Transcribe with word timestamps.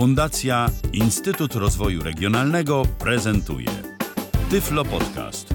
Fundacja 0.00 0.70
Instytut 0.92 1.54
Rozwoju 1.54 2.02
Regionalnego 2.02 2.82
prezentuje 2.98 3.68
Tyflo 4.50 4.84
Podcast. 4.84 5.54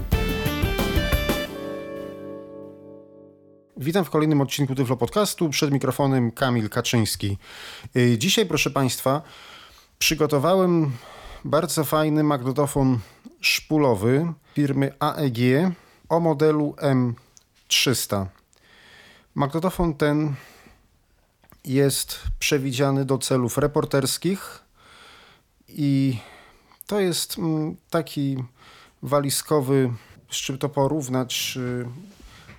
Witam 3.78 4.06
w 4.06 4.10
kolejnym 4.10 4.42
odcinku 4.42 4.76
Tyflo 4.76 4.98
Podcastu. 4.98 5.50
Przed 5.50 5.72
mikrofonem 5.72 6.32
Kamil 6.32 6.70
Kaczyński. 6.70 7.38
Y, 7.96 8.18
Dzisiaj, 8.18 8.46
proszę 8.46 8.70
Państwa, 8.70 9.22
przygotowałem 10.00 10.92
bardzo 11.46 11.84
fajny 11.84 12.24
magnetofon 12.24 13.00
szpulowy 13.42 14.34
firmy 14.54 14.92
AEG 15.00 15.38
o 16.10 16.20
modelu 16.20 16.76
M300. 17.70 18.26
Magnetofon 19.36 19.94
ten 19.94 20.36
jest 21.66 22.20
przewidziany 22.40 23.06
do 23.06 23.18
celów 23.18 23.58
reporterskich 23.58 24.60
i 25.68 26.18
to 26.88 27.00
jest 27.00 27.38
mm, 27.38 27.76
taki 27.90 28.44
walizkowy, 29.02 29.94
z 30.32 30.36
czym 30.36 30.58
to 30.58 30.70
porównać. 30.70 31.58
y, 31.58 31.86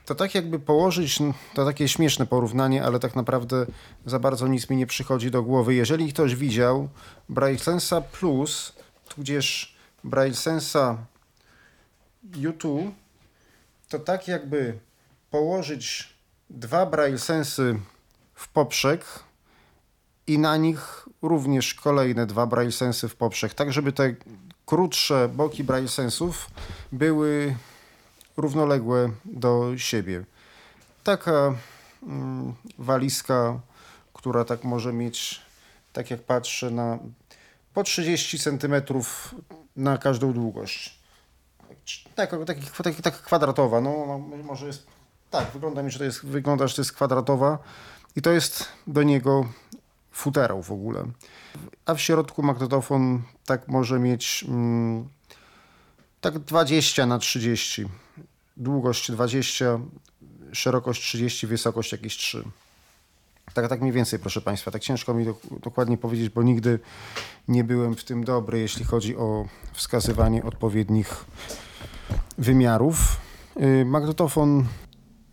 To 0.06 0.14
tak 0.14 0.34
jakby 0.34 0.58
położyć, 0.58 1.18
to 1.54 1.64
takie 1.64 1.88
śmieszne 1.88 2.26
porównanie, 2.26 2.84
ale 2.84 2.98
tak 2.98 3.16
naprawdę 3.16 3.66
za 4.06 4.18
bardzo 4.18 4.48
nic 4.48 4.70
mi 4.70 4.76
nie 4.76 4.86
przychodzi 4.86 5.30
do 5.30 5.42
głowy. 5.42 5.74
Jeżeli 5.74 6.12
ktoś 6.12 6.34
widział 6.34 6.88
Braillesensa 7.28 8.00
Plus, 8.00 8.72
tudzież 9.08 9.76
Braillesensa 10.04 10.98
U2, 12.32 12.90
to 13.88 13.98
tak 13.98 14.28
jakby 14.28 14.78
położyć 15.30 16.14
dwa 16.50 16.86
Braillesensy 16.86 17.80
w 18.36 18.48
poprzek 18.48 19.04
i 20.26 20.38
na 20.38 20.56
nich 20.56 21.08
również 21.22 21.74
kolejne 21.74 22.26
dwa 22.26 22.46
Braillesensy 22.46 23.08
w 23.08 23.16
poprzek, 23.16 23.54
tak 23.54 23.72
żeby 23.72 23.92
te 23.92 24.14
krótsze 24.66 25.28
boki 25.28 25.64
Braillesensów 25.64 26.50
były 26.92 27.56
równoległe 28.36 29.10
do 29.24 29.72
siebie. 29.76 30.24
Taka 31.04 31.54
mm, 32.02 32.54
walizka, 32.78 33.60
która 34.14 34.44
tak 34.44 34.64
może 34.64 34.92
mieć, 34.92 35.42
tak 35.92 36.10
jak 36.10 36.22
patrzę, 36.22 36.70
na 36.70 36.98
po 37.74 37.82
30 37.82 38.38
cm 38.38 38.74
na 39.76 39.98
każdą 39.98 40.32
długość. 40.32 40.98
Tak, 42.14 42.30
taki, 42.46 42.62
taki, 42.84 43.02
taka 43.02 43.18
kwadratowa, 43.18 43.80
no, 43.80 44.20
no 44.30 44.36
może 44.36 44.66
jest, 44.66 44.86
tak, 45.30 45.50
wygląda 45.50 45.82
mi, 45.82 45.90
że 45.90 45.98
to 45.98 46.04
jest, 46.04 46.26
wygląda, 46.26 46.68
że 46.68 46.76
to 46.76 46.80
jest 46.80 46.92
kwadratowa 46.92 47.58
i 48.16 48.22
to 48.22 48.30
jest 48.30 48.68
do 48.86 49.02
niego 49.02 49.48
futerał 50.12 50.62
w 50.62 50.72
ogóle. 50.72 51.04
A 51.86 51.94
w 51.94 52.00
środku 52.00 52.42
magnetofon 52.42 53.22
tak 53.46 53.68
może 53.68 53.98
mieć 53.98 54.44
mm, 54.48 55.08
tak 56.20 56.38
20 56.38 57.06
na 57.06 57.18
30. 57.18 57.84
Długość 58.56 59.10
20, 59.12 59.78
szerokość 60.52 61.02
30, 61.02 61.46
wysokość 61.46 61.92
jakieś 61.92 62.16
3. 62.16 62.44
Tak, 63.54 63.68
tak 63.68 63.80
mniej 63.80 63.92
więcej, 63.92 64.18
proszę 64.18 64.40
Państwa. 64.40 64.70
Tak 64.70 64.82
ciężko 64.82 65.14
mi 65.14 65.26
dok- 65.26 65.60
dokładnie 65.62 65.96
powiedzieć, 65.96 66.28
bo 66.28 66.42
nigdy 66.42 66.78
nie 67.48 67.64
byłem 67.64 67.96
w 67.96 68.04
tym 68.04 68.24
dobry, 68.24 68.58
jeśli 68.58 68.84
chodzi 68.84 69.16
o 69.16 69.48
wskazywanie 69.72 70.42
odpowiednich 70.42 71.24
wymiarów. 72.38 73.16
Y, 73.60 73.84
Magnetofon 73.84 74.66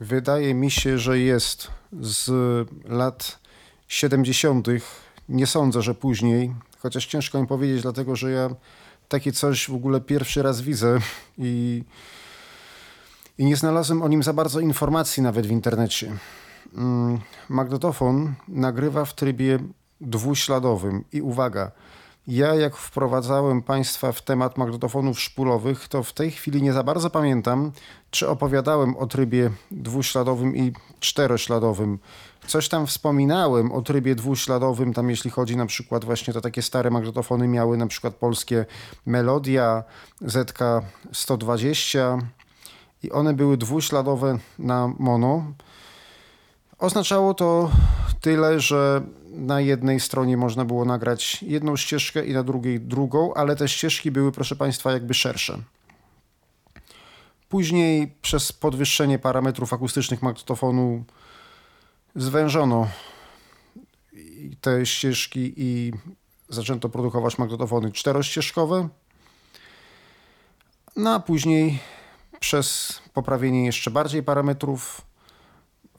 wydaje 0.04 0.54
mi 0.54 0.72
się, 0.72 0.98
że 0.98 1.20
jest 1.20 1.68
z 2.02 2.32
lat 2.86 3.40
70. 3.88 4.68
Nie 5.30 5.48
sądzę, 5.48 5.82
że 5.82 5.96
później, 5.96 6.54
chociaż 6.80 7.06
ciężko 7.06 7.42
mi 7.42 7.48
powiedzieć, 7.48 7.82
dlatego 7.82 8.16
że 8.16 8.32
ja 8.32 8.50
takie 9.08 9.32
coś 9.32 9.70
w 9.70 9.76
ogóle 9.76 10.02
pierwszy 10.02 10.44
raz 10.44 10.62
widzę 10.62 11.00
i, 11.38 11.84
i 13.38 13.46
nie 13.46 13.56
znalazłem 13.56 14.02
o 14.02 14.08
nim 14.08 14.24
za 14.24 14.34
bardzo 14.34 14.60
informacji 14.60 15.24
nawet 15.24 15.48
w 15.48 15.52
internecie. 15.52 16.18
Mm, 16.76 17.20
Magnetofon 17.50 18.34
nagrywa 18.48 19.06
w 19.06 19.14
trybie 19.14 19.60
dwuśladowym 20.02 21.04
i 21.12 21.22
uwaga, 21.22 21.72
ja 22.28 22.56
jak 22.56 22.76
wprowadzałem 22.76 23.62
Państwa 23.62 24.12
w 24.12 24.22
temat 24.22 24.58
magnetofonów 24.58 25.20
szpulowych, 25.20 25.88
to 25.88 26.04
w 26.04 26.14
tej 26.14 26.32
chwili 26.32 26.62
nie 26.62 26.74
za 26.74 26.84
bardzo 26.84 27.10
pamiętam, 27.10 27.72
czy 28.12 28.30
opowiadałem 28.30 28.98
o 28.98 29.08
trybie 29.08 29.50
dwuśladowym 29.72 30.56
i 30.56 30.74
czterośladowym. 31.00 32.00
Coś 32.48 32.70
tam 32.70 32.88
wspominałem 32.88 33.72
o 33.72 33.82
trybie 33.82 34.16
dwuśladowym, 34.16 34.94
tam 34.94 35.10
jeśli 35.10 35.32
chodzi 35.32 35.58
na 35.58 35.66
przykład 35.66 36.06
właśnie 36.06 36.34
to 36.34 36.42
takie 36.42 36.62
stare 36.62 36.92
magnetofony 36.92 37.48
miały 37.48 37.78
na 37.78 37.88
przykład 37.88 38.16
polskie 38.16 38.66
Melodia, 39.06 39.84
ZK 40.22 40.60
120 41.12 42.18
i 43.04 43.12
one 43.12 43.34
były 43.34 43.58
dwuśladowe 43.58 44.38
na 44.60 44.94
mono. 45.00 45.46
Oznaczało 46.80 47.34
to 47.34 47.72
tyle, 48.22 48.60
że 48.60 49.02
na 49.34 49.62
jednej 49.62 50.00
stronie 50.00 50.38
można 50.38 50.66
było 50.66 50.86
nagrać 50.86 51.44
jedną 51.44 51.78
ścieżkę 51.78 52.26
i 52.26 52.34
na 52.34 52.44
drugiej 52.44 52.80
drugą, 52.80 53.34
ale 53.34 53.56
te 53.56 53.68
ścieżki 53.68 54.12
były, 54.12 54.32
proszę 54.32 54.56
Państwa, 54.56 54.92
jakby 54.92 55.14
szersze. 55.14 55.60
Później 57.50 58.16
przez 58.22 58.52
podwyższenie 58.52 59.20
parametrów 59.20 59.74
akustycznych 59.74 60.22
magnetofonu 60.22 61.04
zwężono 62.16 62.88
te 64.62 64.86
ścieżki 64.86 65.54
i 65.58 65.94
zaczęto 66.50 66.90
produkować 66.90 67.38
magnetofony 67.38 67.92
czterościeżkowe. 67.92 68.90
No 70.96 71.14
a 71.14 71.20
później 71.20 71.80
przez 72.40 73.00
poprawienie 73.14 73.66
jeszcze 73.66 73.92
bardziej 73.92 74.24
parametrów 74.24 75.02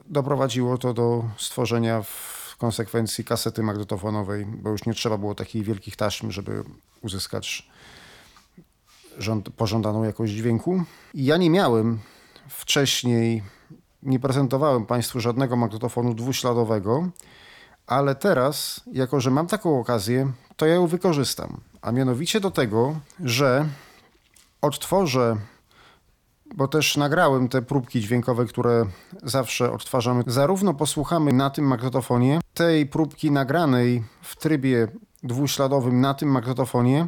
doprowadziło 0.06 0.78
to 0.78 0.94
do 0.94 1.24
stworzenia 1.36 2.02
w 2.02 2.33
konsekwencji 2.64 3.24
kasety 3.24 3.62
magnetofonowej, 3.62 4.46
bo 4.46 4.70
już 4.70 4.86
nie 4.86 4.94
trzeba 4.94 5.18
było 5.18 5.34
takich 5.34 5.64
wielkich 5.64 5.96
taśm, 5.96 6.30
żeby 6.30 6.64
uzyskać 7.02 7.68
żąd- 9.18 9.50
pożądaną 9.50 10.04
jakość 10.04 10.32
dźwięku. 10.32 10.82
I 11.14 11.24
ja 11.24 11.36
nie 11.36 11.50
miałem 11.50 11.98
wcześniej, 12.48 13.42
nie 14.02 14.20
prezentowałem 14.20 14.86
Państwu 14.86 15.20
żadnego 15.20 15.56
magnetofonu 15.56 16.14
dwuśladowego, 16.14 17.08
ale 17.86 18.14
teraz, 18.14 18.80
jako 18.92 19.20
że 19.20 19.30
mam 19.30 19.46
taką 19.46 19.80
okazję, 19.80 20.32
to 20.56 20.66
ja 20.66 20.74
ją 20.74 20.86
wykorzystam. 20.86 21.60
A 21.82 21.92
mianowicie 21.92 22.40
do 22.40 22.50
tego, 22.50 23.00
że 23.20 23.68
odtworzę 24.60 25.36
bo 26.54 26.68
też 26.68 26.96
nagrałem 26.96 27.48
te 27.48 27.62
próbki 27.62 28.00
dźwiękowe, 28.00 28.46
które 28.46 28.84
zawsze 29.22 29.72
odtwarzamy. 29.72 30.24
Zarówno 30.26 30.74
posłuchamy 30.74 31.32
na 31.32 31.50
tym 31.50 31.64
magnetofonie, 31.64 32.40
tej 32.54 32.86
próbki 32.86 33.30
nagranej 33.30 34.04
w 34.22 34.36
trybie 34.36 34.88
dwuśladowym 35.22 36.00
na 36.00 36.14
tym 36.14 36.28
magnetofonie, 36.28 37.06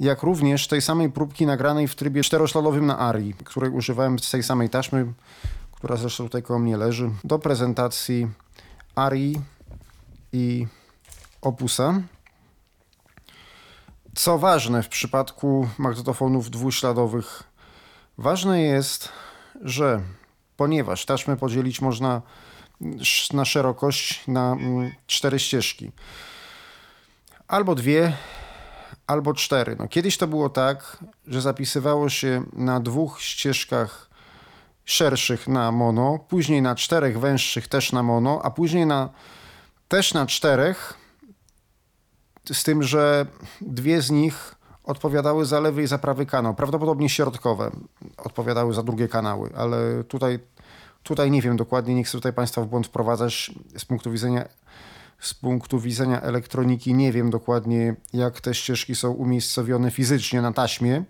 jak 0.00 0.22
również 0.22 0.68
tej 0.68 0.82
samej 0.82 1.10
próbki 1.10 1.46
nagranej 1.46 1.88
w 1.88 1.94
trybie 1.94 2.22
czterośladowym 2.22 2.86
na 2.86 2.98
Arii, 2.98 3.34
której 3.44 3.70
używałem 3.70 4.18
z 4.18 4.30
tej 4.30 4.42
samej 4.42 4.70
taśmy, 4.70 5.12
która 5.72 5.96
zresztą 5.96 6.24
tutaj 6.24 6.42
koło 6.42 6.58
mnie 6.58 6.76
leży, 6.76 7.10
do 7.24 7.38
prezentacji 7.38 8.28
Arii 8.94 9.40
i 10.32 10.66
Opusa. 11.42 12.02
Co 14.14 14.38
ważne 14.38 14.82
w 14.82 14.88
przypadku 14.88 15.68
magnetofonów 15.78 16.50
dwuśladowych, 16.50 17.42
ważne 18.18 18.62
jest, 18.62 19.08
że 19.60 20.00
ponieważ 20.56 21.06
taśmę 21.06 21.36
podzielić 21.36 21.80
można 21.80 22.22
na 23.32 23.44
szerokość 23.44 24.26
na 24.28 24.52
mm, 24.52 24.92
cztery 25.06 25.38
ścieżki, 25.38 25.92
albo 27.48 27.74
dwie, 27.74 28.12
albo 29.06 29.34
cztery. 29.34 29.76
No, 29.78 29.88
kiedyś 29.88 30.18
to 30.18 30.26
było 30.26 30.48
tak, 30.48 30.98
że 31.26 31.40
zapisywało 31.40 32.08
się 32.08 32.44
na 32.52 32.80
dwóch 32.80 33.22
ścieżkach 33.22 34.10
szerszych 34.84 35.48
na 35.48 35.72
mono, 35.72 36.18
później 36.28 36.62
na 36.62 36.74
czterech 36.74 37.20
węższych 37.20 37.68
też 37.68 37.92
na 37.92 38.02
mono, 38.02 38.40
a 38.42 38.50
później 38.50 38.86
na, 38.86 39.08
też 39.88 40.14
na 40.14 40.26
czterech, 40.26 40.94
z 42.52 42.62
tym, 42.62 42.82
że 42.82 43.26
dwie 43.60 44.02
z 44.02 44.10
nich 44.10 44.54
odpowiadały 44.84 45.46
za 45.46 45.60
lewy 45.60 45.82
i 45.82 45.86
za 45.86 45.98
prawy 45.98 46.26
kanał. 46.26 46.54
Prawdopodobnie 46.54 47.08
środkowe 47.08 47.70
odpowiadały 48.16 48.74
za 48.74 48.82
drugie 48.82 49.08
kanały, 49.08 49.50
ale 49.56 50.04
tutaj, 50.04 50.38
tutaj 51.02 51.30
nie 51.30 51.42
wiem 51.42 51.56
dokładnie, 51.56 51.94
nie 51.94 52.04
chcę 52.04 52.12
tutaj 52.12 52.32
Państwa 52.32 52.62
w 52.62 52.66
błąd 52.66 52.86
wprowadzać 52.86 53.50
z 53.76 53.84
punktu 53.84 54.10
widzenia 54.10 54.48
z 55.22 55.34
punktu 55.34 55.80
widzenia 55.80 56.20
elektroniki 56.20 56.94
nie 56.94 57.12
wiem 57.12 57.30
dokładnie, 57.30 57.94
jak 58.12 58.40
te 58.40 58.54
ścieżki 58.54 58.94
są 58.94 59.10
umiejscowione 59.10 59.90
fizycznie 59.90 60.42
na 60.42 60.52
taśmie. 60.52 61.04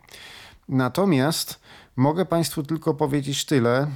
Natomiast 0.68 1.60
mogę 1.96 2.24
Państwu 2.24 2.62
tylko 2.62 2.94
powiedzieć 2.94 3.44
tyle, 3.44 3.86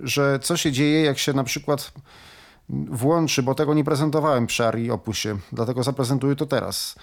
że 0.00 0.38
co 0.42 0.56
się 0.56 0.72
dzieje, 0.72 1.02
jak 1.02 1.18
się 1.18 1.32
na 1.32 1.44
przykład 1.44 1.92
włączy, 2.68 3.42
bo 3.42 3.54
tego 3.54 3.74
nie 3.74 3.84
prezentowałem 3.84 4.46
przy 4.46 4.66
Arii 4.66 4.90
Opusie, 4.90 5.38
dlatego 5.52 5.82
zaprezentuję 5.82 6.36
to 6.36 6.46
teraz. 6.46 6.96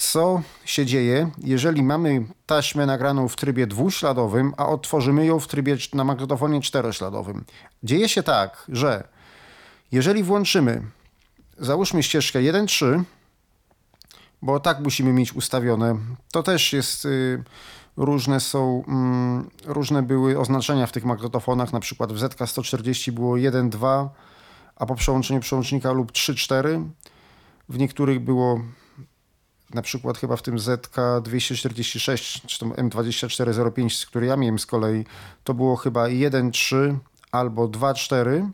Co 0.00 0.42
się 0.64 0.86
dzieje, 0.86 1.30
jeżeli 1.38 1.82
mamy 1.82 2.26
taśmę 2.46 2.86
nagraną 2.86 3.28
w 3.28 3.36
trybie 3.36 3.66
dwuśladowym, 3.66 4.52
a 4.56 4.68
odtworzymy 4.68 5.26
ją 5.26 5.40
w 5.40 5.46
trybie 5.46 5.76
na 5.94 6.04
magnetofonie 6.04 6.60
czterośladowym? 6.60 7.44
Dzieje 7.82 8.08
się 8.08 8.22
tak, 8.22 8.64
że 8.68 9.08
jeżeli 9.92 10.22
włączymy, 10.22 10.82
załóżmy 11.58 12.02
ścieżkę 12.02 12.38
1.3, 12.38 13.02
bo 14.42 14.60
tak 14.60 14.80
musimy 14.80 15.12
mieć 15.12 15.32
ustawione, 15.32 15.96
to 16.32 16.42
też 16.42 16.72
jest... 16.72 17.04
Yy, 17.04 17.44
różne 17.96 18.40
są, 18.40 18.84
mm, 18.88 19.50
różne 19.64 20.02
były 20.02 20.38
oznaczenia 20.38 20.86
w 20.86 20.92
tych 20.92 21.04
magnetofonach, 21.04 21.72
na 21.72 21.80
przykład 21.80 22.12
w 22.12 22.16
ZK140 22.16 23.10
było 23.10 23.34
1.2, 23.34 24.08
a 24.76 24.86
po 24.86 24.94
przełączeniu 24.94 25.40
przełącznika 25.40 25.92
lub 25.92 26.12
3.4. 26.12 26.84
W 27.68 27.78
niektórych 27.78 28.20
było 28.20 28.60
na 29.74 29.82
przykład 29.82 30.18
chyba 30.18 30.36
w 30.36 30.42
tym 30.42 30.56
ZK246 30.56 32.46
czy 32.46 32.58
tam 32.58 32.72
M2405, 32.72 34.06
który 34.06 34.26
ja 34.26 34.36
miałem 34.36 34.58
z 34.58 34.66
kolei, 34.66 35.04
to 35.44 35.54
było 35.54 35.76
chyba 35.76 36.04
1.3 36.04 36.96
albo 37.32 37.68
2.4 37.68 38.50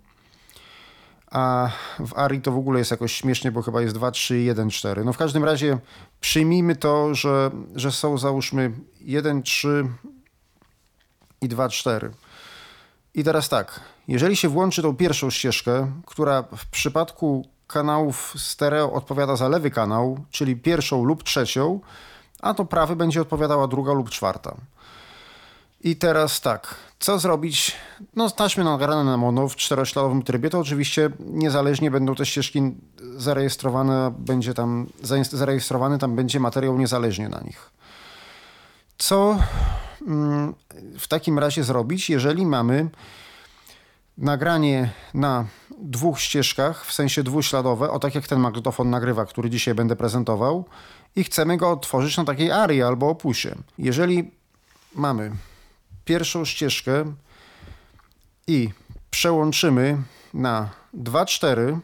a 1.31 1.71
w 1.99 2.19
Ari 2.19 2.41
to 2.41 2.53
w 2.53 2.59
ogóle 2.59 2.79
jest 2.79 2.91
jakoś 2.91 3.13
śmiesznie, 3.13 3.53
bo 3.53 3.63
chyba 3.63 3.83
jest 3.83 3.95
2, 3.95 4.11
3, 4.11 4.39
1, 4.39 4.71
4. 4.71 5.05
No 5.05 5.13
w 5.13 5.17
każdym 5.17 5.45
razie 5.45 5.79
przyjmijmy 6.21 6.77
to, 6.77 7.15
że, 7.15 7.51
że 7.75 7.93
są 7.93 8.19
załóżmy 8.19 8.73
1, 9.01 9.43
3 9.43 9.89
i 11.41 11.49
2, 11.49 11.69
4. 11.69 12.11
I 13.15 13.25
teraz 13.25 13.49
tak, 13.49 13.81
jeżeli 14.09 14.37
się 14.37 14.49
włączy 14.49 14.83
tą 14.83 14.97
pierwszą 14.97 15.31
ścieżkę, 15.31 15.93
która 16.07 16.43
w 16.43 16.67
przypadku 16.67 17.49
kanałów 17.67 18.35
stereo 18.39 18.93
odpowiada 18.93 19.37
za 19.37 19.49
lewy 19.49 19.71
kanał, 19.71 20.19
czyli 20.31 20.57
pierwszą 20.57 21.05
lub 21.05 21.23
trzecią, 21.23 21.81
a 22.41 22.55
to 22.55 22.65
prawy 22.65 22.97
będzie 22.97 23.21
odpowiadała 23.21 23.67
druga 23.67 23.93
lub 23.93 24.11
czwarta. 24.11 24.57
I 25.81 25.97
teraz 25.97 26.41
tak, 26.41 26.75
co 26.99 27.19
zrobić? 27.19 27.77
No 28.17 28.31
taśmy 28.31 28.65
nagrane 28.65 29.05
na 29.05 29.17
mono 29.17 29.49
w 29.49 29.57
czterośladowym 29.57 30.23
trybie, 30.23 30.51
to 30.51 30.59
oczywiście 30.59 31.11
niezależnie 31.21 31.91
będą 31.91 32.15
te 32.15 32.27
ścieżki 32.27 32.63
zarejestrowane, 33.17 34.15
będzie 34.19 34.55
tam 34.55 34.87
zarejestrowany, 35.33 35.99
tam 35.99 36.17
będzie 36.17 36.41
materiał 36.41 36.79
niezależnie 36.79 37.29
na 37.29 37.41
nich. 37.41 37.71
Co 38.99 39.39
mm, 40.07 40.55
w 40.99 41.09
takim 41.09 41.39
razie 41.39 41.65
zrobić, 41.65 42.11
jeżeli 42.11 42.47
mamy 42.47 42.89
nagranie 44.19 44.91
na 45.15 45.45
dwóch 45.79 46.21
ścieżkach, 46.21 46.87
w 46.87 46.93
sensie 46.93 47.23
dwuśladowe, 47.23 47.91
o 47.91 47.99
tak 47.99 48.15
jak 48.15 48.29
ten 48.29 48.41
magnetofon 48.41 48.91
nagrywa, 48.91 49.27
który 49.27 49.51
dzisiaj 49.51 49.75
będę 49.75 49.97
prezentował, 49.97 50.65
i 51.17 51.25
chcemy 51.25 51.57
go 51.57 51.71
otworzyć 51.71 52.17
na 52.17 52.25
takiej 52.25 52.51
arii 52.51 52.83
albo 52.83 53.09
opusie. 53.09 53.55
Jeżeli 53.79 54.31
mamy 54.95 55.33
pierwszą 56.05 56.45
ścieżkę 56.45 57.15
i 58.47 58.71
przełączymy 59.11 60.03
na 60.35 60.71
2-4 60.95 61.79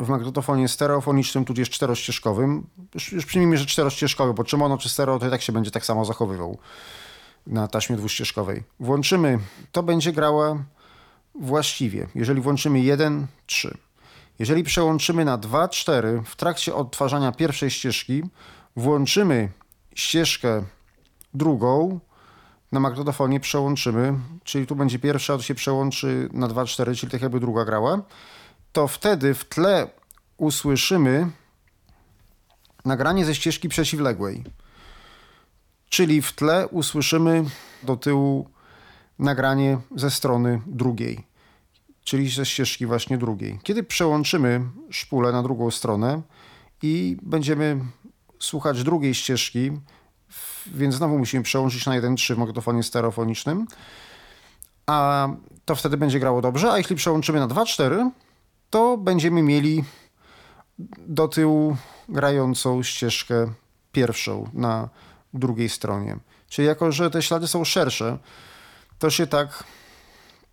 w 0.00 0.08
magnetofonie 0.08 0.68
stereofonicznym, 0.68 1.44
tudzież 1.44 1.70
czterościeżkowym. 1.70 2.66
Już, 2.94 3.12
już 3.12 3.26
przyjmijmy, 3.26 3.58
że 3.58 3.66
czterościeżkowy, 3.66 4.34
bo 4.34 4.44
czy 4.44 4.56
mono, 4.56 4.78
czy 4.78 4.88
stereo, 4.88 5.18
to 5.18 5.26
i 5.26 5.30
tak 5.30 5.42
się 5.42 5.52
będzie 5.52 5.70
tak 5.70 5.86
samo 5.86 6.04
zachowywał 6.04 6.58
na 7.46 7.68
taśmie 7.68 7.96
dwuścieżkowej. 7.96 8.62
Włączymy, 8.80 9.38
to 9.72 9.82
będzie 9.82 10.12
grała 10.12 10.64
właściwie. 11.34 12.06
Jeżeli 12.14 12.40
włączymy 12.40 12.80
1, 12.80 13.26
3. 13.46 13.78
Jeżeli 14.38 14.62
przełączymy 14.62 15.24
na 15.24 15.38
2, 15.38 15.68
4 15.68 16.22
w 16.26 16.36
trakcie 16.36 16.74
odtwarzania 16.74 17.32
pierwszej 17.32 17.70
ścieżki, 17.70 18.22
włączymy 18.76 19.48
ścieżkę 19.94 20.64
drugą, 21.34 22.00
na 22.72 22.80
magnetofonie 22.80 23.40
przełączymy, 23.40 24.14
czyli 24.44 24.66
tu 24.66 24.76
będzie 24.76 24.98
pierwsza, 24.98 25.36
to 25.36 25.42
się 25.42 25.54
przełączy 25.54 26.28
na 26.32 26.48
2-4, 26.48 26.96
czyli 26.96 27.12
tak 27.12 27.22
jakby 27.22 27.40
druga 27.40 27.64
grała, 27.64 28.02
to 28.72 28.88
wtedy 28.88 29.34
w 29.34 29.44
tle 29.44 29.88
usłyszymy 30.36 31.30
nagranie 32.84 33.24
ze 33.24 33.34
ścieżki 33.34 33.68
przeciwległej. 33.68 34.44
Czyli 35.88 36.22
w 36.22 36.32
tle 36.32 36.68
usłyszymy 36.68 37.44
do 37.82 37.96
tyłu 37.96 38.48
nagranie 39.18 39.78
ze 39.96 40.10
strony 40.10 40.60
drugiej, 40.66 41.26
czyli 42.04 42.30
ze 42.30 42.46
ścieżki 42.46 42.86
właśnie 42.86 43.18
drugiej. 43.18 43.58
Kiedy 43.62 43.82
przełączymy 43.82 44.60
szpulę 44.90 45.32
na 45.32 45.42
drugą 45.42 45.70
stronę 45.70 46.22
i 46.82 47.16
będziemy 47.22 47.80
słuchać 48.40 48.84
drugiej 48.84 49.14
ścieżki, 49.14 49.70
więc 50.66 50.94
znowu 50.94 51.18
musimy 51.18 51.42
przełączyć 51.42 51.86
na 51.86 52.00
1.3 52.00 52.34
w 52.34 52.38
magnetofonie 52.38 52.82
stereofonicznym, 52.82 53.66
a 54.86 55.28
to 55.64 55.74
wtedy 55.74 55.96
będzie 55.96 56.20
grało 56.20 56.42
dobrze, 56.42 56.72
a 56.72 56.78
jeśli 56.78 56.96
przełączymy 56.96 57.40
na 57.40 57.48
2.4, 57.48 58.10
to 58.70 58.96
będziemy 58.96 59.42
mieli 59.42 59.84
do 60.98 61.28
tyłu 61.28 61.76
grającą 62.08 62.82
ścieżkę 62.82 63.52
pierwszą 63.92 64.50
na 64.52 64.88
drugiej 65.34 65.68
stronie. 65.68 66.16
Czyli 66.48 66.68
jako, 66.68 66.92
że 66.92 67.10
te 67.10 67.22
ślady 67.22 67.46
są 67.46 67.64
szersze, 67.64 68.18
to 68.98 69.10
się 69.10 69.26
tak, 69.26 69.64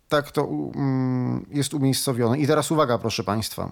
tak 0.08 0.30
to 0.30 0.44
um, 0.44 1.46
jest 1.50 1.74
umiejscowione. 1.74 2.38
I 2.38 2.46
teraz 2.46 2.70
uwaga, 2.70 2.98
proszę 2.98 3.24
Państwa. 3.24 3.70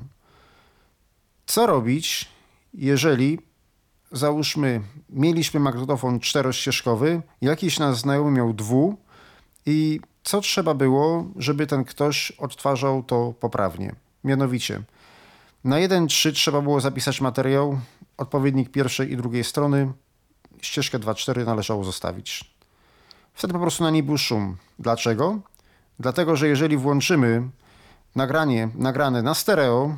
Co 1.46 1.66
robić, 1.66 2.28
jeżeli 2.74 3.38
załóżmy, 4.12 4.80
mieliśmy 5.08 5.60
magnetofon 5.60 6.20
czterościeżkowy, 6.20 7.22
jakiś 7.40 7.78
nasz 7.78 7.96
znajomy 7.96 8.30
miał 8.30 8.52
dwu 8.52 8.96
i 9.66 10.00
co 10.22 10.40
trzeba 10.40 10.74
było, 10.74 11.24
żeby 11.36 11.66
ten 11.66 11.84
ktoś 11.84 12.30
odtwarzał 12.30 13.02
to 13.02 13.34
poprawnie? 13.40 13.94
Mianowicie, 14.24 14.82
na 15.64 15.76
1.3 15.76 16.32
trzeba 16.32 16.60
było 16.60 16.80
zapisać 16.80 17.20
materiał, 17.20 17.80
odpowiednik 18.16 18.70
pierwszej 18.70 19.12
i 19.12 19.16
drugiej 19.16 19.44
strony, 19.44 19.92
ścieżkę 20.62 20.98
2.4 20.98 21.46
należało 21.46 21.84
zostawić. 21.84 22.59
Wtedy 23.40 23.52
po 23.52 23.58
prostu 23.60 23.84
na 23.84 23.90
niej 23.90 24.02
był 24.02 24.18
szum. 24.18 24.56
Dlaczego? 24.78 25.38
Dlatego, 25.98 26.36
że 26.36 26.48
jeżeli 26.48 26.76
włączymy 26.76 27.42
nagranie 28.16 28.68
nagrane 28.74 29.22
na 29.22 29.34
stereo, 29.34 29.96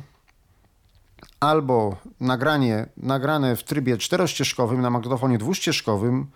albo 1.39 1.97
nagranie 2.19 2.85
nagrane 2.97 3.55
w 3.55 3.63
trybie 3.63 3.97
czterościeżkowym 3.97 4.81
na 4.81 4.89
magnetofonie 4.89 5.37
dwuścieżkowym 5.37 6.27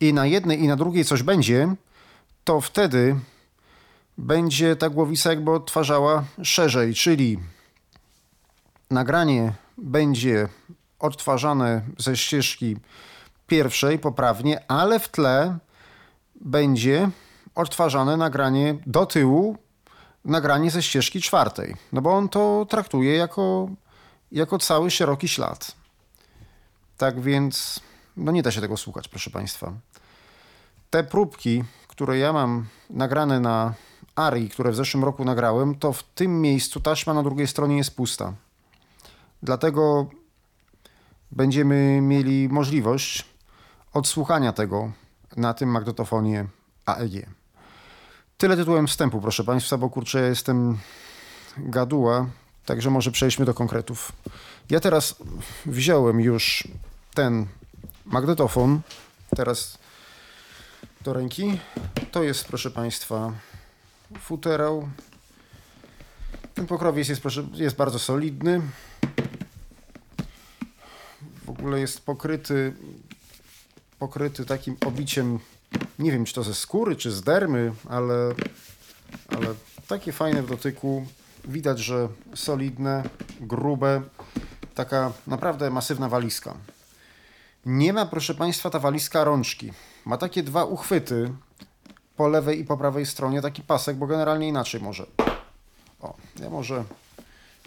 i 0.00 0.12
na 0.12 0.26
jednej 0.26 0.62
i 0.62 0.68
na 0.68 0.76
drugiej 0.76 1.04
coś 1.04 1.22
będzie, 1.22 1.74
to 2.44 2.60
wtedy 2.60 3.16
będzie 4.18 4.76
ta 4.76 4.90
głowica 4.90 5.30
jakby 5.30 5.50
odtwarzała 5.50 6.24
szerzej, 6.42 6.94
czyli 6.94 7.38
nagranie 8.90 9.52
będzie 9.78 10.48
odtwarzane 10.98 11.82
ze 11.98 12.16
ścieżki 12.16 12.76
pierwszej 13.46 13.98
poprawnie, 13.98 14.70
ale 14.70 15.00
w 15.00 15.08
tle 15.08 15.58
będzie 16.40 17.10
odtwarzane 17.54 18.16
nagranie 18.16 18.78
do 18.86 19.06
tyłu, 19.06 19.56
nagranie 20.24 20.70
ze 20.70 20.82
ścieżki 20.82 21.20
czwartej. 21.20 21.76
No 21.92 22.02
bo 22.02 22.12
on 22.12 22.28
to 22.28 22.66
traktuje 22.68 23.16
jako 23.16 23.68
jako 24.32 24.58
cały 24.58 24.90
szeroki 24.90 25.28
ślad. 25.28 25.74
Tak 26.96 27.20
więc, 27.20 27.80
no 28.16 28.32
nie 28.32 28.42
da 28.42 28.50
się 28.50 28.60
tego 28.60 28.76
słuchać, 28.76 29.08
proszę 29.08 29.30
Państwa. 29.30 29.72
Te 30.90 31.04
próbki, 31.04 31.64
które 31.88 32.18
ja 32.18 32.32
mam 32.32 32.66
nagrane 32.90 33.40
na 33.40 33.74
Ari, 34.14 34.48
które 34.48 34.70
w 34.70 34.76
zeszłym 34.76 35.04
roku 35.04 35.24
nagrałem, 35.24 35.74
to 35.74 35.92
w 35.92 36.02
tym 36.02 36.40
miejscu 36.40 36.80
taśma 36.80 37.14
na 37.14 37.22
drugiej 37.22 37.46
stronie 37.46 37.76
jest 37.76 37.96
pusta. 37.96 38.32
Dlatego 39.42 40.06
będziemy 41.30 42.00
mieli 42.00 42.48
możliwość 42.48 43.24
odsłuchania 43.92 44.52
tego 44.52 44.92
na 45.36 45.54
tym 45.54 45.68
magnetofonie 45.68 46.46
AEG. 46.86 47.26
Tyle 48.38 48.56
tytułem 48.56 48.86
wstępu, 48.86 49.20
proszę 49.20 49.44
Państwa, 49.44 49.78
bo 49.78 49.90
kurczę, 49.90 50.20
ja 50.20 50.26
jestem 50.26 50.78
gaduła 51.58 52.26
Także 52.66 52.90
może 52.90 53.10
przejdźmy 53.10 53.44
do 53.44 53.54
konkretów. 53.54 54.12
Ja 54.70 54.80
teraz 54.80 55.16
wziąłem 55.66 56.20
już 56.20 56.68
ten 57.14 57.46
magnetofon, 58.04 58.80
teraz 59.36 59.78
do 61.00 61.12
ręki. 61.12 61.60
To 62.12 62.22
jest, 62.22 62.44
proszę 62.44 62.70
Państwa, 62.70 63.32
futerał. 64.20 64.88
Ten 66.54 66.66
pokrowiec 66.66 67.08
jest, 67.08 67.22
proszę, 67.22 67.46
jest 67.52 67.76
bardzo 67.76 67.98
solidny. 67.98 68.60
W 71.44 71.50
ogóle 71.50 71.80
jest 71.80 72.06
pokryty, 72.06 72.72
pokryty 73.98 74.44
takim 74.44 74.76
obiciem, 74.86 75.38
nie 75.98 76.12
wiem 76.12 76.24
czy 76.24 76.34
to 76.34 76.42
ze 76.42 76.54
skóry, 76.54 76.96
czy 76.96 77.10
z 77.10 77.22
dermy, 77.22 77.72
ale, 77.88 78.34
ale 79.28 79.46
takie 79.88 80.12
fajne 80.12 80.42
w 80.42 80.48
dotyku 80.48 81.06
widać, 81.44 81.78
że 81.78 82.08
solidne, 82.34 83.02
grube, 83.40 84.02
taka 84.74 85.12
naprawdę 85.26 85.70
masywna 85.70 86.08
walizka. 86.08 86.54
Nie 87.66 87.92
ma, 87.92 88.06
proszę 88.06 88.34
Państwa, 88.34 88.70
ta 88.70 88.78
walizka 88.78 89.24
rączki. 89.24 89.72
Ma 90.04 90.16
takie 90.16 90.42
dwa 90.42 90.64
uchwyty 90.64 91.32
po 92.16 92.28
lewej 92.28 92.60
i 92.60 92.64
po 92.64 92.76
prawej 92.76 93.06
stronie, 93.06 93.42
taki 93.42 93.62
pasek, 93.62 93.96
bo 93.96 94.06
generalnie 94.06 94.48
inaczej 94.48 94.80
może. 94.80 95.06
O, 96.00 96.14
ja 96.40 96.50
może 96.50 96.84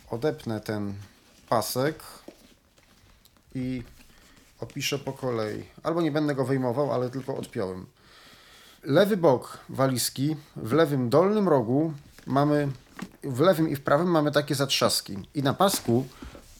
odepnę 0.09 0.61
ten 0.61 0.93
pasek 1.49 2.03
i 3.55 3.83
opiszę 4.59 4.99
po 4.99 5.13
kolei. 5.13 5.63
Albo 5.83 6.01
nie 6.01 6.11
będę 6.11 6.35
go 6.35 6.45
wyjmował, 6.45 6.93
ale 6.93 7.09
tylko 7.09 7.37
odpiąłem. 7.37 7.85
Lewy 8.83 9.17
bok 9.17 9.57
walizki, 9.69 10.35
w 10.55 10.73
lewym 10.73 11.09
dolnym 11.09 11.47
rogu 11.47 11.93
mamy, 12.25 12.67
w 13.23 13.39
lewym 13.39 13.69
i 13.69 13.75
w 13.75 13.81
prawym 13.81 14.07
mamy 14.07 14.31
takie 14.31 14.55
zatrzaski. 14.55 15.17
I 15.35 15.43
na 15.43 15.53
pasku, 15.53 16.05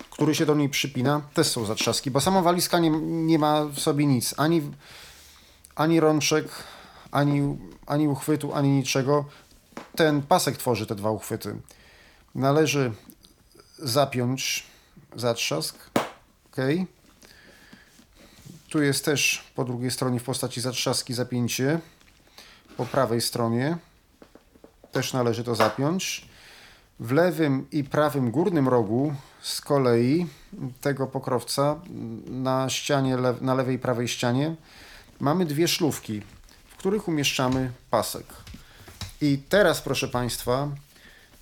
który 0.10 0.36
się 0.36 0.46
do 0.46 0.56
niej 0.56 0.70
przypina, 0.70 1.22
też 1.34 1.48
są 1.48 1.66
zatrzaski, 1.66 2.12
bo 2.12 2.22
sama 2.22 2.42
walizka 2.42 2.80
nie, 2.80 2.90
nie 3.02 3.40
ma 3.40 3.66
w 3.66 3.80
sobie 3.80 4.06
nic, 4.06 4.34
ani, 4.38 4.62
ani 5.76 6.00
rączek, 6.00 6.48
ani, 7.12 7.58
ani 7.86 8.08
uchwytu, 8.08 8.54
ani 8.54 8.70
niczego. 8.70 9.26
Ten 9.96 10.22
pasek 10.22 10.58
tworzy 10.58 10.86
te 10.86 10.96
dwa 10.96 11.12
uchwyty. 11.12 11.56
Należy 12.36 12.92
zapiąć 13.78 14.68
zatrzask. 15.16 15.76
ok. 16.52 16.58
Tu 18.70 18.82
jest 18.82 19.06
też 19.06 19.44
po 19.56 19.66
drugiej 19.66 19.92
stronie 19.92 20.20
w 20.20 20.24
postaci 20.24 20.62
zatrzaski 20.62 21.14
zapięcie. 21.14 21.80
Po 22.78 22.86
prawej 22.86 23.22
stronie 23.22 23.78
też 24.92 25.14
należy 25.14 25.44
to 25.44 25.56
zapiąć. 25.56 26.26
W 27.00 27.12
lewym 27.12 27.68
i 27.72 27.84
prawym 27.84 28.32
górnym 28.32 28.68
rogu 28.68 29.14
z 29.42 29.62
kolei 29.62 30.28
tego 30.82 31.08
pokrowca 31.08 31.80
na 32.26 32.70
ścianie, 32.70 33.18
na 33.42 33.54
lewej 33.54 33.76
i 33.76 33.80
prawej 33.80 34.08
ścianie 34.08 34.56
mamy 35.20 35.46
dwie 35.46 35.68
szlówki, 35.68 36.22
w 36.70 36.76
których 36.76 37.08
umieszczamy 37.08 37.72
pasek. 37.90 38.26
I 39.22 39.38
teraz, 39.50 39.82
proszę 39.82 40.08
Państwa, 40.08 40.70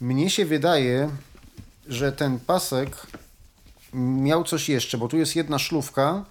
mnie 0.02 0.30
się 0.30 0.46
wydaje, 0.46 1.10
że 1.88 2.12
ten 2.12 2.40
pasek 2.40 3.08
miał 3.94 4.44
coś 4.44 4.70
jeszcze, 4.70 4.98
bo 4.98 5.08
tu 5.08 5.18
jest 5.18 5.36
jedna 5.36 5.60
szlówka, 5.60 6.26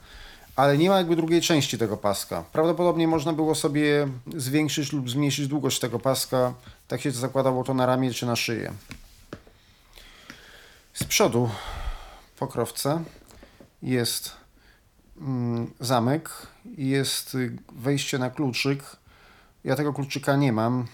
ale 0.57 0.79
nie 0.79 0.89
ma 0.89 0.99
jakby 0.99 1.17
drugiej 1.17 1.41
części 1.41 1.79
tego 1.79 1.97
paska. 1.97 2.45
Prawdopodobnie 2.53 3.09
można 3.09 3.33
było 3.33 3.55
sobie 3.55 4.09
zwiększyć 4.37 4.93
lub 4.93 5.11
zmniejszyć 5.11 5.49
długość 5.49 5.81
tego 5.81 5.99
paska. 5.99 6.55
Tak 6.89 7.01
się 7.01 7.11
zakładało 7.11 7.65
to 7.65 7.75
na 7.75 7.87
ramię 7.87 8.13
czy 8.15 8.27
na 8.27 8.37
szyję. 8.37 8.73
Z 10.95 11.05
przodu 11.05 11.51
pokrowca 12.39 13.01
jest 13.83 14.33
mm, 15.21 15.71
zamek, 15.81 16.31
jest 16.79 17.37
wejście 17.73 18.19
na 18.19 18.31
kluczyk. 18.31 18.83
Ja 19.65 19.77
tego 19.77 19.93
kluczyka 19.93 20.37
nie 20.37 20.53
mam, 20.53 20.87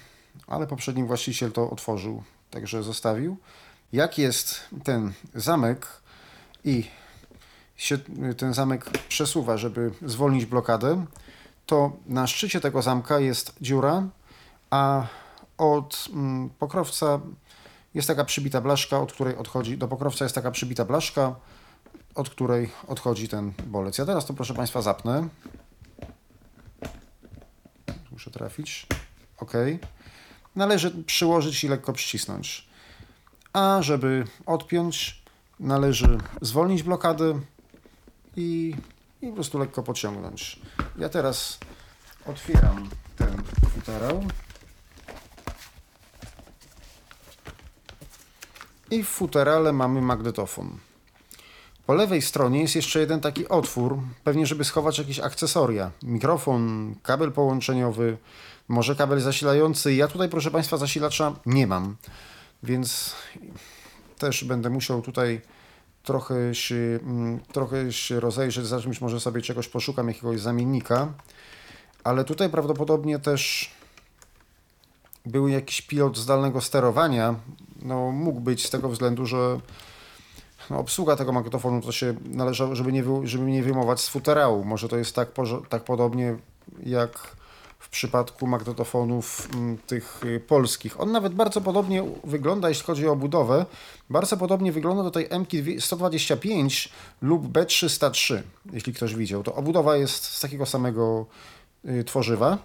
ale 0.46 0.66
poprzedni 0.66 1.04
właściciel 1.04 1.52
to 1.52 1.70
otworzył, 1.70 2.22
także 2.50 2.82
zostawił. 2.82 3.36
Jak 3.92 4.18
jest 4.18 4.60
ten 4.84 5.12
zamek 5.34 5.86
i 6.64 6.84
się 7.82 7.98
ten 8.36 8.54
zamek 8.54 8.90
przesuwa, 9.08 9.56
żeby 9.56 9.90
zwolnić 10.02 10.46
blokadę, 10.46 11.06
to 11.66 11.92
na 12.06 12.26
szczycie 12.26 12.60
tego 12.60 12.82
zamka 12.82 13.20
jest 13.20 13.54
dziura, 13.60 14.02
a 14.70 15.06
od 15.58 16.08
mm, 16.12 16.50
pokrowca 16.50 17.20
jest 17.94 18.08
taka 18.08 18.24
przybita 18.24 18.60
blaszka, 18.60 19.00
od 19.00 19.12
której 19.12 19.36
odchodzi, 19.36 19.78
do 19.78 19.88
pokrowca 19.88 20.24
jest 20.24 20.34
taka 20.34 20.50
przybita 20.50 20.84
blaszka, 20.84 21.34
od 22.14 22.30
której 22.30 22.70
odchodzi 22.88 23.28
ten 23.28 23.52
bolec. 23.66 23.98
Ja 23.98 24.06
teraz 24.06 24.26
to 24.26 24.34
proszę 24.34 24.54
Państwa 24.54 24.82
zapnę. 24.82 25.28
Muszę 28.12 28.30
trafić. 28.30 28.86
OK. 29.38 29.52
Należy 30.56 30.90
przyłożyć 30.90 31.64
i 31.64 31.68
lekko 31.68 31.92
przycisnąć. 31.92 32.68
A 33.52 33.82
żeby 33.82 34.24
odpiąć, 34.46 35.22
należy 35.60 36.18
zwolnić 36.40 36.82
blokadę, 36.82 37.40
i, 38.36 38.74
i 39.22 39.26
po 39.26 39.34
prostu 39.34 39.58
lekko 39.58 39.82
pociągnąć. 39.82 40.60
Ja 40.98 41.08
teraz 41.08 41.58
otwieram 42.26 42.88
ten 43.16 43.42
futerał. 43.74 44.24
I 48.90 49.02
w 49.04 49.08
futerale 49.08 49.72
mamy 49.72 50.02
magnetofon. 50.02 50.78
Po 51.86 51.94
lewej 51.94 52.22
stronie 52.22 52.60
jest 52.60 52.76
jeszcze 52.76 53.00
jeden 53.00 53.20
taki 53.20 53.48
otwór, 53.48 53.98
pewnie 54.24 54.46
żeby 54.46 54.64
schować 54.64 54.98
jakieś 54.98 55.18
akcesoria. 55.18 55.90
Mikrofon, 56.02 56.94
kabel 57.02 57.32
połączeniowy, 57.32 58.16
może 58.68 58.96
kabel 58.96 59.20
zasilający. 59.20 59.94
Ja 59.94 60.08
tutaj, 60.08 60.28
proszę 60.28 60.50
Państwa, 60.50 60.76
zasilacza 60.76 61.32
nie 61.46 61.66
mam, 61.66 61.96
więc 62.62 63.14
też 64.18 64.44
będę 64.44 64.70
musiał 64.70 65.02
tutaj 65.02 65.40
trochę 66.02 66.54
się, 66.54 66.98
mm, 67.02 67.40
trochę 67.52 67.92
się 67.92 68.20
rozejrzeć, 68.20 68.66
zacząć 68.66 69.00
może 69.00 69.20
sobie 69.20 69.42
czegoś 69.42 69.68
poszukam, 69.68 70.08
jakiegoś 70.08 70.40
zamiennika, 70.40 71.12
ale 72.04 72.24
tutaj 72.24 72.50
prawdopodobnie 72.50 73.18
też 73.18 73.70
był 75.26 75.48
jakiś 75.48 75.82
pilot 75.82 76.16
zdalnego 76.16 76.60
sterowania, 76.60 77.34
no 77.82 78.10
mógł 78.10 78.40
być 78.40 78.66
z 78.66 78.70
tego 78.70 78.88
względu, 78.88 79.26
że 79.26 79.58
no, 80.70 80.78
obsługa 80.78 81.16
tego 81.16 81.32
magnetofonu 81.32 81.80
to 81.80 81.92
się 81.92 82.14
należało, 82.24 82.74
żeby 82.74 82.92
nie, 82.92 83.04
żeby 83.24 83.44
nie 83.44 83.62
wyjmować 83.62 84.00
z 84.00 84.08
futerału. 84.08 84.64
Może 84.64 84.88
to 84.88 84.96
jest 84.96 85.14
tak, 85.14 85.28
tak 85.68 85.84
podobnie 85.84 86.36
jak 86.82 87.36
przypadku 87.92 88.46
magnetofonów 88.46 89.48
mm, 89.54 89.78
tych 89.78 90.20
y, 90.24 90.40
polskich. 90.40 91.00
On 91.00 91.12
nawet 91.12 91.34
bardzo 91.34 91.60
podobnie 91.60 92.04
wygląda, 92.24 92.68
jeśli 92.68 92.84
chodzi 92.84 93.08
o 93.08 93.16
budowę. 93.16 93.66
Bardzo 94.10 94.36
podobnie 94.36 94.72
wygląda 94.72 95.02
do 95.02 95.10
tej 95.10 95.28
MK125 95.28 96.88
lub 97.22 97.52
B303, 97.52 98.42
jeśli 98.72 98.94
ktoś 98.94 99.14
widział. 99.14 99.42
To 99.42 99.54
obudowa 99.54 99.96
jest 99.96 100.24
z 100.24 100.40
takiego 100.40 100.66
samego 100.66 101.26
y, 101.84 102.04
tworzywa. 102.04 102.58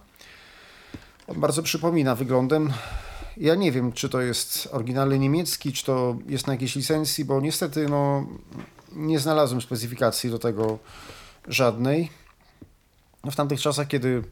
On 1.27 1.39
bardzo 1.39 1.63
przypomina 1.63 2.15
wyglądem. 2.15 2.73
Ja 3.37 3.55
nie 3.55 3.71
wiem, 3.71 3.93
czy 3.93 4.09
to 4.09 4.21
jest 4.21 4.69
oryginalny 4.71 5.19
niemiecki, 5.19 5.73
czy 5.73 5.85
to 5.85 6.17
jest 6.27 6.47
na 6.47 6.53
jakiejś 6.53 6.75
licencji, 6.75 7.25
bo 7.25 7.41
niestety 7.41 7.89
no, 7.89 8.27
nie 8.91 9.19
znalazłem 9.19 9.61
specyfikacji 9.61 10.29
do 10.29 10.39
tego 10.39 10.79
żadnej. 11.47 12.09
No, 13.23 13.31
w 13.31 13.35
tamtych 13.35 13.61
czasach, 13.61 13.87
kiedy 13.87 14.23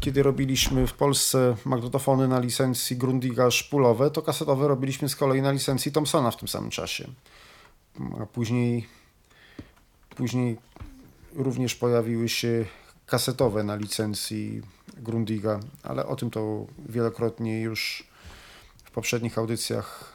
kiedy 0.00 0.22
robiliśmy 0.22 0.86
w 0.86 0.92
Polsce 0.92 1.56
magnetofony 1.64 2.28
na 2.28 2.40
licencji 2.40 2.96
Grundiga 2.96 3.50
szpulowe, 3.50 4.10
to 4.10 4.22
kasetowe 4.22 4.68
robiliśmy 4.68 5.08
z 5.08 5.16
kolei 5.16 5.42
na 5.42 5.52
licencji 5.52 5.92
Thomsona 5.92 6.30
w 6.30 6.36
tym 6.36 6.48
samym 6.48 6.70
czasie. 6.70 7.08
A 8.20 8.26
później, 8.26 8.86
później 10.16 10.56
również 11.34 11.74
pojawiły 11.74 12.28
się 12.28 12.64
kasetowe 13.06 13.64
na 13.64 13.76
licencji 13.76 14.62
Grundiga, 14.96 15.60
ale 15.82 16.06
o 16.06 16.16
tym 16.16 16.30
to 16.30 16.66
wielokrotnie 16.88 17.60
już 17.60 18.08
w 18.84 18.90
poprzednich 18.90 19.38
audycjach 19.38 20.12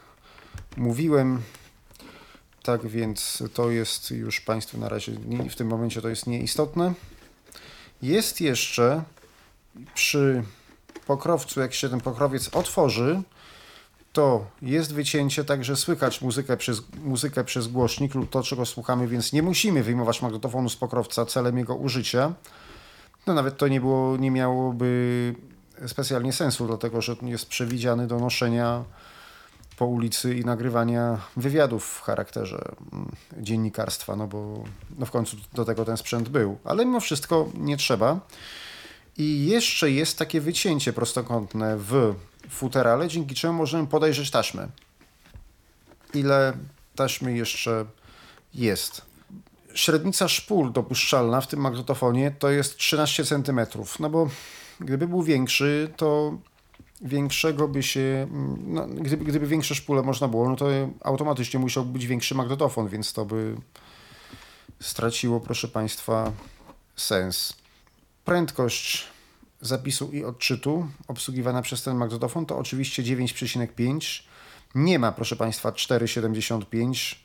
mówiłem. 0.78 1.42
Tak 2.63 2.88
więc 2.88 3.44
to 3.54 3.72
jest 3.72 4.12
już 4.12 4.42
Państwu 4.42 4.78
na 4.78 4.90
razie 4.90 5.12
w 5.50 5.56
tym 5.56 5.68
momencie 5.68 6.02
to 6.02 6.10
jest 6.10 6.28
nieistotne. 6.28 6.94
Jest 8.02 8.42
jeszcze 8.42 9.04
przy 9.94 10.44
pokrowcu, 11.08 11.60
jak 11.60 11.74
się 11.74 11.89
ten 11.89 12.01
pokrowiec 12.01 12.50
otworzy, 12.56 13.22
to 14.13 14.46
jest 14.62 14.94
wycięcie, 14.94 15.44
także 15.44 15.75
słychać 15.75 16.22
muzykę 16.22 16.58
przez, 16.58 16.82
muzykę 17.03 17.44
przez 17.44 17.68
głośnik 17.68 18.15
lub 18.15 18.30
to, 18.30 18.44
czego 18.44 18.65
słuchamy, 18.65 19.08
więc 19.08 19.34
nie 19.34 19.44
musimy 19.44 19.84
wyjmować 19.84 20.22
magnetofonu 20.22 20.70
z 20.70 20.75
pokrowca 20.75 21.25
celem 21.25 21.58
jego 21.58 21.75
użycia. 21.75 22.34
No 23.27 23.34
nawet 23.34 23.58
to 23.58 23.68
nie, 23.68 23.80
było, 23.80 24.18
nie 24.18 24.32
miałoby 24.32 25.36
specjalnie 25.88 26.34
sensu, 26.34 26.68
dlatego 26.68 27.01
że 27.01 27.15
jest 27.22 27.46
przewidziany 27.46 28.08
do 28.08 28.20
noszenia 28.20 28.84
po 29.77 29.86
ulicy 29.86 30.36
i 30.36 30.46
nagrywania 30.46 31.18
wywiadów 31.38 31.86
w 31.86 32.01
charakterze 32.01 32.72
mm, 32.94 33.12
dziennikarstwa, 33.38 34.15
no 34.15 34.27
bo 34.27 34.63
no 34.98 35.06
w 35.06 35.12
końcu 35.12 35.38
do 35.53 35.65
tego 35.65 35.86
ten 35.86 35.98
sprzęt 35.98 36.30
był. 36.30 36.58
Ale 36.63 36.86
mimo 36.86 37.00
wszystko 37.00 37.50
nie 37.58 37.77
trzeba. 37.77 38.20
I 39.17 39.46
jeszcze 39.46 39.91
jest 39.91 40.17
takie 40.17 40.41
wycięcie 40.41 40.93
prostokątne 40.93 41.77
w 41.77 42.15
futerale, 42.50 43.08
dzięki 43.08 43.36
czemu 43.36 43.53
możemy 43.53 43.88
podejrzeć 43.88 44.32
taśmę. 44.32 44.67
Ile 46.13 46.53
taśmy 46.96 47.38
jeszcze 47.38 47.86
jest. 48.53 49.01
Średnica 49.74 50.27
szpul 50.27 50.72
dopuszczalna 50.72 51.41
w 51.41 51.48
tym 51.48 51.60
magnetofonie 51.60 52.32
to 52.39 52.50
jest 52.50 52.77
13 52.77 53.25
cm. 53.25 53.62
No 54.00 54.10
bo 54.10 54.29
gdyby 54.79 55.08
był 55.08 55.24
większy, 55.24 55.93
to 55.98 56.38
większego 57.01 57.67
by 57.67 57.84
się, 57.84 58.27
no, 58.67 58.88
gdyby, 58.88 59.25
gdyby 59.25 59.48
większe 59.48 59.75
szpule 59.75 60.01
można 60.01 60.27
było, 60.27 60.50
no 60.50 60.55
to 60.55 60.65
automatycznie 61.03 61.60
musiał 61.60 61.86
być 61.86 62.08
większy 62.08 62.36
magnetofon, 62.36 62.88
więc 62.88 63.13
to 63.13 63.25
by 63.25 63.55
straciło, 64.79 65.39
proszę 65.39 65.67
Państwa, 65.67 66.32
sens. 66.96 67.62
Prędkość 68.25 69.08
zapisu 69.62 70.12
i 70.12 70.24
odczytu 70.24 70.88
obsługiwana 71.08 71.62
przez 71.62 71.84
ten 71.84 71.98
magnetofon 71.98 72.46
to 72.46 72.58
oczywiście 72.58 73.03
9,5. 73.03 74.24
Nie 74.75 75.00
ma, 75.00 75.12
proszę 75.12 75.36
Państwa, 75.36 75.72
4,75. 75.72 77.15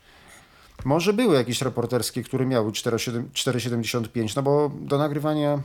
Może 0.84 1.12
były 1.12 1.36
jakieś 1.36 1.62
reporterskie, 1.62 2.22
które 2.22 2.46
miały 2.46 2.72
4,75, 2.72 4.36
no 4.36 4.42
bo 4.42 4.70
do 4.80 4.98
nagrywania 4.98 5.62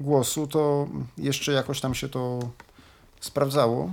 głosu 0.00 0.46
to 0.46 0.88
jeszcze 1.18 1.52
jakoś 1.52 1.80
tam 1.80 1.94
się 1.94 2.08
to 2.08 2.38
sprawdzało. 3.20 3.90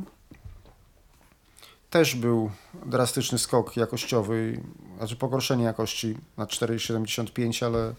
Też 1.90 2.16
był 2.16 2.52
drastyczny 2.86 3.38
skok 3.38 3.78
jakościowy, 3.78 4.62
znaczy 4.98 5.16
pogorszenie 5.16 5.64
jakości 5.64 6.18
na 6.38 6.46
4,75, 6.46 7.66
ale, 7.66 7.94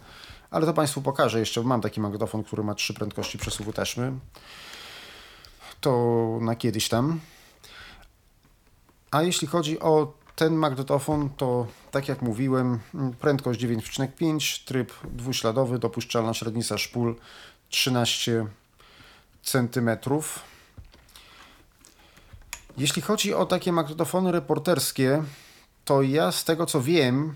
ale 0.50 0.67
to 0.67 0.73
Państwu 0.73 1.02
pokażę 1.02 1.40
jeszcze. 1.40 1.62
Mam 1.62 1.81
taki 1.81 2.00
magnetofon, 2.00 2.45
który 2.45 2.62
ma 2.62 2.75
trzy 2.75 2.95
prędkości 2.95 3.38
przesuwu 3.38 3.73
taśmy. 3.73 4.12
To 5.81 6.38
na 6.40 6.57
kiedyś 6.57 6.88
tam. 6.88 7.21
A 9.11 9.23
jeśli 9.23 9.49
chodzi 9.49 9.81
o 9.81 10.12
ten 10.37 10.55
magnetofon, 10.55 11.31
to 11.37 11.67
tak 11.90 12.09
jak 12.09 12.23
mówiłem, 12.23 12.78
prędkość 13.21 13.61
9,5, 13.61 14.64
tryb 14.64 14.93
dwuśladowy, 15.05 15.78
dopuszczalna 15.78 16.35
średnica 16.35 16.78
szpul 16.78 17.17
13 17.69 18.47
cm. 19.43 19.90
Jeśli 22.76 23.02
chodzi 23.02 23.35
o 23.35 23.47
takie 23.47 23.73
magnetofony 23.73 24.33
reporterskie, 24.33 25.23
to 25.85 26.02
ja 26.02 26.33
z 26.33 26.45
tego 26.45 26.67
co 26.67 26.81
wiem, 26.81 27.35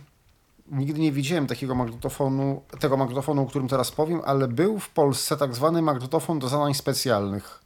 nigdy 0.72 1.00
nie 1.00 1.12
widziałem 1.12 1.46
takiego 1.46 1.74
magnetofonu, 1.74 2.62
tego 2.80 2.96
magnetofonu, 2.96 3.42
o 3.42 3.46
którym 3.46 3.68
teraz 3.68 3.90
powiem, 3.90 4.20
ale 4.24 4.48
był 4.48 4.78
w 4.78 4.90
Polsce 4.90 5.36
tak 5.36 5.54
zwany 5.54 5.82
magnetofon 5.82 6.38
do 6.38 6.48
zadań 6.48 6.74
specjalnych, 6.74 7.60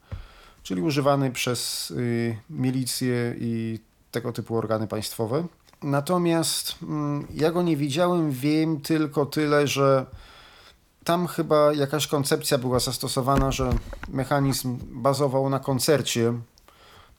czyli 0.62 0.82
używany 0.82 1.30
przez 1.30 1.90
y, 1.90 2.38
milicję 2.50 3.34
i 3.38 3.80
tego 4.10 4.32
typu 4.32 4.56
organy 4.56 4.86
państwowe. 4.86 5.46
Natomiast 5.82 6.76
mm, 6.82 7.26
ja 7.34 7.50
go 7.50 7.62
nie 7.62 7.76
widziałem, 7.76 8.30
wiem 8.30 8.80
tylko 8.80 9.26
tyle, 9.26 9.66
że 9.66 10.06
tam 11.04 11.26
chyba 11.26 11.72
jakaś 11.72 12.06
koncepcja 12.06 12.58
była 12.58 12.78
zastosowana, 12.78 13.52
że 13.52 13.70
mechanizm 14.08 14.78
bazował 14.82 15.50
na 15.50 15.58
koncercie, 15.58 16.32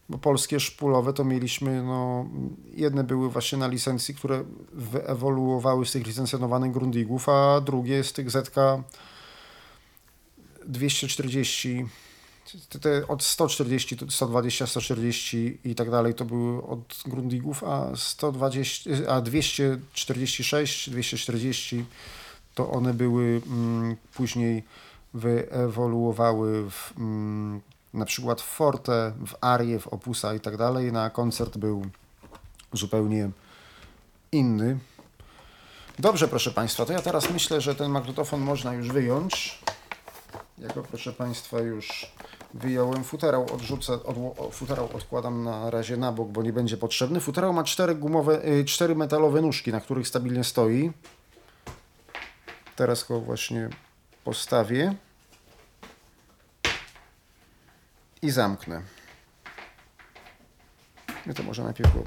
bo 0.10 0.18
polskie 0.18 0.60
szpulowe 0.60 1.14
to 1.14 1.24
mieliśmy, 1.24 1.84
no, 1.84 2.26
jedne 2.74 3.04
były 3.04 3.30
właśnie 3.30 3.58
na 3.58 3.68
licencji, 3.68 4.16
które 4.16 4.44
wyewoluowały 4.74 5.86
z 5.86 5.92
tych 5.92 6.08
licencjonowanych 6.08 6.72
Grundigów, 6.72 7.30
a 7.30 7.62
drugie 7.62 8.04
z 8.04 8.14
tych 8.14 8.32
ZK 8.32 8.56
240 10.66 11.86
te 12.82 13.08
od 13.08 13.24
140, 13.24 13.98
120, 14.10 14.68
140 14.68 15.58
i 15.64 15.76
tak 15.76 15.92
dalej 15.92 16.14
to 16.14 16.26
były 16.26 16.64
od 16.64 17.04
Grundigów, 17.06 17.64
a 17.64 17.96
120, 17.96 18.90
a 19.08 19.22
246, 19.22 20.90
240 20.90 21.86
to 22.56 22.72
one 22.72 22.94
były 22.94 23.42
mm, 23.48 23.96
później 24.14 24.64
wyewoluowały 25.14 26.70
w, 26.72 26.94
mm, 26.98 27.62
na 27.98 28.06
przykład 28.06 28.42
w 28.42 28.46
Forte, 28.46 29.14
w 29.26 29.36
Arię, 29.42 29.80
w 29.80 29.88
Opusa 29.88 30.34
i 30.34 30.40
tak 30.40 30.58
dalej. 30.58 30.92
Na 30.92 31.10
koncert 31.10 31.58
był 31.58 31.86
zupełnie 32.74 33.30
inny. 34.32 34.80
Dobrze, 36.00 36.28
proszę 36.28 36.52
Państwa, 36.52 36.86
to 36.86 36.94
ja 36.94 37.02
teraz 37.02 37.30
myślę, 37.30 37.62
że 37.62 37.76
ten 37.76 37.92
magnetofon 37.92 38.42
można 38.42 38.74
już 38.74 38.88
wyjąć. 38.88 39.60
Ja 40.58 40.68
go, 40.68 40.84
proszę 40.84 41.14
Państwa, 41.14 41.60
już 41.60 42.12
wyjąłem. 42.54 43.04
Futerał 43.04 43.54
odrzucę, 43.54 43.94
od, 43.94 44.16
futerał 44.56 44.90
odkładam 44.94 45.44
na 45.44 45.70
razie 45.70 45.98
na 45.98 46.12
bok, 46.12 46.30
bo 46.30 46.44
nie 46.44 46.54
będzie 46.54 46.78
potrzebny. 46.78 47.20
Futerał 47.20 47.54
ma 47.54 47.64
cztery 47.64 47.96
gumowe, 47.96 48.48
y, 48.48 48.66
cztery 48.66 48.96
metalowe 48.96 49.42
nóżki, 49.42 49.72
na 49.72 49.82
których 49.82 50.08
stabilnie 50.08 50.44
stoi. 50.44 50.92
Teraz 52.76 53.08
go 53.08 53.22
właśnie 53.22 53.70
postawię 54.24 54.96
i 58.22 58.32
zamknę. 58.32 58.82
Ja 61.26 61.34
to 61.34 61.44
może 61.44 61.64
najpierw 61.64 61.94
go 61.94 62.04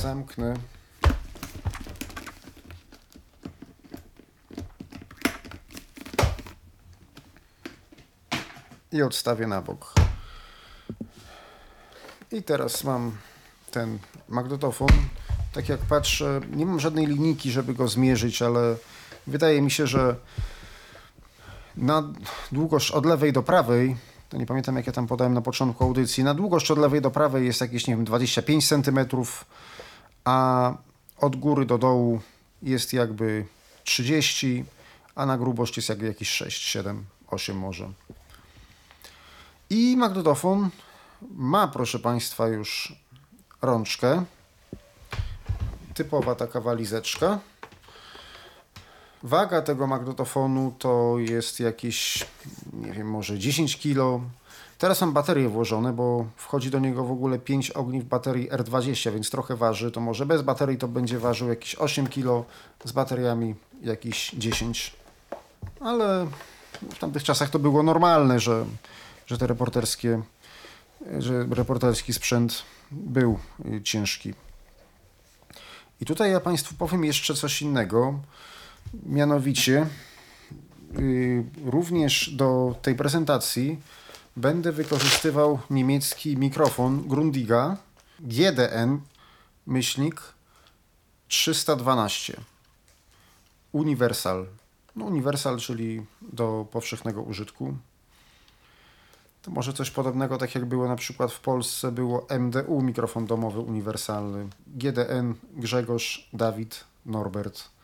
zamknę. 0.00 0.54
I 8.92 9.02
odstawię 9.02 9.46
na 9.46 9.62
bok. 9.62 9.94
I 12.32 12.42
teraz 12.42 12.84
mam 12.84 13.16
ten 13.70 13.98
magnetofon. 14.28 14.88
Tak 15.52 15.68
jak 15.68 15.80
patrzę, 15.80 16.40
nie 16.50 16.66
mam 16.66 16.80
żadnej 16.80 17.06
linijki, 17.06 17.50
żeby 17.50 17.74
go 17.74 17.88
zmierzyć, 17.88 18.42
ale 18.42 18.76
Wydaje 19.26 19.62
mi 19.62 19.70
się, 19.70 19.86
że 19.86 20.16
na 21.76 22.02
długość 22.52 22.90
od 22.90 23.06
lewej 23.06 23.32
do 23.32 23.42
prawej, 23.42 23.96
to 24.30 24.36
nie 24.36 24.46
pamiętam 24.46 24.76
jak 24.76 24.86
ja 24.86 24.92
tam 24.92 25.06
podałem 25.06 25.34
na 25.34 25.40
początku 25.40 25.84
audycji, 25.84 26.24
na 26.24 26.34
długość 26.34 26.70
od 26.70 26.78
lewej 26.78 27.00
do 27.00 27.10
prawej 27.10 27.46
jest 27.46 27.60
jakieś, 27.60 27.86
nie 27.86 27.96
wiem, 27.96 28.04
25 28.04 28.68
cm, 28.68 29.00
a 30.24 30.74
od 31.18 31.36
góry 31.36 31.66
do 31.66 31.78
dołu 31.78 32.20
jest 32.62 32.92
jakby 32.92 33.46
30, 33.84 34.64
a 35.14 35.26
na 35.26 35.38
grubość 35.38 35.76
jest 35.76 35.88
jakby 35.88 36.06
jakieś 36.06 36.28
6, 36.28 36.62
7, 36.62 37.04
8 37.26 37.58
może. 37.58 37.88
I 39.70 39.96
magnetofon 39.96 40.70
ma, 41.30 41.68
proszę 41.68 41.98
Państwa, 41.98 42.48
już 42.48 42.94
rączkę. 43.62 44.24
Typowa 45.94 46.34
taka 46.34 46.60
walizeczka. 46.60 47.38
Waga 49.22 49.62
tego 49.62 49.86
magnetofonu 49.86 50.74
to 50.78 51.14
jest 51.18 51.60
jakieś, 51.60 52.26
nie 52.72 52.92
wiem, 52.92 53.10
może 53.10 53.38
10 53.38 53.78
kg. 53.78 54.24
Teraz 54.78 55.00
mam 55.00 55.12
baterie 55.12 55.48
włożone, 55.48 55.92
bo 55.92 56.26
wchodzi 56.36 56.70
do 56.70 56.78
niego 56.78 57.04
w 57.04 57.10
ogóle 57.10 57.38
5 57.38 57.70
ogniw 57.70 58.04
baterii 58.04 58.50
R20, 58.50 59.12
więc 59.12 59.30
trochę 59.30 59.56
waży. 59.56 59.90
To 59.90 60.00
może 60.00 60.26
bez 60.26 60.42
baterii 60.42 60.78
to 60.78 60.88
będzie 60.88 61.18
ważył 61.18 61.48
jakieś 61.48 61.74
8 61.74 62.06
kg, 62.06 62.44
z 62.84 62.92
bateriami 62.92 63.54
jakieś 63.82 64.30
10. 64.30 64.96
Ale 65.80 66.26
w 66.94 66.98
tamtych 66.98 67.24
czasach 67.24 67.50
to 67.50 67.58
było 67.58 67.82
normalne, 67.82 68.40
że, 68.40 68.64
że 69.26 69.38
te 69.38 69.46
reporterskie, 69.46 70.22
że 71.18 71.46
reporterski 71.50 72.12
sprzęt 72.12 72.62
był 72.90 73.38
ciężki. 73.84 74.34
I 76.00 76.06
tutaj 76.06 76.30
ja 76.30 76.40
Państwu 76.40 76.74
powiem 76.74 77.04
jeszcze 77.04 77.34
coś 77.34 77.62
innego. 77.62 78.14
Mianowicie 79.06 79.86
y, 80.98 81.44
również 81.64 82.30
do 82.30 82.74
tej 82.82 82.94
prezentacji 82.94 83.78
będę 84.36 84.72
wykorzystywał 84.72 85.58
niemiecki 85.70 86.36
mikrofon 86.36 87.08
Grundiga 87.08 87.76
GDN 88.20 89.00
myślnik 89.66 90.22
312 91.28 92.40
Universal. 93.72 94.46
No 94.96 95.04
Universal, 95.04 95.58
czyli 95.58 96.06
do 96.22 96.66
powszechnego 96.70 97.22
użytku. 97.22 97.76
To 99.42 99.50
może 99.50 99.72
coś 99.72 99.90
podobnego, 99.90 100.38
tak 100.38 100.54
jak 100.54 100.64
było 100.64 100.88
na 100.88 100.96
przykład 100.96 101.32
w 101.32 101.40
Polsce, 101.40 101.92
było 101.92 102.26
MDU, 102.38 102.82
mikrofon 102.82 103.26
domowy 103.26 103.60
uniwersalny. 103.60 104.48
GDN 104.66 105.34
Grzegorz, 105.56 106.28
Dawid, 106.32 106.84
Norbert 107.06 107.79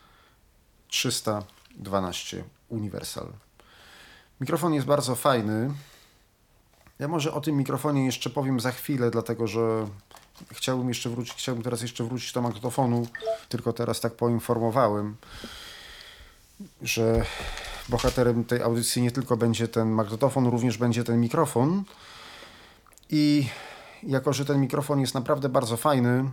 312 0.97 2.45
Universal. 2.69 3.29
Mikrofon 4.41 4.75
jest 4.75 4.87
bardzo 4.87 5.15
fajny. 5.15 5.71
Ja 6.99 7.09
może 7.09 7.33
o 7.33 7.41
tym 7.41 7.57
mikrofonie 7.57 8.07
jeszcze 8.07 8.31
powiem 8.31 8.61
za 8.61 8.73
chwilę, 8.73 9.11
dlatego 9.11 9.47
że 9.47 9.87
chciałbym 10.53 10.89
jeszcze 10.89 11.11
wrócić, 11.11 11.35
chciałbym 11.35 11.65
teraz 11.65 11.83
jeszcze 11.83 12.05
wrócić 12.05 12.33
do 12.33 12.43
magnetofonu, 12.43 13.07
tylko 13.49 13.73
teraz 13.73 14.01
tak 14.01 14.15
poinformowałem, 14.15 15.17
że 16.83 17.25
bohaterem 17.89 18.45
tej 18.45 18.63
audycji 18.63 19.03
nie 19.03 19.11
tylko 19.11 19.37
będzie 19.37 19.69
ten 19.69 19.91
magnetofon, 19.91 20.47
również 20.47 20.79
będzie 20.79 21.05
ten 21.05 21.21
mikrofon. 21.21 21.85
I 23.11 23.49
jako, 24.03 24.33
że 24.33 24.45
ten 24.45 24.61
mikrofon 24.61 25.01
jest 25.01 25.15
naprawdę 25.15 25.49
bardzo 25.49 25.77
fajny, 25.77 26.31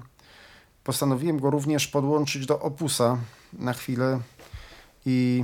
postanowiłem 0.83 1.39
go 1.39 1.49
również 1.49 1.87
podłączyć 1.87 2.45
do 2.45 2.59
opusa 2.59 3.17
na 3.53 3.73
chwilę 3.73 4.19
i 5.05 5.43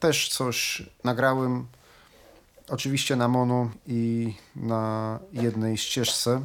też 0.00 0.28
coś 0.28 0.82
nagrałem 1.04 1.66
Oczywiście 2.70 3.16
na 3.16 3.28
mono 3.28 3.70
i 3.86 4.34
na 4.56 5.18
jednej 5.32 5.76
ścieżce, 5.76 6.40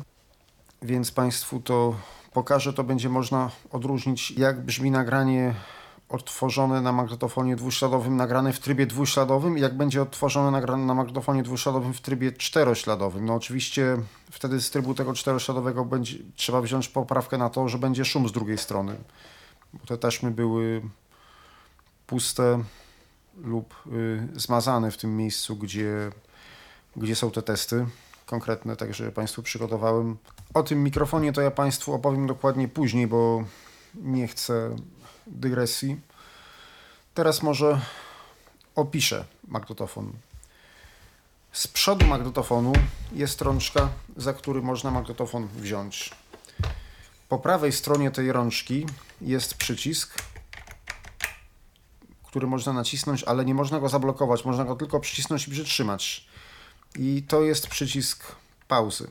więc 0.82 1.12
Państwu 1.12 1.60
to 1.60 1.96
pokażę. 2.34 2.74
To 2.74 2.84
będzie 2.84 3.10
można 3.10 3.52
odróżnić, 3.72 4.32
jak 4.32 4.66
brzmi 4.66 4.92
nagranie 4.92 5.54
odtworzone 6.10 6.82
na 6.82 6.92
magnetofonie 6.92 7.56
dwuśladowym, 7.56 8.18
nagrane 8.18 8.54
w 8.54 8.60
trybie 8.60 8.86
dwuśladowym 8.86 9.58
i 9.58 9.62
jak 9.62 9.78
będzie 9.78 10.02
odtworzone 10.02 10.52
nagrane 10.52 10.86
na 10.86 10.94
magnetofonie 10.94 11.44
dwuśladowym 11.44 11.94
w 11.94 12.02
trybie 12.02 12.32
czterośladowym. 12.32 13.26
No 13.26 13.34
oczywiście 13.36 13.98
wtedy 14.32 14.62
z 14.62 14.70
trybu 14.70 14.94
tego 14.94 15.14
czterośladowego 15.14 15.86
będzie, 15.86 16.18
trzeba 16.36 16.62
wziąć 16.62 16.88
poprawkę 16.88 17.38
na 17.38 17.50
to, 17.50 17.70
że 17.70 17.78
będzie 17.78 18.06
szum 18.06 18.30
z 18.30 18.32
drugiej 18.32 18.58
strony, 18.58 18.96
bo 19.74 19.86
te 19.86 19.98
taśmy 19.98 20.32
były 20.32 20.82
puste 22.14 22.64
lub 23.44 23.76
y, 23.88 24.28
zmazane 24.36 24.92
w 24.92 24.98
tym 24.98 25.18
miejscu, 25.18 25.56
gdzie, 25.56 26.12
gdzie 26.96 27.16
są 27.16 27.32
te 27.32 27.42
testy 27.42 27.86
konkretne, 28.26 28.76
także 28.76 29.12
Państwu 29.12 29.44
przygotowałem. 29.44 30.18
O 30.54 30.64
tym 30.64 30.84
mikrofonie 30.84 31.34
to 31.34 31.42
ja 31.42 31.52
Państwu 31.52 31.94
opowiem 31.94 32.28
dokładnie 32.28 32.68
później, 32.68 33.08
bo 33.08 33.44
nie 33.96 34.28
chcę 34.28 34.76
dygresji. 35.28 36.00
Teraz 37.14 37.44
może 37.44 37.82
opiszę 38.76 39.26
magnetofon. 39.48 40.14
Z 41.52 41.68
przodu 41.68 42.06
magnetofonu 42.06 42.74
jest 43.14 43.42
rączka, 43.42 43.90
za 44.18 44.34
który 44.34 44.62
można 44.62 44.92
magnetofon 44.92 45.48
wziąć. 45.48 46.12
Po 47.30 47.40
prawej 47.40 47.72
stronie 47.72 48.12
tej 48.12 48.32
rączki 48.32 48.86
jest 49.22 49.54
przycisk, 49.54 50.33
który 52.34 52.48
można 52.48 52.74
nacisnąć, 52.74 53.24
ale 53.24 53.46
nie 53.46 53.54
można 53.54 53.80
go 53.80 53.90
zablokować, 53.90 54.46
można 54.46 54.66
go 54.66 54.76
tylko 54.76 55.00
przycisnąć 55.00 55.48
i 55.48 55.52
przytrzymać. 55.52 56.28
I 57.00 57.24
to 57.28 57.42
jest 57.42 57.68
przycisk 57.68 58.36
pauzy. 58.68 59.08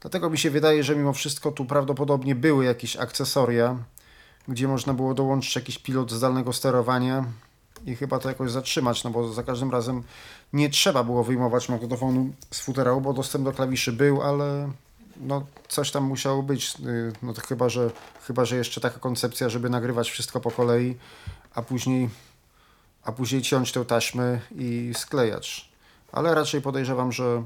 Dlatego 0.00 0.30
mi 0.30 0.38
się 0.38 0.50
wydaje, 0.50 0.84
że 0.84 0.96
mimo 0.96 1.12
wszystko 1.12 1.52
tu 1.52 1.64
prawdopodobnie 1.64 2.34
były 2.34 2.64
jakieś 2.64 2.96
akcesoria, 2.96 3.76
gdzie 4.48 4.68
można 4.68 4.94
było 4.94 5.14
dołączyć 5.14 5.56
jakiś 5.56 5.78
pilot 5.78 6.10
zdalnego 6.10 6.52
sterowania 6.52 7.24
i 7.86 7.96
chyba 7.96 8.18
to 8.18 8.28
jakoś 8.28 8.50
zatrzymać, 8.50 9.04
no 9.04 9.10
bo 9.10 9.32
za 9.32 9.42
każdym 9.42 9.70
razem 9.70 10.02
nie 10.52 10.70
trzeba 10.70 11.04
było 11.04 11.24
wyjmować 11.24 11.68
magnetofonu 11.68 12.32
z 12.50 12.60
futerału, 12.60 13.00
bo 13.00 13.12
dostęp 13.12 13.44
do 13.44 13.52
klawiszy 13.52 13.92
był, 13.92 14.22
ale 14.22 14.72
no 15.20 15.46
coś 15.68 15.90
tam 15.90 16.04
musiało 16.04 16.42
być, 16.42 16.74
y, 16.86 17.12
no 17.22 17.32
to 17.32 17.40
chyba, 17.40 17.68
że, 17.68 17.90
chyba, 18.26 18.44
że 18.44 18.56
jeszcze 18.56 18.80
taka 18.80 18.98
koncepcja, 18.98 19.48
żeby 19.48 19.70
nagrywać 19.70 20.10
wszystko 20.10 20.40
po 20.40 20.50
kolei, 20.50 20.96
a 21.54 21.62
później, 21.62 22.08
a 23.04 23.12
później 23.12 23.42
ciąć 23.42 23.72
tę 23.72 23.84
taśmę 23.84 24.40
i 24.50 24.92
sklejać. 24.96 25.72
Ale 26.12 26.34
raczej 26.34 26.62
podejrzewam, 26.62 27.12
że 27.12 27.42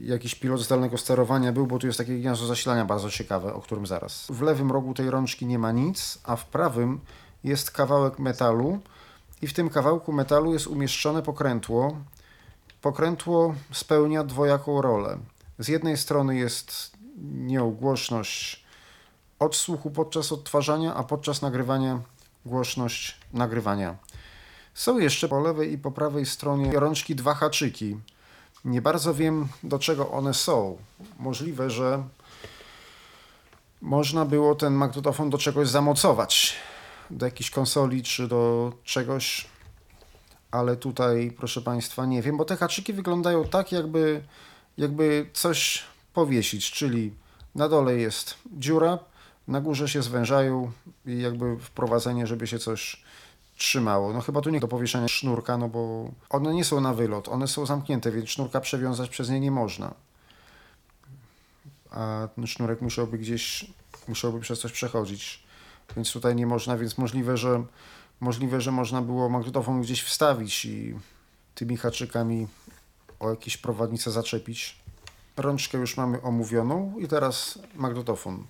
jakiś 0.00 0.34
pilot 0.34 0.60
zdalnego 0.60 0.98
sterowania 0.98 1.52
był, 1.52 1.66
bo 1.66 1.78
tu 1.78 1.86
jest 1.86 1.98
takie 1.98 2.18
gniazdo 2.18 2.46
zasilania 2.46 2.84
bardzo 2.84 3.10
ciekawe, 3.10 3.54
o 3.54 3.60
którym 3.60 3.86
zaraz. 3.86 4.26
W 4.30 4.42
lewym 4.42 4.72
rogu 4.72 4.94
tej 4.94 5.10
rączki 5.10 5.46
nie 5.46 5.58
ma 5.58 5.72
nic, 5.72 6.18
a 6.24 6.36
w 6.36 6.46
prawym 6.46 7.00
jest 7.44 7.70
kawałek 7.70 8.18
metalu 8.18 8.80
i 9.42 9.46
w 9.46 9.52
tym 9.52 9.70
kawałku 9.70 10.12
metalu 10.12 10.52
jest 10.52 10.66
umieszczone 10.66 11.22
pokrętło. 11.22 11.96
Pokrętło 12.82 13.54
spełnia 13.72 14.24
dwojaką 14.24 14.82
rolę. 14.82 15.18
Z 15.58 15.68
jednej 15.68 15.96
strony 15.96 16.36
jest 16.36 16.92
nią 17.22 17.70
głośność 17.70 18.64
odsłuchu 19.38 19.90
podczas 19.90 20.32
odtwarzania, 20.32 20.94
a 20.94 21.04
podczas 21.04 21.42
nagrywania 21.42 22.00
głośność 22.46 23.16
nagrywania. 23.32 23.96
Są 24.74 24.98
jeszcze 24.98 25.28
po 25.28 25.40
lewej 25.40 25.72
i 25.72 25.78
po 25.78 25.90
prawej 25.90 26.26
stronie 26.26 26.72
rączki 26.72 27.14
dwa 27.14 27.34
haczyki. 27.34 27.96
Nie 28.64 28.82
bardzo 28.82 29.14
wiem, 29.14 29.48
do 29.62 29.78
czego 29.78 30.10
one 30.10 30.34
są. 30.34 30.78
Możliwe, 31.18 31.70
że 31.70 32.02
można 33.80 34.24
było 34.24 34.54
ten 34.54 34.74
magnetofon 34.74 35.30
do 35.30 35.38
czegoś 35.38 35.68
zamocować. 35.68 36.56
Do 37.10 37.26
jakiejś 37.26 37.50
konsoli 37.50 38.02
czy 38.02 38.28
do 38.28 38.72
czegoś. 38.84 39.48
Ale 40.50 40.76
tutaj, 40.76 41.32
proszę 41.36 41.60
Państwa, 41.60 42.06
nie 42.06 42.22
wiem, 42.22 42.36
bo 42.36 42.44
te 42.44 42.56
haczyki 42.56 42.92
wyglądają 42.92 43.44
tak, 43.44 43.72
jakby, 43.72 44.24
jakby 44.78 45.30
coś 45.32 45.82
powiesić, 46.14 46.70
czyli 46.70 47.14
na 47.54 47.68
dole 47.68 47.96
jest 47.96 48.34
dziura, 48.52 48.98
na 49.50 49.60
górze 49.60 49.88
się 49.88 50.02
zwężają 50.02 50.72
i 51.06 51.18
jakby 51.18 51.58
wprowadzenie, 51.58 52.26
żeby 52.26 52.46
się 52.46 52.58
coś 52.58 53.02
trzymało. 53.56 54.12
No 54.12 54.20
chyba 54.20 54.40
tu 54.40 54.50
nie 54.50 54.60
do 54.60 54.68
powieszenia 54.68 55.08
sznurka, 55.08 55.58
no 55.58 55.68
bo 55.68 56.10
one 56.30 56.54
nie 56.54 56.64
są 56.64 56.80
na 56.80 56.94
wylot, 56.94 57.28
one 57.28 57.48
są 57.48 57.66
zamknięte, 57.66 58.12
więc 58.12 58.28
sznurka 58.28 58.60
przewiązać 58.60 59.10
przez 59.10 59.30
nie 59.30 59.40
nie 59.40 59.50
można. 59.50 59.94
A 61.90 62.28
ten 62.36 62.46
sznurek 62.46 62.80
musiałby 62.80 63.18
gdzieś, 63.18 63.66
musiałby 64.08 64.40
przez 64.40 64.60
coś 64.60 64.72
przechodzić, 64.72 65.42
więc 65.96 66.12
tutaj 66.12 66.36
nie 66.36 66.46
można, 66.46 66.76
więc 66.76 66.98
możliwe, 66.98 67.36
że 67.36 67.64
możliwe, 68.20 68.60
że 68.60 68.72
można 68.72 69.02
było 69.02 69.28
magnetofon 69.28 69.82
gdzieś 69.82 70.02
wstawić 70.02 70.64
i 70.64 70.94
tymi 71.54 71.76
haczykami 71.76 72.46
o 73.20 73.30
jakieś 73.30 73.56
prowadnice 73.56 74.10
zaczepić. 74.10 74.80
Rączkę 75.36 75.78
już 75.78 75.96
mamy 75.96 76.22
omówioną 76.22 76.94
i 76.98 77.08
teraz 77.08 77.58
magnetofon. 77.74 78.44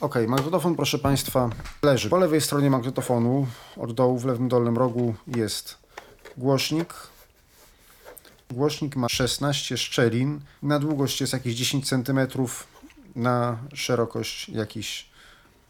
Ok, 0.00 0.14
magnetofon, 0.28 0.76
proszę 0.76 0.98
Państwa, 0.98 1.50
leży. 1.82 2.10
Po 2.10 2.16
lewej 2.16 2.40
stronie 2.40 2.70
magnetofonu, 2.70 3.46
od 3.76 3.92
dołu 3.92 4.18
w 4.18 4.24
lewym 4.24 4.48
dolnym 4.48 4.76
rogu 4.76 5.14
jest 5.36 5.78
głośnik. 6.36 6.94
Głośnik 8.50 8.96
ma 8.96 9.08
16 9.08 9.76
szczelin. 9.76 10.40
Na 10.62 10.78
długość 10.78 11.20
jest 11.20 11.32
jakieś 11.32 11.54
10 11.54 11.88
cm, 11.88 12.20
na 13.16 13.58
szerokość 13.74 14.48
jakieś 14.48 15.06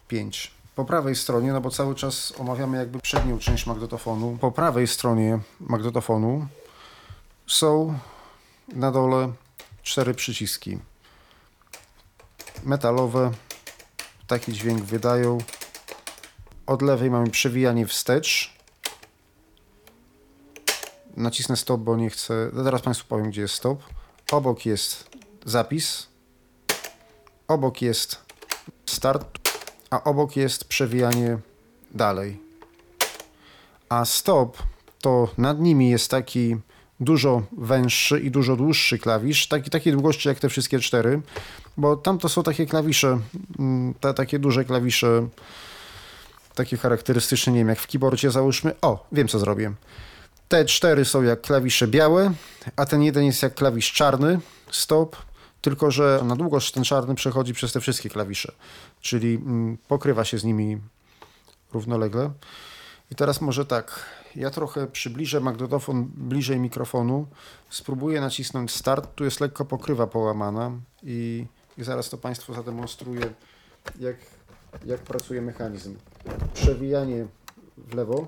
5 0.07 0.51
po 0.75 0.85
prawej 0.85 1.15
stronie, 1.15 1.53
no 1.53 1.61
bo 1.61 1.69
cały 1.69 1.95
czas 1.95 2.33
omawiamy 2.37 2.77
jakby 2.77 2.99
przednią 2.99 3.39
część 3.39 3.65
magnetofonu. 3.65 4.37
Po 4.41 4.51
prawej 4.51 4.87
stronie 4.87 5.39
magnetofonu 5.59 6.47
są 7.47 7.99
na 8.73 8.91
dole 8.91 9.33
cztery 9.83 10.13
przyciski 10.13 10.77
metalowe, 12.63 13.31
taki 14.27 14.53
dźwięk 14.53 14.83
wydają. 14.83 15.37
Od 16.65 16.81
lewej 16.81 17.11
mamy 17.11 17.29
przewijanie 17.29 17.87
wstecz. 17.87 18.53
Nacisnę 21.17 21.57
stop, 21.57 21.81
bo 21.81 21.95
nie 21.95 22.09
chcę. 22.09 22.51
Teraz 22.63 22.81
Państwu 22.81 23.07
powiem, 23.07 23.29
gdzie 23.29 23.41
jest 23.41 23.53
stop. 23.53 23.79
Obok 24.31 24.65
jest 24.65 25.09
zapis. 25.45 26.07
Obok 27.47 27.81
jest 27.81 28.21
start, 28.85 29.37
a 29.89 30.03
obok 30.03 30.35
jest 30.35 30.65
przewijanie 30.65 31.37
dalej. 31.91 32.39
A 33.89 34.05
stop 34.05 34.57
to 35.01 35.29
nad 35.37 35.59
nimi 35.59 35.89
jest 35.89 36.11
taki 36.11 36.57
dużo 36.99 37.43
węższy 37.57 38.19
i 38.19 38.31
dużo 38.31 38.55
dłuższy 38.55 38.99
klawisz, 38.99 39.47
taki, 39.47 39.69
takiej 39.69 39.93
długości 39.93 40.27
jak 40.27 40.39
te 40.39 40.49
wszystkie 40.49 40.79
cztery, 40.79 41.21
bo 41.77 41.95
tam 41.95 42.17
to 42.17 42.29
są 42.29 42.43
takie 42.43 42.65
klawisze, 42.65 43.19
mm, 43.59 43.93
te 43.93 44.13
takie 44.13 44.39
duże 44.39 44.65
klawisze, 44.65 45.27
takie 46.55 46.77
charakterystyczne, 46.77 47.53
nie 47.53 47.59
wiem, 47.59 47.69
jak 47.69 47.79
w 47.79 47.87
keyboardzie 47.87 48.31
załóżmy. 48.31 48.75
O, 48.81 49.07
wiem 49.11 49.27
co 49.27 49.39
zrobię. 49.39 49.73
Te 50.47 50.65
cztery 50.65 51.05
są 51.05 51.23
jak 51.23 51.41
klawisze 51.41 51.87
białe, 51.87 52.33
a 52.75 52.85
ten 52.85 53.03
jeden 53.03 53.23
jest 53.23 53.43
jak 53.43 53.55
klawisz 53.55 53.91
czarny, 53.91 54.39
stop, 54.71 55.15
tylko 55.61 55.91
że 55.91 56.21
na 56.23 56.35
długość 56.35 56.71
ten 56.71 56.83
czarny 56.83 57.15
przechodzi 57.15 57.53
przez 57.53 57.73
te 57.73 57.79
wszystkie 57.79 58.09
klawisze, 58.09 58.51
czyli 59.01 59.35
mm, 59.35 59.77
pokrywa 59.87 60.25
się 60.25 60.37
z 60.37 60.43
nimi 60.43 60.77
równolegle. 61.73 62.31
I 63.11 63.15
teraz 63.15 63.41
może 63.41 63.65
tak, 63.65 64.05
ja 64.37 64.49
trochę 64.49 64.87
przybliżę 64.87 65.39
magnetofon 65.39 66.03
bliżej 66.15 66.59
mikrofonu, 66.59 67.27
spróbuję 67.69 68.21
nacisnąć 68.21 68.71
start, 68.71 69.15
tu 69.15 69.23
jest 69.23 69.39
lekko 69.39 69.65
pokrywa 69.65 70.07
połamana 70.07 70.71
i, 71.03 71.45
i 71.77 71.83
zaraz 71.83 72.09
to 72.09 72.17
Państwu 72.17 72.53
zademonstruję, 72.53 73.33
jak, 73.99 74.15
jak 74.85 74.99
pracuje 74.99 75.41
mechanizm. 75.41 75.95
Przewijanie 76.53 77.27
w 77.77 77.93
lewo. 77.93 78.27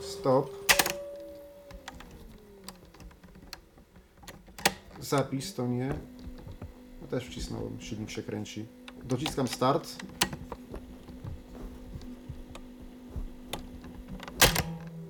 Stop. 0.00 0.50
Zapis 5.00 5.54
to 5.54 5.66
nie. 5.66 5.94
Też 7.10 7.24
wcisnąłem, 7.24 7.80
silnik 7.80 8.10
się 8.10 8.22
kręci. 8.22 8.77
Dociskam 9.08 9.48
start. 9.48 9.88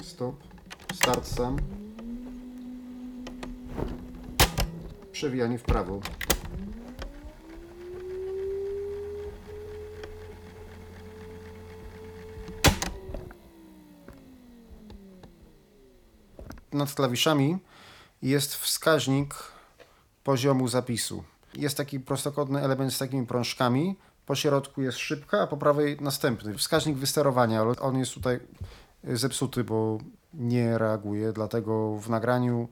Stop. 0.02 0.34
Start 0.94 1.26
sam. 1.26 1.56
Przewijanie 5.12 5.58
w 5.58 5.62
prawo. 5.62 6.00
Nad 16.72 16.94
klawiszami 16.94 17.58
jest 18.22 18.54
wskaźnik 18.54 19.34
poziomu 20.24 20.68
zapisu. 20.68 21.24
Jest 21.59 21.77
taki 21.77 22.01
prostokątny 22.01 22.61
element 22.61 22.94
z 22.94 22.99
takimi 22.99 23.27
prążkami. 23.27 23.97
Po 24.27 24.35
środku 24.35 24.83
jest 24.83 24.99
szybka, 24.99 25.42
a 25.42 25.47
po 25.47 25.57
prawej 25.57 25.97
następny. 26.01 26.55
Wskaźnik 26.55 26.97
wysterowania, 26.97 27.61
ale 27.61 27.77
on 27.81 27.99
jest 27.99 28.14
tutaj 28.14 28.40
zepsuty, 29.05 29.64
bo 29.64 29.99
nie 30.35 30.79
reaguje, 30.79 31.33
dlatego 31.33 31.99
w 31.99 32.11
nagraniu 32.11 32.68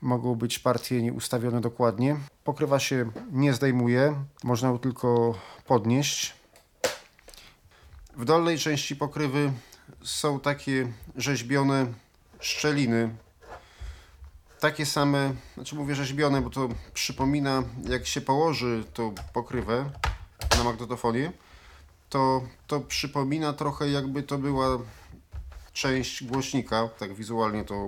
mogą 0.00 0.34
być 0.34 0.58
partie 0.58 1.02
nieustawione 1.02 1.60
dokładnie. 1.60 2.16
Pokrywa 2.44 2.78
się 2.78 3.10
nie 3.32 3.52
zdejmuje, 3.52 4.14
można 4.44 4.68
ją 4.68 4.78
tylko 4.78 5.34
podnieść. 5.66 6.34
W 8.16 8.24
dolnej 8.24 8.58
części 8.58 8.96
pokrywy 8.96 9.52
są 10.02 10.40
takie 10.40 10.92
rzeźbione 11.16 11.86
szczeliny. 12.40 13.16
Takie 14.60 14.86
same, 14.86 15.34
znaczy 15.54 15.76
mówię 15.76 15.94
rzeźbione, 15.94 16.42
bo 16.42 16.50
to 16.50 16.68
przypomina, 16.94 17.62
jak 17.88 18.06
się 18.06 18.20
położy 18.20 18.84
tą 18.94 19.14
pokrywę 19.32 19.90
na 20.58 20.64
magnetofonie, 20.64 21.32
to, 22.08 22.42
to 22.66 22.80
przypomina 22.80 23.52
trochę 23.52 23.90
jakby 23.90 24.22
to 24.22 24.38
była 24.38 24.78
część 25.72 26.24
głośnika, 26.24 26.88
tak 26.98 27.14
wizualnie 27.14 27.64
to 27.64 27.86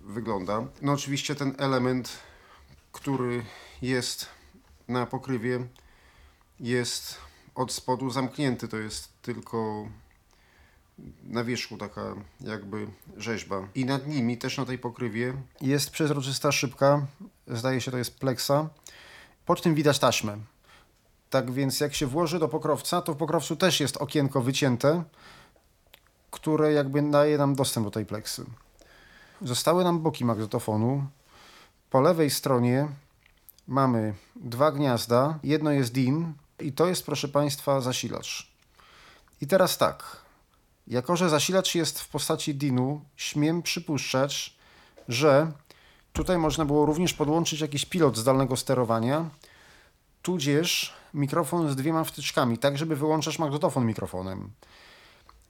wygląda. 0.00 0.64
No 0.82 0.92
oczywiście 0.92 1.34
ten 1.34 1.54
element, 1.58 2.18
który 2.92 3.44
jest 3.82 4.26
na 4.88 5.06
pokrywie 5.06 5.66
jest 6.60 7.16
od 7.54 7.72
spodu 7.72 8.10
zamknięty, 8.10 8.68
to 8.68 8.76
jest 8.76 9.08
tylko 9.22 9.88
na 11.24 11.44
wierzchu 11.44 11.76
taka 11.76 12.14
jakby 12.40 12.86
rzeźba. 13.16 13.68
I 13.74 13.84
nad 13.84 14.06
nimi, 14.06 14.38
też 14.38 14.58
na 14.58 14.64
tej 14.64 14.78
pokrywie, 14.78 15.34
jest 15.60 15.90
przezroczysta 15.90 16.52
szybka, 16.52 17.06
zdaje 17.46 17.80
się 17.80 17.90
to 17.90 17.98
jest 17.98 18.18
pleksa, 18.18 18.68
pod 19.46 19.62
tym 19.62 19.74
widać 19.74 19.98
taśmę. 19.98 20.38
Tak 21.30 21.50
więc 21.50 21.80
jak 21.80 21.94
się 21.94 22.06
włoży 22.06 22.38
do 22.38 22.48
pokrowca, 22.48 23.02
to 23.02 23.14
w 23.14 23.16
pokrowcu 23.16 23.56
też 23.56 23.80
jest 23.80 23.96
okienko 23.96 24.40
wycięte, 24.42 25.04
które 26.30 26.72
jakby 26.72 27.02
daje 27.02 27.38
nam 27.38 27.54
dostęp 27.54 27.86
do 27.86 27.90
tej 27.90 28.06
pleksy. 28.06 28.44
Zostały 29.42 29.84
nam 29.84 30.00
boki 30.00 30.24
magnetofonu. 30.24 31.06
Po 31.90 32.00
lewej 32.00 32.30
stronie 32.30 32.88
mamy 33.68 34.14
dwa 34.36 34.72
gniazda. 34.72 35.38
Jedno 35.42 35.70
jest 35.70 35.92
DIN 35.92 36.32
i 36.60 36.72
to 36.72 36.86
jest, 36.86 37.06
proszę 37.06 37.28
Państwa, 37.28 37.80
zasilacz. 37.80 38.52
I 39.40 39.46
teraz 39.46 39.78
tak. 39.78 40.21
Jako, 40.92 41.16
że 41.16 41.28
zasilacz 41.28 41.74
jest 41.74 42.00
w 42.00 42.08
postaci 42.08 42.54
DIN-u, 42.54 43.00
śmiem 43.16 43.62
przypuszczać, 43.62 44.56
że 45.08 45.52
tutaj 46.12 46.38
można 46.38 46.64
było 46.64 46.86
również 46.86 47.14
podłączyć 47.14 47.60
jakiś 47.60 47.84
pilot 47.84 48.16
zdalnego 48.16 48.56
sterowania, 48.56 49.30
tudzież 50.22 50.94
mikrofon 51.14 51.70
z 51.70 51.76
dwiema 51.76 52.04
wtyczkami, 52.04 52.58
tak 52.58 52.78
żeby 52.78 52.96
wyłączać 52.96 53.38
magnetofon 53.38 53.86
mikrofonem 53.86 54.50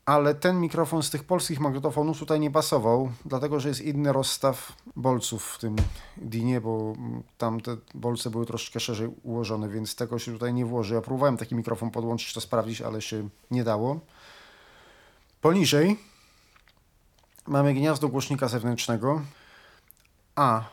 ale 0.05 0.35
ten 0.35 0.61
mikrofon 0.61 1.03
z 1.03 1.11
tych 1.11 1.25
polskich 1.25 1.61
magnetofonów 1.61 2.19
tutaj 2.19 2.41
nie 2.41 2.51
pasował, 2.51 3.13
dlatego 3.25 3.61
że 3.61 3.69
jest 3.69 3.81
inny 3.81 4.13
rozstaw 4.13 4.73
bolców 4.97 5.45
w 5.45 5.59
tym 5.59 5.77
dinie, 6.17 6.61
bo 6.61 6.93
tam 7.39 7.61
te 7.61 7.77
bolce 7.95 8.31
były 8.31 8.47
troszeczkę 8.47 8.81
szerzej 8.81 9.09
ułożone, 9.23 9.69
więc 9.69 9.97
tego 9.97 10.19
się 10.19 10.33
tutaj 10.33 10.55
nie 10.55 10.67
włoży. 10.67 10.95
Ja 10.95 11.01
próbowałem 11.01 11.37
taki 11.37 11.55
mikrofon 11.55 11.91
podłączyć, 11.91 12.33
to 12.35 12.41
sprawdzić, 12.41 12.81
ale 12.81 13.03
się 13.03 13.29
nie 13.51 13.65
dało. 13.65 14.01
Poniżej 15.43 15.97
mamy 17.47 17.75
gniazdo 17.75 18.09
głośnika 18.09 18.49
zewnętrznego, 18.49 19.23
a 20.35 20.65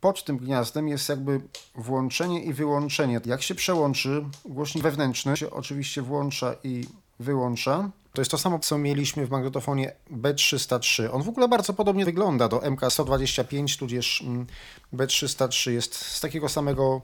pod 0.00 0.24
tym 0.24 0.38
gniazdem 0.38 0.88
jest 0.88 1.08
jakby 1.08 1.40
włączenie 1.74 2.42
i 2.42 2.52
wyłączenie. 2.52 3.20
Jak 3.24 3.42
się 3.42 3.54
przełączy, 3.54 4.24
głośnik 4.44 4.84
wewnętrzny 4.84 5.36
się 5.36 5.50
oczywiście 5.50 6.02
włącza 6.02 6.54
i 6.64 6.84
wyłącza. 7.20 7.90
To 8.12 8.20
jest 8.20 8.30
to 8.30 8.38
samo, 8.38 8.58
co 8.58 8.78
mieliśmy 8.78 9.26
w 9.26 9.30
magnetofonie 9.30 9.92
B303. 10.10 11.08
On 11.12 11.22
w 11.22 11.28
ogóle 11.28 11.48
bardzo 11.48 11.72
podobnie 11.72 12.04
wygląda 12.04 12.48
do 12.48 12.58
MK125, 12.58 13.78
tudzież 13.78 14.22
mm, 14.22 14.46
B303 14.94 15.70
jest 15.70 15.94
z 15.94 16.20
takiego 16.20 16.48
samego 16.48 17.00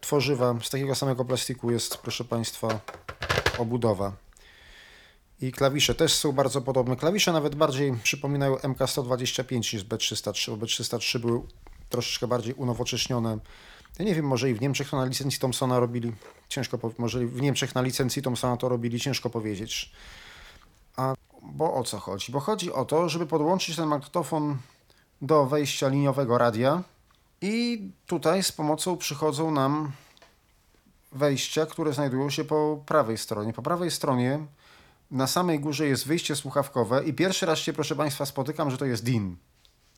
tworzywa, 0.00 0.54
z 0.62 0.70
takiego 0.70 0.94
samego 0.94 1.24
plastiku 1.24 1.70
jest, 1.70 1.96
proszę 1.96 2.24
Państwa, 2.24 2.80
obudowa. 3.58 4.27
I 5.40 5.52
klawisze 5.52 5.94
też 5.94 6.14
są 6.14 6.32
bardzo 6.32 6.60
podobne. 6.60 6.96
Klawisze 6.96 7.32
nawet 7.32 7.54
bardziej 7.54 7.94
przypominają 8.02 8.54
MK125 8.54 9.74
niż 9.74 9.84
B303, 9.84 10.50
bo 10.50 10.66
B303 10.66 11.18
były 11.18 11.40
troszeczkę 11.88 12.26
bardziej 12.26 12.54
unowocześnione. 12.54 13.38
Ja 13.98 14.04
nie 14.04 14.14
wiem, 14.14 14.24
może 14.24 14.50
i 14.50 14.54
w 14.54 14.60
Niemczech 14.60 14.90
to 14.90 14.96
na 14.96 15.04
licencji 15.04 15.40
Thomsona 15.40 15.80
robili, 15.80 16.12
ciężko, 16.48 16.78
może 16.98 17.26
w 17.26 17.40
Niemczech 17.40 17.74
na 17.74 17.82
licencji 17.82 18.22
Thomsona 18.22 18.56
to 18.56 18.68
robili, 18.68 19.00
ciężko 19.00 19.30
powiedzieć. 19.30 19.92
A 20.96 21.14
bo 21.42 21.74
o 21.74 21.84
co 21.84 21.98
chodzi? 21.98 22.32
Bo 22.32 22.40
chodzi 22.40 22.72
o 22.72 22.84
to, 22.84 23.08
żeby 23.08 23.26
podłączyć 23.26 23.76
ten 23.76 23.86
magnetofon 23.86 24.58
do 25.22 25.46
wejścia 25.46 25.88
liniowego 25.88 26.38
radia 26.38 26.82
i 27.40 27.82
tutaj 28.06 28.42
z 28.42 28.52
pomocą 28.52 28.96
przychodzą 28.96 29.50
nam 29.50 29.92
wejścia, 31.12 31.66
które 31.66 31.92
znajdują 31.92 32.30
się 32.30 32.44
po 32.44 32.82
prawej 32.86 33.18
stronie. 33.18 33.52
Po 33.52 33.62
prawej 33.62 33.90
stronie 33.90 34.38
na 35.10 35.26
samej 35.26 35.60
górze 35.60 35.86
jest 35.86 36.06
wyjście 36.06 36.36
słuchawkowe 36.36 37.04
i 37.04 37.14
pierwszy 37.14 37.46
raz 37.46 37.58
się, 37.58 37.72
proszę 37.72 37.96
Państwa, 37.96 38.26
spotykam, 38.26 38.70
że 38.70 38.78
to 38.78 38.84
jest 38.84 39.04
DIN. 39.04 39.36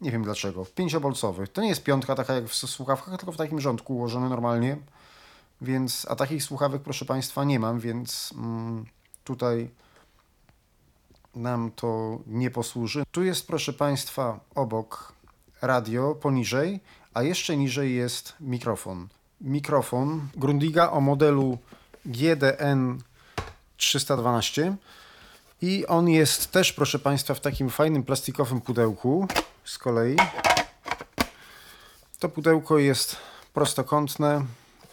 Nie 0.00 0.10
wiem 0.10 0.22
dlaczego. 0.22 0.66
Pięciobolcowy. 0.74 1.48
To 1.48 1.62
nie 1.62 1.68
jest 1.68 1.84
piątka 1.84 2.14
taka 2.14 2.34
jak 2.34 2.44
w 2.44 2.54
słuchawkach, 2.54 3.18
tylko 3.18 3.32
w 3.32 3.36
takim 3.36 3.60
rządku 3.60 3.96
ułożony 3.96 4.28
normalnie. 4.28 4.76
Więc, 5.60 6.06
a 6.10 6.16
takich 6.16 6.44
słuchawek, 6.44 6.82
proszę 6.82 7.04
Państwa, 7.04 7.44
nie 7.44 7.60
mam, 7.60 7.80
więc 7.80 8.34
mm, 8.36 8.84
tutaj 9.24 9.70
nam 11.34 11.70
to 11.76 12.18
nie 12.26 12.50
posłuży. 12.50 13.02
Tu 13.10 13.24
jest, 13.24 13.46
proszę 13.46 13.72
Państwa, 13.72 14.40
obok 14.54 15.12
radio, 15.62 16.14
poniżej, 16.14 16.80
a 17.14 17.22
jeszcze 17.22 17.56
niżej 17.56 17.94
jest 17.94 18.34
mikrofon. 18.40 19.08
Mikrofon 19.40 20.28
Grundiga 20.36 20.90
o 20.90 21.00
modelu 21.00 21.58
GDN 22.06 22.98
312 23.76 24.76
i 25.62 25.86
on 25.86 26.08
jest 26.08 26.52
też, 26.52 26.72
proszę 26.72 26.98
Państwa, 26.98 27.34
w 27.34 27.40
takim 27.40 27.70
fajnym 27.70 28.02
plastikowym 28.02 28.60
pudełku 28.60 29.28
z 29.64 29.78
kolei. 29.78 30.16
To 32.18 32.28
pudełko 32.28 32.78
jest 32.78 33.16
prostokątne 33.54 34.44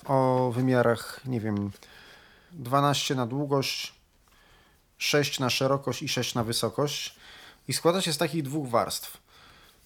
o 0.05 0.51
wymiarach, 0.55 1.21
nie 1.25 1.39
wiem, 1.39 1.71
12 2.51 3.15
na 3.15 3.25
długość, 3.27 3.93
6 4.97 5.39
na 5.39 5.49
szerokość 5.49 6.03
i 6.03 6.09
6 6.09 6.35
na 6.35 6.43
wysokość 6.43 7.15
i 7.67 7.73
składa 7.73 8.01
się 8.01 8.13
z 8.13 8.17
takich 8.17 8.43
dwóch 8.43 8.69
warstw. 8.69 9.17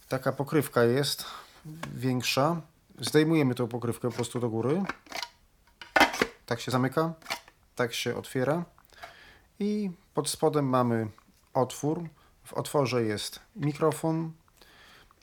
Taka 0.07 0.31
pokrywka 0.31 0.83
jest 0.83 1.25
większa. 1.95 2.61
Zdejmujemy 2.99 3.55
tą 3.55 3.67
pokrywkę 3.67 4.09
po 4.09 4.15
prostu 4.15 4.39
do 4.39 4.49
góry. 4.49 4.83
Tak 6.45 6.61
się 6.61 6.71
zamyka, 6.71 7.13
tak 7.75 7.93
się 7.93 8.15
otwiera. 8.15 8.65
I 9.59 9.91
pod 10.13 10.29
spodem 10.29 10.65
mamy 10.65 11.07
otwór. 11.53 12.03
W 12.43 12.53
otworze 12.53 13.03
jest 13.03 13.39
mikrofon. 13.55 14.31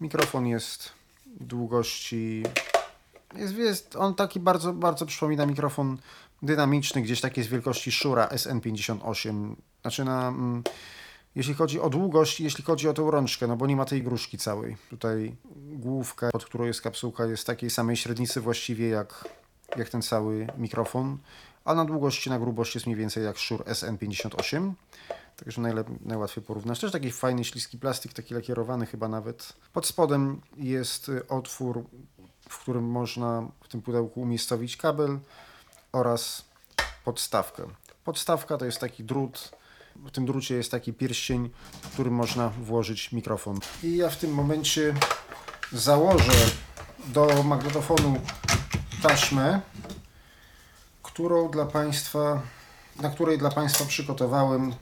Mikrofon 0.00 0.46
jest 0.46 0.92
długości. 1.26 2.42
Jest, 3.36 3.56
jest 3.56 3.96
on 3.96 4.14
taki 4.14 4.40
bardzo, 4.40 4.72
bardzo 4.72 5.06
przypomina 5.06 5.46
mikrofon 5.46 5.98
dynamiczny, 6.42 7.02
gdzieś 7.02 7.20
taki 7.20 7.42
z 7.42 7.46
wielkości 7.46 7.92
Shura 7.92 8.26
SN58 8.26 9.54
znaczy 9.82 10.04
na, 10.04 10.28
mm, 10.28 10.62
jeśli 11.34 11.54
chodzi 11.54 11.80
o 11.80 11.90
długość, 11.90 12.40
jeśli 12.40 12.64
chodzi 12.64 12.88
o 12.88 12.94
tę 12.94 13.08
rączkę, 13.10 13.46
no 13.46 13.56
bo 13.56 13.66
nie 13.66 13.76
ma 13.76 13.84
tej 13.84 14.02
gruszki 14.02 14.38
całej. 14.38 14.76
Tutaj 14.90 15.36
główka, 15.72 16.30
pod 16.32 16.44
którą 16.44 16.64
jest 16.64 16.82
kapsułka, 16.82 17.26
jest 17.26 17.46
takiej 17.46 17.70
samej 17.70 17.96
średnicy 17.96 18.40
właściwie 18.40 18.88
jak, 18.88 19.28
jak 19.76 19.88
ten 19.88 20.02
cały 20.02 20.46
mikrofon, 20.56 21.18
a 21.68 21.74
na 21.74 21.84
długości, 21.84 22.30
na 22.30 22.38
grubość 22.38 22.74
jest 22.74 22.86
mniej 22.86 22.96
więcej 22.98 23.24
jak 23.24 23.38
Shure 23.38 23.64
SN58. 23.64 24.72
Także 25.36 25.62
najłatwiej 26.00 26.44
porównać. 26.44 26.80
Też 26.80 26.92
taki 26.92 27.10
fajny, 27.10 27.44
śliski 27.44 27.78
plastik, 27.78 28.12
taki 28.12 28.34
lakierowany 28.34 28.86
chyba 28.86 29.08
nawet. 29.08 29.52
Pod 29.72 29.86
spodem 29.86 30.40
jest 30.56 31.08
y, 31.08 31.28
otwór, 31.28 31.84
w 32.48 32.58
którym 32.58 32.84
można 32.84 33.48
w 33.64 33.68
tym 33.68 33.82
pudełku 33.82 34.20
umiejscowić 34.20 34.76
kabel 34.76 35.18
oraz 35.92 36.44
podstawkę. 37.04 37.62
Podstawka 38.04 38.56
to 38.56 38.64
jest 38.64 38.80
taki 38.80 39.04
drut 39.04 39.58
w 39.96 40.10
tym 40.10 40.26
drucie 40.26 40.54
jest 40.54 40.70
taki 40.70 40.92
pierścień, 40.92 41.50
w 41.82 41.92
którym 41.92 42.14
można 42.14 42.48
włożyć 42.48 43.12
mikrofon. 43.12 43.58
I 43.82 43.96
ja 43.96 44.10
w 44.10 44.16
tym 44.16 44.34
momencie 44.34 44.94
założę 45.72 46.32
do 47.06 47.42
magnetofonu 47.42 48.20
taśmę, 49.02 49.60
którą 51.18 51.50
dla 51.50 51.66
Państwa, 51.66 52.42
na 53.02 53.10
której 53.10 53.38
dla 53.38 53.50
Państwa 53.50 53.84
przygotowałem 53.84 54.74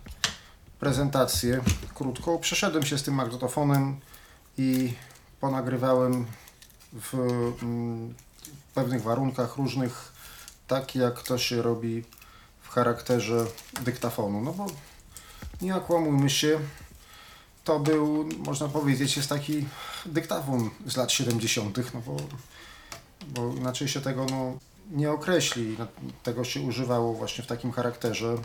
prezentację 0.80 1.60
krótką. 1.94 2.38
Przeszedłem 2.38 2.86
się 2.86 2.98
z 2.98 3.02
tym 3.02 3.14
magnetofonem 3.14 4.00
i 4.58 4.92
ponagrywałem 5.40 6.26
w 6.92 7.14
mm, 7.62 8.14
pewnych 8.74 9.02
warunkach 9.02 9.56
różnych, 9.56 10.12
tak 10.66 10.94
jak 10.94 11.22
to 11.22 11.38
się 11.38 11.62
robi 11.62 12.04
w 12.62 12.68
charakterze 12.68 13.46
dyktafonu. 13.80 14.40
No 14.40 14.52
bo 14.52 14.66
nie 15.62 15.76
okłamujmy 15.76 16.30
się, 16.30 16.60
to 17.64 17.80
był, 17.80 18.28
można 18.38 18.68
powiedzieć, 18.68 19.16
jest 19.16 19.28
taki 19.28 19.66
dyktafon 20.06 20.70
z 20.86 20.96
lat 20.96 21.12
70., 21.12 21.94
no 21.94 22.00
bo, 22.06 22.16
bo 23.26 23.54
inaczej 23.54 23.88
się 23.88 24.00
tego 24.00 24.26
no, 24.30 24.58
nie 24.90 25.10
określi. 25.10 25.76
No, 25.78 25.86
Tego 26.22 26.44
się 26.44 26.60
używało 26.60 27.14
właśnie 27.14 27.44
w 27.44 27.46
takim 27.46 27.72
charakterze. 27.72 28.36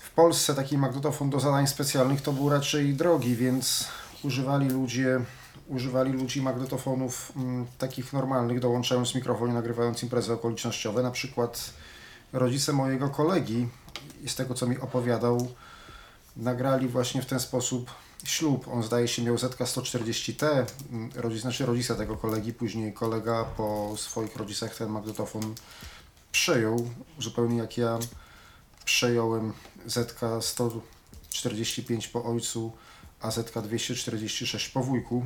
W 0.00 0.10
Polsce 0.10 0.54
taki 0.54 0.78
magnetofon 0.78 1.30
do 1.30 1.40
zadań 1.40 1.66
specjalnych 1.66 2.20
to 2.20 2.32
był 2.32 2.48
raczej 2.48 2.94
drogi, 2.94 3.36
więc 3.36 3.88
używali 4.22 4.68
ludzie, 4.68 5.20
używali 5.68 6.12
ludzi 6.12 6.42
magnetofonów 6.42 7.32
mm, 7.36 7.66
takich 7.78 8.12
normalnych, 8.12 8.60
dołączając 8.60 9.14
mikrofon 9.14 9.50
i 9.50 9.54
nagrywając 9.54 10.02
imprezy 10.02 10.32
okolicznościowe. 10.32 11.02
Na 11.02 11.10
przykład 11.10 11.70
rodzice 12.32 12.72
mojego 12.72 13.08
kolegi, 13.08 13.68
z 14.26 14.34
tego 14.34 14.54
co 14.54 14.66
mi 14.66 14.78
opowiadał, 14.78 15.48
nagrali 16.36 16.88
właśnie 16.88 17.22
w 17.22 17.26
ten 17.26 17.40
sposób 17.40 17.90
ślub. 18.24 18.68
On 18.68 18.82
zdaje 18.82 19.08
się 19.08 19.22
miał 19.22 19.36
ZK-140T, 19.36 20.64
mm, 20.92 21.10
rodzic, 21.14 21.42
znaczy 21.42 21.66
rodzice 21.66 21.94
tego 21.94 22.16
kolegi, 22.16 22.52
później 22.52 22.92
kolega 22.92 23.44
po 23.44 23.94
swoich 23.96 24.36
rodzicach 24.36 24.76
ten 24.76 24.88
magnetofon 24.88 25.54
przejął, 26.32 26.90
zupełnie 27.18 27.58
jak 27.58 27.78
ja 27.78 27.98
przejąłem 28.84 29.52
ZK-145 29.86 32.08
po 32.08 32.24
ojcu, 32.24 32.72
a 33.20 33.30
ZK-246 33.30 34.72
po 34.72 34.82
wujku. 34.82 35.24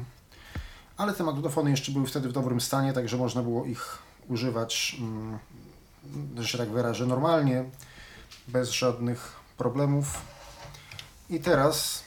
Ale 0.97 1.13
te 1.13 1.25
magnetofony 1.25 1.71
jeszcze 1.71 1.93
były 1.93 2.07
wtedy 2.07 2.29
w 2.29 2.33
dobrym 2.33 2.61
stanie, 2.61 2.93
także 2.93 3.17
można 3.17 3.43
było 3.43 3.65
ich 3.65 3.99
używać, 4.29 4.97
mm, 4.99 5.39
że 6.37 6.59
tak 6.59 6.71
wyrażę, 6.71 7.07
normalnie, 7.07 7.65
bez 8.49 8.71
żadnych 8.71 9.33
problemów. 9.57 10.21
I 11.31 11.41
teraz 11.41 12.05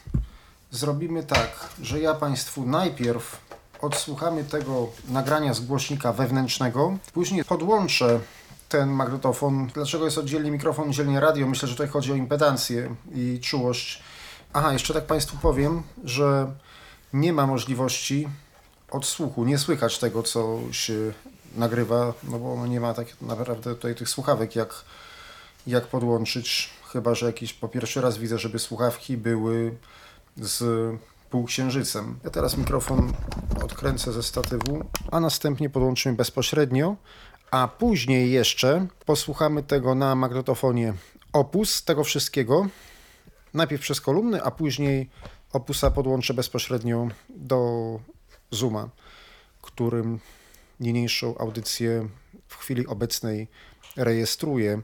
zrobimy 0.71 1.23
tak, 1.23 1.69
że 1.81 1.99
ja 1.99 2.13
Państwu 2.13 2.65
najpierw 2.65 3.37
odsłuchamy 3.81 4.43
tego 4.43 4.89
nagrania 5.07 5.53
z 5.53 5.59
głośnika 5.59 6.13
wewnętrznego, 6.13 6.97
później 7.13 7.45
podłączę 7.45 8.19
ten 8.69 8.89
magnetofon. 8.89 9.67
Dlaczego 9.67 10.05
jest 10.05 10.17
oddzielnie 10.17 10.51
mikrofon, 10.51 10.89
oddzielnie 10.89 11.19
radio? 11.19 11.47
Myślę, 11.47 11.67
że 11.67 11.73
tutaj 11.73 11.87
chodzi 11.87 12.11
o 12.11 12.15
impedancję 12.15 12.95
i 13.15 13.39
czułość. 13.43 14.03
Aha, 14.53 14.73
jeszcze 14.73 14.93
tak 14.93 15.05
Państwu 15.05 15.37
powiem, 15.37 15.83
że 16.03 16.51
nie 17.13 17.33
ma 17.33 17.47
możliwości 17.47 18.27
odsłuchu, 18.91 19.45
nie 19.45 19.57
słychać 19.57 19.99
tego, 19.99 20.23
co 20.23 20.59
się 20.71 20.93
nagrywa, 21.55 22.13
no 22.23 22.39
bo 22.39 22.67
nie 22.67 22.79
ma 22.79 22.93
tak 22.93 23.07
naprawdę 23.21 23.75
tutaj 23.75 23.95
tych 23.95 24.09
słuchawek, 24.09 24.55
jak, 24.55 24.73
jak 25.67 25.87
podłączyć, 25.87 26.69
chyba 26.93 27.15
że 27.15 27.25
jakiś 27.25 27.53
po 27.53 27.67
pierwszy 27.67 28.01
raz 28.01 28.17
widzę, 28.17 28.39
żeby 28.39 28.59
słuchawki 28.59 29.17
były 29.17 29.75
z 30.41 30.63
półksiężycem. 31.29 32.19
Ja 32.23 32.29
teraz 32.29 32.57
mikrofon 32.57 33.13
odkręcę 33.63 34.11
ze 34.11 34.23
statywu, 34.23 34.85
a 35.11 35.19
następnie 35.19 35.69
podłączymy 35.69 36.15
bezpośrednio, 36.15 36.95
a 37.51 37.67
później 37.67 38.31
jeszcze 38.31 38.87
posłuchamy 39.05 39.63
tego 39.63 39.95
na 39.95 40.15
magnetofonie 40.15 40.93
Opus, 41.33 41.83
tego 41.83 42.03
wszystkiego, 42.03 42.67
najpierw 43.53 43.81
przez 43.81 44.01
kolumny, 44.01 44.43
a 44.43 44.51
później 44.51 45.09
Opusa 45.53 45.91
podłączę 45.91 46.33
bezpośrednio 46.33 47.07
do 47.29 47.99
Zooma, 48.51 48.89
którym 49.61 50.19
niniejszą 50.79 51.37
audycję 51.37 52.09
w 52.47 52.55
chwili 52.55 52.87
obecnej 52.87 53.47
rejestruję. 53.95 54.81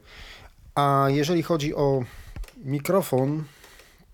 A 0.74 1.06
jeżeli 1.08 1.42
chodzi 1.42 1.74
o 1.74 2.04
mikrofon, 2.64 3.44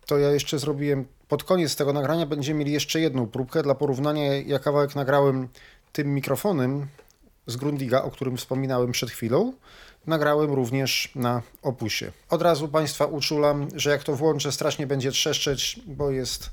to 0.07 0.19
ja 0.19 0.31
jeszcze 0.31 0.59
zrobiłem 0.59 1.07
pod 1.33 1.45
koniec 1.45 1.77
tego 1.77 1.93
nagrania 1.93 2.27
będziemy 2.27 2.59
mieli 2.59 2.73
jeszcze 2.73 3.01
jedną 3.01 3.27
próbkę 3.27 3.63
dla 3.63 3.75
porównania. 3.75 4.35
Ja 4.35 4.59
kawałek 4.59 4.95
nagrałem 4.95 5.49
tym 5.93 6.15
mikrofonem 6.15 6.87
z 7.47 7.57
Grundiga, 7.57 8.03
o 8.03 8.11
którym 8.11 8.37
wspominałem 8.37 8.93
przed 8.93 9.11
chwilą. 9.11 9.53
Nagrałem 10.07 10.53
również 10.53 11.13
na 11.15 11.43
opusie. 11.63 12.13
Od 12.31 12.43
razu 12.43 12.69
Państwa 12.69 13.07
uczulam, 13.07 13.69
że 13.75 13.91
jak 13.91 14.03
to 14.03 14.17
włączę, 14.17 14.53
strasznie 14.53 14.87
będzie 14.87 15.13
trzeszczeć, 15.13 15.81
bo 15.87 16.11
jest 16.11 16.51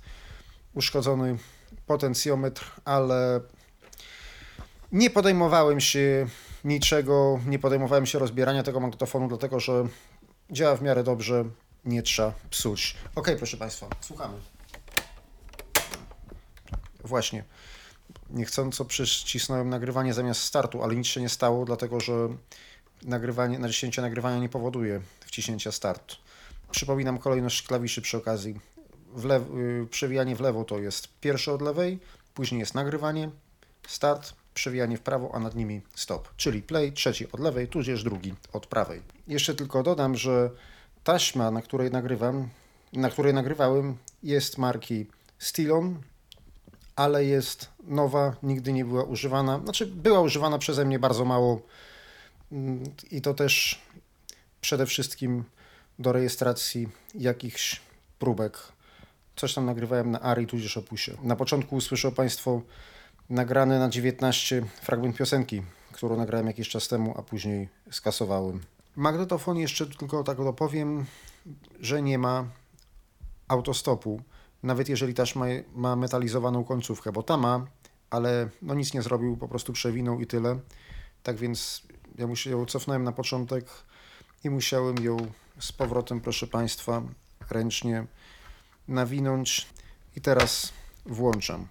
uszkodzony 0.73 1.37
potencjometr, 1.85 2.71
ale 2.85 3.41
nie 4.91 5.09
podejmowałem 5.09 5.79
się 5.79 6.27
niczego, 6.63 7.39
nie 7.45 7.59
podejmowałem 7.59 8.05
się 8.05 8.19
rozbierania 8.19 8.63
tego 8.63 8.79
magnetofonu, 8.79 9.27
dlatego 9.27 9.59
że 9.59 9.87
działa 10.51 10.75
w 10.75 10.81
miarę 10.81 11.03
dobrze, 11.03 11.45
nie 11.85 12.03
trzeba 12.03 12.33
psuć. 12.49 12.95
Ok, 13.15 13.31
proszę 13.37 13.57
Państwa, 13.57 13.87
słuchamy. 14.01 14.58
Właśnie. 17.03 17.43
Niechcąco 18.29 18.85
przycisnąłem 18.85 19.69
nagrywanie 19.69 20.13
zamiast 20.13 20.41
startu, 20.41 20.83
ale 20.83 20.95
nic 20.95 21.07
się 21.07 21.21
nie 21.21 21.29
stało, 21.29 21.65
dlatego 21.65 21.99
że 21.99 22.13
nagrywanie, 23.03 23.59
naciśnięcie 23.59 24.01
nagrywania 24.01 24.39
nie 24.39 24.49
powoduje 24.49 25.01
wciśnięcia 25.19 25.71
start. 25.71 26.15
Przypominam 26.71 27.17
kolejność 27.17 27.61
klawiszy 27.61 28.01
przy 28.01 28.17
okazji. 28.17 28.59
W 29.13 29.25
lew, 29.25 29.43
yy, 29.55 29.87
przewijanie 29.89 30.35
w 30.35 30.41
lewo 30.41 30.63
to 30.63 30.79
jest 30.79 31.07
pierwsze 31.21 31.53
od 31.53 31.61
lewej, 31.61 31.99
później 32.33 32.59
jest 32.59 32.75
nagrywanie, 32.75 33.29
start, 33.87 34.33
przewijanie 34.53 34.97
w 34.97 35.01
prawo, 35.01 35.31
a 35.33 35.39
nad 35.39 35.55
nimi 35.55 35.81
stop. 35.95 36.29
Czyli 36.37 36.61
play, 36.61 36.91
trzeci 36.91 37.31
od 37.31 37.39
lewej, 37.39 37.67
tudzież 37.67 38.03
drugi 38.03 38.33
od 38.53 38.67
prawej. 38.67 39.01
Jeszcze 39.27 39.55
tylko 39.55 39.83
dodam, 39.83 40.15
że 40.15 40.49
taśma, 41.03 41.51
na 41.51 41.61
której 41.61 41.91
nagrywam, 41.91 42.49
na 42.93 43.09
której 43.09 43.33
nagrywałem, 43.33 43.97
jest 44.23 44.57
marki 44.57 45.07
Stilon, 45.39 46.01
ale 46.99 47.25
jest 47.25 47.69
nowa, 47.83 48.35
nigdy 48.43 48.73
nie 48.73 48.85
była 48.85 49.03
używana. 49.03 49.59
Znaczy, 49.63 49.85
była 49.85 50.21
używana 50.21 50.57
przeze 50.57 50.85
mnie 50.85 50.99
bardzo 50.99 51.25
mało 51.25 51.61
mm, 52.51 52.83
i 53.11 53.21
to 53.21 53.33
też 53.33 53.81
przede 54.61 54.85
wszystkim 54.85 55.43
do 55.99 56.11
rejestracji 56.11 56.89
jakichś 57.15 57.81
próbek. 58.19 58.57
Coś 59.35 59.53
tam 59.53 59.65
nagrywałem 59.65 60.11
na 60.11 60.21
Ari, 60.21 60.47
tudzież 60.47 60.77
Opusie. 60.77 61.11
Na 61.23 61.35
początku 61.35 61.75
usłyszą 61.75 62.11
Państwo 62.11 62.61
nagrany 63.29 63.79
na 63.79 63.89
19 63.89 64.65
fragment 64.81 65.17
piosenki, 65.17 65.61
którą 65.91 66.17
nagrałem 66.17 66.47
jakiś 66.47 66.69
czas 66.69 66.87
temu, 66.87 67.13
a 67.17 67.21
później 67.21 67.69
skasowałem. 67.91 68.61
Magnetofon 68.95 69.57
jeszcze 69.57 69.87
tylko 69.87 70.23
tak 70.23 70.37
dopowiem, 70.37 71.05
że 71.79 72.01
nie 72.01 72.17
ma 72.17 72.45
autostopu, 73.47 74.21
nawet 74.63 74.89
jeżeli 74.89 75.13
taśma 75.13 75.45
ma 75.75 75.95
metalizowaną 75.95 76.63
końcówkę, 76.63 77.11
bo 77.11 77.23
ta 77.23 77.37
ma, 77.37 77.65
ale 78.09 78.49
no 78.61 78.73
nic 78.73 78.93
nie 78.93 79.01
zrobił, 79.01 79.37
po 79.37 79.47
prostu 79.47 79.73
przewinął 79.73 80.19
i 80.19 80.27
tyle. 80.27 80.59
Tak 81.23 81.37
więc 81.37 81.83
ja 82.17 82.51
ją 82.51 82.65
cofnąłem 82.65 83.03
na 83.03 83.11
początek 83.11 83.65
i 84.43 84.49
musiałem 84.49 85.03
ją 85.03 85.17
z 85.59 85.71
powrotem, 85.71 86.21
proszę 86.21 86.47
Państwa, 86.47 87.01
ręcznie 87.49 88.05
nawinąć 88.87 89.67
i 90.15 90.21
teraz 90.21 90.73
włączam. 91.05 91.67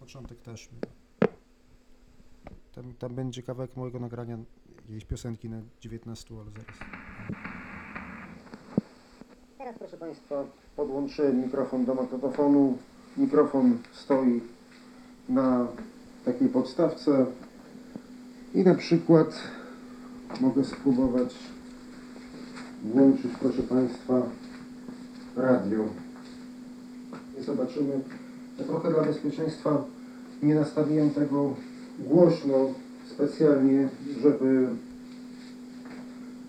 Początek 0.00 0.37
też. 0.52 0.68
Tam, 2.74 2.94
tam 2.98 3.14
będzie 3.14 3.42
kawałek 3.42 3.76
mojego 3.76 3.98
nagrania 3.98 4.38
jakiejś 4.82 5.04
piosenki 5.04 5.48
na 5.48 5.60
19, 5.80 6.34
ale 6.34 6.50
zaraz. 6.50 6.76
Teraz 9.58 9.78
proszę 9.78 9.96
Państwa 9.96 10.44
podłączyłem 10.76 11.42
mikrofon 11.42 11.84
do 11.84 11.94
magnetofonu. 11.94 12.78
Mikrofon 13.16 13.78
stoi 13.92 14.40
na 15.28 15.66
takiej 16.24 16.48
podstawce 16.48 17.26
i 18.54 18.64
na 18.64 18.74
przykład 18.74 19.42
mogę 20.40 20.64
spróbować 20.64 21.34
włączyć 22.82 23.32
proszę 23.40 23.62
Państwa 23.62 24.22
radio 25.36 25.84
i 27.40 27.42
zobaczymy. 27.42 28.00
Ja 28.58 28.64
trochę 28.64 28.90
dla 28.90 29.04
bezpieczeństwa 29.04 29.84
nie 30.42 30.54
nastawiłem 30.54 31.10
tego 31.10 31.54
głośno 31.98 32.54
specjalnie, 33.10 33.88
żeby 34.22 34.68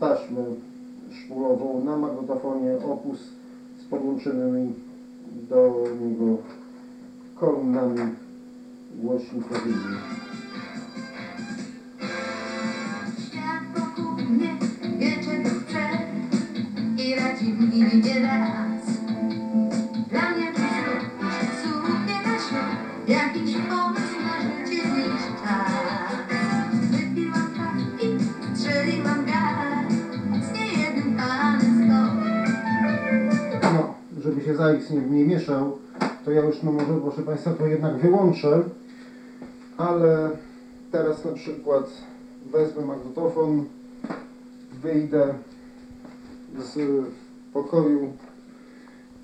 taśmę 0.00 0.44
szpulową 1.10 1.84
na 1.84 1.96
magnetofonie 1.96 2.76
Opus 2.92 3.18
z 3.78 3.84
podłączonymi 3.84 4.72
do 5.50 5.84
niego 6.00 6.36
kolumnami 7.36 8.00
głośnikowymi. 9.02 9.74
Się 34.54 34.58
zaic 34.58 34.90
nie, 34.90 35.00
nie 35.00 35.24
mieszał, 35.24 35.78
to 36.24 36.30
ja 36.30 36.44
już 36.44 36.62
no 36.62 36.72
może, 36.72 37.00
proszę 37.02 37.22
Państwa, 37.22 37.50
to 37.50 37.66
jednak 37.66 37.96
wyłączę, 37.96 38.62
ale 39.76 40.30
teraz 40.92 41.24
na 41.24 41.32
przykład 41.32 41.90
wezmę 42.52 42.84
magnetofon, 42.84 43.64
wyjdę 44.82 45.34
z 46.58 46.78
pokoju 47.52 48.12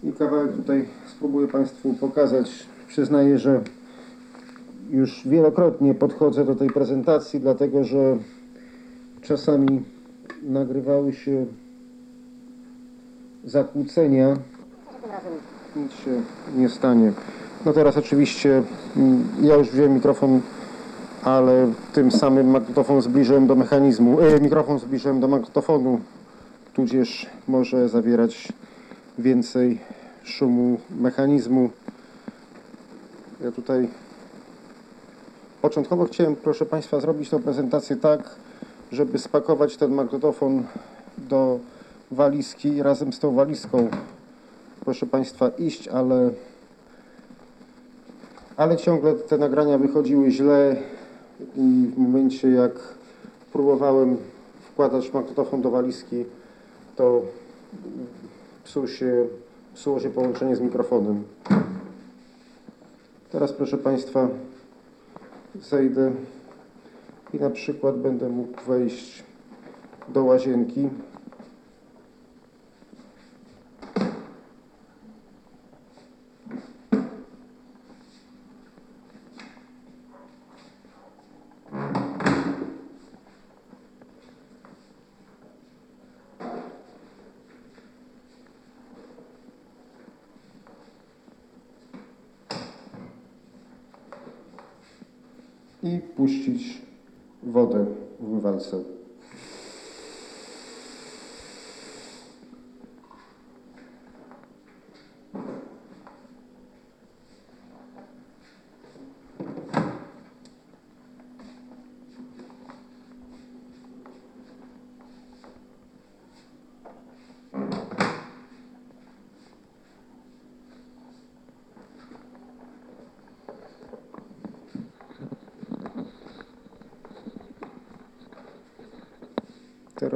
i 0.03 0.13
kawałek 0.13 0.57
tutaj 0.57 0.89
spróbuję 1.07 1.49
Państwu 1.49 1.95
pokazać. 1.95 2.67
Przyznaję, 2.89 3.39
że 3.39 3.61
już 4.91 5.29
wielokrotnie 5.29 5.95
podchodzę 5.95 6.45
do 6.45 6.55
tej 6.55 6.71
prezentacji, 6.71 7.41
dlatego 7.41 7.85
że 7.85 8.17
czasami 9.23 9.83
nagrywały 10.43 11.13
się 11.13 11.47
zakłócenia. 13.45 14.37
Nic 15.77 15.93
się 15.93 16.23
nie 16.57 16.69
stanie. 16.69 17.13
No 17.65 17.73
teraz 17.73 17.97
oczywiście 17.97 18.63
mm, 18.97 19.29
ja 19.43 19.57
już 19.57 19.71
wziąłem 19.71 19.95
mikrofon, 19.95 20.41
ale 21.23 21.73
tym 21.93 22.11
samym 22.11 22.51
magnetofon 22.51 23.03
zbliżyłem 23.03 23.47
do 23.47 23.55
mechanizmu, 23.55 24.21
e, 24.21 24.41
mikrofon 24.41 24.79
zbliżyłem 24.79 25.21
do 25.21 25.29
magnetofonu, 25.29 26.01
tudzież 26.75 27.27
może 27.49 27.89
zawierać 27.89 28.49
więcej 29.19 29.79
szumu 30.23 30.81
mechanizmu. 30.91 31.71
Ja 33.45 33.53
tutaj 33.53 33.89
początkowo 35.63 36.05
chciałem, 36.05 36.37
proszę 36.37 36.67
Państwa, 36.67 37.01
zrobić 37.01 37.31
tę 37.31 37.39
prezentację 37.39 37.97
tak, 37.97 38.35
żeby 38.93 39.19
spakować 39.19 39.77
ten 39.77 39.93
magnetofon 39.95 40.63
do 41.19 41.59
walizki 42.11 42.83
razem 42.83 43.13
z 43.13 43.19
tą 43.19 43.35
walizką, 43.35 43.89
proszę 44.85 45.07
Państwa, 45.07 45.49
iść, 45.49 45.89
ale, 45.89 46.31
ale 48.57 48.77
ciągle 48.77 49.15
te 49.15 49.39
nagrania 49.39 49.79
wychodziły 49.79 50.31
źle 50.31 50.77
i 51.57 51.91
w 51.95 51.99
momencie 51.99 52.51
jak 52.51 52.73
próbowałem 53.53 54.17
wkładać 54.73 55.13
magnetofon 55.13 55.63
do 55.63 55.71
walizki, 55.71 56.25
to 56.97 57.23
psuł 58.65 58.89
się, 58.89 59.27
psuło 59.75 60.01
się 60.01 60.11
połączenie 60.11 60.57
z 60.57 60.61
mikrofonem. 60.61 61.25
Teraz, 63.31 63.53
proszę 63.53 63.79
Państwa, 63.79 64.29
zejdę 65.63 66.13
i 67.35 67.37
na 67.37 67.51
przykład 67.51 67.99
będę 67.99 68.29
mógł 68.29 68.63
wejść 68.67 69.25
do 70.09 70.25
łazienki. 70.25 70.89
Puścić 96.31 96.70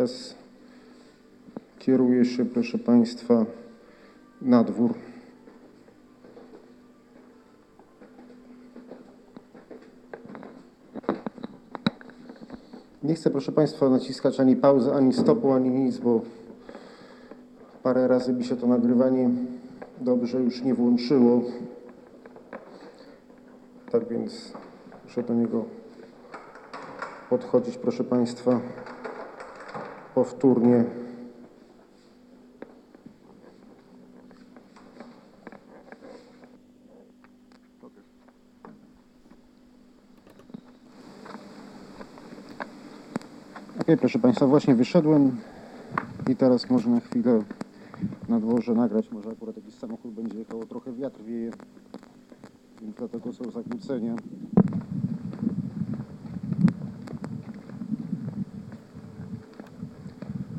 Teraz 0.05 0.34
kieruję 1.78 2.24
się, 2.24 2.44
proszę 2.44 2.78
Państwa, 2.78 3.46
na 4.42 4.64
dwór. 4.64 4.94
Nie 13.02 13.14
chcę, 13.14 13.30
proszę 13.30 13.52
Państwa, 13.52 13.88
naciskać 13.88 14.40
ani 14.40 14.57
pauzy, 14.57 14.92
ani 14.92 15.12
stopu, 15.12 15.52
ani 15.52 15.70
nic, 15.70 15.98
bo 15.98 16.20
parę 17.82 18.09
razy 18.09 18.32
mi 18.32 18.44
się 18.44 18.57
to 18.57 18.66
nagrywanie 18.66 19.30
dobrze 20.00 20.40
już 20.40 20.62
nie 20.62 20.74
włączyło. 20.74 21.42
Tak 23.90 24.09
więc 24.09 24.52
muszę 25.05 25.22
do 25.22 25.34
niego 25.34 25.64
podchodzić, 27.30 27.76
proszę 27.76 28.05
Państwa 28.05 28.61
powtórnie. 30.14 30.84
Ok, 43.80 43.86
proszę 44.00 44.18
Państwa, 44.18 44.46
właśnie 44.46 44.74
wyszedłem 44.74 45.36
i 46.28 46.36
teraz 46.36 46.70
można 46.70 47.00
chwilę 47.00 47.42
na 48.28 48.40
dworze 48.40 48.74
nagrać. 48.74 49.10
Może 49.10 49.30
akurat 49.30 49.56
jakiś 49.56 49.74
samochód 49.74 50.14
będzie 50.14 50.38
jechał, 50.38 50.66
trochę 50.66 50.92
wiatr 50.92 51.22
wieje, 51.22 51.50
więc 52.82 52.96
dlatego 52.96 53.32
są 53.32 53.50
zakłócenia. 53.50 54.16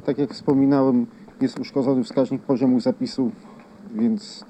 Tak 0.05 0.17
jak 0.17 0.33
wspominałem, 0.33 1.05
jest 1.41 1.59
uszkodzony 1.59 2.03
wskaźnik 2.03 2.41
poziomu 2.41 2.79
zapisu, 2.79 3.31
więc 3.95 4.45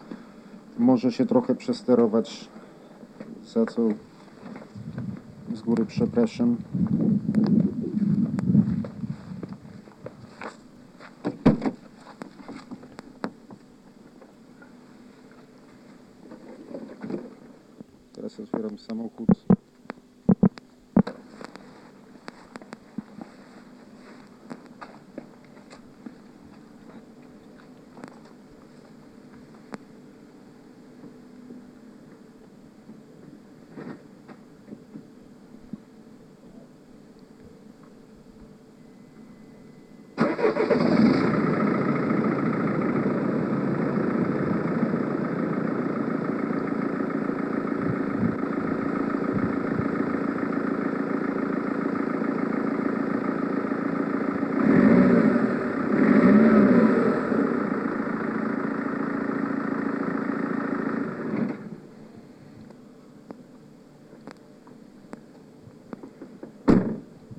może 0.77 1.11
się 1.11 1.25
trochę 1.25 1.55
przesterować, 1.55 2.49
za 3.45 3.65
co 3.65 3.81
z 5.53 5.61
góry 5.61 5.85
przepraszam. 5.85 6.57
Teraz 18.13 18.39
otwieram 18.39 18.79
samochód. 18.79 19.29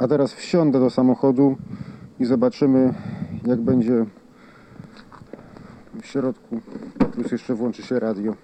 A 0.07 0.09
teraz 0.09 0.33
wsiądę 0.33 0.81
do 0.81 0.91
samochodu 0.91 1.57
i 2.21 2.25
zobaczymy, 2.25 2.95
jak 3.47 3.61
będzie 3.61 4.07
w 6.03 6.07
środku. 6.07 6.61
Plus 7.13 7.33
jeszcze 7.33 7.55
włączy 7.55 7.83
się 7.83 8.01
radio. 8.01 8.35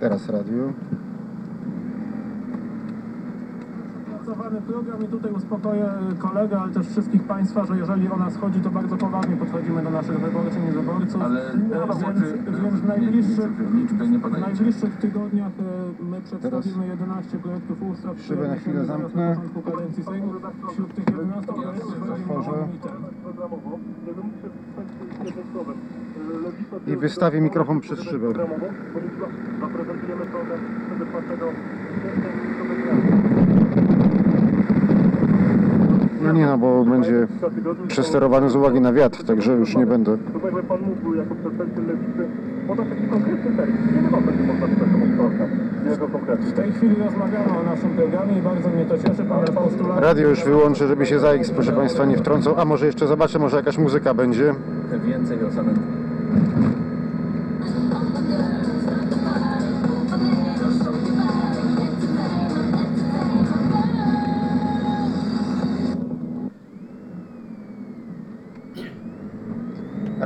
Teraz 0.00 0.28
radio. 0.28 0.72
Pracowany 4.06 4.60
program 4.60 5.04
i 5.04 5.08
tutaj 5.08 5.32
uspokoję 5.32 5.88
kolegę, 6.18 6.60
ale 6.60 6.72
też 6.72 6.86
wszystkich 6.86 7.22
Państwa, 7.22 7.64
że 7.64 7.78
jeżeli 7.78 8.08
o 8.08 8.16
nas 8.16 8.36
chodzi, 8.36 8.60
to 8.60 8.70
bardzo 8.70 8.96
poważnie 8.96 9.36
podchodzimy 9.36 9.82
do 9.82 9.90
naszych 9.90 10.20
wyborczyń 10.20 10.68
i 10.68 10.72
wyborców. 10.72 11.22
Ale 11.22 11.38
E, 11.38 11.86
więc, 12.00 12.20
więc 12.62 12.80
w 12.80 12.86
najbliższych, 12.86 13.50
w 14.22 14.40
najbliższych 14.40 14.96
tygodniach 14.96 15.52
e, 16.00 16.02
my 16.04 16.20
przedstawimy 16.20 16.86
11 16.86 17.38
projektów 17.38 17.82
ustaw, 17.82 18.16
które 18.16 18.36
Szybę 18.36 18.48
na 18.48 18.56
chwilę 18.56 18.84
zamknę. 18.84 19.28
na 19.28 19.34
początku 19.34 19.62
kadencji 19.62 20.04
Sejmu. 20.04 20.32
Wśród 20.72 20.94
tych 20.94 21.04
11 21.06 21.52
projektów 21.52 22.10
Otworzę. 22.10 22.68
I 26.86 26.96
wystawię 26.96 27.40
mikrofon 27.40 27.80
przez 27.80 28.00
szybę. 28.00 28.26
Zaprezentujemy 29.60 30.26
program 30.26 30.58
wypłatnego 30.98 31.46
No 36.22 36.32
nie 36.32 36.46
no, 36.46 36.58
bo 36.58 36.84
będzie 36.84 37.26
przesterowany 37.88 38.50
z 38.50 38.56
uwagi 38.56 38.80
na 38.80 38.92
wiatr, 38.92 39.24
także 39.24 39.52
już 39.52 39.76
nie 39.76 39.86
będę. 39.86 40.16
To 40.16 40.46
jakby 40.46 40.62
Pan 40.62 40.78
mógł 40.80 41.14
jako 41.14 41.34
przedstawiciel 41.34 41.86
Lewicy 41.86 42.28
podać 42.68 42.88
jakiś 42.88 43.08
konkretny 43.10 43.56
termin. 43.56 43.76
Kiedy 43.94 44.08
Pan 44.08 44.22
będzie 44.24 44.44
można 44.44 44.68
czytać 44.68 44.88
taką 44.88 45.16
program? 45.16 45.48
Jego 45.90 46.08
konkretny. 46.08 46.46
W 46.46 46.52
tej 46.52 46.72
chwili 46.72 46.94
rozmawiamy 47.04 47.58
o 47.60 47.62
naszym 47.62 47.90
programie 47.90 48.38
i 48.38 48.42
bardzo 48.42 48.68
mnie 48.68 48.84
to 48.84 48.98
cieszy. 48.98 49.24
Pan 49.24 49.44
postulat... 49.44 50.00
Radio 50.00 50.28
już 50.28 50.44
wyłączę, 50.44 50.86
żeby 50.88 51.06
się 51.06 51.18
ZAX, 51.18 51.50
proszę 51.50 51.72
Państwa, 51.72 52.04
nie 52.04 52.16
wtrącał. 52.16 52.54
A 52.60 52.64
może 52.64 52.86
jeszcze 52.86 53.06
zobaczę, 53.06 53.38
może 53.38 53.56
jakaś 53.56 53.78
muzyka 53.78 54.14
będzie. 54.14 54.54
Więcej 55.06 55.44
o 55.44 55.52
samym 55.52 55.74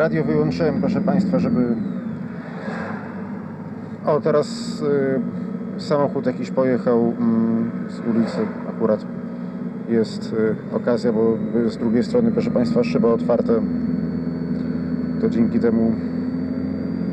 Radio 0.03 0.25
wyłączyłem, 0.25 0.81
proszę 0.81 1.01
Państwa, 1.01 1.39
żeby... 1.39 1.67
O, 4.07 4.21
teraz 4.21 4.81
y, 5.79 5.81
samochód 5.81 6.27
jakiś 6.27 6.51
pojechał 6.51 7.13
mm, 7.21 7.71
z 7.89 8.17
ulicy 8.17 8.39
akurat. 8.69 9.05
Jest 9.89 10.33
y, 10.33 10.77
okazja, 10.77 11.13
bo 11.13 11.39
z 11.67 11.77
drugiej 11.77 12.05
strony, 12.05 12.33
proszę 12.33 12.51
Państwa, 12.51 12.85
szyba 12.85 13.09
otwarta. 13.09 13.53
To 15.21 15.29
dzięki 15.29 15.61
temu 15.61 15.93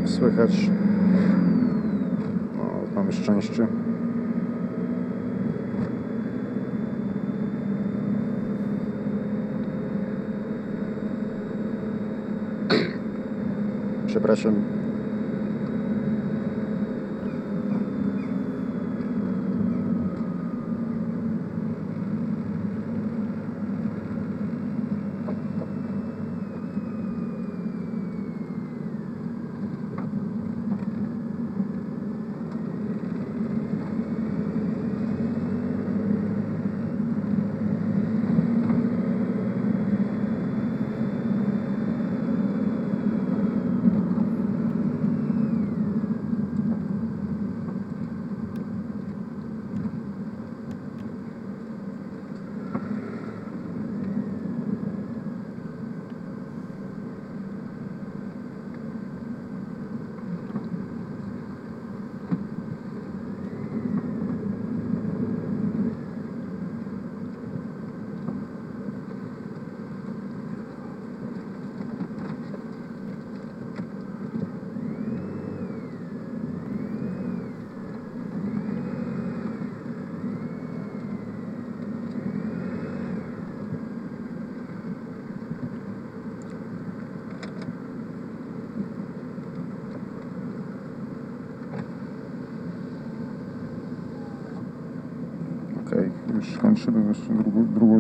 słychać. 0.06 0.72
O, 2.60 2.96
mamy 2.96 3.12
szczęście. 3.12 3.68
Przepraszam. 14.30 14.78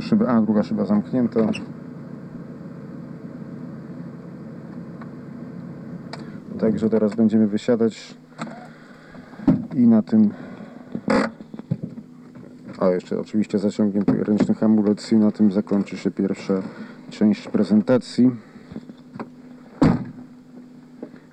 Szybę, 0.09 0.27
a 0.27 0.41
druga 0.41 0.63
szyba 0.63 0.85
zamknięta. 0.85 1.39
Także 6.59 6.89
teraz 6.89 7.15
będziemy 7.15 7.47
wysiadać 7.47 8.17
i 9.75 9.87
na 9.87 10.01
tym 10.01 10.29
a 12.79 12.89
jeszcze 12.89 13.19
oczywiście 13.19 13.59
zaciągiem 13.59 14.03
ręczny 14.07 14.55
hamulec 14.55 15.11
i 15.11 15.15
na 15.15 15.31
tym 15.31 15.51
zakończy 15.51 15.97
się 15.97 16.11
pierwsza 16.11 16.53
część 17.09 17.47
prezentacji. 17.47 18.31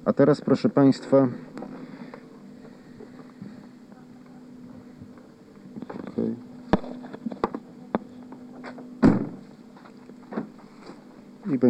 A 0.05 0.13
teraz 0.13 0.41
proszę 0.41 0.69
Państwa 0.69 1.29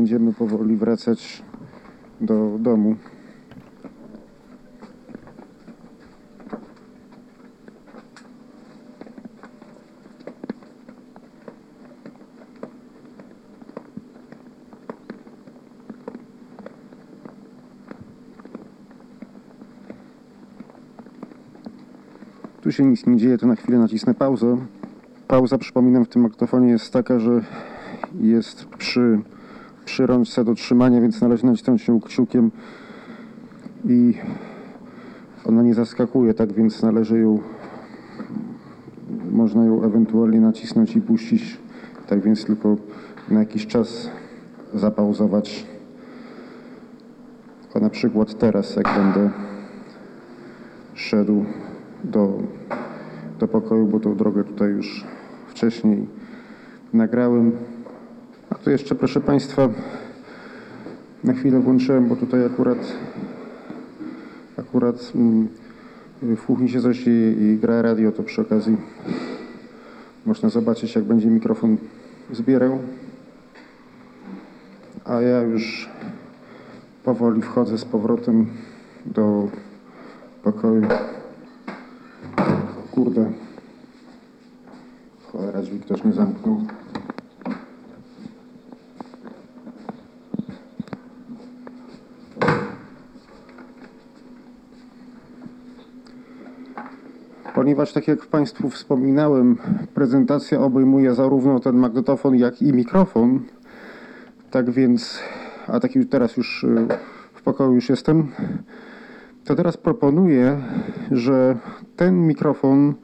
będziemy 0.07 0.32
powoli 0.32 0.76
wracać 0.76 1.42
do 2.20 2.57
domu. 2.59 2.96
Tu 22.62 22.72
się 22.72 22.84
nic 22.84 23.07
nie 23.07 23.16
dzieje, 23.16 23.38
to 23.38 23.46
na 23.46 23.57
chwilę 23.57 23.78
nacisnę 23.78 24.14
pauzę. 24.14 24.57
Pauza, 25.28 25.59
przypominam, 25.59 26.04
w 26.04 26.09
tym 26.09 26.22
maktofonie 26.22 26.68
jest 26.68 26.92
taka, 26.92 27.18
że 27.18 27.44
jest 28.20 28.64
przy, 28.64 29.20
przy 29.87 30.07
rączce 30.07 30.45
do 30.45 30.55
trzymania, 30.55 31.01
więc 31.01 31.20
należy 31.20 31.47
nacisnąć 31.47 31.89
ją 31.89 32.01
kciukiem 32.01 32.51
i 33.84 34.14
ona 35.45 35.62
nie 35.62 35.74
zaskakuje, 35.74 36.34
tak 36.34 36.53
więc 36.53 36.82
należy 36.82 37.18
ją, 37.18 37.39
można 39.30 39.64
ją 39.64 39.82
ewentualnie 39.82 40.41
nacisnąć 40.41 40.97
i 40.97 41.01
puścić, 41.01 41.59
tak 42.07 42.22
więc 42.22 42.45
tylko 42.45 42.76
na 43.30 43.41
jakiś 43.41 43.66
czas 43.66 44.11
zapauzować. 44.74 45.66
A 47.74 47.78
na 47.78 47.91
przykład 47.91 48.39
teraz, 48.39 48.76
jak 48.76 48.95
będę 48.97 49.30
szedł 50.95 51.45
do, 52.05 52.39
do 53.39 53.49
pokoju, 53.49 53.87
bo 53.87 54.01
tą 54.01 54.16
drogę 54.16 54.45
tutaj 54.45 54.70
już 54.70 55.05
wcześniej 55.49 56.07
nagrałem. 56.93 57.53
Tu 58.66 58.70
jeszcze, 58.70 58.94
proszę 58.94 59.20
Państwa, 59.20 59.68
na 61.24 61.32
chwilę 61.32 61.60
włączyłem, 61.60 62.08
bo 62.08 62.16
tutaj 62.16 62.44
akurat 62.46 62.78
akurat 64.56 65.12
mm, 65.14 65.48
w 66.22 66.46
kuchni 66.46 66.68
się 66.68 66.80
coś 66.80 67.04
dzieje 67.04 67.32
i 67.32 67.58
gra 67.58 67.82
radio, 67.82 68.12
to 68.12 68.22
przy 68.22 68.40
okazji 68.40 68.76
można 70.24 70.48
zobaczyć, 70.48 70.94
jak 70.94 71.04
będzie 71.04 71.28
mikrofon 71.28 71.76
zbierał. 72.32 72.78
A 75.04 75.20
ja 75.20 75.40
już 75.40 75.88
powoli 77.04 77.42
wchodzę 77.42 77.78
z 77.78 77.84
powrotem 77.84 78.46
do 79.06 79.48
pokoju. 80.42 80.88
Kurde. 82.90 83.32
Cholera, 85.32 85.62
drzwi 85.62 85.80
ktoś 85.80 86.04
nie 86.04 86.12
zamknął. 86.12 86.60
Ponieważ, 97.66 97.92
tak 97.92 98.08
jak 98.08 98.26
Państwu 98.26 98.70
wspominałem, 98.70 99.56
prezentacja 99.94 100.60
obejmuje 100.60 101.14
zarówno 101.14 101.60
ten 101.60 101.76
magnetofon, 101.76 102.36
jak 102.36 102.62
i 102.62 102.72
mikrofon, 102.72 103.40
tak 104.50 104.70
więc, 104.70 105.18
a 105.66 105.80
tak 105.80 105.94
już 105.94 106.08
teraz 106.08 106.36
już 106.36 106.64
y, 106.64 106.86
w 107.34 107.42
pokoju 107.42 107.74
już 107.74 107.88
jestem, 107.88 108.28
to 109.44 109.54
teraz 109.54 109.76
proponuję, 109.76 110.62
że 111.10 111.58
ten 111.96 112.26
mikrofon 112.26 112.94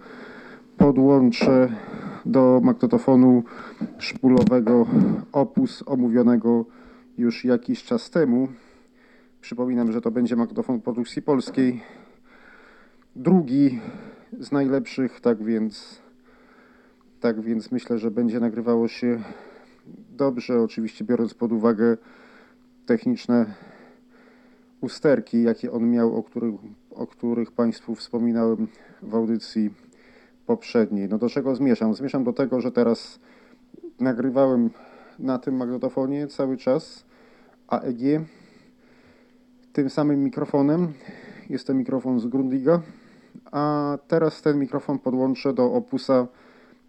podłączę 0.76 1.68
do 2.26 2.60
magnetofonu 2.64 3.42
szpulowego 3.98 4.86
Opus 5.32 5.82
omówionego 5.86 6.64
już 7.18 7.44
jakiś 7.44 7.84
czas 7.84 8.10
temu. 8.10 8.48
Przypominam, 9.40 9.92
że 9.92 10.00
to 10.00 10.10
będzie 10.10 10.36
magnetofon 10.36 10.80
produkcji 10.80 11.22
polskiej. 11.22 11.80
Drugi 13.16 13.80
z 14.38 14.52
najlepszych, 14.52 15.20
tak 15.20 15.44
więc 15.44 16.02
tak 17.20 17.40
więc 17.40 17.72
myślę, 17.72 17.98
że 17.98 18.10
będzie 18.10 18.40
nagrywało 18.40 18.88
się 18.88 19.22
dobrze, 20.10 20.60
oczywiście 20.60 21.04
biorąc 21.04 21.34
pod 21.34 21.52
uwagę 21.52 21.96
techniczne 22.86 23.54
usterki, 24.80 25.42
jakie 25.42 25.72
on 25.72 25.90
miał, 25.90 26.16
o 26.16 26.22
których, 26.22 26.54
o 26.90 27.06
których 27.06 27.52
Państwu 27.52 27.94
wspominałem 27.94 28.68
w 29.02 29.14
audycji 29.14 29.70
poprzedniej. 30.46 31.08
No 31.08 31.18
do 31.18 31.28
czego 31.28 31.54
zmierzam? 31.54 31.94
Zmierzam 31.94 32.24
do 32.24 32.32
tego, 32.32 32.60
że 32.60 32.72
teraz 32.72 33.20
nagrywałem 34.00 34.70
na 35.18 35.38
tym 35.38 35.56
magnetofonie 35.56 36.26
cały 36.26 36.56
czas 36.56 37.04
AEG 37.68 38.20
tym 39.72 39.90
samym 39.90 40.24
mikrofonem. 40.24 40.92
Jest 41.50 41.66
to 41.66 41.74
mikrofon 41.74 42.20
z 42.20 42.26
Grundiga, 42.26 42.80
a 43.52 43.98
teraz 44.08 44.42
ten 44.42 44.58
mikrofon 44.58 44.98
podłączę 44.98 45.52
do 45.52 45.72
Opusa 45.72 46.26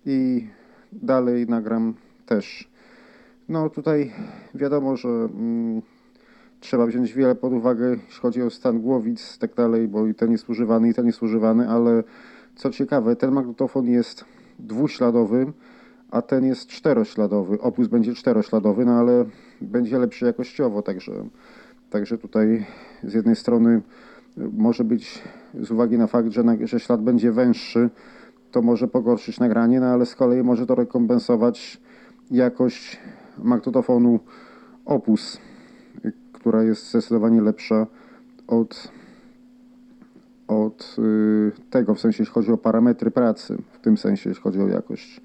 i 0.06 0.48
dalej 0.92 1.48
nagram 1.48 1.94
też. 2.26 2.70
No 3.50 3.70
tutaj 3.70 4.12
wiadomo, 4.56 4.98
że 4.98 5.10
mm, 5.10 5.82
trzeba 6.60 6.86
wziąć 6.86 7.14
wiele 7.14 7.36
pod 7.36 7.54
uwagę, 7.54 7.90
jeśli 7.90 8.22
chodzi 8.22 8.42
o 8.42 8.50
stan 8.50 8.82
głowic 8.82 9.36
i 9.36 9.40
tak 9.40 9.56
dalej, 9.56 9.88
bo 9.88 10.08
i 10.08 10.16
ten 10.16 10.32
jest 10.32 10.50
używany, 10.50 10.90
i 10.90 10.94
ten 10.94 11.06
jest 11.06 11.24
używany, 11.24 11.70
ale 11.70 12.04
co 12.56 12.70
ciekawe, 12.70 13.16
ten 13.16 13.32
magnetofon 13.32 13.88
jest 13.88 14.26
dwuśladowy, 14.60 15.54
a 16.12 16.22
ten 16.22 16.46
jest 16.46 16.68
czterośladowy. 16.68 17.62
Opus 17.62 17.88
będzie 17.88 18.14
czterośladowy, 18.14 18.86
no 18.86 18.92
ale 18.92 19.26
będzie 19.62 20.00
lepszy 20.00 20.26
jakościowo, 20.26 20.82
także, 20.82 21.12
także 21.90 22.18
tutaj 22.18 22.66
z 23.04 23.14
jednej 23.14 23.36
strony 23.36 23.82
może 24.38 24.84
być 24.84 25.22
z 25.62 25.72
uwagi 25.72 25.98
na 25.98 26.08
fakt, 26.08 26.32
że, 26.32 26.44
że 26.64 26.80
ślad 26.80 27.02
będzie 27.02 27.32
węższy, 27.32 27.90
to 28.52 28.62
może 28.62 28.88
pogorszyć 28.88 29.40
nagranie, 29.40 29.80
no 29.80 29.86
ale 29.86 30.06
z 30.06 30.16
kolei 30.16 30.44
może 30.44 30.66
to 30.66 30.76
rekompensować 30.76 31.82
jakość 32.32 33.00
magnetofonu 33.38 34.20
Opus, 34.86 35.38
która 36.34 36.64
jest 36.64 36.90
zdecydowanie 36.90 37.42
lepsza 37.42 37.88
od, 38.48 38.92
od 40.48 40.96
y, 41.00 41.52
tego, 41.70 41.96
w 41.96 42.00
sensie 42.00 42.24
jeśli 42.24 42.34
chodzi 42.34 42.52
o 42.52 42.58
parametry 42.58 43.12
pracy, 43.12 43.58
w 43.72 43.80
tym 43.80 43.98
sensie 43.98 44.30
jeśli 44.30 44.44
chodzi 44.44 44.62
o 44.62 44.68
jakość. 44.68 45.22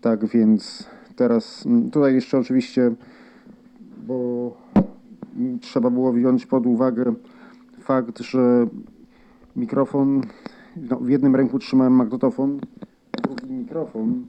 Tak 0.00 0.26
więc 0.26 0.88
teraz 1.16 1.66
mm, 1.66 1.90
tutaj 1.90 2.14
jeszcze 2.14 2.38
oczywiście, 2.38 2.94
bo 4.06 4.50
trzeba 5.60 5.90
było 5.90 6.12
wziąć 6.12 6.46
pod 6.46 6.66
uwagę 6.66 7.14
fakt, 7.82 8.18
że 8.20 8.66
mikrofon, 9.56 10.22
no, 10.90 10.96
w 10.96 11.08
jednym 11.08 11.36
ręku 11.36 11.58
trzymałem 11.58 11.92
magnetofon, 11.92 12.60
drugi 13.22 13.52
mikrofon, 13.52 14.24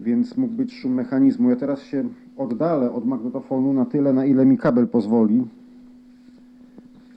więc 0.00 0.36
mógł 0.36 0.54
być 0.54 0.74
szum 0.74 0.94
mechanizmu. 0.94 1.50
Ja 1.50 1.56
teraz 1.56 1.82
się 1.82 2.04
oddalę 2.36 2.92
od 2.92 3.06
magnetofonu 3.06 3.72
na 3.72 3.84
tyle, 3.84 4.12
na 4.12 4.24
ile 4.24 4.46
mi 4.46 4.58
kabel 4.58 4.88
pozwoli 4.88 5.44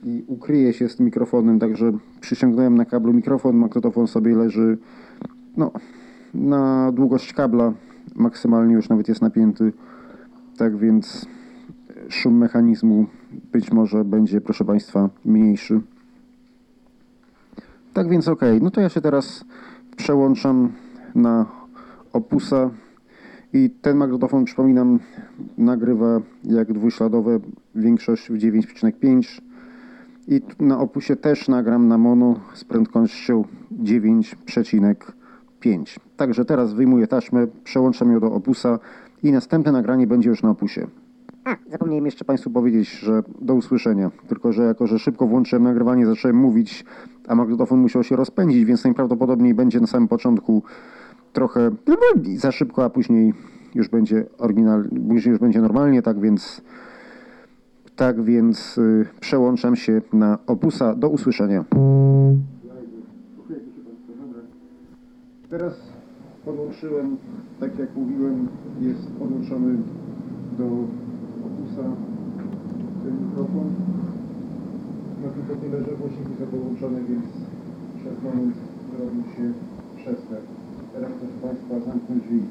i 0.04 0.24
ukryję 0.26 0.72
się 0.72 0.88
z 0.88 0.96
tym 0.96 1.06
mikrofonem, 1.06 1.58
także 1.58 1.92
przyciągnąłem 2.20 2.74
na 2.74 2.84
kablu 2.84 3.12
mikrofon, 3.12 3.56
magnetofon 3.56 4.06
sobie 4.06 4.36
leży 4.36 4.78
no, 5.56 5.70
na 6.34 6.92
długość 6.92 7.32
kabla, 7.32 7.72
maksymalnie 8.14 8.74
już 8.74 8.88
nawet 8.88 9.08
jest 9.08 9.22
napięty, 9.22 9.72
tak 10.56 10.76
więc 10.76 11.26
szum 12.08 12.38
mechanizmu 12.38 13.06
być 13.52 13.72
może 13.72 14.04
będzie, 14.04 14.40
proszę 14.40 14.64
Państwa, 14.64 15.08
mniejszy. 15.24 15.80
Tak 17.92 18.08
więc 18.08 18.28
ok, 18.28 18.40
no 18.60 18.70
to 18.70 18.80
ja 18.80 18.88
się 18.88 19.00
teraz 19.00 19.44
przełączam 19.96 20.72
na 21.14 21.46
Opusa 22.12 22.70
i 23.52 23.70
ten 23.70 23.96
magnetofon, 23.96 24.44
przypominam, 24.44 24.98
nagrywa 25.58 26.20
jak 26.44 26.72
dwuśladowe, 26.72 27.40
większość 27.74 28.30
w 28.30 28.34
9,5 28.34 29.40
i 30.28 30.42
na 30.60 30.78
Opusie 30.78 31.16
też 31.16 31.48
nagram 31.48 31.88
na 31.88 31.98
mono 31.98 32.40
z 32.54 32.64
prędkością 32.64 33.44
9,5 33.82 34.94
5. 35.60 36.00
Także 36.16 36.44
teraz 36.44 36.72
wyjmuję 36.72 37.06
taśmę, 37.06 37.46
przełączam 37.64 38.12
ją 38.12 38.20
do 38.20 38.32
opusa 38.32 38.78
i 39.22 39.32
następne 39.32 39.72
nagranie 39.72 40.06
będzie 40.06 40.28
już 40.28 40.42
na 40.42 40.50
opusie. 40.50 40.86
Zapomniałem 41.70 42.04
jeszcze 42.04 42.24
Państwu 42.24 42.50
powiedzieć, 42.50 42.90
że 42.90 43.22
do 43.40 43.54
usłyszenia. 43.54 44.10
Tylko, 44.28 44.52
że 44.52 44.62
jako, 44.62 44.86
że 44.86 44.98
szybko 44.98 45.26
włączyłem 45.26 45.62
nagrywanie, 45.62 46.06
zacząłem 46.06 46.36
mówić, 46.36 46.84
a 47.28 47.34
magnetofon 47.34 47.78
musiał 47.78 48.04
się 48.04 48.16
rozpędzić, 48.16 48.64
więc 48.64 48.84
najprawdopodobniej 48.84 49.54
będzie 49.54 49.80
na 49.80 49.86
samym 49.86 50.08
początku 50.08 50.62
trochę 51.32 51.70
za 52.36 52.52
szybko, 52.52 52.84
a 52.84 52.90
później 52.90 53.34
już 53.74 53.88
będzie 53.88 54.26
oryginal, 54.38 54.88
później 55.08 55.30
już 55.30 55.40
będzie 55.40 55.60
normalnie, 55.60 56.02
tak 56.02 56.20
więc 56.20 56.62
tak 57.96 58.22
więc 58.22 58.78
y, 58.78 59.06
przełączam 59.20 59.76
się 59.76 60.02
na 60.12 60.38
opusa. 60.46 60.94
Do 60.94 61.08
usłyszenia. 61.08 61.64
Teraz 65.50 65.74
podłączyłem, 66.44 67.16
tak 67.60 67.78
jak 67.78 67.96
mówiłem, 67.96 68.48
jest 68.80 69.12
podłączony 69.12 69.76
do 70.58 70.64
opusa 71.80 71.96
ten 73.02 73.14
mikrofon. 73.26 73.68
No 75.22 75.28
tylko 75.34 75.60
tyle, 75.60 75.78
głośniki 75.96 76.32
są 76.38 76.46
więc 77.08 77.24
przez 78.00 78.22
moment 78.24 78.54
zrobił 78.96 79.22
się 79.22 79.52
przestęp. 79.96 80.46
Teraz 80.92 81.10
proszę 81.18 81.56
Państwa 81.68 81.74
drzwi. 82.14 82.42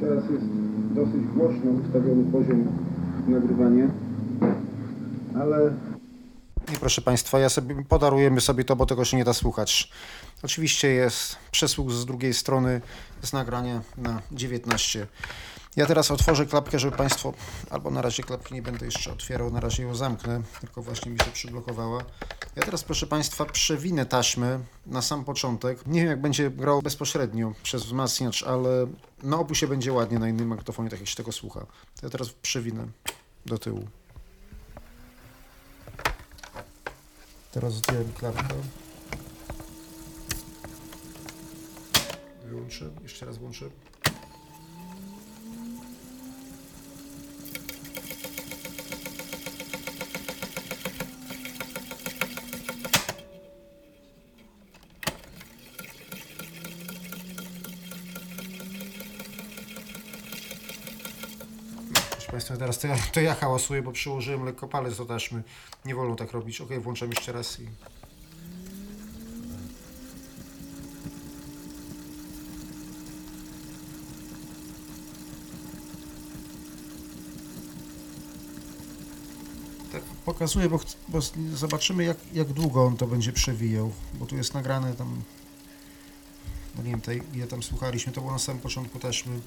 Teraz 0.00 0.30
jest 0.30 0.46
dosyć 0.94 1.26
głośno 1.36 1.70
ustawiony 1.70 2.24
poziom 2.24 2.64
nagrywania, 3.28 3.88
ale... 5.34 5.70
I 6.74 6.76
proszę 6.76 7.02
Państwa, 7.02 7.38
ja 7.38 7.48
sobie 7.48 7.84
podarujemy 7.84 8.40
sobie 8.40 8.64
to, 8.64 8.76
bo 8.76 8.86
tego 8.86 9.04
się 9.04 9.16
nie 9.16 9.24
da 9.24 9.32
słuchać. 9.32 9.90
Oczywiście 10.42 10.88
jest 10.88 11.36
przesłuch 11.50 11.92
z 11.92 12.06
drugiej 12.06 12.34
strony 12.34 12.80
z 13.22 13.32
nagrania 13.32 13.82
na 13.96 14.22
19. 14.32 15.06
Ja 15.76 15.86
teraz 15.86 16.10
otworzę 16.10 16.46
klapkę, 16.46 16.78
żeby 16.78 16.96
Państwo, 16.96 17.34
albo 17.70 17.90
na 17.90 18.02
razie 18.02 18.22
klapki 18.22 18.54
nie 18.54 18.62
będę 18.62 18.86
jeszcze 18.86 19.12
otwierał, 19.12 19.50
na 19.50 19.60
razie 19.60 19.82
ją 19.82 19.94
zamknę, 19.94 20.42
tylko 20.60 20.82
właśnie 20.82 21.12
mi 21.12 21.18
się 21.18 21.30
przyblokowała. 21.32 22.04
Ja 22.56 22.62
teraz, 22.62 22.84
proszę 22.84 23.06
Państwa, 23.06 23.44
przewinę 23.44 24.06
taśmę 24.06 24.58
na 24.86 25.02
sam 25.02 25.24
początek. 25.24 25.86
Nie 25.86 26.00
wiem, 26.00 26.10
jak 26.10 26.20
będzie 26.20 26.50
grał 26.50 26.82
bezpośrednio 26.82 27.52
przez 27.62 27.84
wzmacniacz, 27.84 28.42
ale 28.42 28.86
na 29.22 29.38
opusie 29.38 29.68
będzie 29.68 29.92
ładnie 29.92 30.18
na 30.18 30.28
innym 30.28 30.48
magnetofonie, 30.48 30.90
tak 30.90 31.00
jak 31.00 31.08
się 31.08 31.16
tego 31.16 31.32
słucha. 31.32 31.66
Ja 32.02 32.10
teraz 32.10 32.28
przewinę 32.28 32.86
do 33.46 33.58
tyłu. 33.58 33.88
Teraz 37.56 37.74
zdjąłem 37.74 38.12
klapkę. 38.12 38.54
Wyłączę, 42.44 42.90
jeszcze 43.02 43.26
raz 43.26 43.38
włączę. 43.38 43.70
Państwa, 62.30 62.56
teraz 62.56 62.78
to 62.78 62.86
ja, 62.86 62.96
to 63.12 63.20
ja 63.20 63.34
hałasuję, 63.34 63.82
bo 63.82 63.92
przyłożyłem 63.92 64.44
lekko 64.44 64.68
palec 64.68 64.96
do 64.96 65.04
taśmy. 65.04 65.42
Nie 65.86 65.94
wolno 65.94 66.16
tak 66.16 66.32
robić. 66.32 66.60
Ok, 66.60 66.70
włączam 66.82 67.10
jeszcze 67.10 67.32
raz 67.32 67.60
i... 67.60 67.66
Tak 79.92 80.02
pokazuję, 80.02 80.68
bo, 80.68 80.80
bo 81.08 81.18
zobaczymy 81.54 82.04
jak, 82.04 82.16
jak 82.32 82.52
długo 82.52 82.84
on 82.84 82.96
to 82.96 83.06
będzie 83.06 83.32
przewijał, 83.32 83.92
bo 84.14 84.26
tu 84.26 84.36
jest 84.36 84.54
nagrane 84.54 84.94
tam... 84.94 85.22
No 86.76 86.82
nie 86.82 86.90
wiem, 86.90 87.00
tej, 87.00 87.22
tam 87.50 87.62
słuchaliśmy, 87.62 88.12
to 88.12 88.20
było 88.20 88.32
na 88.32 88.38
samym 88.38 88.62
początku 88.62 88.98
taśmy 88.98 89.40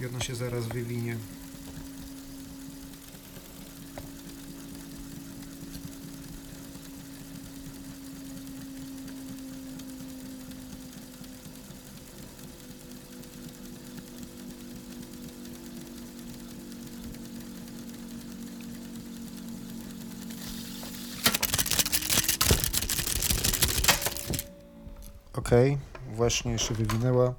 i 0.00 0.06
ona 0.06 0.20
się 0.20 0.34
zaraz 0.34 0.66
wywinie. 0.66 1.16
Ok, 25.44 25.50
właśnie 26.14 26.58
się 26.58 26.74
wywinęła. 26.74 27.34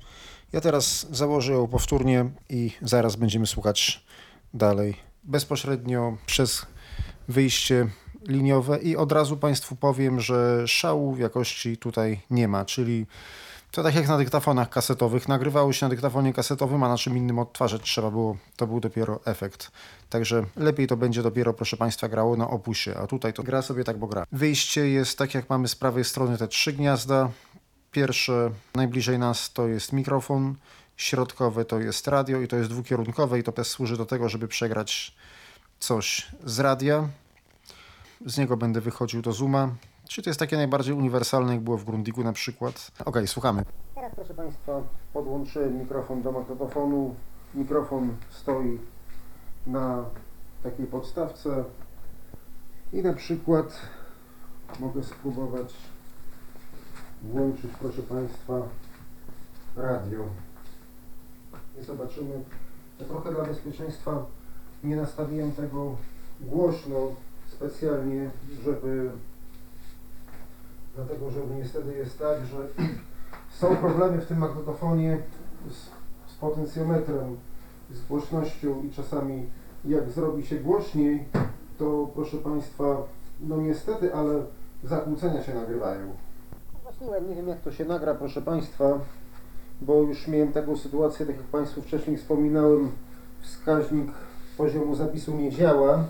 Ja 0.54 0.62
teraz 0.62 1.08
założę 1.12 1.54
ją 1.54 1.68
powtórnie 1.68 2.26
i 2.50 2.72
zaraz 2.82 3.16
będziemy 3.16 3.48
słuchać 3.48 4.06
dalej. 4.54 4.96
Bezpośrednio 5.24 6.18
przez 6.26 6.66
wyjście 7.28 7.88
liniowe 8.28 8.78
i 8.78 8.96
od 8.96 9.12
razu 9.12 9.38
Państwu 9.38 9.76
powiem, 9.76 10.20
że 10.20 10.68
szału 10.68 11.18
jakości 11.18 11.78
tutaj 11.78 12.22
nie 12.30 12.48
ma, 12.48 12.66
czyli 12.66 13.06
to 13.72 13.84
tak 13.84 13.96
jak 13.96 14.08
na 14.08 14.18
dyktafonach 14.18 14.70
kasetowych. 14.70 15.28
Nagrywało 15.28 15.74
się 15.74 15.86
na 15.86 15.90
dyktafonie 15.90 16.34
kasetowym, 16.34 16.84
a 16.84 16.90
na 16.90 16.98
czym 16.98 17.18
innym 17.18 17.40
odtwarzać 17.40 17.82
trzeba 17.82 18.12
było. 18.12 18.38
To 18.56 18.68
był 18.68 18.80
dopiero 18.80 19.20
efekt. 19.26 19.72
Także 20.10 20.46
lepiej 20.56 20.88
to 20.88 20.98
będzie 20.98 21.24
dopiero, 21.24 21.54
proszę 21.54 21.78
Państwa, 21.78 22.10
grało 22.10 22.38
na 22.38 22.50
opusie, 22.50 22.98
a 22.98 23.08
tutaj 23.08 23.34
to 23.34 23.44
gra 23.44 23.62
sobie 23.62 23.84
tak, 23.84 23.98
bo 23.98 24.08
gra. 24.08 24.26
Wyjście 24.32 24.90
jest 24.90 25.18
tak 25.18 25.34
jak 25.34 25.50
mamy 25.50 25.68
z 25.68 25.76
prawej 25.76 26.04
strony 26.04 26.38
te 26.38 26.48
trzy 26.48 26.74
gniazda. 26.74 27.30
Pierwsze 27.96 28.52
najbliżej 28.76 29.20
nas 29.20 29.54
to 29.54 29.68
jest 29.68 29.94
mikrofon, 29.94 30.56
środkowe 30.98 31.66
to 31.66 31.80
jest 31.80 32.08
radio 32.08 32.42
i 32.42 32.48
to 32.48 32.56
jest 32.56 32.70
dwukierunkowe 32.70 33.40
i 33.40 33.44
to 33.44 33.64
służy 33.64 33.98
do 33.98 34.06
tego, 34.06 34.30
żeby 34.30 34.48
przegrać 34.48 35.16
coś 35.80 36.32
z 36.46 36.60
radia. 36.60 37.08
Z 38.26 38.38
niego 38.38 38.58
będę 38.58 38.82
wychodził 38.82 39.22
do 39.22 39.34
Zooma. 39.34 39.70
Czy 40.10 40.22
to 40.22 40.30
jest 40.30 40.40
takie 40.40 40.58
najbardziej 40.58 40.94
uniwersalne, 40.94 41.54
jak 41.54 41.62
było 41.62 41.78
w 41.78 41.86
Grundigu 41.86 42.24
na 42.24 42.34
przykład? 42.34 42.92
Ok, 43.06 43.18
słuchamy. 43.26 43.66
Teraz 43.96 44.16
proszę 44.16 44.34
Państwa, 44.34 44.82
podłączyłem 45.14 45.80
mikrofon 45.80 46.22
do 46.22 46.32
magnetofonu. 46.32 47.16
Mikrofon 47.54 48.18
stoi 48.30 48.80
na 49.68 50.06
takiej 50.64 50.86
podstawce 50.88 51.64
i 52.94 52.98
na 52.98 53.14
przykład 53.14 53.82
mogę 54.80 55.04
spróbować 55.04 55.74
włączyć, 57.24 57.72
proszę 57.80 58.02
Państwa, 58.02 58.62
radio. 59.76 60.24
I 61.82 61.84
zobaczymy. 61.84 62.44
Ja 63.00 63.06
trochę 63.06 63.32
dla 63.32 63.44
bezpieczeństwa 63.44 64.26
nie 64.84 64.96
nastawiłem 64.96 65.52
tego 65.52 65.96
głośno 66.42 66.96
specjalnie, 67.48 68.30
żeby 68.64 69.12
dlatego, 70.96 71.32
że 71.32 71.40
niestety 71.60 71.98
jest 71.98 72.20
tak, 72.20 72.38
że 72.46 72.68
są 73.60 73.76
problemy 73.76 74.22
w 74.22 74.26
tym 74.26 74.38
magnetofonie 74.38 75.18
z, 75.70 75.76
z 76.32 76.36
potencjometrem, 76.36 77.38
z 77.92 78.06
głośnością 78.08 78.84
i 78.84 78.92
czasami 78.92 79.50
jak 79.86 80.10
zrobi 80.10 80.46
się 80.46 80.56
głośniej, 80.56 81.26
to 81.78 82.10
proszę 82.16 82.38
Państwa, 82.38 82.98
no 83.40 83.58
niestety, 83.58 84.16
ale 84.16 84.44
zakłócenia 84.84 85.44
się 85.44 85.54
nagrywają. 85.54 86.16
Nie 87.02 87.36
wiem 87.36 87.48
jak 87.48 87.62
to 87.62 87.72
się 87.72 87.86
nagra, 87.86 88.16
proszę 88.16 88.42
Państwa, 88.42 89.00
bo 89.82 90.02
już 90.02 90.28
miałem 90.28 90.54
taką 90.54 90.78
sytuację, 90.78 91.26
tak 91.26 91.36
jak 91.36 91.46
Państwu 91.46 91.82
wcześniej 91.82 92.18
wspominałem, 92.18 92.92
wskaźnik 93.42 94.12
poziomu 94.58 94.96
zapisu 94.96 95.36
nie 95.36 95.52
działa, 95.52 96.04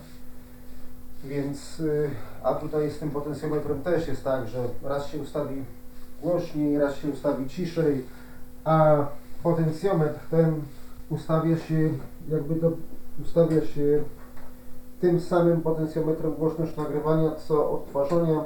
więc, 1.23 1.79
y, 1.79 2.09
a 2.43 2.53
tutaj 2.53 2.91
z 2.91 2.99
tym 2.99 3.11
potencjometrem 3.11 3.81
też 3.81 4.07
jest 4.07 4.23
tak, 4.23 4.47
że 4.47 4.59
raz 4.83 5.07
się 5.07 5.17
ustawi 5.17 5.63
głośniej, 6.21 6.77
raz 6.77 6.95
się 6.95 7.07
ustawi 7.07 7.49
ciszej, 7.49 8.05
a 8.63 9.05
potencjometr 9.43 10.19
ten 10.31 10.61
ustawia 11.09 11.57
się, 11.57 11.89
jakby 12.29 12.55
to 12.55 12.71
ustawia 13.21 13.65
się 13.65 14.03
tym 15.01 15.21
samym 15.21 15.61
potencjometrem 15.61 16.33
głośność 16.33 16.75
nagrywania, 16.75 17.31
co 17.35 17.71
odtwarzania, 17.71 18.45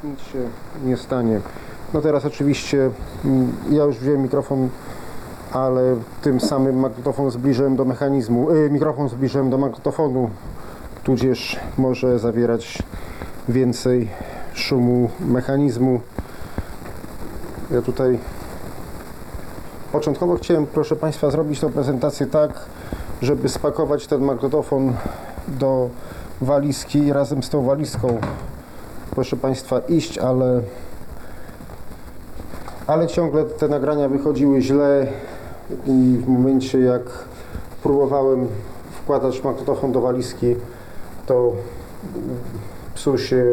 Nic 0.06 0.20
się 0.20 0.40
nie 0.86 0.98
stanie. 0.98 1.40
No 1.94 2.02
teraz 2.02 2.26
oczywiście 2.26 2.90
mm, 3.26 3.54
ja 3.70 3.84
już 3.84 3.98
wziąłem 3.98 4.22
mikrofon, 4.22 4.70
ale 5.52 5.96
tym 6.22 6.40
samym 6.40 6.80
magnetofon 6.80 7.32
zbliżyłem 7.32 7.76
do 7.76 7.86
mechanizmu, 7.86 8.52
y, 8.52 8.70
mikrofon 8.70 9.10
zbliżyłem 9.10 9.50
do 9.50 9.58
magnetofonu, 9.58 10.30
tudzież 11.04 11.60
może 11.78 12.20
zawierać 12.20 12.84
więcej 13.50 14.10
szumu 14.54 15.10
mechanizmu. 15.20 16.00
Ja 17.72 17.82
tutaj 17.82 18.20
początkowo 19.92 20.36
chciałem, 20.36 20.66
proszę 20.66 20.96
Państwa, 20.96 21.32
zrobić 21.32 21.60
tą 21.60 21.72
prezentację 21.72 22.26
tak, 22.28 22.66
żeby 23.22 23.50
spakować 23.50 24.08
ten 24.08 24.22
magnetofon 24.22 24.94
do 25.48 25.90
walizki 26.42 27.00
i 27.00 27.14
razem 27.14 27.44
z 27.44 27.50
tą 27.50 27.66
walizką 27.66 28.20
proszę 29.16 29.36
Państwa 29.36 29.80
iść, 29.80 30.18
ale 30.18 30.62
ale 32.88 33.08
ciągle 33.08 33.44
te 33.44 33.68
nagrania 33.68 34.10
wychodziły 34.10 34.62
źle 34.62 35.08
i 35.88 36.18
w 36.26 36.28
momencie 36.28 36.80
jak 36.80 37.02
próbowałem 37.84 38.48
wkładać 38.92 39.44
magnetofon 39.44 39.92
do 39.92 40.02
walizki 40.02 40.56
to 41.26 41.52
psuł 42.96 43.18
się, 43.18 43.46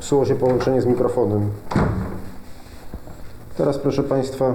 psuło 0.00 0.24
się 0.26 0.34
połączenie 0.34 0.82
z 0.82 0.86
mikrofonem. 0.86 1.50
Teraz 3.56 3.78
proszę 3.78 4.02
Państwa 4.02 4.54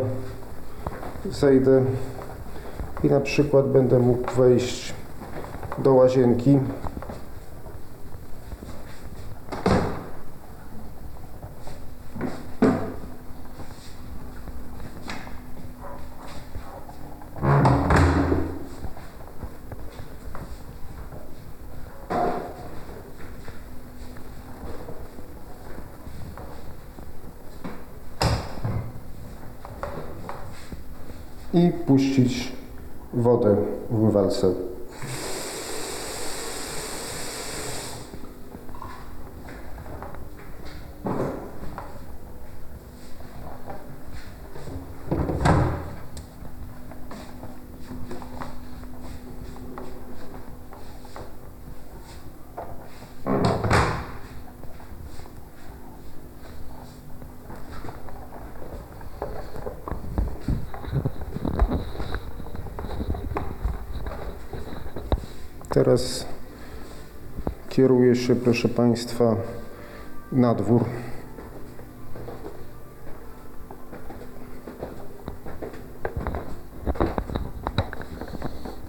zejdę 1.31 1.81
i 3.03 3.07
na 3.07 3.19
przykład 3.19 3.67
będę 3.67 3.99
mógł 3.99 4.31
wejść 4.31 4.93
do 5.77 5.93
łazienki. 5.93 6.59
i 31.55 31.71
puścić 31.71 32.51
wodę 33.13 33.55
w 34.41 34.75
umywalce. 65.74 65.74
Teraz 65.85 66.25
kieruję 67.69 68.15
się, 68.15 68.35
proszę 68.35 68.69
Państwa, 68.69 69.35
na 70.31 70.55
dwór. 70.55 70.81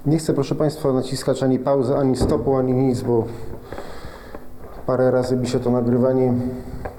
Nie 0.06 0.18
chcę, 0.18 0.34
proszę 0.34 0.54
Państwa, 0.54 0.92
naciskać 0.92 1.42
ani 1.42 1.58
pauzy, 1.58 1.96
ani 1.96 2.16
stopu, 2.16 2.56
ani 2.56 2.72
nic, 2.72 3.00
bo 3.02 3.24
parę 4.86 5.10
razy 5.10 5.36
mi 5.36 5.46
się 5.46 5.60
to 5.60 5.70
nagrywanie 5.70 6.32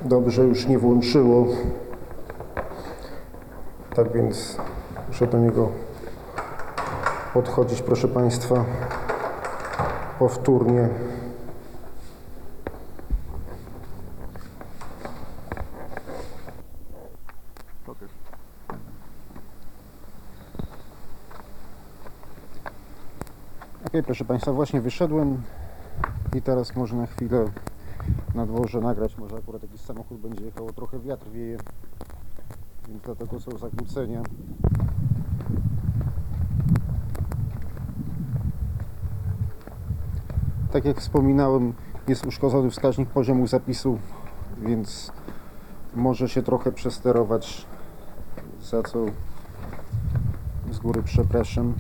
dobrze 0.02 0.44
już 0.44 0.68
nie 0.68 0.80
włączyło. 0.80 1.48
Tak 3.96 4.12
więc 4.12 4.58
muszę 5.08 5.28
do 5.28 5.38
niego 5.40 5.70
podchodzić, 7.34 7.82
proszę 7.82 8.08
Państwa 8.08 8.66
powtórnie. 10.20 10.90
Ok, 23.86 23.92
proszę 24.06 24.26
Państwa, 24.26 24.54
właśnie 24.54 24.82
wyszedłem 24.82 25.42
i 26.36 26.42
teraz 26.42 26.76
może 26.76 26.96
na 26.96 27.06
chwilę 27.06 27.46
na 28.36 28.46
dworze 28.46 28.82
nagrać. 28.82 29.18
Może 29.18 29.38
akurat 29.38 29.64
jakiś 29.64 29.82
samochód 29.82 30.18
będzie 30.18 30.46
jechał, 30.46 30.74
trochę 30.74 31.00
wiatr 31.00 31.30
wieje, 31.30 31.58
więc 32.88 33.02
dlatego 33.02 33.40
są 33.40 33.58
zakłócenia. 33.58 34.24
Tak 40.72 40.86
jak 40.86 41.02
wspominałem, 41.02 41.74
jest 42.08 42.26
uszkodzony 42.26 42.70
wskaźnik 42.70 43.10
poziomu 43.10 43.48
zapisu, 43.48 43.98
więc 44.62 45.12
może 45.96 46.30
się 46.30 46.44
trochę 46.44 46.72
przesterować, 46.72 47.66
za 48.62 48.84
co 48.84 49.06
z 50.72 50.80
góry 50.80 51.04
przepraszam. 51.04 51.74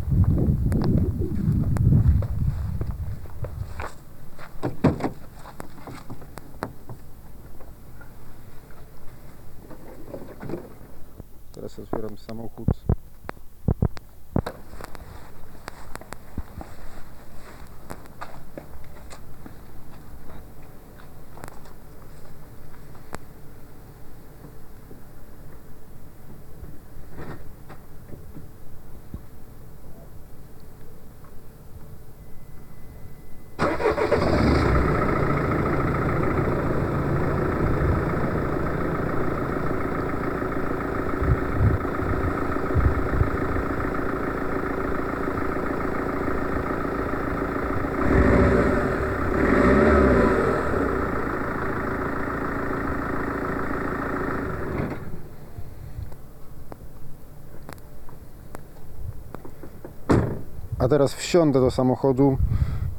A 60.87 60.89
teraz 60.89 61.13
wsiądę 61.13 61.59
do 61.59 61.71
samochodu 61.71 62.37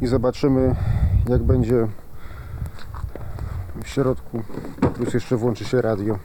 i 0.01 0.07
zobaczymy, 0.07 0.75
jak 1.29 1.43
będzie 1.43 1.87
w 3.83 3.89
środku. 3.89 4.43
Plus 4.95 5.15
jeszcze 5.15 5.37
włączy 5.37 5.65
się 5.65 5.83
radio. 5.83 6.19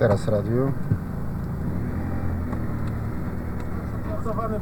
Teraz 0.00 0.24
radio. 0.28 0.72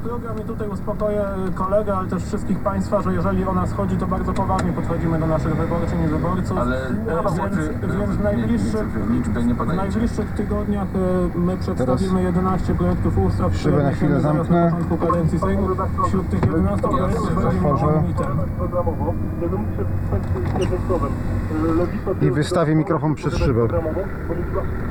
Program 0.04 0.40
i 0.40 0.44
tutaj 0.44 0.68
uspokoję 0.68 1.24
kolegę, 1.54 1.96
ale 1.96 2.08
też 2.08 2.24
wszystkich 2.24 2.58
Państwa, 2.58 3.02
że 3.02 3.14
jeżeli 3.14 3.44
o 3.44 3.52
nas 3.52 3.72
chodzi, 3.72 3.96
to 3.96 4.06
bardzo 4.06 4.32
poważnie 4.32 4.72
podchodzimy 4.72 5.18
do 5.18 5.26
naszych 5.26 5.56
wyborczyń 5.56 6.04
i 6.04 6.08
wyborców. 6.08 6.58
Ale 6.58 6.76
E, 6.76 7.22
więc, 7.36 7.56
więc 7.98 8.10
w 8.10 8.22
najbliższych, 8.22 8.86
liczby 9.10 9.44
nie 9.44 9.54
w 9.54 9.66
najbliższych 9.66 10.30
tygodniach 10.32 10.88
e, 11.34 11.38
my 11.38 11.56
przedstawimy 11.56 12.22
11 12.22 12.74
projektów 12.74 13.18
ustaw, 13.18 13.52
które 13.52 13.82
na 13.82 13.90
chwilę 13.90 14.20
zamknę. 14.20 14.64
na 14.64 14.70
początku 14.70 15.06
kadencji 15.06 15.38
Sejmu. 15.38 15.68
Wśród 16.06 16.30
tych 16.30 16.42
11 16.42 16.88
projektów 16.88 17.34
będzie. 17.34 17.86
Lewica 21.76 22.26
I 22.26 22.30
wystawię 22.30 22.74
mikrofon 22.74 23.14
przed 23.14 23.34
szybę. 23.34 23.60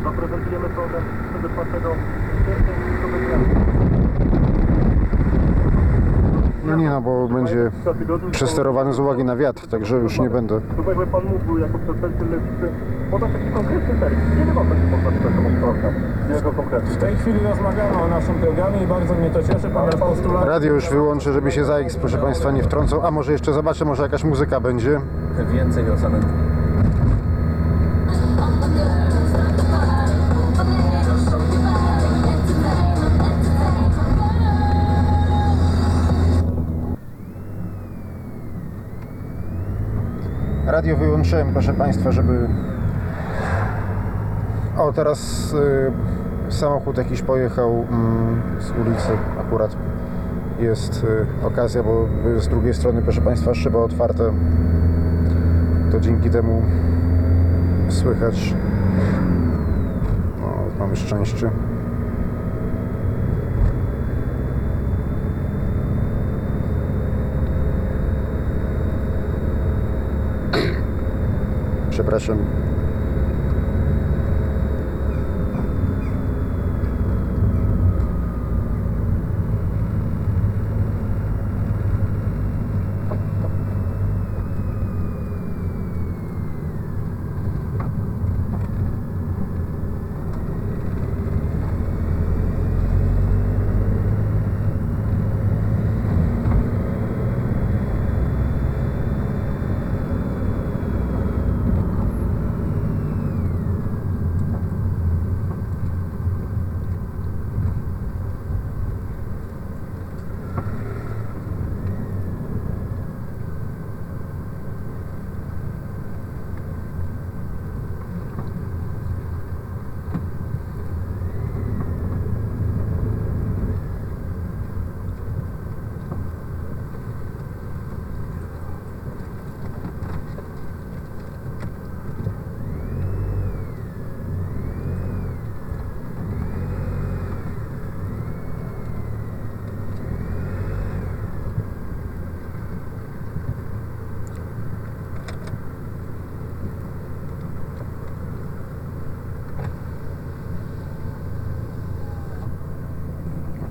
zaprezentujemy 0.04 0.70
program 0.70 1.04
24 1.42 1.96
sierpnia 2.46 3.67
No 6.68 6.76
nie 6.76 6.90
no, 6.90 7.02
bo 7.02 7.28
będzie 7.28 7.72
przesterowany 8.32 8.94
z 8.94 9.00
uwagi 9.00 9.24
na 9.24 9.36
wiatr, 9.36 9.68
także 9.68 9.98
już 9.98 10.20
nie 10.20 10.30
będę. 10.30 10.62
Tutaj 10.76 10.96
by 10.96 11.08
Pan 11.08 11.24
mógł 11.26 11.58
jako 11.58 11.80
przedstawiciel 11.80 12.30
Lewicy 12.30 12.72
podać 13.12 13.32
taki 13.32 13.52
konkretny 13.54 14.00
termin. 14.00 14.20
Kiedy 14.40 14.54
można 14.54 14.76
się 14.76 14.82
poznać 14.92 15.14
taką 15.24 15.60
program? 15.62 15.94
Jego 16.36 16.52
konkretny. 16.52 16.90
W 16.90 16.98
tej 16.98 17.16
chwili 17.16 17.40
rozmawiamy 17.40 18.02
o 18.04 18.08
naszym 18.08 18.36
programie 18.36 18.84
i 18.84 18.88
bardzo 18.88 19.14
mnie 19.16 19.30
to 19.30 19.44
cieszy, 19.44 19.70
ponieważ 19.74 19.96
postulat 19.96 20.46
Radio 20.46 20.74
już 20.74 20.90
wyłączę, 20.90 21.34
żeby 21.34 21.52
się 21.52 21.66
ZAX, 21.66 21.96
proszę 21.96 22.18
Państwa, 22.18 22.52
nie 22.52 22.64
wtrącał. 22.64 23.06
A 23.06 23.12
może 23.12 23.32
jeszcze 23.32 23.54
zobaczę, 23.54 23.86
może 23.86 24.04
jakaś 24.04 24.24
muzyka 24.24 24.60
będzie. 24.60 25.00
Więcej 25.54 25.92
o 25.92 25.98
samym 25.98 26.22
Radio 40.88 41.06
wyłączyłem, 41.06 41.54
proszę 41.54 41.74
Państwa, 41.74 42.12
żeby... 42.12 42.48
O, 44.78 44.94
teraz 44.94 45.54
y, 46.50 46.52
samochód 46.52 46.98
jakiś 46.98 47.22
pojechał 47.22 47.86
mm, 47.92 48.42
z 48.60 48.72
ulicy 48.72 49.10
akurat. 49.40 49.76
Jest 50.60 51.04
y, 51.04 51.46
okazja, 51.48 51.84
bo 51.84 52.08
z 52.40 52.48
drugiej 52.48 52.74
strony, 52.74 53.02
proszę 53.02 53.22
Państwa, 53.22 53.54
szyba 53.54 53.80
otwarte. 53.80 54.34
To 55.92 56.00
dzięki 56.00 56.30
temu 56.30 56.62
słychać. 57.90 58.56
O, 60.44 60.80
mamy 60.80 60.96
szczęście. 60.96 61.52
Przepraszam. 72.08 72.68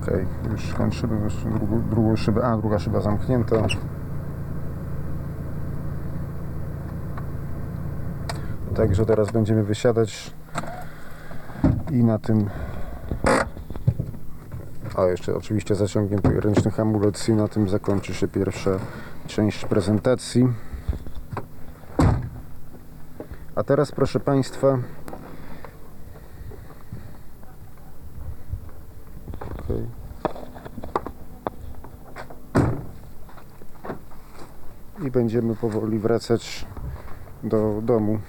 Okej, 0.07 0.25
jeszcze 1.03 1.49
drugą, 1.49 1.89
drugą 1.89 2.15
szybę, 2.15 2.45
a 2.45 2.57
druga 2.57 2.79
szyba 2.79 3.01
zamknięta. 3.01 3.55
Także 8.75 9.05
teraz 9.05 9.31
będziemy 9.31 9.63
wysiadać 9.63 10.33
i 11.91 12.03
na 12.03 12.19
tym 12.19 12.49
a 14.95 15.05
jeszcze 15.05 15.35
oczywiście 15.35 15.75
zaciągnięty 15.75 16.41
ręczny 16.41 16.71
hamulec 16.71 17.29
i 17.29 17.33
na 17.33 17.47
tym 17.47 17.69
zakończy 17.69 18.13
się 18.13 18.27
pierwsza 18.27 18.71
część 19.27 19.65
prezentacji. 19.65 20.47
A 23.55 23.63
teraz 23.63 23.91
proszę 23.91 24.19
Państwa 24.19 24.77
Okej. 29.67 29.87
I 35.07 35.11
będziemy 35.27 35.55
powoli 35.55 35.99
wracać 35.99 36.65
do 37.43 37.81
domu. 37.81 38.19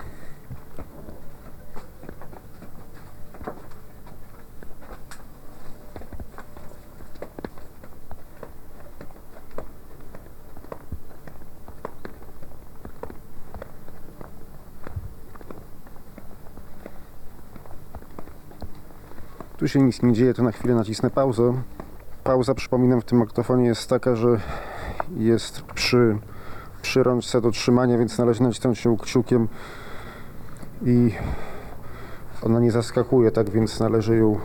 Tu 19.57 19.69
się 19.69 19.83
nic 19.83 20.03
nie 20.03 20.13
dzieje, 20.13 20.35
to 20.35 20.43
na 20.43 20.53
chwilę 20.53 20.75
nacisnę 20.75 21.11
pauzę. 21.11 21.63
Pauza, 22.25 22.55
przypominam, 22.55 23.01
w 23.01 23.05
tym 23.05 23.19
magnetofonie 23.19 23.67
jest 23.67 23.91
taka, 23.91 24.17
że 24.17 24.41
jest 25.17 25.63
przy, 25.63 26.19
przy 26.89 27.03
rączce 27.03 27.41
do 27.41 27.51
trzymania, 27.51 27.99
więc 27.99 28.19
należy 28.19 28.43
nacisnąć 28.43 28.85
ją 28.85 28.97
kciukiem 28.97 29.49
i 30.83 31.15
ona 32.43 32.61
nie 32.61 32.71
zaskakuje, 32.71 33.31
tak 33.31 33.51
więc 33.51 33.81
należy 33.81 34.17
ją 34.17 34.39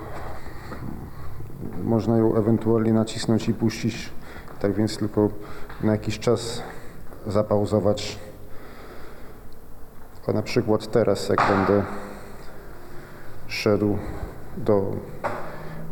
można 1.83 2.17
ją 2.17 2.35
ewentualnie 2.35 2.93
nacisnąć 2.93 3.49
i 3.49 3.53
puścić, 3.53 4.09
tak 4.59 4.73
więc 4.73 4.97
tylko 4.97 5.29
na 5.83 5.91
jakiś 5.91 6.19
czas 6.19 6.63
zapauzować. 7.27 8.19
Tylko 10.15 10.33
na 10.33 10.41
przykład 10.41 10.91
teraz, 10.91 11.29
jak 11.29 11.41
będę 11.49 11.83
szedł 13.47 13.97
do, 14.57 14.95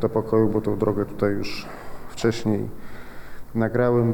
do 0.01 0.09
pokoju, 0.09 0.49
bo 0.49 0.61
tą 0.61 0.77
drogę 0.77 1.05
tutaj 1.05 1.31
już 1.31 1.67
wcześniej 2.09 2.69
nagrałem. 3.55 4.13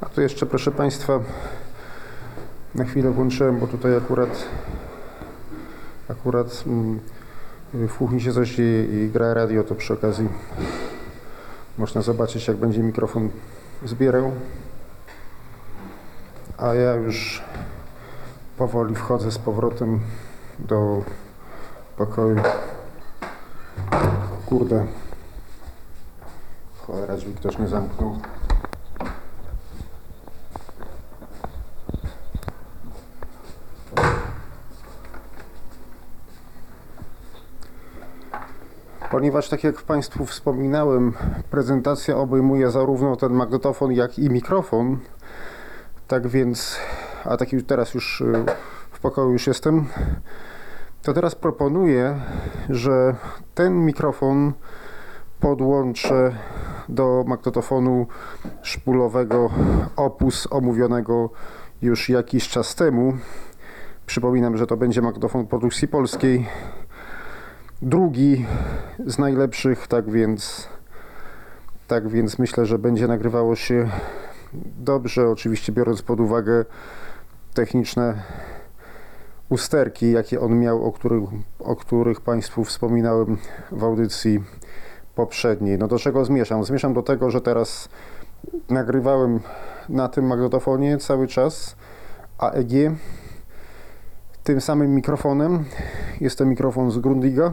A 0.00 0.06
tu 0.06 0.20
jeszcze, 0.20 0.46
proszę 0.46 0.70
Państwa, 0.70 1.20
na 2.74 2.84
chwilę 2.84 3.10
włączyłem, 3.10 3.58
bo 3.58 3.66
tutaj 3.66 3.96
akurat 3.96 4.44
akurat 6.08 6.64
mm, 6.66 7.00
w 7.74 7.96
kuchni 7.98 8.20
się 8.20 8.32
coś 8.32 8.58
i 8.58 9.10
gra 9.12 9.34
radio, 9.34 9.64
to 9.64 9.74
przy 9.74 9.92
okazji 9.92 10.28
można 11.78 12.02
zobaczyć, 12.02 12.48
jak 12.48 12.56
będzie 12.56 12.82
mikrofon 12.82 13.30
zbierał. 13.84 14.32
A 16.58 16.74
ja 16.74 16.94
już 16.94 17.42
powoli 18.58 18.94
wchodzę 18.94 19.30
z 19.30 19.38
powrotem 19.38 20.00
do 20.58 21.02
pokoju. 21.96 22.36
Kurde. 24.46 24.86
Cholera, 26.78 27.16
drzwi 27.16 27.34
ktoś 27.34 27.58
nie 27.58 27.68
zamknął. 27.68 28.18
Ponieważ, 39.10 39.48
tak 39.48 39.64
jak 39.64 39.82
Państwu 39.82 40.26
wspominałem, 40.26 41.12
prezentacja 41.50 42.16
obejmuje 42.16 42.70
zarówno 42.70 43.16
ten 43.16 43.32
magnetofon, 43.32 43.92
jak 43.92 44.18
i 44.18 44.30
mikrofon, 44.30 44.98
tak 46.08 46.28
więc, 46.28 46.76
a 47.24 47.36
tak 47.36 47.52
już 47.52 47.64
teraz 47.64 47.94
już 47.94 48.20
y, 48.20 48.44
w 48.90 49.00
pokoju 49.00 49.32
już 49.32 49.46
jestem, 49.46 49.86
to 51.02 51.12
teraz 51.12 51.34
proponuję, 51.34 52.20
że 52.68 53.14
ten 53.54 53.84
mikrofon 53.84 54.52
podłączę 55.40 56.32
do 56.88 57.24
magnetofonu 57.26 58.06
szpulowego 58.62 59.50
Opus 59.96 60.48
omówionego 60.50 61.30
już 61.82 62.08
jakiś 62.08 62.48
czas 62.48 62.74
temu. 62.74 63.12
Przypominam, 64.06 64.56
że 64.56 64.66
to 64.66 64.76
będzie 64.76 65.02
magnetofon 65.02 65.46
produkcji 65.46 65.88
polskiej. 65.88 66.46
Drugi 67.82 68.46
z 69.06 69.18
najlepszych, 69.18 69.86
tak 69.86 70.10
więc 70.10 70.68
tak 71.88 72.08
więc 72.08 72.38
myślę, 72.38 72.66
że 72.66 72.78
będzie 72.78 73.08
nagrywało 73.08 73.56
się 73.56 73.88
dobrze, 74.78 75.28
oczywiście 75.28 75.72
biorąc 75.72 76.02
pod 76.02 76.20
uwagę 76.20 76.64
techniczne 77.54 78.22
usterki, 79.48 80.12
jakie 80.12 80.40
on 80.40 80.58
miał, 80.58 80.84
o 80.84 80.92
których, 80.92 81.22
o 81.58 81.76
których 81.76 82.20
Państwu 82.20 82.64
wspominałem 82.64 83.38
w 83.72 83.84
audycji 83.84 84.44
poprzedniej. 85.14 85.78
No 85.78 85.88
do 85.88 85.98
czego 85.98 86.24
zmieszam? 86.24 86.64
Zmieszam 86.64 86.94
do 86.94 87.02
tego, 87.02 87.30
że 87.30 87.40
teraz 87.40 87.88
nagrywałem 88.68 89.40
na 89.88 90.08
tym 90.08 90.26
magnetofonie 90.26 90.98
cały 90.98 91.28
czas 91.28 91.76
AEG 92.38 92.72
tym 94.50 94.60
samym 94.60 94.94
mikrofonem. 94.94 95.64
Jest 96.20 96.38
to 96.38 96.46
mikrofon 96.46 96.90
z 96.90 96.98
Grundiga, 96.98 97.52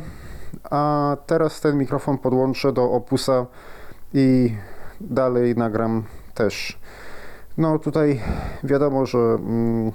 a 0.63 1.17
teraz 1.25 1.61
ten 1.61 1.77
mikrofon 1.77 2.17
podłączę 2.17 2.73
do 2.73 2.91
Opusa 2.91 3.45
i 4.13 4.53
dalej 5.01 5.55
nagram 5.55 6.03
też. 6.33 6.79
No 7.57 7.79
tutaj 7.79 8.21
wiadomo, 8.63 9.05
że 9.05 9.17
mm, 9.19 9.91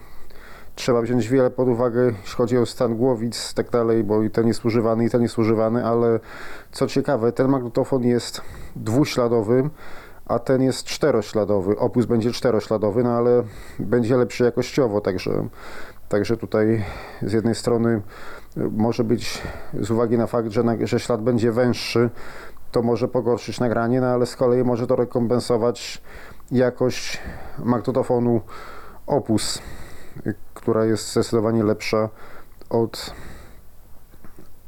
trzeba 0.75 1.03
wziąć 1.03 1.29
wiele 1.29 1.51
pod 1.51 1.69
uwagę, 1.69 2.05
jeśli 2.05 2.37
chodzi 2.37 2.59
o 2.59 2.67
stan 2.67 2.97
głowic 2.97 3.53
i 3.53 3.55
tak 3.55 3.71
dalej, 3.71 4.05
bo 4.05 4.23
i 4.23 4.31
ten 4.31 4.49
jest 4.49 4.65
używany, 4.65 5.05
i 5.05 5.11
ten 5.11 5.23
jest 5.23 5.39
używany, 5.39 5.87
ale 5.87 6.21
co 6.73 6.87
ciekawe, 6.87 7.33
ten 7.33 7.49
magnetofon 7.49 8.05
jest 8.05 8.41
dwuśladowy, 8.77 9.71
a 10.27 10.39
ten 10.39 10.63
jest 10.63 10.85
czterośladowy. 10.85 11.79
Opus 11.79 12.07
będzie 12.07 12.33
czterośladowy, 12.33 13.05
no 13.05 13.11
ale 13.11 13.43
będzie 13.79 14.17
lepszy 14.17 14.45
jakościowo, 14.45 15.01
także, 15.01 15.49
także 16.13 16.37
tutaj 16.37 16.85
z 17.23 17.33
jednej 17.33 17.55
strony 17.55 18.03
może 18.57 19.05
być 19.05 19.43
z 19.81 19.91
uwagi 19.91 20.19
na 20.19 20.27
fakt, 20.27 20.51
że, 20.51 20.63
że 20.83 21.01
ślad 21.01 21.23
będzie 21.23 21.53
węższy, 21.53 22.11
to 22.73 22.83
może 22.83 23.09
pogorszyć 23.09 23.61
nagranie, 23.61 24.01
no 24.01 24.07
ale 24.07 24.27
z 24.27 24.37
kolei 24.37 24.65
może 24.65 24.87
to 24.87 24.97
rekompensować 24.97 26.03
jakość 26.51 27.21
magnetofonu 27.59 28.41
Opus, 29.07 29.63
która 30.55 30.85
jest 30.85 31.13
zdecydowanie 31.13 31.65
lepsza 31.65 32.09
od, 32.71 33.15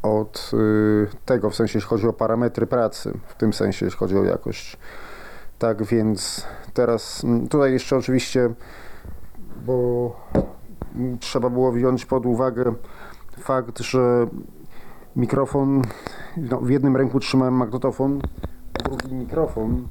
od 0.03 0.51
y, 0.55 1.07
tego, 1.25 1.51
w 1.51 1.55
sensie 1.55 1.79
jeśli 1.79 1.89
chodzi 1.89 2.09
o 2.09 2.13
parametry 2.13 2.67
pracy, 2.67 3.19
w 3.27 3.35
tym 3.35 3.53
sensie 3.53 3.87
jeśli 3.87 3.99
chodzi 3.99 4.19
o 4.19 4.25
jakość. 4.25 4.79
Tak 5.59 5.83
więc 5.83 6.47
teraz 6.75 7.23
tutaj 7.51 7.73
jeszcze 7.73 7.97
oczywiście, 7.97 8.51
bo 9.67 10.17
trzeba 11.21 11.51
było 11.51 11.73
wziąć 11.73 12.07
pod 12.07 12.27
uwagę 12.27 12.75
fakt, 13.39 13.79
że 13.79 14.27
mikrofon, 15.17 15.83
no, 16.37 16.61
w 16.61 16.71
jednym 16.71 16.97
ręku 16.97 17.21
trzymałem 17.21 17.55
magnetofon, 17.55 18.21
drugi 18.85 19.15
mikrofon, 19.15 19.89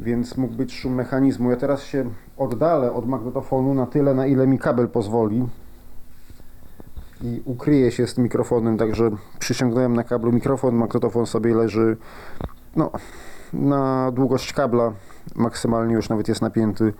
więc 0.00 0.36
mógł 0.36 0.54
być 0.54 0.74
szum 0.74 0.94
mechanizmu. 0.94 1.50
Ja 1.50 1.56
teraz 1.56 1.82
się 1.82 2.04
oddalę 2.36 2.92
od 2.92 3.08
magnetofonu 3.08 3.74
na 3.74 3.86
tyle, 3.86 4.14
na 4.14 4.26
ile 4.26 4.46
mi 4.46 4.58
kabel 4.58 4.88
pozwoli 4.88 5.48
i 7.22 7.42
ukryję 7.44 7.90
się 7.90 8.06
z 8.06 8.18
mikrofonem, 8.18 8.78
także 8.78 9.10
przyciągnąłem 9.38 9.96
na 9.96 10.04
kablu 10.04 10.32
mikrofon, 10.32 10.74
magnetofon 10.74 11.26
sobie 11.26 11.54
leży 11.54 11.96
no, 12.76 12.90
na 13.52 14.12
długość 14.12 14.52
kabla, 14.52 14.92
maksymalnie 15.34 15.94
już 15.94 16.08
nawet 16.08 16.28
jest 16.28 16.42
napięty, 16.42 16.92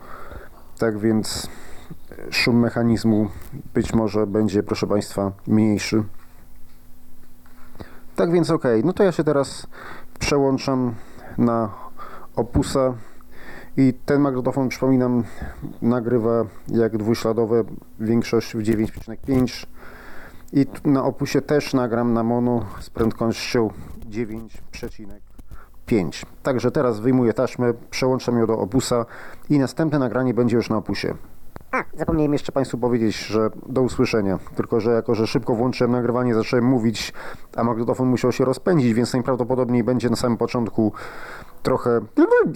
tak 0.79 0.97
więc 0.97 1.49
szum 2.31 2.59
mechanizmu 2.59 3.27
być 3.73 3.93
może 3.93 4.27
będzie, 4.27 4.63
proszę 4.63 4.87
Państwa, 4.87 5.31
mniejszy. 5.47 6.03
Tak 8.15 8.31
więc 8.31 8.49
ok, 8.49 8.63
no 8.83 8.93
to 8.93 9.03
ja 9.03 9.11
się 9.11 9.23
teraz 9.23 9.67
przełączam 10.19 10.95
na 11.37 11.69
Opusa 12.35 12.93
i 13.77 13.93
ten 14.05 14.21
magnetofon, 14.21 14.69
przypominam, 14.69 15.23
nagrywa 15.81 16.45
jak 16.67 16.97
dwuśladowe, 16.97 17.63
większość 17.99 18.55
w 18.55 18.59
9,5 18.59 19.65
i 20.53 20.65
na 20.85 21.03
Opusie 21.03 21.41
też 21.41 21.73
nagram 21.73 22.13
na 22.13 22.23
mono 22.23 22.65
z 22.79 22.89
prędkością 22.89 23.69
9,5. 24.09 26.25
Także 26.43 26.71
teraz 26.71 26.99
wyjmuję 26.99 27.33
taśmę, 27.33 27.73
przełączam 27.89 28.37
ją 28.37 28.45
do 28.45 28.59
Opusa 28.59 29.05
i 29.49 29.59
następne 29.59 29.99
nagranie 29.99 30.33
będzie 30.33 30.55
już 30.55 30.69
na 30.69 30.77
Opusie. 30.77 31.13
A, 31.71 31.83
zapomniałem 31.93 32.33
jeszcze 32.33 32.51
Państwu 32.51 32.77
powiedzieć, 32.77 33.17
że 33.17 33.49
do 33.69 33.81
usłyszenia. 33.81 34.39
Tylko, 34.55 34.79
że 34.79 34.91
jako, 34.91 35.15
że 35.15 35.27
szybko 35.27 35.55
włączyłem 35.55 35.91
nagrywanie, 35.91 36.33
zacząłem 36.33 36.65
mówić, 36.65 37.13
a 37.55 37.63
magnetofon 37.63 38.07
musiał 38.07 38.31
się 38.31 38.45
rozpędzić, 38.45 38.93
więc 38.93 39.13
najprawdopodobniej 39.13 39.83
będzie 39.83 40.09
na 40.09 40.15
samym 40.15 40.37
początku 40.37 40.93
trochę 41.63 42.01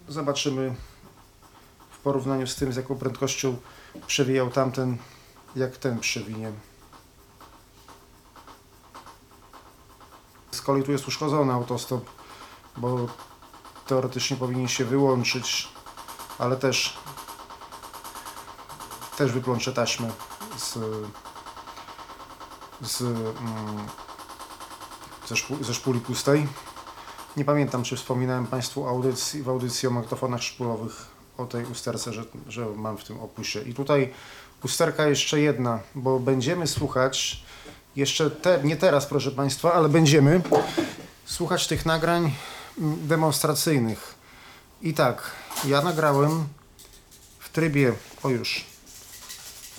Zobaczymy 0.08 0.76
w 1.92 1.98
porównaniu 1.98 2.48
z 2.48 2.56
tym, 2.56 2.74
z 2.74 2.76
jaką 2.76 2.96
prędkością 2.96 3.58
przewijał 4.08 4.50
tamten, 4.50 4.98
jak 5.56 5.78
ten 5.78 6.00
przewinie. 6.00 6.52
Z 10.52 10.62
kolei 10.62 10.84
tu 10.84 10.92
jest 10.92 11.08
uszkodzony 11.08 11.54
autostop, 11.54 12.10
bo 12.78 13.08
teoretycznie 13.88 14.38
powinien 14.38 14.68
się 14.68 14.86
wyłączyć, 14.86 15.68
ale 16.40 16.56
też 16.56 16.98
też 19.18 19.32
wyplączę 19.32 19.74
taśmę 19.74 20.10
z, 20.58 20.74
z, 22.82 23.02
mm, 23.02 23.88
ze, 25.28 25.36
ze 25.62 25.74
szpuli 25.74 26.00
pustej. 26.00 26.48
Nie 27.38 27.46
pamiętam, 27.46 27.84
czy 27.84 27.96
wspominałem 27.96 28.48
Państwu 28.48 28.88
audycji, 28.88 29.44
w 29.44 29.50
audycji 29.50 29.88
o 29.88 29.92
magnetofonach 29.92 30.44
szpulowych 30.44 31.06
o 31.38 31.46
tej 31.46 31.66
usterce, 31.66 32.14
że, 32.14 32.24
że 32.48 32.66
mam 32.66 32.98
w 32.98 33.04
tym 33.04 33.20
opusie. 33.20 33.62
I 33.62 33.74
tutaj 33.74 34.14
usterka 34.64 35.08
jeszcze 35.08 35.40
jedna, 35.40 35.80
bo 35.96 36.20
będziemy 36.20 36.68
słuchać 36.68 37.44
jeszcze 37.96 38.32
te, 38.32 38.60
nie 38.64 38.76
teraz, 38.76 39.06
proszę 39.06 39.32
Państwa, 39.32 39.74
ale 39.74 39.90
będziemy 39.90 40.42
słuchać 41.26 41.68
tych 41.68 41.86
nagrań 41.86 42.32
demonstracyjnych. 42.78 44.16
I 44.82 44.94
tak, 44.94 45.32
ja 45.66 45.82
nagrałem 45.82 46.48
w 47.40 47.50
trybie, 47.50 47.94
o 48.24 48.30
już, 48.30 48.66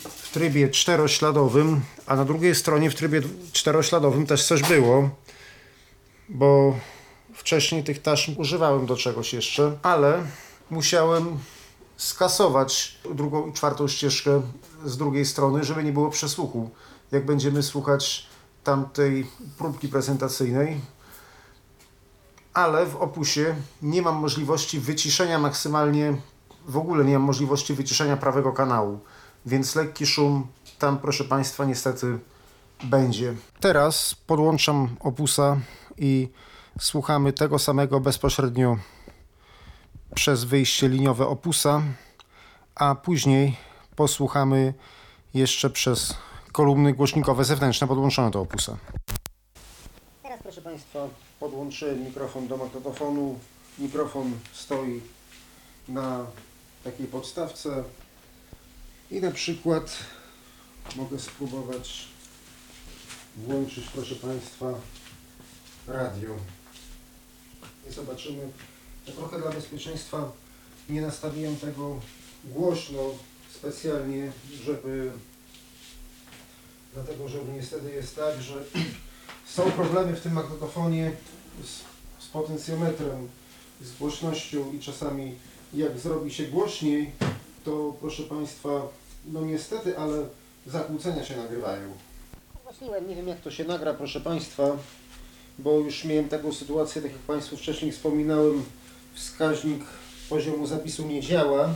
w 0.09 0.33
trybie 0.33 0.69
czterośladowym, 0.69 1.81
a 2.07 2.17
na 2.17 2.25
drugiej 2.25 2.55
stronie 2.55 2.91
w 2.91 2.95
trybie 2.95 3.23
czterośladowym 3.53 4.27
też 4.27 4.47
coś 4.47 4.63
było, 4.63 5.11
bo 6.29 6.77
wcześniej 7.35 7.85
tych 7.85 8.03
taśm 8.03 8.35
używałem 8.39 8.87
do 8.87 8.97
czegoś 8.97 9.33
jeszcze, 9.33 9.79
ale 9.83 10.23
musiałem 10.71 11.39
skasować 11.97 12.99
drugą 13.15 13.47
i 13.47 13.53
czwartą 13.53 13.89
ścieżkę 13.89 14.43
z 14.85 14.97
drugiej 14.97 15.27
strony, 15.27 15.65
żeby 15.65 15.85
nie 15.85 15.93
było 15.93 16.11
przesłuchu. 16.11 16.71
Jak 17.13 17.27
będziemy 17.27 17.63
słuchać 17.63 18.27
tamtej 18.65 19.27
próbki 19.59 19.89
prezentacyjnej, 19.89 20.81
ale 22.55 22.87
w 22.87 22.97
opusie 22.97 23.55
nie 23.83 24.03
mam 24.03 24.17
możliwości 24.17 24.81
wyciszenia 24.81 25.39
maksymalnie, 25.39 26.17
w 26.67 26.77
ogóle 26.77 27.05
nie 27.05 27.13
mam 27.13 27.23
możliwości 27.23 27.75
wyciszenia 27.75 28.17
prawego 28.17 28.53
kanału, 28.53 29.01
więc 29.47 29.75
lekki 29.75 30.07
szum 30.07 30.47
tam, 30.79 30.99
proszę 30.99 31.25
Państwa, 31.25 31.65
niestety 31.65 32.19
będzie. 32.85 33.35
Teraz 33.61 34.15
podłączam 34.27 34.97
opusa 35.01 35.57
i 35.99 36.29
słuchamy 36.81 37.33
tego 37.33 37.59
samego 37.59 38.01
bezpośrednio 38.01 38.77
przez 40.15 40.45
wyjście 40.45 40.89
liniowe 40.89 41.27
opusa, 41.27 41.83
a 42.75 42.95
później 42.95 43.57
posłuchamy 43.97 44.75
jeszcze 45.35 45.71
przez 45.71 46.15
kolumny 46.53 46.93
głośnikowe 46.93 47.45
zewnętrzne 47.45 47.87
podłączone 47.87 48.31
do 48.31 48.41
opusa. 48.41 48.77
Teraz 50.23 50.43
proszę 50.43 50.63
Państwa 50.63 50.99
podłączyłem 51.45 52.05
mikrofon 52.05 52.49
do 52.49 52.57
magnetofonu. 52.57 53.39
Mikrofon 53.79 54.39
stoi 54.53 55.01
na 55.89 56.27
takiej 56.85 57.07
podstawce 57.07 57.85
i 59.11 59.21
na 59.21 59.31
przykład 59.31 59.97
mogę 60.97 61.19
spróbować 61.19 62.09
włączyć 63.37 63.85
proszę 63.95 64.15
Państwa 64.15 64.75
radio 65.87 66.31
i 67.91 67.93
zobaczymy. 67.93 68.49
Ja 69.07 69.13
trochę 69.13 69.41
dla 69.41 69.51
bezpieczeństwa 69.51 70.33
nie 70.89 71.03
nastawiłem 71.03 71.57
tego 71.57 72.01
głośno 72.45 73.01
specjalnie, 73.55 74.33
żeby 74.65 75.13
dlatego, 76.95 77.29
że 77.29 77.39
niestety 77.57 77.93
jest 77.93 78.17
tak, 78.17 78.43
że 78.43 78.65
są 79.57 79.71
problemy 79.71 80.17
w 80.17 80.21
tym 80.21 80.33
magnetofonie 80.33 81.13
z, 81.63 82.25
z 82.25 82.29
potencjometrem, 82.29 83.29
z 83.81 83.99
głośnością 83.99 84.73
i 84.73 84.81
czasami 84.81 85.35
jak 85.75 85.99
zrobi 85.99 86.35
się 86.35 86.45
głośniej, 86.45 87.11
to 87.65 87.95
proszę 88.01 88.23
Państwa, 88.23 88.69
no 89.27 89.41
niestety, 89.41 89.99
ale 89.99 90.27
zakłócenia 90.67 91.25
się 91.25 91.37
nagrywają. 91.37 91.93
Właśnie 92.63 92.89
nie 93.09 93.15
wiem 93.15 93.29
jak 93.29 93.41
to 93.41 93.51
się 93.51 93.65
nagra, 93.65 93.95
proszę 93.95 94.21
Państwa, 94.21 94.77
bo 95.59 95.79
już 95.79 96.05
miałem 96.05 96.29
taką 96.29 96.53
sytuację, 96.53 97.03
tak 97.03 97.13
jak 97.13 97.21
Państwu 97.21 97.57
wcześniej 97.57 97.93
wspominałem, 97.93 98.65
wskaźnik 99.15 99.85
poziomu 100.29 100.67
zapisu 100.67 101.07
nie 101.07 101.21
działa, 101.21 101.75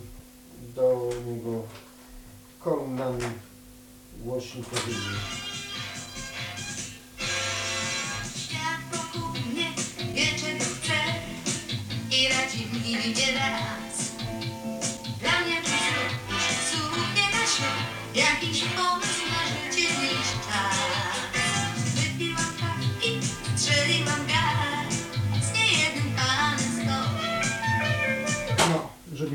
do 0.74 1.10
niego 1.26 1.62
kolumnami 2.60 3.22
głośnikowymi. 4.24 4.96
Świat 8.36 8.80
wokół 8.92 9.28
mnie 9.52 9.72
wie 10.14 10.26
czego 10.26 10.64
chce 10.64 10.98
i 12.10 12.28
radzi 12.28 12.66
mi 12.66 13.14
nie 13.14 13.38
raz. 13.38 13.83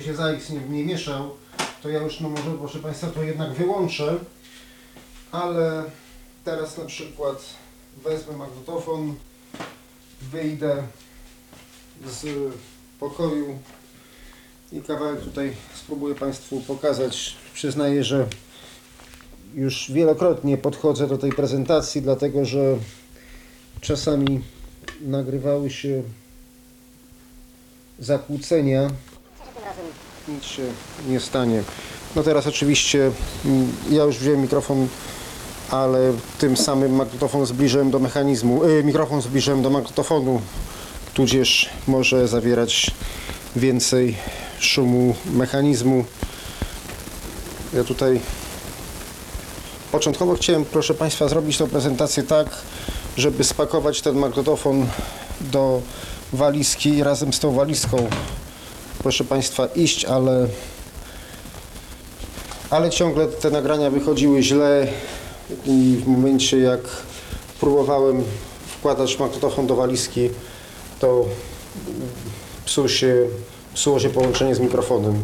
Się 0.10 0.16
ZAX 0.16 0.50
nie, 0.50 0.60
nie 0.60 0.86
mieszał, 0.86 1.30
to 1.84 1.90
ja 1.90 2.00
już 2.00 2.20
no 2.20 2.30
może 2.30 2.52
proszę 2.60 2.80
Państwa 2.80 3.08
to 3.08 3.24
jednak 3.24 3.54
wyłączę, 3.54 4.18
ale 5.32 5.84
teraz 6.46 6.78
na 6.78 6.86
przykład 6.86 7.46
wezmę 8.04 8.38
magnetofon, 8.38 9.16
wyjdę 10.22 10.84
z 12.06 12.28
pokoju 13.00 13.60
i 14.72 14.82
kawałek 14.82 15.22
tutaj 15.22 15.54
spróbuję 15.76 16.16
Państwu 16.16 16.62
pokazać. 16.62 17.36
Przyznaję, 17.54 18.04
że 18.04 18.28
już 19.56 19.92
wielokrotnie 19.92 20.58
podchodzę 20.58 21.08
do 21.08 21.18
tej 21.18 21.32
prezentacji, 21.32 22.02
dlatego 22.02 22.46
że 22.46 22.78
czasami 23.82 24.42
nagrywały 25.02 25.70
się 25.70 26.04
zakłócenia. 28.00 28.90
Nic 30.28 30.44
się 30.44 30.64
nie 31.08 31.20
stanie. 31.20 31.64
No 32.16 32.24
teraz 32.24 32.48
oczywiście 32.48 33.12
mm, 33.46 33.72
ja 33.92 34.04
już 34.04 34.18
wziąłem 34.18 34.42
mikrofon, 34.42 34.88
ale 35.72 36.14
tym 36.40 36.58
samym 36.58 36.96
magnetofon 36.96 37.46
zbliżyłem 37.46 37.92
do 37.92 38.00
mechanizmu, 38.00 38.64
y, 38.64 38.84
mikrofon 38.84 39.22
zbliżyłem 39.22 39.62
do 39.62 39.70
magnetofonu, 39.70 40.42
tudzież 41.14 41.70
może 41.88 42.28
zawierać 42.28 42.92
więcej 43.56 44.18
szumu 44.60 45.16
mechanizmu. 45.34 46.06
Ja 47.74 47.84
tutaj 47.84 48.20
początkowo 49.92 50.36
chciałem, 50.36 50.66
proszę 50.66 50.94
Państwa, 50.94 51.28
zrobić 51.28 51.58
tę 51.58 51.68
prezentację 51.68 52.24
tak, 52.24 52.48
żeby 53.18 53.44
spakować 53.44 54.02
ten 54.02 54.16
magnetofon 54.16 54.88
do 55.42 55.82
walizki 56.34 57.04
razem 57.04 57.34
z 57.34 57.40
tą 57.40 57.52
walizką, 57.52 58.10
proszę 59.04 59.24
Państwa, 59.24 59.66
iść, 59.66 60.06
ale 60.06 60.48
ale 62.70 62.90
ciągle 62.90 63.28
te 63.28 63.50
nagrania 63.50 63.90
wychodziły 63.90 64.42
źle 64.42 64.88
i 65.66 65.98
w 66.04 66.08
momencie 66.08 66.58
jak 66.58 66.80
próbowałem 67.60 68.24
wkładać 68.68 69.20
magnetofon 69.20 69.68
do 69.68 69.76
walizki, 69.76 70.30
to 71.00 71.26
psuł 72.66 72.90
się, 72.90 73.16
psuło 73.74 74.00
się 74.00 74.10
połączenie 74.10 74.56
z 74.56 74.60
mikrofonem. 74.60 75.24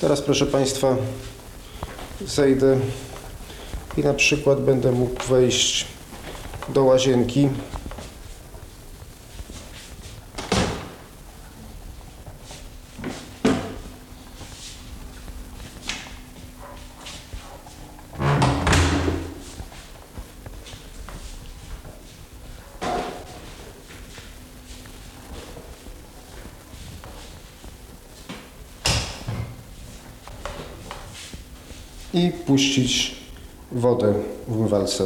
Teraz 0.00 0.20
proszę 0.20 0.46
Państwa 0.46 0.96
zejdę 2.26 2.78
i 3.96 4.00
na 4.00 4.14
przykład 4.14 4.60
będę 4.60 4.92
mógł 4.92 5.24
wejść 5.24 5.86
do 6.68 6.84
łazienki. 6.84 7.48
i 32.14 32.32
puścić 32.52 33.14
wodę 33.72 34.14
w 34.48 34.56
umywalce. 34.56 35.04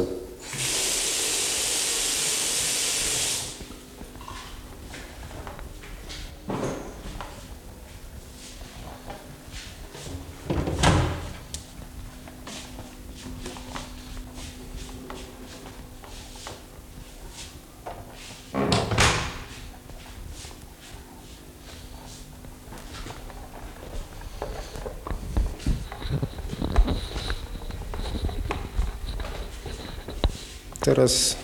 Teraz 30.97 31.35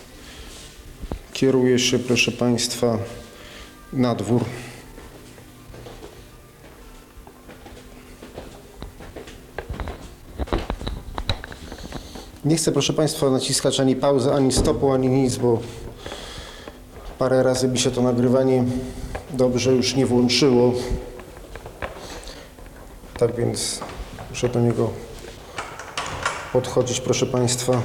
kieruję 1.33 1.79
się, 1.79 1.99
proszę 1.99 2.31
Państwa, 2.31 2.97
na 3.93 4.15
dwór. 4.15 4.41
Nie 12.45 12.55
chcę, 12.55 12.71
proszę 12.71 12.93
Państwa, 12.93 13.29
naciskać 13.29 13.79
ani 13.79 13.95
pauzy, 13.95 14.33
ani 14.33 14.51
stopu, 14.51 14.91
ani 14.91 15.09
nic, 15.09 15.35
bo 15.35 15.59
parę 17.19 17.43
razy 17.43 17.67
mi 17.67 17.79
się 17.79 17.91
to 17.91 18.01
nagrywanie 18.01 18.63
dobrze 19.31 19.71
już 19.71 19.95
nie 19.95 20.05
włączyło. 20.05 20.73
Tak 23.17 23.35
więc 23.35 23.79
muszę 24.29 24.49
do 24.49 24.59
niego 24.59 24.89
podchodzić, 26.53 27.01
proszę 27.01 27.25
Państwa 27.25 27.81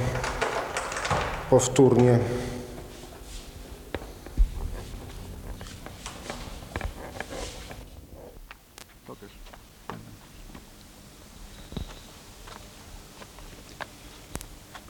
powtórnie. 1.49 2.19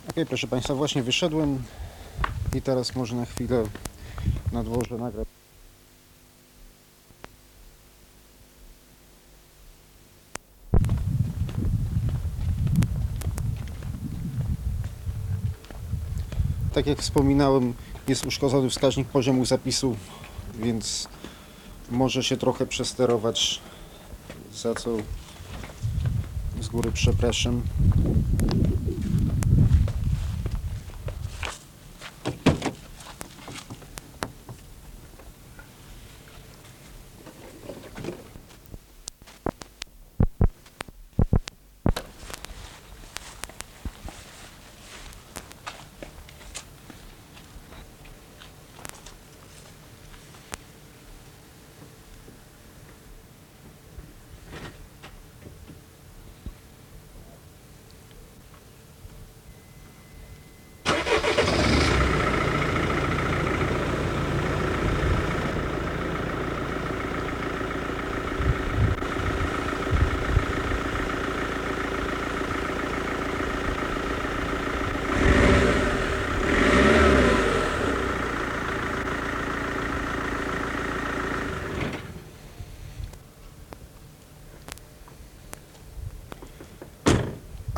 Ok, 0.10 0.16
proszę 0.28 0.48
Państwa, 0.48 0.76
właśnie 0.76 1.04
wyszedłem 1.04 1.64
i 2.56 2.62
teraz 2.62 2.96
może 2.96 3.16
na 3.16 3.26
chwilę 3.26 3.64
na 4.52 4.64
dworze 4.64 4.98
nagrać. 4.98 5.39
Tak 16.80 16.88
jak 16.88 17.02
wspominałem, 17.02 17.74
jest 18.08 18.26
uszkodzony 18.26 18.70
wskaźnik 18.70 19.08
poziomu 19.08 19.46
zapisu, 19.46 19.96
więc 20.60 21.08
może 21.92 22.24
się 22.24 22.38
trochę 22.38 22.66
przesterować, 22.66 23.60
za 24.54 24.76
co 24.76 24.98
z 26.62 26.68
góry 26.68 26.92
przepraszam. 26.92 27.62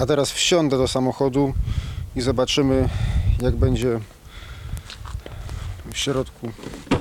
A 0.02 0.06
teraz 0.06 0.32
wsiądę 0.32 0.78
do 0.78 0.88
samochodu 0.88 1.54
i 2.16 2.22
zobaczymy 2.22 2.90
jak 3.42 3.56
będzie 3.56 4.00
w 5.92 5.98
środku. 5.98 6.52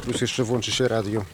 Plus 0.02 0.20
jeszcze 0.20 0.44
włączy 0.44 0.72
się 0.72 0.89
radio. 0.89 1.24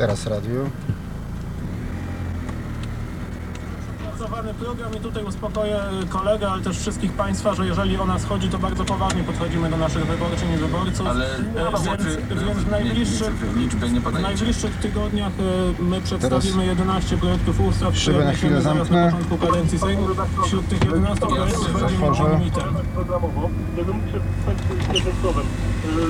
Teraz 0.00 0.24
radio. 0.26 0.64
Tutaj 5.02 5.24
uspokoję 5.24 5.80
kolegę, 6.08 6.48
ale 6.48 6.62
też 6.62 6.78
wszystkich 6.78 7.12
Państwa, 7.12 7.54
że 7.54 7.66
jeżeli 7.66 7.96
o 7.96 8.06
nas 8.06 8.24
chodzi, 8.24 8.48
to 8.48 8.58
bardzo 8.58 8.84
poważnie 8.84 9.22
podchodzimy 9.24 9.70
do 9.70 9.76
naszych 9.76 10.06
wyborczyń 10.06 10.52
i 10.54 10.56
wyborców. 10.56 11.06
Ale 11.06 11.26
E, 11.56 11.70
więc, 11.72 11.82
znaczy, 11.82 12.16
więc 12.30 12.58
w 12.58 12.70
najbliższych, 12.70 13.56
liczby 13.56 13.90
nie 13.90 14.00
w 14.00 14.20
najbliższych 14.22 14.74
tygodniach 14.74 15.32
e, 15.78 15.82
my 15.82 16.00
przedstawimy 16.00 16.66
11 16.66 17.16
projektów 17.16 17.60
ustaw, 17.60 17.94
które 17.94 18.24
na 18.24 18.32
chwilę 18.32 18.62
zamknę. 18.62 19.04
na 19.06 19.12
początku 19.12 19.46
kadencji 19.46 19.78
Sejmu. 19.78 20.06
Wśród 20.44 20.68
tych 20.68 20.84
11 20.84 21.26
projektów 21.26 21.72
będzie 21.72 21.86
Otworzę. 21.86 22.22
między 22.22 22.38
limitem. 22.38 22.62
programowo, 22.94 23.50
jakby 23.76 23.92
mógł 23.92 24.06
się 24.06 24.20
przedstawić 24.46 25.14
słowem. 25.22 25.46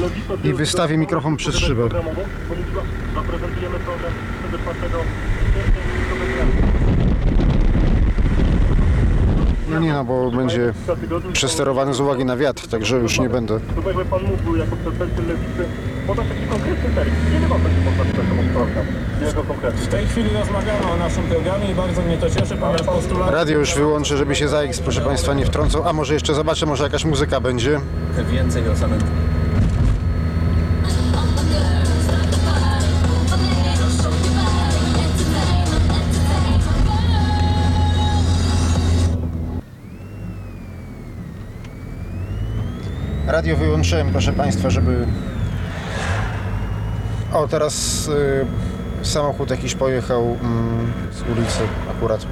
Logika 0.01 0.49
I 0.49 0.55
wystawię 0.55 0.99
mikrofon 0.99 1.37
przez 1.37 1.55
szybę. 1.57 1.89
Zaprezentujemy 3.15 3.79
program 3.79 4.12
24 4.49 4.93
sierpnia 5.55 5.83
i 6.01 6.11
to 6.11 6.17
będzie 6.17 6.41
No 9.70 9.78
nie 9.78 9.92
no, 9.92 10.05
bo 10.05 10.30
będzie 10.30 10.72
przesterowany 11.32 11.94
z 11.94 12.01
uwagi 12.01 12.24
na 12.24 12.36
wiatr, 12.36 12.68
także 12.68 12.97
już 12.97 13.20
nie 13.20 13.28
będę. 13.28 13.60
To 13.60 13.88
jakby 13.88 14.05
pan 14.05 14.22
mógł 14.22 14.56
jako 14.56 14.76
przedstawiciel 14.76 15.26
lewicy 15.26 15.64
podać 16.06 16.26
taki 16.28 16.47
konkretny 16.47 16.90
termin. 16.94 17.14
Ile 17.38 17.48
ma 17.48 17.59
będzie 17.59 17.80
można 17.80 19.42
konkretny? 19.48 19.80
W 19.80 19.88
tej 19.88 20.06
chwili 20.06 20.30
rozmawiamy 20.38 20.92
o 20.92 20.97
naszym 20.97 21.22
programie 21.22 21.70
i 21.70 21.74
bardzo 21.74 22.02
mnie 22.02 22.16
to 22.18 22.30
cieszy, 22.30 22.56
ponieważ 22.56 22.82
postulat 22.82 23.30
Radio 23.30 23.59
już 23.59 23.74
wyłączę, 23.74 24.16
żeby 24.16 24.34
się 24.34 24.48
za 24.48 24.62
X, 24.62 24.80
proszę 24.80 25.01
Państwa, 25.01 25.34
nie 25.34 25.47
wtrącał. 25.47 25.88
A 25.88 25.92
może 25.92 26.14
jeszcze 26.14 26.34
zobaczę, 26.34 26.66
może 26.66 26.84
jakaś 26.84 27.05
muzyka 27.05 27.40
będzie. 27.40 27.80
Więcej 28.32 28.68
o 28.68 28.76
samym 28.76 29.01
Radio 43.51 43.64
wyłączyłem, 43.64 44.10
proszę 44.10 44.32
Państwa, 44.32 44.70
żeby... 44.70 45.06
O, 47.32 47.48
teraz 47.48 48.09
y, 49.02 49.06
samochód 49.06 49.51
jakiś 49.51 49.74
pojechał 49.74 50.22
mm, 50.22 50.93
z 51.12 51.22
ulicy 51.22 51.60
akurat. 51.90 52.27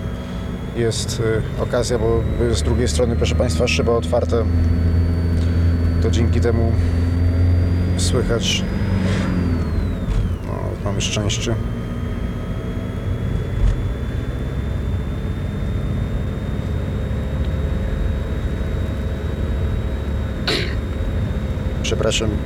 Jest 0.76 1.20
y, 1.20 1.62
okazja, 1.62 1.98
bo 1.98 2.22
z 2.52 2.62
drugiej 2.62 2.88
strony, 2.88 3.16
proszę 3.16 3.34
Państwa, 3.34 3.68
szyba 3.68 3.92
otwarta. 3.92 4.36
To 6.02 6.10
dzięki 6.10 6.40
temu 6.40 6.72
słychać. 7.96 8.64
No, 10.46 10.52
mamy 10.84 11.00
szczęście. 11.00 11.54
Przepraszam. 22.08 22.38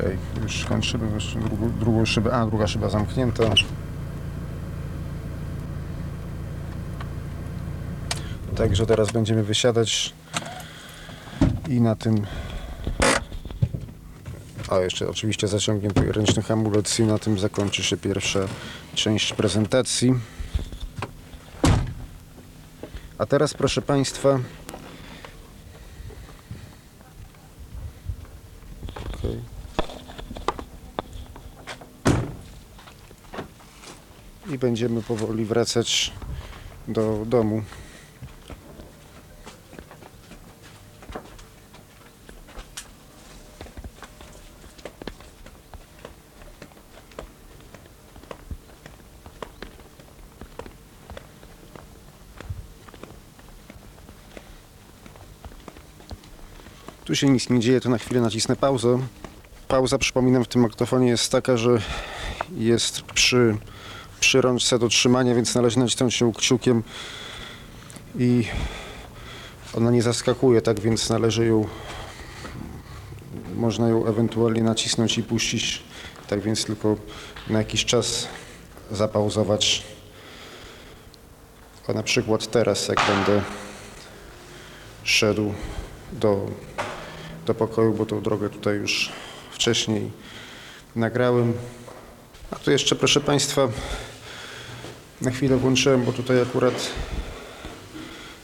Okej, 0.00 0.18
kończymy 0.70 1.14
jeszcze 1.14 1.38
drugą, 1.38 1.70
drugą 1.78 2.06
szybę. 2.06 2.32
A, 2.32 2.46
druga 2.46 2.66
szyba 2.66 2.88
zamknięta. 2.88 3.44
Także 8.56 8.86
teraz 8.86 9.12
będziemy 9.12 9.42
wysiadać 9.42 10.12
i 11.68 11.80
na 11.80 11.96
tym. 11.96 12.26
A 14.68 14.78
jeszcze 14.78 15.08
oczywiście 15.08 15.48
zaciągnięty 15.48 16.12
ręczny 16.12 16.42
hamulec 16.42 16.98
i 16.98 17.02
na 17.02 17.18
tym 17.18 17.38
zakończy 17.38 17.82
się 17.82 17.96
pierwsza 17.96 18.40
część 18.94 19.32
prezentacji. 19.32 20.14
A 23.18 23.26
teraz 23.26 23.54
proszę 23.54 23.82
Państwa. 23.82 24.38
Okej. 29.14 29.40
i 34.49 34.49
będziemy 34.60 35.02
powoli 35.02 35.44
wracać 35.44 36.12
do 36.88 37.24
domu. 37.26 37.62
Tu 57.04 57.16
się 57.16 57.28
nic 57.28 57.50
nie 57.50 57.60
dzieje, 57.60 57.80
to 57.80 57.88
na 57.88 57.98
chwilę 57.98 58.20
nacisnę 58.20 58.56
pauzę. 58.56 58.98
Pauza, 59.68 59.98
przypominam, 59.98 60.44
w 60.44 60.48
tym 60.48 60.62
maktofonie 60.62 61.08
jest 61.08 61.32
taka, 61.32 61.56
że 61.56 61.78
jest 62.56 63.02
przy, 63.02 63.56
przy 64.20 64.40
rączce 64.40 64.78
do 64.78 64.88
trzymania, 64.88 65.34
więc 65.34 65.54
należy 65.54 65.78
nacisnąć 65.78 66.20
ją 66.20 66.32
kciukiem 66.32 66.82
i 68.18 68.44
ona 69.74 69.90
nie 69.90 70.02
zaskakuje, 70.02 70.62
tak 70.62 70.80
więc 70.80 71.10
należy 71.10 71.46
ją, 71.46 71.66
można 73.56 73.88
ją 73.88 74.06
ewentualnie 74.06 74.62
nacisnąć 74.62 75.18
i 75.18 75.22
puścić, 75.22 75.82
tak 76.28 76.40
więc 76.40 76.64
tylko 76.64 76.96
na 77.48 77.58
jakiś 77.58 77.84
czas 77.84 78.28
zapauzować. 78.90 79.82
O 81.88 81.92
na 81.92 82.02
przykład 82.02 82.46
teraz, 82.46 82.88
jak 82.88 83.00
będę 83.08 83.42
szedł 85.04 85.54
do, 86.12 86.46
do 87.46 87.54
pokoju, 87.54 87.94
bo 87.94 88.06
tą 88.06 88.22
drogę 88.22 88.50
tutaj 88.50 88.76
już 88.76 89.12
wcześniej 89.52 90.10
nagrałem. 90.96 91.52
A 92.50 92.56
tu 92.56 92.70
jeszcze, 92.70 92.96
proszę 92.96 93.20
Państwa, 93.20 93.68
na 95.20 95.30
chwilę 95.30 95.56
włączyłem, 95.56 96.04
bo 96.04 96.12
tutaj 96.12 96.42
akurat 96.42 96.90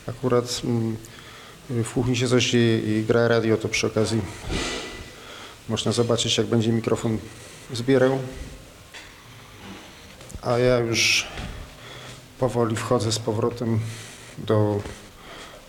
akurat 0.07 0.63
mm, 0.65 0.97
w 1.71 1.93
kuchni 1.93 2.17
się 2.17 2.29
coś 2.29 2.51
dzieje 2.51 2.79
i 2.79 3.05
gra 3.05 3.29
radio, 3.29 3.57
to 3.57 3.69
przy 3.69 3.87
okazji 3.87 4.23
można 5.69 5.93
zobaczyć, 5.93 6.39
jak 6.39 6.47
będzie 6.47 6.73
mikrofon 6.73 7.19
zbierał. 7.73 8.19
A 10.43 10.59
ja 10.59 10.79
już 10.79 11.27
powoli 12.39 12.77
wchodzę 12.77 13.13
z 13.13 13.19
powrotem 13.19 13.81
do 14.39 14.81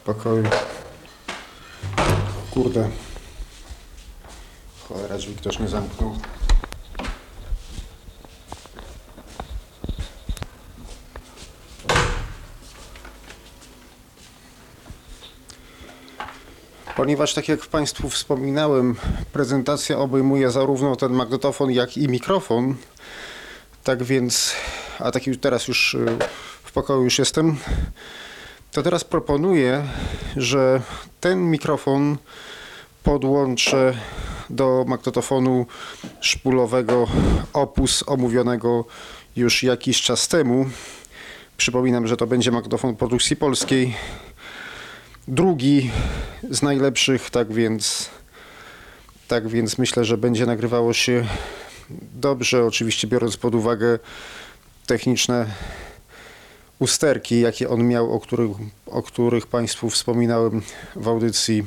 pokoju. 0.05 0.43
Kurde. 2.51 2.89
Cholera, 4.87 5.17
drzwi 5.17 5.35
ktoś 5.35 5.59
nie 5.59 5.67
zamknął. 5.67 6.15
Ponieważ, 16.97 17.33
tak 17.33 17.47
jak 17.47 17.65
Państwu 17.65 18.09
wspominałem, 18.09 18.95
prezentacja 19.33 19.97
obejmuje 19.97 20.51
zarówno 20.51 20.95
ten 20.95 21.13
magnetofon, 21.13 21.71
jak 21.71 21.97
i 21.97 22.07
mikrofon, 22.07 22.75
tak 23.83 24.03
więc, 24.03 24.53
a 24.99 25.11
tak 25.11 25.27
już 25.27 25.37
teraz 25.37 25.67
już 25.67 25.93
y, 25.93 26.05
w 26.63 26.71
pokoju 26.71 27.03
już 27.03 27.19
jestem, 27.19 27.57
to 28.71 28.83
teraz 28.83 29.03
proponuję, 29.03 29.83
że 30.37 30.81
ten 31.19 31.51
mikrofon 31.51 32.17
podłączę 33.03 33.93
do 34.49 34.85
magnetofonu 34.87 35.65
szpulowego 36.21 37.07
Opus 37.53 38.03
omówionego 38.07 38.85
już 39.35 39.63
jakiś 39.63 40.01
czas 40.01 40.27
temu. 40.27 40.65
Przypominam, 41.57 42.07
że 42.07 42.17
to 42.17 42.27
będzie 42.27 42.51
magnetofon 42.51 42.95
produkcji 42.95 43.35
polskiej. 43.35 43.95
Drugi 45.27 45.91
z 46.49 46.61
najlepszych, 46.61 47.29
tak 47.29 47.53
więc 47.53 48.09
tak 49.27 49.47
więc 49.47 49.77
myślę, 49.77 50.05
że 50.05 50.17
będzie 50.17 50.45
nagrywało 50.45 50.93
się 50.93 51.25
dobrze, 52.13 52.65
oczywiście 52.65 53.07
biorąc 53.07 53.37
pod 53.37 53.55
uwagę 53.55 53.99
techniczne 54.85 55.45
usterki, 56.79 57.41
jakie 57.41 57.69
on 57.69 57.87
miał, 57.87 58.13
o 58.13 58.19
których, 58.19 58.51
o 58.85 59.03
których 59.03 59.47
Państwu 59.47 59.89
wspominałem 59.89 60.61
w 60.95 61.07
audycji 61.07 61.65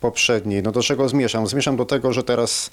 poprzedniej. 0.00 0.62
No 0.62 0.72
do 0.72 0.82
czego 0.82 1.08
zmieszam? 1.08 1.46
Zmieszam 1.46 1.76
do 1.76 1.84
tego, 1.84 2.12
że 2.12 2.22
teraz 2.22 2.70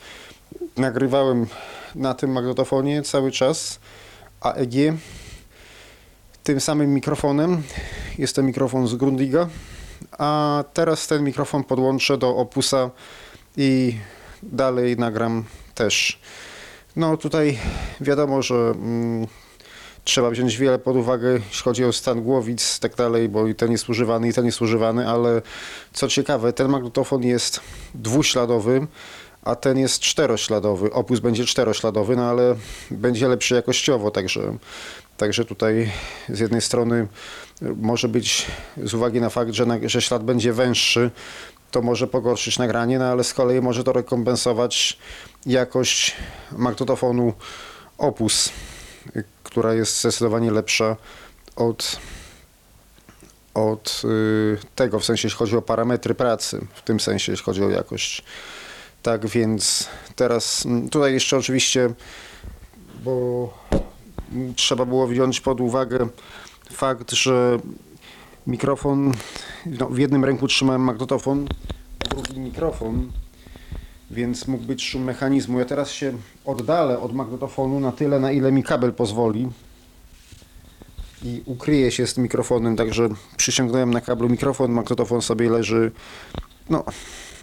nagrywałem 0.78 1.48
na 1.96 2.14
tym 2.14 2.32
magnetofonie 2.32 3.02
cały 3.02 3.32
czas 3.32 3.80
AEG 4.42 4.74
tym 6.44 6.60
samym 6.60 6.94
mikrofonem. 6.94 7.64
Jest 8.18 8.36
to 8.36 8.44
mikrofon 8.44 8.88
z 8.88 8.96
Grundiga, 8.96 9.50
a 10.18 10.64
teraz 10.74 11.08
ten 11.08 11.24
mikrofon 11.24 11.64
podłączę 11.64 12.18
do 12.18 12.36
Opusa 12.36 12.90
i 13.58 13.98
dalej 14.44 14.98
nagram 14.98 15.44
też. 15.76 16.20
No 16.96 17.18
tutaj 17.18 17.60
wiadomo, 18.02 18.42
że 18.42 18.56
mm, 18.56 19.28
trzeba 20.04 20.30
wziąć 20.30 20.58
wiele 20.58 20.80
pod 20.80 20.96
uwagę, 20.96 21.32
jeśli 21.34 21.64
chodzi 21.64 21.86
o 21.86 21.94
stan 21.94 22.24
głowic 22.24 22.78
i 22.78 22.80
tak 22.80 22.96
dalej, 22.96 23.30
bo 23.30 23.48
i 23.48 23.56
ten 23.56 23.72
jest 23.72 23.90
używany, 23.90 24.30
i 24.30 24.34
ten 24.34 24.46
jest 24.46 24.62
używany, 24.62 25.10
ale 25.10 25.42
co 25.94 26.08
ciekawe, 26.08 26.54
ten 26.54 26.70
magnetofon 26.70 27.24
jest 27.24 27.60
dwuśladowy, 27.96 28.88
a 29.44 29.56
ten 29.56 29.78
jest 29.78 30.00
czterośladowy. 30.00 30.94
Opus 30.94 31.20
będzie 31.20 31.46
czterośladowy, 31.46 32.16
no 32.16 32.30
ale 32.30 32.56
będzie 32.92 33.28
lepszy 33.28 33.56
jakościowo, 33.56 34.12
także, 34.12 34.58
także 35.18 35.46
tutaj 35.46 35.92
z 36.30 36.40
jednej 36.40 36.62
strony 36.62 37.08
może 37.62 38.08
być 38.08 38.46
z 38.84 38.94
uwagi 38.94 39.22
na 39.22 39.30
fakt, 39.30 39.54
że, 39.54 39.66
na, 39.66 39.78
że 39.86 40.02
ślad 40.02 40.24
będzie 40.24 40.54
węższy, 40.54 41.12
to 41.72 41.82
może 41.82 42.08
pogorszyć 42.08 42.60
nagranie, 42.60 43.00
no 43.00 43.06
ale 43.06 43.24
z 43.24 43.34
kolei 43.34 43.62
może 43.62 43.84
to 43.84 43.94
rekompensować 43.94 44.98
jakość 45.46 46.16
magnetofonu 46.52 47.34
Opus, 47.98 48.50
która 49.44 49.74
jest 49.74 50.00
zdecydowanie 50.00 50.52
lepsza 50.52 50.96
od, 51.56 52.00
od 53.54 54.02
y, 54.06 54.58
tego, 54.76 55.00
w 55.00 55.06
sensie 55.06 55.28
jeśli 55.28 55.38
chodzi 55.38 55.58
o 55.58 55.62
parametry 55.62 56.16
pracy, 56.16 56.68
w 56.74 56.82
tym 56.82 57.00
sensie 57.00 57.32
jeśli 57.32 57.46
chodzi 57.46 57.64
o 57.64 57.70
jakość. 57.70 58.24
Tak 59.04 59.28
więc 59.28 59.90
teraz 60.16 60.68
tutaj 60.92 61.14
jeszcze 61.14 61.38
oczywiście, 61.38 61.90
bo 63.04 63.54
trzeba 64.56 64.86
było 64.86 65.08
wziąć 65.08 65.42
pod 65.42 65.62
uwagę 65.62 66.08
fakt, 66.72 67.12
że 67.12 67.60
mikrofon, 68.48 69.12
no, 69.66 69.90
w 69.90 69.98
jednym 69.98 70.26
ręku 70.26 70.48
trzymałem 70.48 70.82
magnetofon, 70.82 71.48
w 72.06 72.10
drugim 72.10 72.44
mikrofon, 72.44 73.12
więc 74.12 74.48
mógł 74.48 74.64
być 74.64 74.84
szum 74.84 75.04
mechanizmu. 75.04 75.60
Ja 75.60 75.66
teraz 75.66 75.92
się 75.92 76.14
oddalę 76.46 77.00
od 77.00 77.14
magnetofonu 77.14 77.80
na 77.80 77.92
tyle, 77.92 78.20
na 78.20 78.32
ile 78.32 78.52
mi 78.52 78.64
kabel 78.64 78.94
pozwoli 78.94 79.50
i 81.24 81.42
ukryję 81.46 81.92
się 81.92 82.08
z 82.08 82.14
tym 82.14 82.24
mikrofonem, 82.24 82.76
także 82.76 83.10
przyciągnąłem 83.38 83.94
na 83.94 84.02
kablu 84.02 84.30
mikrofon, 84.30 84.72
magnetofon 84.72 85.22
sobie 85.22 85.50
leży 85.50 85.92
no, 86.70 86.84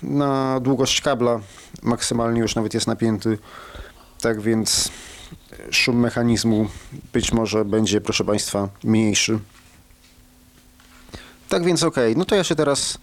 na 0.02 0.60
długość 0.60 1.00
kabla, 1.00 1.40
maksymalnie 1.82 2.40
już 2.40 2.54
nawet 2.54 2.74
jest 2.74 2.86
napięty, 2.86 3.38
tak 4.20 4.40
więc 4.40 4.90
szum 5.70 6.00
mechanizmu 6.00 6.68
być 7.12 7.32
może 7.32 7.64
będzie, 7.64 8.00
proszę 8.00 8.24
Państwa, 8.24 8.68
mniejszy. 8.84 9.38
Tak 11.48 11.64
więc 11.64 11.82
ok, 11.82 11.96
no 12.16 12.24
to 12.24 12.34
ja 12.34 12.44
się 12.44 12.54
teraz 12.54 12.98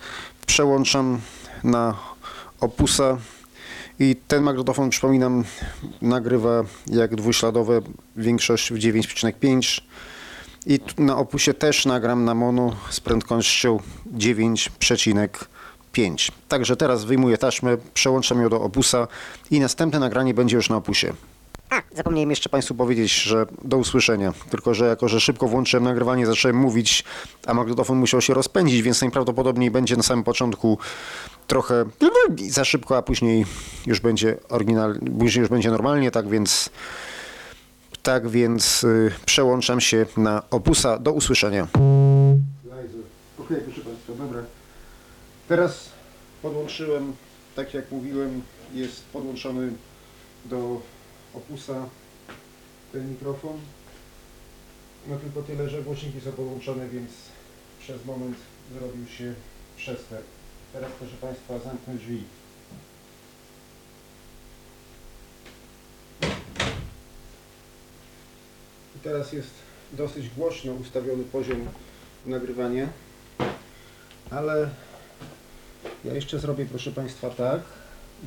przełączam 0.45 1.19
na 1.63 1.97
Opusa 2.59 3.17
i 3.99 4.15
ten 4.27 4.43
magnetofon, 4.43 4.89
przypominam, 4.89 5.43
nagrywa 6.01 6.63
jak 6.87 7.15
dwuśladowe, 7.15 7.81
większość 8.15 8.73
w 8.73 8.75
9,5 8.75 9.81
i 10.65 10.79
na 10.97 11.17
Opusie 11.17 11.53
też 11.53 11.85
nagram 11.85 12.25
na 12.25 12.35
mono 12.35 12.75
z 12.89 12.99
prędkością 12.99 13.79
9,5. 14.13 16.31
Także 16.47 16.75
teraz 16.75 17.05
wyjmuję 17.05 17.37
taśmę, 17.37 17.77
przełączam 17.93 18.41
ją 18.41 18.49
do 18.49 18.61
Opusa 18.61 19.07
i 19.51 19.59
następne 19.59 19.99
nagranie 19.99 20.33
będzie 20.33 20.55
już 20.55 20.69
na 20.69 20.75
Opusie. 20.75 21.13
A, 21.71 21.81
zapomniałem 21.95 22.29
jeszcze 22.29 22.49
Państwu 22.49 22.75
powiedzieć, 22.75 23.13
że 23.13 23.45
do 23.63 23.77
usłyszenia. 23.77 24.33
Tylko, 24.49 24.73
że 24.73 24.85
jako, 24.85 25.07
że 25.07 25.21
szybko 25.21 25.47
włączyłem 25.47 25.83
nagrywanie, 25.83 26.25
zacząłem 26.25 26.57
mówić, 26.57 27.03
a 27.47 27.53
magnetofon 27.53 27.97
musiał 27.97 28.21
się 28.21 28.33
rozpędzić, 28.33 28.81
więc 28.81 29.01
najprawdopodobniej 29.01 29.71
będzie 29.71 29.97
na 29.97 30.03
samym 30.03 30.23
początku 30.23 30.77
trochę 31.47 31.85
za 32.49 32.65
szybko, 32.65 32.97
a 32.97 33.01
później 33.01 33.45
już 33.85 33.99
będzie 33.99 34.37
oryginal, 34.49 34.99
później 35.19 35.41
już 35.41 35.49
będzie 35.49 35.71
normalnie, 35.71 36.11
tak 36.11 36.29
więc 36.29 36.69
tak 38.03 38.29
więc 38.29 38.83
y, 38.83 39.11
przełączam 39.25 39.81
się 39.81 40.05
na 40.17 40.43
Opusa. 40.49 40.99
Do 40.99 41.11
usłyszenia. 41.11 41.67
Okej, 43.39 43.57
proszę 43.65 43.81
Państwa, 43.81 44.13
dobra. 44.17 44.41
Teraz 45.47 45.89
podłączyłem, 46.41 47.13
tak 47.55 47.73
jak 47.73 47.91
mówiłem, 47.91 48.41
jest 48.73 49.03
podłączony 49.13 49.71
do 50.45 50.81
Opusa 51.33 51.89
ten 52.91 53.09
mikrofon. 53.09 53.59
No 55.07 55.17
tylko 55.17 55.41
tyle, 55.41 55.69
że 55.69 55.83
głośniki 55.83 56.21
są 56.21 56.31
podłączone, 56.31 56.89
więc 56.89 57.11
przez 57.79 58.05
moment 58.05 58.37
zrobił 58.73 59.07
się 59.07 59.33
przester. 59.77 60.21
Teraz 60.73 60.91
proszę 60.99 61.15
Państwa 61.21 61.59
zamknę 61.59 61.95
drzwi. 61.95 62.23
I 68.95 68.99
teraz 69.03 69.33
jest 69.33 69.49
dosyć 69.93 70.29
głośno 70.29 70.73
ustawiony 70.73 71.23
poziom 71.23 71.67
nagrywania, 72.25 72.89
ale 74.29 74.69
ja 76.05 76.13
jeszcze 76.13 76.39
zrobię 76.39 76.65
proszę 76.65 76.91
Państwa 76.91 77.29
tak, 77.29 77.61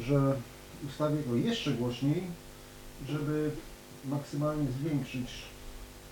że 0.01 0.35
ustawię 0.89 1.23
go 1.27 1.37
jeszcze 1.37 1.71
głośniej, 1.71 2.23
żeby 3.09 3.51
maksymalnie 4.05 4.67
zwiększyć 4.81 5.31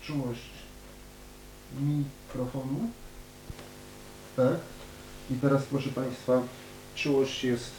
czułość 0.03 0.51
mikrofonu. 1.81 2.91
Tak. 4.37 4.57
I 5.31 5.35
teraz 5.35 5.63
proszę 5.63 5.89
Państwa, 5.89 6.43
czułość 6.95 7.45
jest 7.45 7.71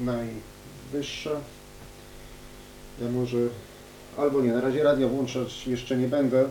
najwyższa. 0.00 1.30
Ja 3.02 3.10
może, 3.10 3.38
albo 4.18 4.40
nie, 4.40 4.52
na 4.52 4.60
razie 4.60 4.82
radia 4.82 5.08
włączać 5.08 5.66
jeszcze 5.66 5.96
nie 5.96 6.08
będę. 6.08 6.48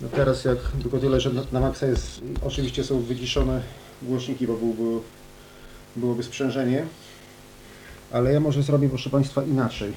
No 0.00 0.08
teraz 0.08 0.44
jak, 0.44 0.58
tylko 0.82 0.98
tyle, 0.98 1.20
że 1.20 1.30
na, 1.52 1.60
maksa 1.60 1.86
jest, 1.86 2.20
oczywiście 2.42 2.84
są 2.84 3.00
wyciszone 3.00 3.62
głośniki, 4.02 4.46
bo 4.46 4.54
byłoby, 4.54 5.04
byłoby 5.96 6.22
sprzężenie. 6.22 6.86
Ale 8.12 8.32
ja 8.32 8.40
może 8.40 8.62
zrobię, 8.62 8.88
proszę 8.88 9.10
Państwa, 9.10 9.42
inaczej. 9.42 9.92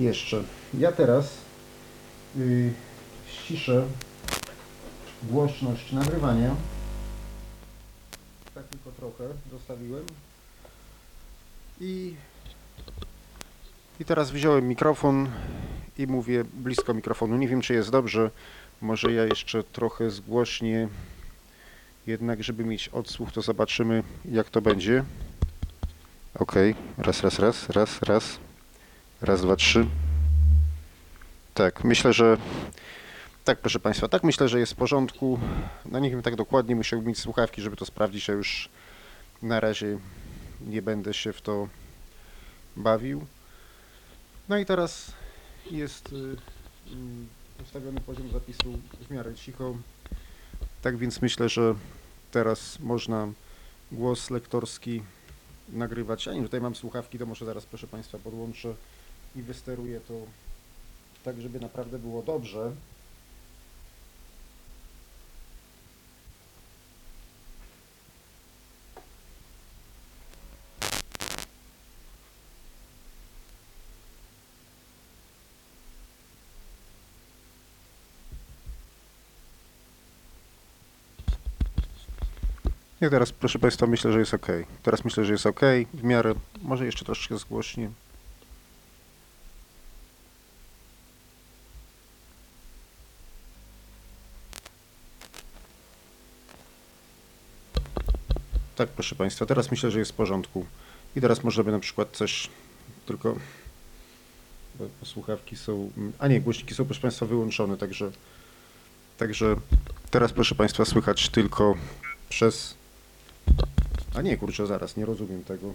Jeszcze. 0.00 0.42
Ja 0.74 0.92
teraz 0.92 1.34
yy, 2.36 2.72
ściszę 3.26 3.86
głośność 5.22 5.92
nagrywania. 5.92 6.54
Tak 8.54 8.64
tylko 8.68 8.90
trochę 8.90 9.24
zostawiłem. 9.50 10.04
I, 11.80 12.14
I 14.00 14.04
teraz 14.04 14.30
wziąłem 14.30 14.68
mikrofon 14.68 15.30
i 15.98 16.06
mówię 16.06 16.44
blisko 16.44 16.94
mikrofonu. 16.94 17.36
Nie 17.36 17.48
wiem, 17.48 17.60
czy 17.60 17.74
jest 17.74 17.90
dobrze. 17.90 18.30
Może 18.80 19.12
ja 19.12 19.24
jeszcze 19.24 19.64
trochę 19.64 20.10
zgłośnię. 20.10 20.88
Jednak, 22.06 22.42
żeby 22.42 22.64
mieć 22.64 22.88
odsłuch, 22.88 23.32
to 23.32 23.42
zobaczymy, 23.42 24.02
jak 24.24 24.50
to 24.50 24.60
będzie. 24.60 25.04
Ok, 26.34 26.54
raz, 26.98 27.22
raz, 27.22 27.38
raz, 27.38 27.68
raz, 27.68 28.02
raz. 28.02 28.38
Raz, 29.20 29.42
dwa, 29.42 29.56
trzy. 29.56 29.86
Tak, 31.54 31.84
myślę, 31.84 32.12
że. 32.12 32.36
Tak, 33.44 33.60
proszę 33.60 33.80
Państwa, 33.80 34.08
tak 34.08 34.24
myślę, 34.24 34.48
że 34.48 34.60
jest 34.60 34.72
w 34.72 34.76
porządku. 34.76 35.38
No 35.84 35.98
nie 35.98 36.10
wiem 36.10 36.22
tak 36.22 36.36
dokładnie, 36.36 36.76
musiałbym 36.76 37.08
mieć 37.08 37.18
słuchawki, 37.18 37.62
żeby 37.62 37.76
to 37.76 37.86
sprawdzić, 37.86 38.30
a 38.30 38.32
już 38.32 38.68
na 39.42 39.60
razie 39.60 39.98
nie 40.60 40.82
będę 40.82 41.14
się 41.14 41.32
w 41.32 41.42
to 41.42 41.68
bawił. 42.76 43.26
No 44.48 44.58
i 44.58 44.66
teraz 44.66 45.12
jest 45.70 46.12
y, 46.12 46.16
mm, 46.92 47.28
ustawiony 47.62 48.00
poziom 48.00 48.30
zapisu 48.32 48.78
w 49.08 49.10
miarę 49.10 49.34
cicho. 49.34 49.76
Tak 50.82 50.96
więc 50.96 51.22
myślę, 51.22 51.48
że 51.48 51.74
teraz 52.30 52.78
można 52.78 53.28
głos 53.92 54.30
lektorski 54.30 55.02
nagrywać. 55.68 56.28
A 56.28 56.34
nie, 56.34 56.42
tutaj 56.42 56.60
mam 56.60 56.74
słuchawki, 56.74 57.18
to 57.18 57.26
może 57.26 57.44
zaraz 57.44 57.66
proszę 57.66 57.86
Państwa 57.86 58.18
podłączę 58.18 58.74
i 59.36 59.42
wysteruję 59.42 60.00
to 60.00 60.14
tak, 61.24 61.40
żeby 61.40 61.60
naprawdę 61.60 61.98
było 61.98 62.22
dobrze. 62.22 62.72
Nie, 83.00 83.10
teraz 83.10 83.32
proszę 83.32 83.58
Państwa 83.58 83.86
myślę, 83.86 84.12
że 84.12 84.18
jest 84.18 84.34
ok. 84.34 84.46
Teraz 84.82 85.04
myślę, 85.04 85.24
że 85.24 85.32
jest 85.32 85.46
ok. 85.46 85.60
W 85.94 86.04
miarę, 86.04 86.34
może 86.62 86.86
jeszcze 86.86 87.04
troszeczkę 87.04 87.38
zgłośnie. 87.38 87.90
Tak, 98.78 98.88
proszę 98.88 99.14
Państwa, 99.14 99.46
teraz 99.46 99.70
myślę, 99.70 99.90
że 99.90 99.98
jest 99.98 100.12
w 100.12 100.14
porządku. 100.14 100.66
I 101.16 101.20
teraz 101.20 101.44
możemy 101.44 101.72
na 101.72 101.78
przykład 101.78 102.08
coś 102.12 102.50
tylko. 103.06 103.36
Słuchawki 105.04 105.56
są. 105.56 105.90
A 106.18 106.28
nie, 106.28 106.40
głośniki 106.40 106.74
są, 106.74 106.84
proszę 106.84 107.00
Państwa, 107.00 107.26
wyłączone, 107.26 107.76
także. 107.76 108.10
Także 109.18 109.56
teraz, 110.10 110.32
proszę 110.32 110.54
Państwa, 110.54 110.84
słychać 110.84 111.28
tylko 111.28 111.74
przez. 112.28 112.74
A 114.14 114.22
nie, 114.22 114.36
kurczę, 114.36 114.66
zaraz, 114.66 114.96
nie 114.96 115.06
rozumiem 115.06 115.44
tego. 115.44 115.74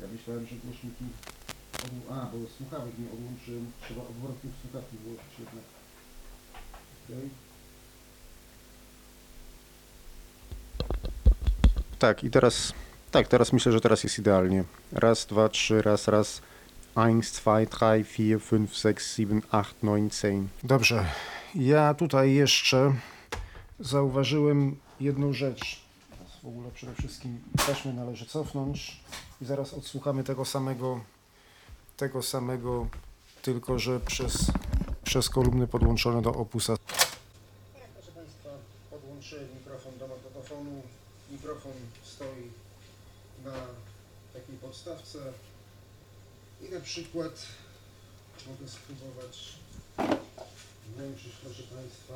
Ja 0.00 0.06
myślałem, 0.12 0.46
że 0.46 0.56
głośniki. 0.56 1.04
A, 2.10 2.14
bo 2.14 2.38
słuchawek 2.58 2.92
nie 2.98 3.06
odłączyłem. 3.06 3.72
Trzeba 3.84 4.02
odwrotnie 4.02 4.50
słuchawki 4.62 4.96
włączyć 4.96 5.38
jednak. 5.38 5.64
Okej. 7.04 7.30
Tak, 11.98 12.24
i 12.24 12.30
teraz. 12.30 12.72
Tak, 13.10 13.28
teraz 13.28 13.52
myślę, 13.52 13.72
że 13.72 13.80
teraz 13.80 14.04
jest 14.04 14.18
idealnie. 14.18 14.64
Raz, 14.92 15.26
dwa, 15.26 15.48
trzy, 15.48 15.82
raz, 15.82 16.08
raz. 16.08 16.42
Eins, 16.96 17.32
zwei, 17.32 17.66
drei, 17.66 18.04
vier, 18.04 18.40
fünf, 18.40 18.76
sechs, 18.76 19.16
sieben, 19.16 19.42
acht, 19.50 19.82
neun, 19.82 20.10
zehn. 20.10 20.48
Dobrze. 20.62 21.04
Ja 21.54 21.94
tutaj 21.94 22.32
jeszcze 22.32 22.92
zauważyłem 23.80 24.76
jedną 25.00 25.32
rzecz. 25.32 25.80
W 26.42 26.46
ogóle 26.46 26.70
przede 26.70 26.94
wszystkim 26.94 27.40
taśmy 27.66 27.92
należy 27.92 28.26
cofnąć 28.26 29.00
i 29.42 29.44
zaraz 29.44 29.74
odsłuchamy 29.74 30.24
tego 30.24 30.44
samego, 30.44 31.00
tego 31.96 32.22
samego, 32.22 32.86
tylko 33.42 33.78
że 33.78 34.00
przez, 34.00 34.50
przez 35.04 35.28
kolumny 35.28 35.66
podłączone 35.66 36.22
do 36.22 36.30
opusa. 36.30 36.76
Proszę 37.94 38.12
Państwa, 38.12 38.48
podłączyłem 38.90 39.44
mikrofon 39.58 39.98
do 39.98 40.08
magnetofonu. 40.08 40.82
Mikrofon 41.46 41.72
stoi 42.04 42.50
na 43.44 43.54
takiej 44.32 44.56
podstawce 44.56 45.18
i 46.62 46.70
na 46.74 46.80
przykład 46.80 47.46
mogę 48.46 48.68
spróbować 48.68 49.52
włączyć, 50.96 51.32
proszę 51.44 51.62
Państwa, 51.62 52.14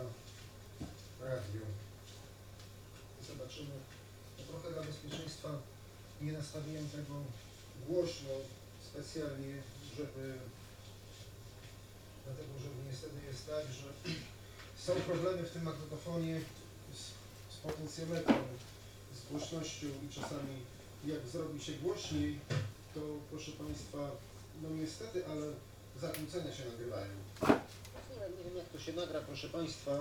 radio. 1.21 1.63
Zobaczymy. 3.29 3.77
To 4.37 4.43
trochę 4.53 4.71
dla 4.71 4.83
bezpieczeństwa 4.83 5.49
nie 6.21 6.33
nastawiłem 6.33 6.89
tego 6.89 7.15
głośno 7.89 8.31
specjalnie, 8.91 9.55
żeby 9.97 10.35
dlatego, 12.25 12.53
że 12.63 12.69
niestety 12.91 13.27
jest 13.27 13.47
tak, 13.47 13.65
że 13.81 14.13
są 14.85 15.01
problemy 15.01 15.43
w 15.43 15.51
tym 15.51 15.63
magnetofonie 15.63 16.41
z, 16.95 17.01
z 17.55 17.57
potencjometrem, 17.57 18.45
głośnością 19.31 19.87
i 19.87 20.15
czasami 20.15 20.57
jak 21.07 21.29
zrobi 21.29 21.61
się 21.65 21.73
głośniej, 21.73 22.39
to 22.95 23.01
proszę 23.31 23.51
Państwa, 23.53 24.11
no 24.63 24.69
niestety, 24.71 25.27
ale 25.27 25.47
zakłócenia 26.01 26.55
się 26.55 26.65
nagrywają. 26.65 27.11
Nie 28.39 28.45
wiem 28.45 28.57
jak 28.57 28.69
to 28.69 28.81
się 28.81 28.93
nagra, 28.93 29.21
proszę 29.21 29.49
Państwa, 29.49 30.01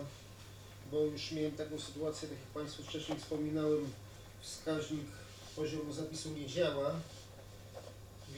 bo 0.92 1.00
już 1.00 1.32
miałem 1.32 1.52
taką 1.52 1.80
sytuację, 1.80 2.28
tak 2.28 2.38
jak 2.38 2.48
Państwu 2.48 2.84
wcześniej 2.84 3.20
wspominałem, 3.20 3.92
wskaźnik 4.42 5.08
poziomu 5.56 5.94
zapisu 5.94 6.30
nie 6.30 6.48
działa, 6.48 6.92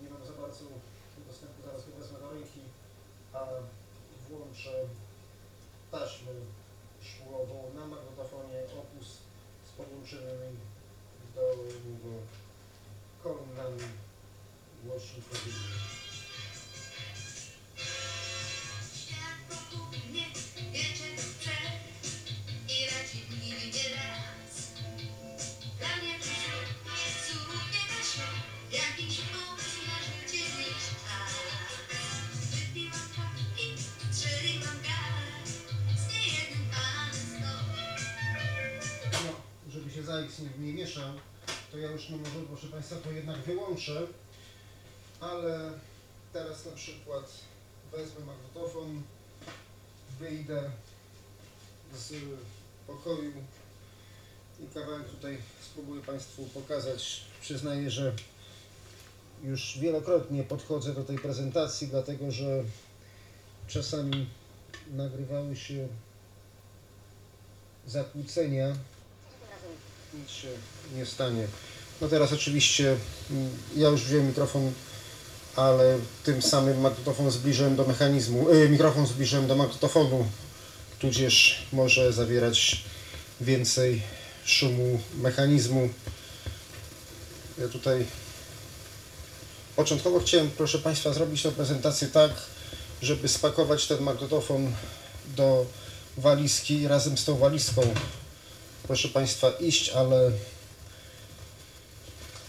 nie 0.02 0.10
mam 0.10 0.26
za 0.26 0.32
bardzo 0.32 0.64
dostępu, 1.28 1.62
zaraz 1.64 1.86
go 1.86 1.92
wezmę 1.98 2.18
do 2.18 2.30
ręki, 2.30 2.60
a 3.32 3.46
włączę 4.28 4.72
taśmę 5.90 6.32
szwulową 7.02 7.74
na 7.74 7.86
magnetofonie 7.86 8.62
Opus 8.80 9.08
z 9.68 9.70
podłączonymi 9.76 10.56
do 11.34 11.42
kolumnami 13.22 13.82
głośnikowymi. 14.84 15.52
Świat 15.52 16.07
zajść 40.38 40.58
nie, 40.58 40.72
mieszał, 40.72 41.12
to 41.70 41.78
ja 41.78 41.90
już 41.90 42.08
no 42.08 42.16
może, 42.16 42.46
proszę 42.48 42.66
Państwa, 42.66 42.96
to 42.96 43.10
jednak 43.10 43.36
wyłączę, 43.36 44.06
ale 45.20 45.70
teraz 46.32 46.66
na 46.66 46.72
przykład 46.72 47.32
wezmę 47.92 48.20
magnetofon, 48.26 49.02
wyjdę 50.20 50.70
z 51.94 52.12
pokoju 52.86 53.32
i 54.60 54.74
kawałek 54.74 55.08
tutaj 55.08 55.38
spróbuję 55.62 56.02
Państwu 56.02 56.44
pokazać. 56.44 57.24
Przyznaję, 57.40 57.90
że 57.90 58.12
już 59.44 59.78
wielokrotnie 59.78 60.44
podchodzę 60.44 60.94
do 60.94 61.04
tej 61.04 61.18
prezentacji, 61.18 61.88
dlatego 61.88 62.30
że 62.30 62.64
czasami 63.66 64.26
nagrywały 64.90 65.56
się 65.56 65.88
zakłócenia. 67.86 68.76
Nic 70.14 70.30
się 70.30 70.48
nie 70.96 71.06
stanie. 71.06 71.46
No 72.00 72.08
teraz 72.08 72.32
oczywiście 72.32 72.96
mm, 73.30 73.50
ja 73.76 73.88
już 73.88 74.04
wziąłem 74.04 74.26
mikrofon, 74.26 74.72
ale 75.56 75.98
tym 76.24 76.42
samym 76.42 76.80
magnetofon 76.80 77.30
zbliżyłem 77.30 77.76
do 77.76 77.84
mechanizmu, 77.84 78.50
y, 78.50 78.68
mikrofon 78.68 79.06
zbliżyłem 79.06 79.46
do 79.46 79.56
magnetofonu, 79.56 80.26
tudzież 80.98 81.66
może 81.72 82.12
zawierać 82.12 82.84
więcej 83.40 84.02
szumu 84.44 85.00
mechanizmu. 85.14 85.88
Ja 87.58 87.68
tutaj 87.68 88.06
początkowo 89.76 90.20
chciałem, 90.20 90.50
proszę 90.50 90.78
Państwa, 90.78 91.12
zrobić 91.12 91.42
tę 91.42 91.52
prezentację 91.52 92.08
tak, 92.08 92.30
żeby 93.02 93.28
spakować 93.28 93.86
ten 93.86 94.00
magnetofon 94.00 94.72
do 95.36 95.66
walizki 96.16 96.88
razem 96.88 97.18
z 97.18 97.24
tą 97.24 97.38
walizką, 97.38 97.82
proszę 98.88 99.08
Państwa, 99.08 99.50
iść, 99.50 99.88
ale 99.88 100.30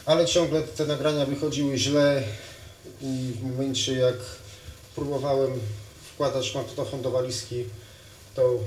ale 0.05 0.25
ciągle 0.25 0.63
te 0.63 0.85
nagrania 0.85 1.25
wychodziły 1.25 1.77
źle 1.77 2.23
i 3.01 3.33
w 3.35 3.43
momencie 3.43 3.93
jak 3.93 4.15
próbowałem 4.95 5.59
wkładać 6.13 6.55
magnetofon 6.55 7.01
do 7.01 7.11
walizki, 7.11 7.65
to 8.35 8.59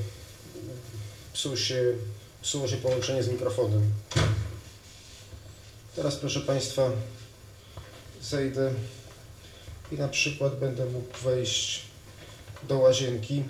psuł 1.32 1.56
się, 1.56 1.82
psuło 2.42 2.68
się 2.68 2.76
połączenie 2.76 3.22
z 3.22 3.28
mikrofonem. 3.28 3.92
Teraz 5.96 6.16
proszę 6.16 6.40
Państwa 6.40 6.90
zejdę 8.22 8.72
i 9.92 9.94
na 9.94 10.08
przykład 10.08 10.58
będę 10.58 10.86
mógł 10.86 11.18
wejść 11.18 11.82
do 12.68 12.78
łazienki. 12.78 13.42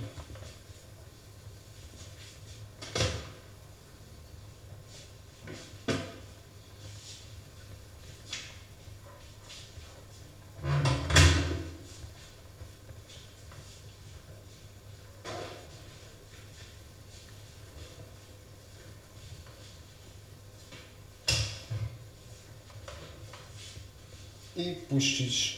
Puścić 25.03 25.52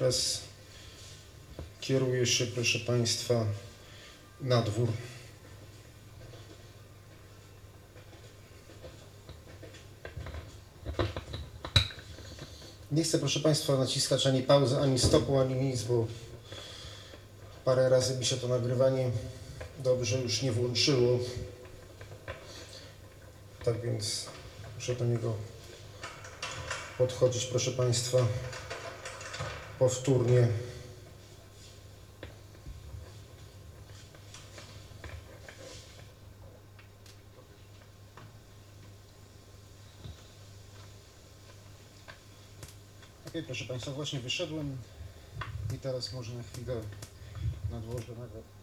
Teraz 0.00 0.40
kieruję 1.80 2.26
się, 2.26 2.46
proszę 2.46 2.78
Państwa, 2.78 3.44
na 4.40 4.62
dwór. 4.62 4.88
Nie 12.92 13.04
chcę, 13.04 13.18
proszę 13.18 13.40
Państwa, 13.40 13.76
naciskać 13.76 14.26
ani 14.26 14.42
pauzy, 14.42 14.78
ani 14.78 14.98
stopu, 14.98 15.38
ani 15.38 15.54
nic, 15.54 15.82
bo 15.82 16.06
parę 17.64 17.88
razy 17.88 18.18
mi 18.18 18.24
się 18.24 18.36
to 18.36 18.48
nagrywanie 18.48 19.10
dobrze 19.78 20.18
już 20.20 20.42
nie 20.42 20.52
włączyło. 20.52 21.18
Tak 23.64 23.80
więc 23.80 24.26
muszę 24.76 24.94
do 24.94 25.04
niego 25.04 25.34
podchodzić, 26.98 27.44
proszę 27.44 27.70
Państwa 27.70 28.18
powtórnie. 29.80 30.48
Ok, 43.26 43.32
proszę 43.46 43.64
Państwa, 43.64 43.90
właśnie 43.90 44.20
wyszedłem 44.20 44.76
i 45.74 45.78
teraz 45.78 46.12
może 46.12 46.34
na 46.34 46.42
chwilę 46.42 46.74
na 47.70 47.80
dworze 47.80 48.12
nagle. 48.12 48.59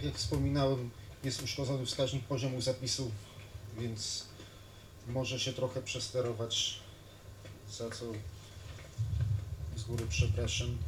Tak 0.00 0.06
jak 0.06 0.18
wspominałem, 0.18 0.90
jest 1.24 1.42
uszkodzony 1.42 1.86
wskaźnik 1.86 2.24
poziomu 2.24 2.60
zapisu, 2.60 3.10
więc 3.78 4.24
może 5.08 5.40
się 5.40 5.52
trochę 5.52 5.82
przesterować, 5.82 6.80
za 7.70 7.90
co 7.90 8.04
z 9.76 9.82
góry 9.82 10.06
przepraszam. 10.08 10.78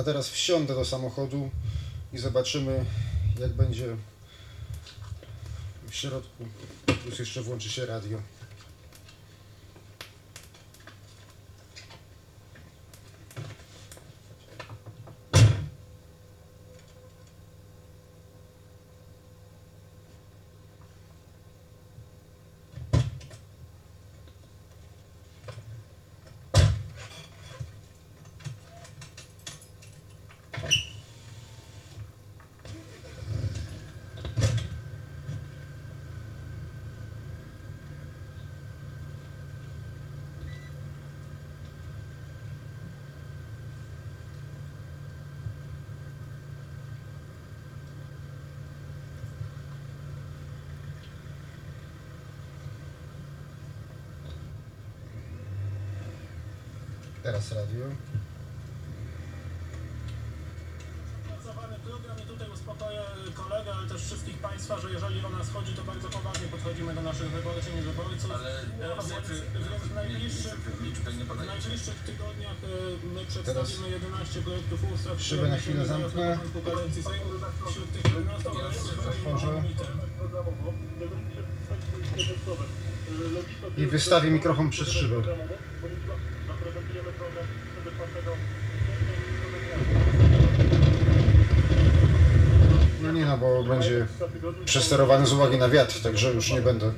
A 0.00 0.04
teraz 0.04 0.28
wsiądę 0.28 0.74
do 0.74 0.84
samochodu 0.84 1.50
i 2.12 2.18
zobaczymy, 2.18 2.84
jak 3.40 3.52
będzie 3.52 3.96
w 5.88 5.94
środku. 5.94 6.44
Plus 7.02 7.18
jeszcze 7.18 7.42
włączy 7.42 7.68
się 7.68 7.86
radio. 7.86 8.18
Teraz 57.50 57.66
radio. 57.66 57.86
program 61.84 62.16
i 62.24 62.26
tutaj 62.26 62.48
uspokoję 62.50 63.02
kolegę, 63.34 63.72
ale 63.74 63.88
też 63.88 64.02
wszystkich 64.02 64.38
Państwa, 64.38 64.78
że 64.78 64.90
jeżeli 64.90 65.24
o 65.24 65.30
nas 65.30 65.50
chodzi, 65.50 65.72
to 65.74 65.82
bardzo 65.82 66.08
poważnie 66.08 66.46
podchodzimy 66.48 66.94
do 66.94 67.02
naszych 67.02 67.30
wyborczyń 67.30 67.78
i 67.78 67.82
wyborców. 67.82 68.30
Ale 68.30 68.60
E, 68.80 69.68
więc 69.68 69.82
w 69.82 69.94
najbliższych, 69.94 70.54
w 70.54 71.46
najbliższych 71.46 71.94
tygodniach 72.06 72.56
e, 72.64 73.06
my 73.14 73.24
przedstawimy 73.28 73.90
11 73.90 74.42
projektów 74.42 74.92
ustaw, 74.94 75.22
szybę 75.22 75.48
na 75.48 75.56
chwilę 75.56 75.86
zamknę. 75.86 76.38
Wśród 77.70 77.92
tych 77.92 78.04
11 78.04 78.48
Otworzę. 78.48 79.62
programowo, 80.18 80.72
jeżeli 81.00 81.34
się 81.34 81.42
wstępnie 81.62 82.24
tekstowe, 82.26 82.64
y, 82.64 83.30
logika 83.34 83.66
I 83.82 83.86
wystawię 83.86 84.30
mikrofon 84.30 84.70
przez 84.70 84.88
szybę. 84.88 85.14
programowo, 85.14 85.54
ponieważ 85.80 86.20
zaprezentujemy 86.48 87.12
program 87.12 87.44
4 87.82 87.96
No 93.02 93.12
nie 93.12 93.24
no, 93.24 93.38
bo 93.38 93.64
będzie 93.64 93.89
przesterowany 94.64 95.26
z 95.26 95.32
uwagi 95.32 95.58
na 95.58 95.68
wiatr, 95.68 96.02
także 96.02 96.32
już 96.32 96.52
nie 96.52 96.62
będę. 96.62 96.92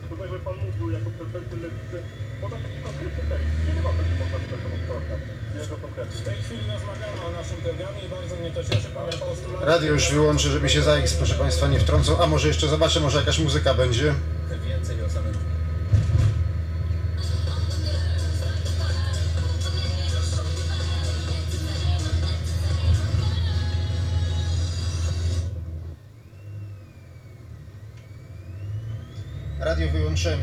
Radio 9.60 9.92
już 9.92 10.10
wyłączę, 10.10 10.48
żeby 10.48 10.68
się 10.68 10.82
za 10.82 10.92
X, 10.92 11.14
proszę 11.14 11.34
Państwa, 11.34 11.68
nie 11.68 11.78
wtrącą. 11.78 12.22
A 12.22 12.26
może 12.26 12.48
jeszcze 12.48 12.68
zobaczę, 12.68 13.00
może 13.00 13.18
jakaś 13.18 13.38
muzyka 13.38 13.74
będzie. 13.74 14.14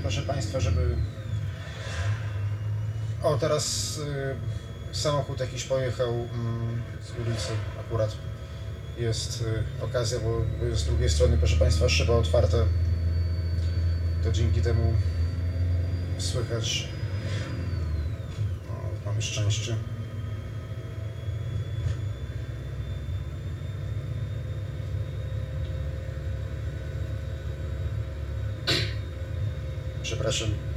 Proszę 0.09 0.21
Państwa, 0.21 0.59
żeby... 0.59 0.95
O, 3.23 3.37
teraz 3.37 3.97
y, 3.97 4.95
samochód 4.95 5.39
jakiś 5.39 5.63
pojechał 5.63 6.09
mm, 6.09 6.81
z 7.01 7.27
ulicy 7.27 7.49
akurat. 7.79 8.15
Jest 8.97 9.41
y, 9.81 9.83
okazja, 9.83 10.19
bo 10.19 10.41
z 10.75 10.83
drugiej 10.85 11.09
strony, 11.09 11.37
proszę 11.37 11.57
Państwa, 11.57 11.89
szyba 11.89 12.13
otwarta. 12.13 12.57
To 14.23 14.31
dzięki 14.31 14.61
temu 14.61 14.93
słychać. 16.17 16.89
O, 18.69 19.05
mamy 19.05 19.21
szczęście. 19.21 19.75
Przepraszam. 30.09 30.69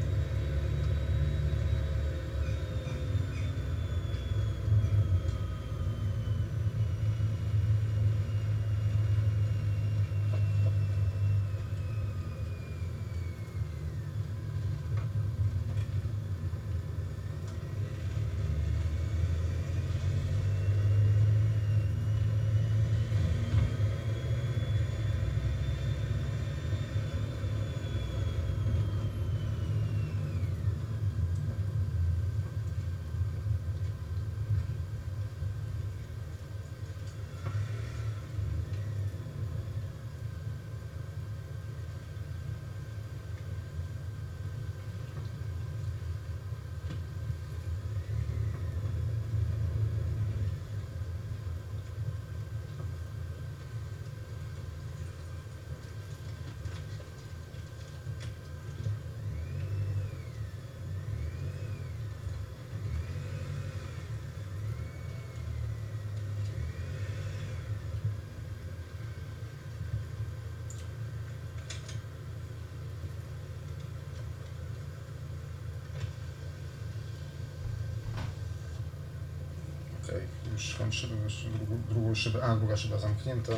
Okej, 80.12 80.52
już 80.52 80.74
kończymy, 80.74 81.24
jeszcze 81.24 81.48
drugą, 81.48 81.82
drugą 81.88 82.14
szybę, 82.14 82.44
a 82.44 82.56
druga 82.56 82.76
szyba 82.76 82.98
zamknięta. 82.98 83.52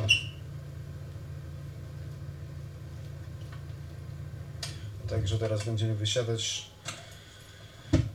Także 5.09 5.37
teraz 5.37 5.65
będziemy 5.65 5.95
wysiadać 5.95 6.65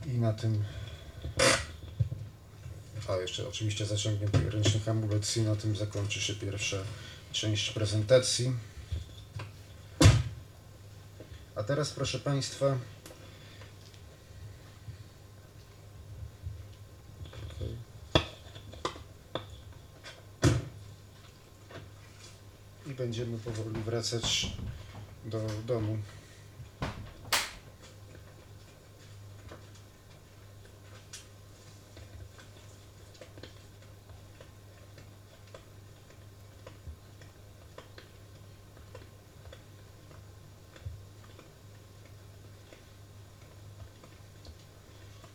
i 0.05 0.09
na 0.17 0.33
tym, 0.33 0.63
a 3.09 3.15
jeszcze 3.15 3.47
oczywiście 3.47 3.85
zaciągnięty 3.85 4.49
ręczny 4.49 4.79
hamulec 4.79 5.37
i 5.37 5.41
na 5.41 5.55
tym 5.55 5.75
zakończy 5.75 6.21
się 6.21 6.35
pierwsza 6.35 6.77
część 7.31 7.71
prezentacji. 7.71 8.53
A 11.55 11.63
teraz 11.63 11.91
proszę 11.91 12.19
Państwa, 12.19 12.77
będziemy 23.11 23.37
powoli 23.37 23.81
wracać 23.81 24.47
do 25.25 25.47
domu. 25.67 25.97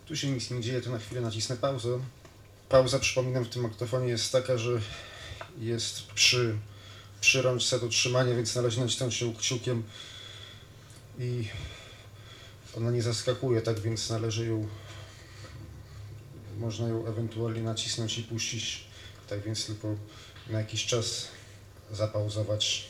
Tu 0.07 0.16
się 0.16 0.31
nic 0.31 0.51
nie 0.51 0.61
dzieje, 0.61 0.81
to 0.81 0.90
na 0.90 0.98
chwilę 0.98 1.20
nacisnę 1.20 1.57
pauzę. 1.57 2.01
Pauza, 2.69 2.98
przypominam, 2.98 3.44
w 3.44 3.48
tym 3.48 3.62
maktofonie 3.62 4.09
jest 4.09 4.32
taka, 4.32 4.59
że 4.59 4.81
jest 5.59 6.07
przy, 6.07 6.57
przy 7.20 7.43
rączce 7.43 7.80
do 7.80 7.88
trzymania, 7.88 8.36
więc 8.36 8.55
należy 8.55 8.80
nacisnąć 8.80 9.20
ją 9.20 9.34
kciukiem 9.34 9.82
i 11.18 11.48
ona 12.76 12.90
nie 12.90 13.02
zaskakuje, 13.02 13.62
tak 13.62 13.80
więc 13.80 14.10
należy 14.10 14.47
ją, 14.47 14.68
można 16.59 16.88
ją 16.88 17.06
ewentualnie 17.06 17.62
nacisnąć 17.62 18.18
i 18.18 18.22
puścić, 18.22 18.86
tak 19.28 19.43
więc 19.43 19.66
tylko 19.66 19.97
na 20.51 20.59
jakiś 20.59 20.86
czas 20.86 21.28
zapauzować. 21.93 22.84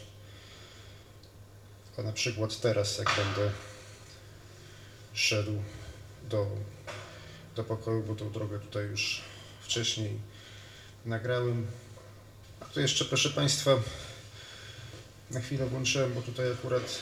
A 1.98 2.03
na 2.03 2.12
przykład 2.12 2.61
teraz, 2.61 2.98
jak 2.98 3.11
będę 3.16 3.51
szedł 5.15 5.62
do, 6.31 6.47
do 7.57 7.65
pokoju, 7.65 8.03
bo 8.03 8.15
tą 8.15 8.32
drogę 8.32 8.59
tutaj 8.59 8.85
już 8.85 9.23
wcześniej 9.62 10.19
nagrałem. 11.05 11.66
A 12.61 12.65
tu 12.65 12.81
jeszcze, 12.81 13.05
proszę 13.05 13.31
Państwa, 13.31 13.77
na 15.31 15.40
chwilę 15.40 15.66
włączyłem, 15.66 16.15
bo 16.15 16.23
tutaj 16.23 16.53
akurat 16.53 16.98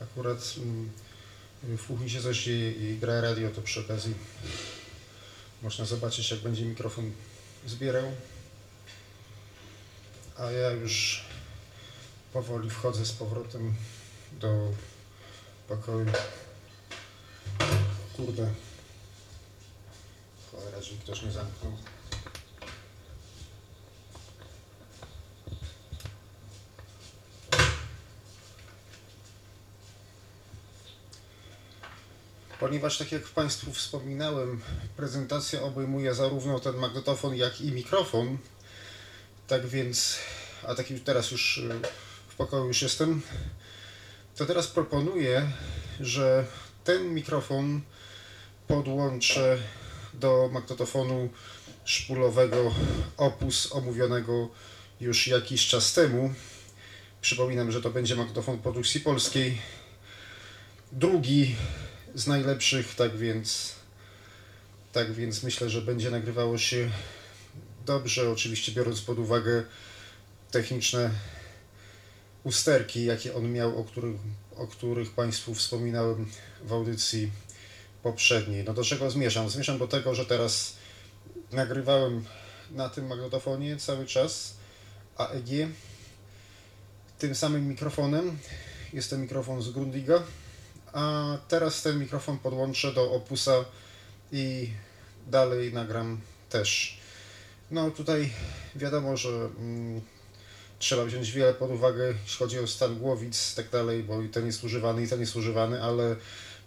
akurat 0.00 0.54
mm, 0.58 0.90
w 1.78 1.86
kuchni 1.86 2.10
się 2.10 2.22
coś 2.22 2.46
i 2.46 2.98
gra 3.00 3.20
radio, 3.20 3.50
to 3.50 3.62
przy 3.62 3.80
okazji 3.80 4.14
można 5.62 5.84
zobaczyć, 5.84 6.30
jak 6.30 6.40
będzie 6.40 6.64
mikrofon 6.64 7.12
zbierał. 7.66 8.12
A 10.38 10.50
ja 10.50 10.70
już 10.70 11.24
powoli 12.32 12.70
wchodzę 12.70 13.06
z 13.06 13.12
powrotem 13.12 13.74
do 14.32 14.72
pokoju. 15.68 16.06
Kurde. 18.16 18.50
Cholera, 20.50 20.80
drzwi 20.80 20.98
ktoś 20.98 21.22
nie 21.22 21.32
zamknął. 21.32 21.72
Ponieważ, 32.66 32.98
tak 32.98 33.12
jak 33.12 33.22
Państwu 33.22 33.72
wspominałem, 33.72 34.60
prezentacja 34.96 35.62
obejmuje 35.62 36.14
zarówno 36.14 36.60
ten 36.60 36.76
magnetofon, 36.76 37.36
jak 37.36 37.60
i 37.60 37.72
mikrofon. 37.72 38.38
Tak 39.46 39.66
więc, 39.66 40.18
a 40.62 40.74
taki 40.74 41.00
teraz 41.00 41.30
już 41.30 41.58
y, 41.58 41.80
w 42.28 42.34
pokoju 42.34 42.66
już 42.66 42.82
jestem, 42.82 43.22
to 44.36 44.46
teraz 44.46 44.66
proponuję, 44.66 45.52
że 46.00 46.44
ten 46.84 47.14
mikrofon 47.14 47.80
podłączę 48.68 49.58
do 50.14 50.50
magnetofonu 50.52 51.28
szpulowego 51.84 52.74
Opus 53.16 53.72
omówionego 53.72 54.48
już 55.00 55.26
jakiś 55.26 55.66
czas 55.66 55.92
temu. 55.92 56.34
Przypominam, 57.20 57.72
że 57.72 57.82
to 57.82 57.90
będzie 57.90 58.16
magnetofon 58.16 58.58
produkcji 58.58 59.00
polskiej. 59.00 59.58
Drugi 60.92 61.56
z 62.16 62.26
najlepszych, 62.26 62.94
tak 62.94 63.16
więc 63.16 63.72
tak 64.92 65.12
więc 65.12 65.42
myślę, 65.42 65.70
że 65.70 65.82
będzie 65.82 66.10
nagrywało 66.10 66.58
się 66.58 66.90
dobrze, 67.86 68.30
oczywiście 68.30 68.72
biorąc 68.72 69.00
pod 69.00 69.18
uwagę 69.18 69.64
techniczne 70.50 71.10
usterki, 72.44 73.04
jakie 73.04 73.34
on 73.34 73.52
miał, 73.52 73.80
o 73.80 73.84
których, 73.84 74.16
o 74.56 74.66
których 74.66 75.10
Państwu 75.10 75.54
wspominałem 75.54 76.30
w 76.64 76.72
audycji 76.72 77.30
poprzedniej. 78.02 78.64
No 78.64 78.74
do 78.74 78.84
czego 78.84 79.10
zmierzam? 79.10 79.50
Zmierzam 79.50 79.78
do 79.78 79.88
tego, 79.88 80.14
że 80.14 80.26
teraz 80.26 80.76
nagrywałem 81.52 82.24
na 82.70 82.88
tym 82.88 83.06
magnetofonie 83.06 83.76
cały 83.76 84.06
czas 84.06 84.54
AEG 85.16 85.68
tym 87.18 87.34
samym 87.34 87.68
mikrofonem. 87.68 88.38
Jest 88.92 89.10
to 89.10 89.18
mikrofon 89.18 89.62
z 89.62 89.70
Grundiga, 89.70 90.22
a 90.96 91.38
teraz 91.48 91.82
ten 91.82 91.98
mikrofon 91.98 92.38
podłączę 92.38 92.92
do 92.92 93.12
Opusa 93.12 93.64
i 94.32 94.70
dalej 95.26 95.72
nagram 95.72 96.20
też. 96.50 97.00
No 97.70 97.90
tutaj 97.90 98.32
wiadomo, 98.76 99.16
że 99.16 99.28
mm, 99.28 100.00
trzeba 100.78 101.04
wziąć 101.04 101.32
wiele 101.32 101.54
pod 101.54 101.70
uwagę, 101.70 102.14
jeśli 102.22 102.38
chodzi 102.38 102.58
o 102.58 102.66
stan 102.66 102.98
głowic 102.98 103.52
i 103.52 103.56
tak 103.56 103.70
dalej, 103.70 104.02
bo 104.02 104.22
i 104.22 104.28
ten 104.28 104.46
jest 104.46 104.64
używany, 104.64 105.02
i 105.02 105.08
ten 105.08 105.20
jest 105.20 105.36
używany, 105.36 105.82
ale 105.82 106.16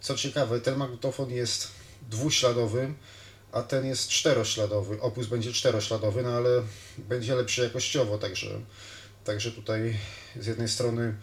co 0.01 0.15
ciekawe, 0.15 0.59
ten 0.59 0.77
magnetofon 0.77 1.31
jest 1.31 1.67
dwuśladowy, 2.09 2.93
a 3.51 3.61
ten 3.61 3.85
jest 3.85 4.09
czterośladowy. 4.09 5.01
Opus 5.01 5.27
będzie 5.27 5.53
czterośladowy, 5.53 6.23
no 6.23 6.29
ale 6.29 6.63
będzie 6.97 7.35
lepszy 7.35 7.61
jakościowo, 7.61 8.17
także, 8.17 8.61
także 9.23 9.51
tutaj 9.51 9.97
z 10.39 10.45
jednej 10.45 10.69
strony 10.69 11.15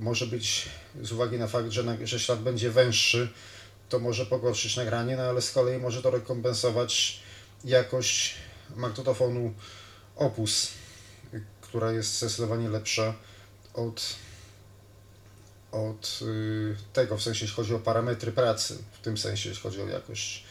może 0.00 0.26
być 0.26 0.68
z 1.02 1.12
uwagi 1.12 1.38
na 1.38 1.46
fakt, 1.46 1.70
że, 1.70 2.06
że 2.06 2.20
ślad 2.20 2.42
będzie 2.42 2.70
węższy, 2.70 3.28
to 3.88 3.98
może 3.98 4.26
pogorszyć 4.26 4.76
nagranie, 4.76 5.16
no 5.16 5.22
ale 5.22 5.42
z 5.42 5.52
kolei 5.52 5.78
może 5.78 6.02
to 6.02 6.10
rekompensować 6.10 7.20
jakość 7.64 8.34
magnetofonu 8.76 9.54
Opus, 10.16 10.68
która 11.60 11.92
jest 11.92 12.18
zdecydowanie 12.18 12.68
lepsza 12.68 13.14
od, 13.74 14.16
od 15.72 16.20
y, 16.22 16.76
tego, 16.92 17.16
w 17.16 17.22
sensie 17.22 17.44
jeśli 17.44 17.56
chodzi 17.56 17.74
o 17.74 17.78
parametry 17.78 18.32
pracy, 18.32 18.78
w 18.92 19.04
tym 19.04 19.18
sensie 19.18 19.48
jeśli 19.48 19.62
chodzi 19.62 19.82
o 19.82 19.86
jakość. 19.86 20.44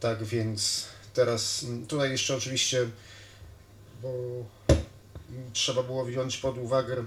Tak 0.00 0.24
więc 0.24 0.86
teraz 1.14 1.62
mm, 1.62 1.86
tutaj 1.86 2.10
jeszcze 2.10 2.36
oczywiście, 2.36 2.86
bo 4.02 4.12
trzeba 5.52 5.82
było 5.82 6.04
wziąć 6.04 6.36
pod 6.36 6.58
uwagę 6.58 7.04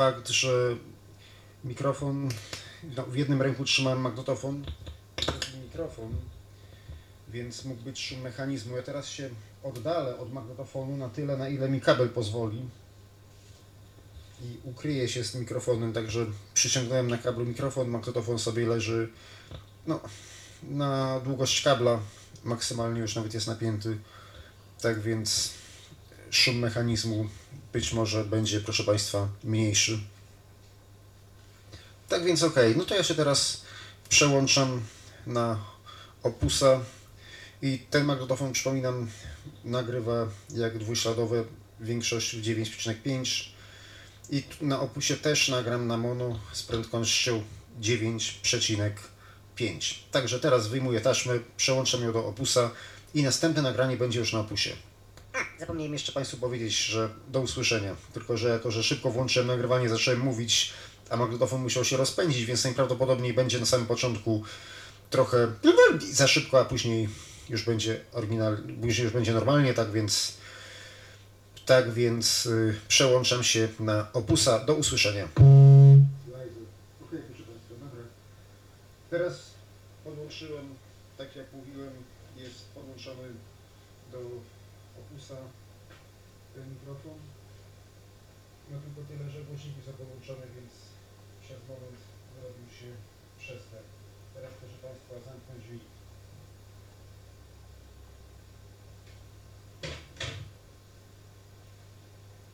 fakt, 0.00 0.28
że 0.28 0.76
mikrofon, 1.64 2.28
no, 2.96 3.02
w 3.02 3.16
jednym 3.16 3.42
ręku 3.42 3.64
trzymałem 3.64 4.00
magnetofon, 4.00 4.64
mikrofon, 5.64 6.16
więc 7.28 7.64
mógł 7.64 7.82
być 7.82 8.00
szum 8.00 8.20
mechanizmu. 8.20 8.76
Ja 8.76 8.82
teraz 8.82 9.08
się 9.08 9.30
oddalę 9.62 10.18
od 10.18 10.32
magnetofonu 10.32 10.96
na 10.96 11.08
tyle, 11.08 11.36
na 11.36 11.48
ile 11.48 11.68
mi 11.68 11.80
kabel 11.80 12.08
pozwoli 12.08 12.68
i 14.42 14.56
ukryję 14.64 15.08
się 15.08 15.24
z 15.24 15.34
mikrofonem, 15.34 15.92
także 15.92 16.26
przyciągnąłem 16.54 17.10
na 17.10 17.18
kablu 17.18 17.44
mikrofon, 17.44 17.88
magnetofon 17.88 18.38
sobie 18.38 18.66
leży 18.66 19.08
no, 19.86 20.00
na 20.62 21.20
długość 21.20 21.62
kabla, 21.62 22.00
maksymalnie 22.44 23.00
już 23.00 23.16
nawet 23.16 23.34
jest 23.34 23.46
napięty, 23.46 23.98
tak 24.82 25.00
więc 25.00 25.59
szum 26.30 26.58
mechanizmu 26.58 27.28
być 27.72 27.92
może 27.92 28.24
będzie, 28.24 28.60
proszę 28.60 28.84
Państwa, 28.84 29.28
mniejszy. 29.44 29.98
Tak 32.08 32.24
więc 32.24 32.42
ok, 32.42 32.56
no 32.76 32.84
to 32.84 32.94
ja 32.94 33.02
się 33.02 33.14
teraz 33.14 33.62
przełączam 34.08 34.82
na 35.26 35.64
Opusa 36.22 36.80
i 37.62 37.78
ten 37.90 38.04
magnetofon, 38.04 38.52
przypominam, 38.52 39.10
nagrywa 39.64 40.26
jak 40.54 40.78
dwuśladowe, 40.78 41.44
większość 41.80 42.36
w 42.36 42.42
9,5 42.42 43.48
i 44.30 44.42
na 44.60 44.80
Opusie 44.80 45.16
też 45.16 45.48
nagram 45.48 45.86
na 45.86 45.96
mono 45.96 46.40
z 46.52 46.62
prędkością 46.62 47.42
9,5. 47.80 49.94
Także 50.10 50.40
teraz 50.40 50.68
wyjmuję 50.68 51.00
taśmę, 51.00 51.38
przełączam 51.56 52.02
ją 52.02 52.12
do 52.12 52.26
Opusa 52.26 52.70
i 53.14 53.22
następne 53.22 53.62
nagranie 53.62 53.96
będzie 53.96 54.18
już 54.18 54.32
na 54.32 54.40
Opusie. 54.40 54.70
Zapomniałem 55.58 55.92
jeszcze 55.92 56.12
Państwu 56.12 56.36
powiedzieć, 56.36 56.76
że 56.76 57.08
do 57.28 57.40
usłyszenia. 57.40 57.96
Tylko, 58.14 58.36
że 58.36 58.48
jako, 58.48 58.70
że 58.70 58.82
szybko 58.82 59.10
włączyłem 59.10 59.48
nagrywanie, 59.48 59.88
zacząłem 59.88 60.20
mówić, 60.20 60.72
a 61.10 61.16
magnetofon 61.16 61.62
musiał 61.62 61.84
się 61.84 61.96
rozpędzić, 61.96 62.44
więc 62.44 62.64
najprawdopodobniej 62.64 63.34
będzie 63.34 63.60
na 63.60 63.66
samym 63.66 63.86
początku 63.86 64.44
trochę 65.10 65.52
za 66.12 66.26
szybko, 66.26 66.60
a 66.60 66.64
później 66.64 67.08
już 67.48 67.64
będzie 67.64 68.00
oryginal, 68.12 68.56
później 68.80 69.04
już 69.04 69.12
będzie 69.12 69.32
normalnie, 69.32 69.74
tak 69.74 69.92
więc 69.92 70.40
tak 71.66 71.92
więc 71.92 72.46
y, 72.46 72.74
przełączam 72.88 73.44
się 73.44 73.68
na 73.80 74.12
Opusa. 74.12 74.64
Do 74.64 74.74
usłyszenia. 74.74 75.28
Teraz 79.10 79.50
podłączyłem, 80.04 80.74
tak 81.18 81.36
jak 81.36 81.46
mówiłem, 81.52 81.92
jest 82.36 82.64
podłączony 82.74 83.28
do 84.12 84.18
Ten 86.54 86.70
mikrofon. 86.70 87.18
No 88.70 88.78
tylko 88.80 89.00
tyle, 89.08 89.30
że 89.30 89.44
głośniki 89.44 89.82
są 89.86 89.92
podłączone, 89.92 90.46
więc 90.56 90.72
przez 91.42 91.58
moment 91.68 92.00
zrobił 92.34 92.68
się 92.78 92.90
przestęp. 93.38 93.86
Teraz 94.34 94.52
proszę 94.60 94.78
Państwa 94.82 95.30
zamknę 95.30 95.54
drzwi. 95.58 95.80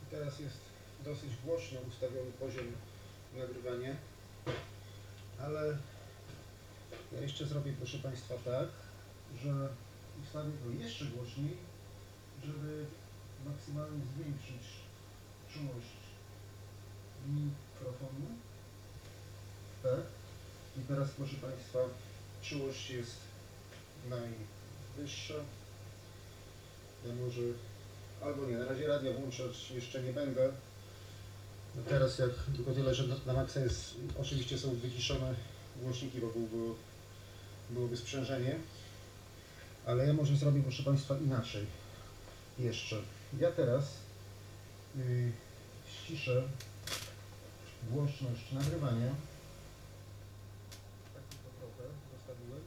I 0.03 0.07
teraz 0.11 0.41
jest 0.41 0.61
dosyć 1.05 1.31
głośno 1.45 1.79
ustawiony 1.89 2.31
poziom 2.31 2.67
nagrywania, 3.37 3.97
ale 5.41 5.79
ja 7.13 7.21
jeszcze 7.21 7.47
zrobię 7.47 7.73
proszę 7.73 7.99
Państwa 7.99 8.35
tak, 8.45 8.69
że 9.43 9.69
ustawię 10.23 10.53
go 10.65 10.71
jeszcze 10.85 11.05
głośniej, 11.05 11.57
żeby 12.45 12.85
maksymalnie 13.47 14.01
zwiększyć 14.15 14.69
czułość 15.55 15.97
mikrofonu. 17.29 18.27
Tak. 19.83 20.01
I 20.79 20.81
teraz 20.89 21.09
proszę 21.11 21.37
Państwa, 21.37 21.79
czułość 22.43 22.91
jest 22.91 23.17
najwyższa. 24.11 25.35
Ja 27.07 27.15
może, 27.15 27.41
albo 28.25 28.47
nie, 28.47 28.57
na 28.59 28.65
razie 28.65 28.87
radia 28.87 29.13
włączać 29.13 29.71
jeszcze 29.71 30.03
nie 30.03 30.13
będę. 30.13 30.53
No 31.77 31.83
teraz 31.89 32.19
jak 32.19 32.31
tylko 32.57 32.73
tyle, 32.73 32.95
że 32.95 33.05
na- 33.27 33.33
maksa 33.33 33.61
jest, 33.61 33.95
oczywiście 34.21 34.59
są 34.59 34.75
wyciszone 34.75 35.35
głośniki, 35.83 36.21
bo 36.21 36.27
byłoby, 36.27 36.75
byłoby 37.71 37.97
sprzężenie. 37.97 38.57
Ale 39.87 40.07
ja 40.07 40.13
może 40.13 40.37
zrobię, 40.37 40.63
proszę 40.63 40.83
Państwa, 40.83 41.17
inaczej. 41.19 41.67
Jeszcze. 42.59 42.97
Ja 43.41 43.53
teraz 43.53 43.97
yy, 44.97 45.33
ściszę 45.93 46.43
głośność 47.91 48.53
nagrywania. 48.53 49.15
Tak 51.15 51.23
tylko 51.31 51.51
trochę 51.59 51.91
zostawiłem. 52.17 52.61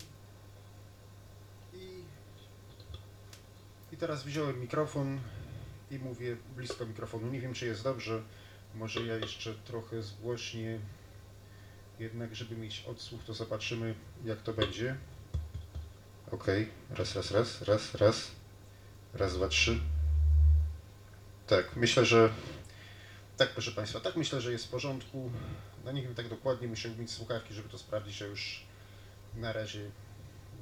I, 1.74 2.04
I 3.94 3.98
teraz 3.98 4.24
wziąłem 4.24 4.62
mikrofon 4.62 5.20
i 5.92 6.00
mówię 6.00 6.38
blisko 6.56 6.86
mikrofonu. 6.86 7.28
Nie 7.28 7.42
wiem, 7.42 7.54
czy 7.54 7.66
jest 7.66 7.84
dobrze. 7.84 8.22
Może 8.76 9.02
ja 9.02 9.16
jeszcze 9.16 9.54
trochę 9.54 10.04
zgłośnię. 10.04 10.80
Jednak, 12.00 12.36
żeby 12.36 12.56
mieć 12.56 12.84
odsłuch, 12.88 13.24
to 13.24 13.34
zobaczymy, 13.34 13.96
jak 14.26 14.42
to 14.42 14.54
będzie. 14.54 14.96
Ok, 16.32 16.48
raz, 16.90 17.16
raz, 17.16 17.32
raz, 17.32 17.62
raz, 17.62 17.96
raz. 17.96 18.39
Raz, 19.14 19.34
dwa, 19.34 19.48
trzy. 19.48 19.80
Tak, 21.48 21.76
myślę, 21.76 22.06
że. 22.06 22.30
Tak, 23.38 23.50
proszę 23.50 23.72
Państwa, 23.72 24.00
tak 24.00 24.16
myślę, 24.16 24.42
że 24.42 24.52
jest 24.52 24.66
w 24.66 24.70
porządku. 24.70 25.32
No 25.86 25.92
nie 25.92 26.02
wiem 26.02 26.16
tak 26.16 26.30
dokładnie, 26.30 26.68
musiałbym 26.68 27.02
mieć 27.02 27.12
słuchawki, 27.12 27.54
żeby 27.54 27.70
to 27.70 27.78
sprawdzić, 27.78 28.22
a 28.22 28.26
już 28.26 28.64
na 29.36 29.54
razie 29.54 29.92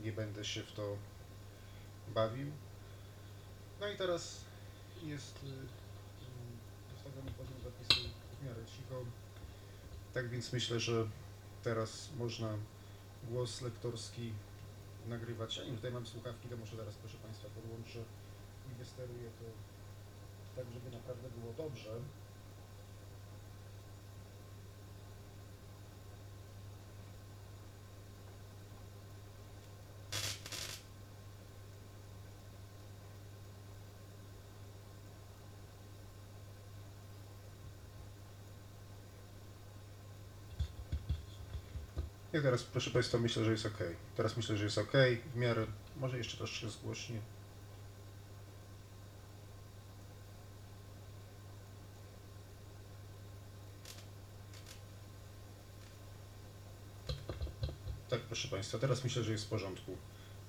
nie 0.03 0.11
będę 0.11 0.45
się 0.45 0.63
w 0.63 0.71
to 0.71 0.97
bawił. 2.07 2.51
No 3.79 3.89
i 3.89 3.97
teraz 3.97 4.41
jest 5.03 5.43
y, 5.43 5.47
y, 5.47 6.95
ustawiony 6.95 7.31
poziom 7.31 7.57
zapisu 7.63 8.09
w 8.41 8.45
miarę 8.45 8.65
cicho. 8.65 9.05
Tak 10.13 10.29
więc 10.29 10.53
myślę, 10.53 10.79
że 10.79 11.07
teraz 11.63 12.09
można 12.17 12.57
głos 13.23 13.61
lektorski 13.61 14.33
nagrywać. 15.07 15.57
Ja 15.57 15.63
nie 15.63 15.71
tutaj 15.71 15.91
mam 15.91 16.07
słuchawki, 16.07 16.49
to 16.49 16.57
może 16.57 16.77
teraz 16.77 16.95
proszę 16.95 17.17
Państwa 17.17 17.47
podłączę 17.49 17.99
i 18.77 18.79
wysteruję 18.79 19.29
to 19.39 19.45
tak, 20.55 20.65
żeby 20.73 20.91
naprawdę 20.97 21.29
było 21.29 21.53
dobrze. 21.53 21.89
I 42.33 42.41
teraz, 42.41 42.63
proszę 42.63 42.91
Państwa, 42.91 43.17
myślę, 43.17 43.43
że 43.43 43.51
jest 43.51 43.65
ok. 43.65 43.77
Teraz 44.15 44.37
myślę, 44.37 44.57
że 44.57 44.63
jest 44.63 44.77
ok. 44.77 44.91
W 45.33 45.35
miarę, 45.35 45.65
może 45.95 46.17
jeszcze 46.17 46.37
troszkę 46.37 46.69
zgłośnie. 46.69 47.19
Proszę 58.37 58.55
Państwa, 58.55 58.77
teraz 58.79 59.03
myślę, 59.03 59.23
że 59.23 59.31
jest 59.31 59.45
w 59.45 59.49
porządku. 59.49 59.97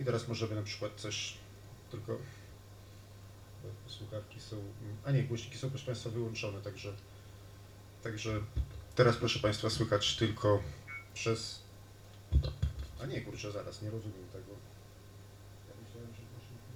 I 0.00 0.04
teraz 0.04 0.28
możemy 0.28 0.54
na 0.54 0.62
przykład 0.62 0.92
coś 0.96 1.34
tylko. 1.90 2.18
Słuchawki 3.86 4.40
są. 4.40 4.56
A 5.04 5.10
nie, 5.10 5.22
głośniki 5.22 5.58
są, 5.58 5.70
proszę 5.70 5.86
Państwa, 5.86 6.10
wyłączone, 6.10 6.62
także. 6.62 6.92
Także 8.02 8.40
teraz, 8.94 9.16
proszę 9.16 9.38
Państwa, 9.38 9.70
słychać 9.70 10.16
tylko 10.16 10.62
przez. 11.14 11.62
A 13.02 13.06
nie, 13.06 13.20
kurczę, 13.20 13.52
zaraz, 13.52 13.82
nie 13.82 13.90
rozumiem 13.90 14.28
tego. 14.32 14.52
Ja 15.68 15.74
myślałem, 15.84 16.14
że 16.14 16.22
głośniki. 16.32 16.72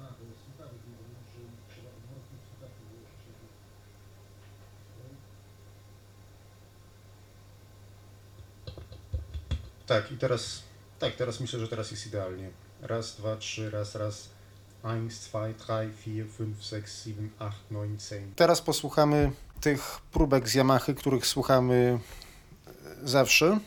A, 0.00 0.06
to 0.06 0.24
jest 0.24 0.40
słuchawki, 0.44 0.90
bo 0.96 1.02
może 1.14 1.40
trzeba 1.68 1.88
odwrotnie 1.96 2.38
słuchawki 2.48 2.82
wyłożyć. 2.90 3.18
Tak, 9.88 10.12
i 10.12 10.16
teraz, 10.16 10.62
tak, 10.98 11.16
teraz 11.16 11.40
myślę, 11.40 11.60
że 11.60 11.68
teraz 11.68 11.90
jest 11.90 12.06
idealnie. 12.06 12.50
Raz, 12.82 13.16
dwa, 13.16 13.36
trzy, 13.36 13.70
raz, 13.70 13.94
raz. 13.94 14.28
Eins, 14.84 15.14
zwei, 15.14 15.54
drei, 15.54 15.90
vier, 16.06 16.26
fünf, 16.26 16.64
sechs, 16.64 17.04
sieben, 17.04 17.30
acht, 17.38 17.70
neun, 17.70 18.00
zehn. 18.00 18.34
Teraz 18.36 18.60
posłuchamy 18.60 19.32
tych 19.60 19.98
próbek 20.12 20.48
z 20.48 20.54
Yamahy, 20.54 20.94
których 20.94 21.26
słuchamy 21.26 21.98
e, 22.66 22.70
zawsze. 23.08 23.58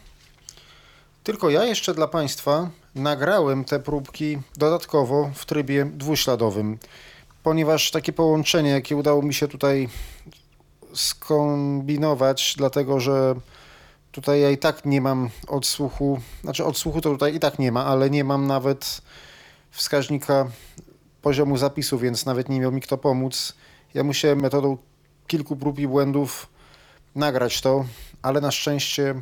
Tylko 1.24 1.50
ja 1.50 1.64
jeszcze 1.64 1.94
dla 1.94 2.08
Państwa 2.08 2.70
nagrałem 2.96 3.66
te 3.66 3.80
próbki 3.80 4.38
dodatkowo 4.58 5.32
w 5.36 5.46
trybie 5.46 5.86
dwuśladowym, 5.86 6.78
ponieważ 7.44 7.92
takie 7.92 8.14
połączenie, 8.14 8.70
jakie 8.70 8.96
udało 8.96 9.22
mi 9.22 9.34
się 9.34 9.48
tutaj 9.48 9.90
skombinować, 10.94 12.54
dlatego 12.58 13.00
że 13.00 13.36
Tutaj 14.12 14.42
ja 14.42 14.52
i 14.52 14.58
tak 14.58 14.86
nie 14.86 15.02
mam 15.02 15.30
odsłuchu, 15.48 16.20
znaczy 16.42 16.66
odsłuchu 16.66 17.02
to 17.02 17.10
tutaj 17.10 17.36
i 17.36 17.40
tak 17.40 17.60
nie 17.60 17.72
ma, 17.72 17.86
ale 17.86 18.10
nie 18.10 18.24
mam 18.24 18.48
nawet 18.48 19.02
wskaźnika 19.72 20.48
poziomu 21.22 21.58
zapisu, 21.58 22.00
więc 22.00 22.26
nawet 22.26 22.50
nie 22.50 22.60
miał 22.60 22.72
mi 22.72 22.82
kto 22.82 22.98
pomóc. 22.98 23.54
Ja 23.94 24.04
musiałem 24.04 24.42
metodą 24.42 24.78
kilku 25.28 25.56
prób 25.56 25.80
i 25.80 25.88
błędów 25.88 26.48
nagrać 27.16 27.62
to, 27.62 27.86
ale 28.22 28.42
na 28.42 28.52
szczęście 28.52 29.22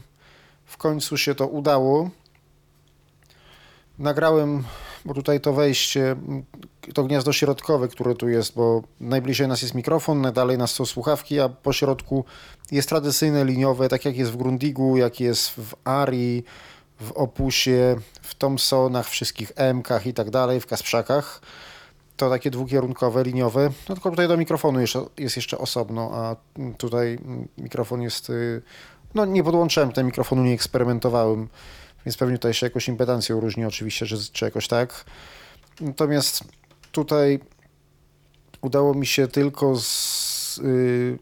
w 0.66 0.78
końcu 0.78 1.18
się 1.18 1.36
to 1.36 1.48
udało. 1.48 2.10
Nagrałem, 4.00 4.64
bo 5.06 5.14
tutaj 5.14 5.42
to 5.42 5.54
wejście, 5.54 6.16
to 6.94 7.04
gniazdo 7.04 7.34
środkowe, 7.34 7.88
które 7.88 8.16
tu 8.16 8.30
jest, 8.30 8.56
bo 8.56 8.84
najbliżej 9.00 9.48
nas 9.48 9.62
jest 9.62 9.76
mikrofon, 9.76 10.22
najdalej 10.22 10.58
nas 10.58 10.72
są 10.72 10.86
słuchawki, 10.86 11.40
a 11.40 11.50
po 11.50 11.74
środku 11.74 12.26
jest 12.72 12.90
tradycyjne 12.90 13.46
liniowe, 13.46 13.90
tak 13.90 14.06
jak 14.06 14.18
jest 14.18 14.32
w 14.32 14.38
Grundigu, 14.38 14.98
jak 14.98 15.20
jest 15.20 15.50
w 15.50 15.76
Ari, 15.84 16.44
w 17.00 17.12
Opusie, 17.12 17.96
w 18.22 18.36
Thompsonach, 18.36 19.10
wszystkich 19.10 19.52
M-kach 19.56 20.08
i 20.08 20.14
tak 20.14 20.30
dalej, 20.30 20.60
w 20.60 20.68
Kasprzakach. 20.68 21.42
To 22.18 22.30
takie 22.30 22.52
dwukierunkowe, 22.52 23.24
liniowe. 23.24 23.70
No 23.90 23.96
tylko 23.96 24.10
tutaj 24.10 24.28
do 24.28 24.38
mikrofonu 24.38 24.80
jeszcze, 24.80 25.06
jest 25.18 25.36
jeszcze 25.36 25.58
osobno, 25.58 26.12
a 26.14 26.36
tutaj 26.78 27.20
mikrofon 27.58 28.02
jest... 28.02 28.30
y, 28.30 28.62
No 29.14 29.26
nie 29.26 29.44
podłączyłem 29.44 29.92
tego 29.92 30.06
mikrofonu, 30.06 30.44
nie 30.44 30.54
eksperymentowałem, 30.54 31.48
więc 32.06 32.18
pewnie 32.18 32.38
tutaj 32.38 32.54
się 32.54 32.66
jakoś 32.66 32.88
impedancją 32.88 33.40
różni 33.40 33.66
oczywiście, 33.66 34.06
że, 34.06 34.18
czy 34.34 34.46
jakoś 34.46 34.68
tak. 34.68 35.06
Natomiast 35.82 36.44
tutaj 36.92 37.40
udało 38.62 38.94
mi 38.94 39.06
się 39.06 39.28
tylko 39.28 39.80
z, 39.80 40.58
y, 40.58 41.20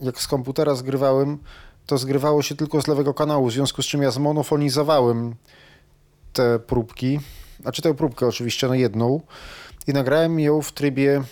jak 0.00 0.20
z 0.20 0.26
komputera 0.26 0.74
zgrywałem, 0.74 1.38
to 1.86 1.98
zgrywało 1.98 2.42
się 2.42 2.54
tylko 2.54 2.82
z 2.82 2.86
lewego 2.86 3.14
kanału, 3.14 3.46
w 3.46 3.52
związku 3.52 3.82
z 3.82 3.86
czym 3.86 4.02
ja 4.02 4.10
zmonofonizowałem 4.10 5.34
te 6.32 6.58
próbki, 6.58 7.20
znaczy 7.60 7.82
tę 7.82 7.94
próbkę 7.94 8.26
oczywiście 8.26 8.68
na 8.68 8.76
jedną 8.76 9.20
i 9.86 9.92
nagrałem 9.92 10.40
ją 10.40 10.62
w 10.62 10.72
trybie 10.72 11.22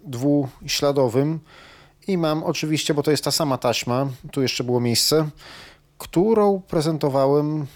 dwuśladowym 0.00 1.40
i 2.06 2.18
mam 2.18 2.42
oczywiście, 2.44 2.94
bo 2.94 3.02
to 3.02 3.10
jest 3.10 3.24
ta 3.24 3.30
sama 3.30 3.58
taśma, 3.58 4.06
tu 4.32 4.42
jeszcze 4.42 4.64
było 4.64 4.80
miejsce, 4.80 5.28
którą 5.98 6.60
prezentowałem, 6.60 7.66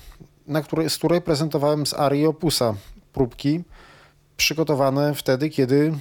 na 0.46 0.62
której, 0.62 0.90
z 0.90 0.98
której 0.98 1.20
prezentowałem 1.20 1.86
z 1.86 1.94
Arii 1.94 2.26
Opusa 2.26 2.74
próbki 3.12 3.64
przygotowane 4.36 5.14
wtedy, 5.14 5.50
kiedy 5.50 5.92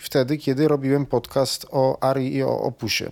wtedy, 0.00 0.38
kiedy 0.38 0.68
robiłem 0.68 1.06
podcast 1.06 1.66
o 1.70 2.02
Arii 2.02 2.34
i 2.34 2.42
o 2.42 2.60
Opusie. 2.60 3.10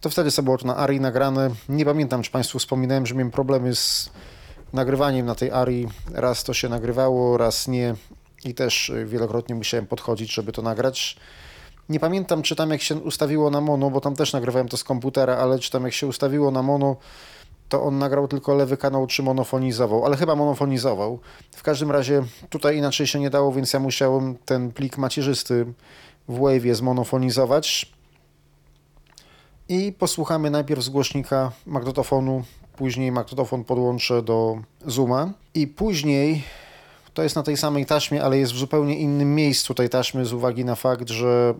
To 0.00 0.10
wtedy 0.10 0.30
sobie 0.30 0.44
było 0.44 0.58
to 0.58 0.66
na 0.66 0.76
Arii 0.76 1.00
nagrane. 1.00 1.50
Nie 1.68 1.84
pamiętam, 1.84 2.22
czy 2.22 2.30
Państwu 2.30 2.58
wspominałem, 2.58 3.06
że 3.06 3.14
miałem 3.14 3.30
problemy 3.30 3.74
z 3.74 4.10
nagrywaniem 4.72 5.26
na 5.26 5.34
tej 5.34 5.50
Arii. 5.50 5.88
Raz 6.12 6.44
to 6.44 6.54
się 6.54 6.68
nagrywało, 6.68 7.38
raz 7.38 7.68
nie. 7.68 7.94
I 8.44 8.54
też 8.54 8.92
wielokrotnie 9.04 9.54
musiałem 9.54 9.86
podchodzić, 9.86 10.34
żeby 10.34 10.52
to 10.52 10.62
nagrać. 10.62 11.16
Nie 11.88 12.00
pamiętam, 12.00 12.42
czy 12.42 12.56
tam 12.56 12.70
jak 12.70 12.82
się 12.82 12.94
ustawiło 12.94 13.50
na 13.50 13.60
mono, 13.60 13.90
bo 13.90 14.00
tam 14.00 14.16
też 14.16 14.32
nagrywałem 14.32 14.68
to 14.68 14.76
z 14.76 14.84
komputera, 14.84 15.36
ale 15.36 15.58
czy 15.58 15.70
tam 15.70 15.84
jak 15.84 15.92
się 15.92 16.06
ustawiło 16.06 16.50
na 16.50 16.62
mono, 16.62 16.96
to 17.70 17.82
on 17.82 17.98
nagrał 17.98 18.28
tylko 18.28 18.54
lewy 18.54 18.76
kanał, 18.76 19.06
czy 19.06 19.22
monofonizował, 19.22 20.04
ale 20.06 20.16
chyba 20.16 20.36
monofonizował. 20.36 21.18
W 21.56 21.62
każdym 21.62 21.90
razie 21.90 22.22
tutaj 22.48 22.76
inaczej 22.76 23.06
się 23.06 23.20
nie 23.20 23.30
dało, 23.30 23.52
więc 23.52 23.72
ja 23.72 23.80
musiałem 23.80 24.36
ten 24.44 24.72
plik 24.72 24.98
macierzysty 24.98 25.66
w 26.28 26.38
Wave'ie 26.38 26.74
zmonofonizować. 26.74 27.92
I 29.68 29.92
posłuchamy 29.92 30.50
najpierw 30.50 30.82
z 30.82 30.88
głośnika 30.88 31.52
magnetofonu, 31.66 32.42
później 32.76 33.12
magnetofon 33.12 33.64
podłączę 33.64 34.22
do 34.22 34.58
Zooma 34.86 35.32
i 35.54 35.66
później 35.66 36.42
to 37.14 37.22
jest 37.22 37.36
na 37.36 37.42
tej 37.42 37.56
samej 37.56 37.86
taśmie, 37.86 38.24
ale 38.24 38.38
jest 38.38 38.52
w 38.52 38.58
zupełnie 38.58 38.98
innym 38.98 39.34
miejscu 39.34 39.74
tej 39.74 39.88
taśmy 39.88 40.26
z 40.26 40.32
uwagi 40.32 40.64
na 40.64 40.74
fakt, 40.74 41.08
że 41.08 41.54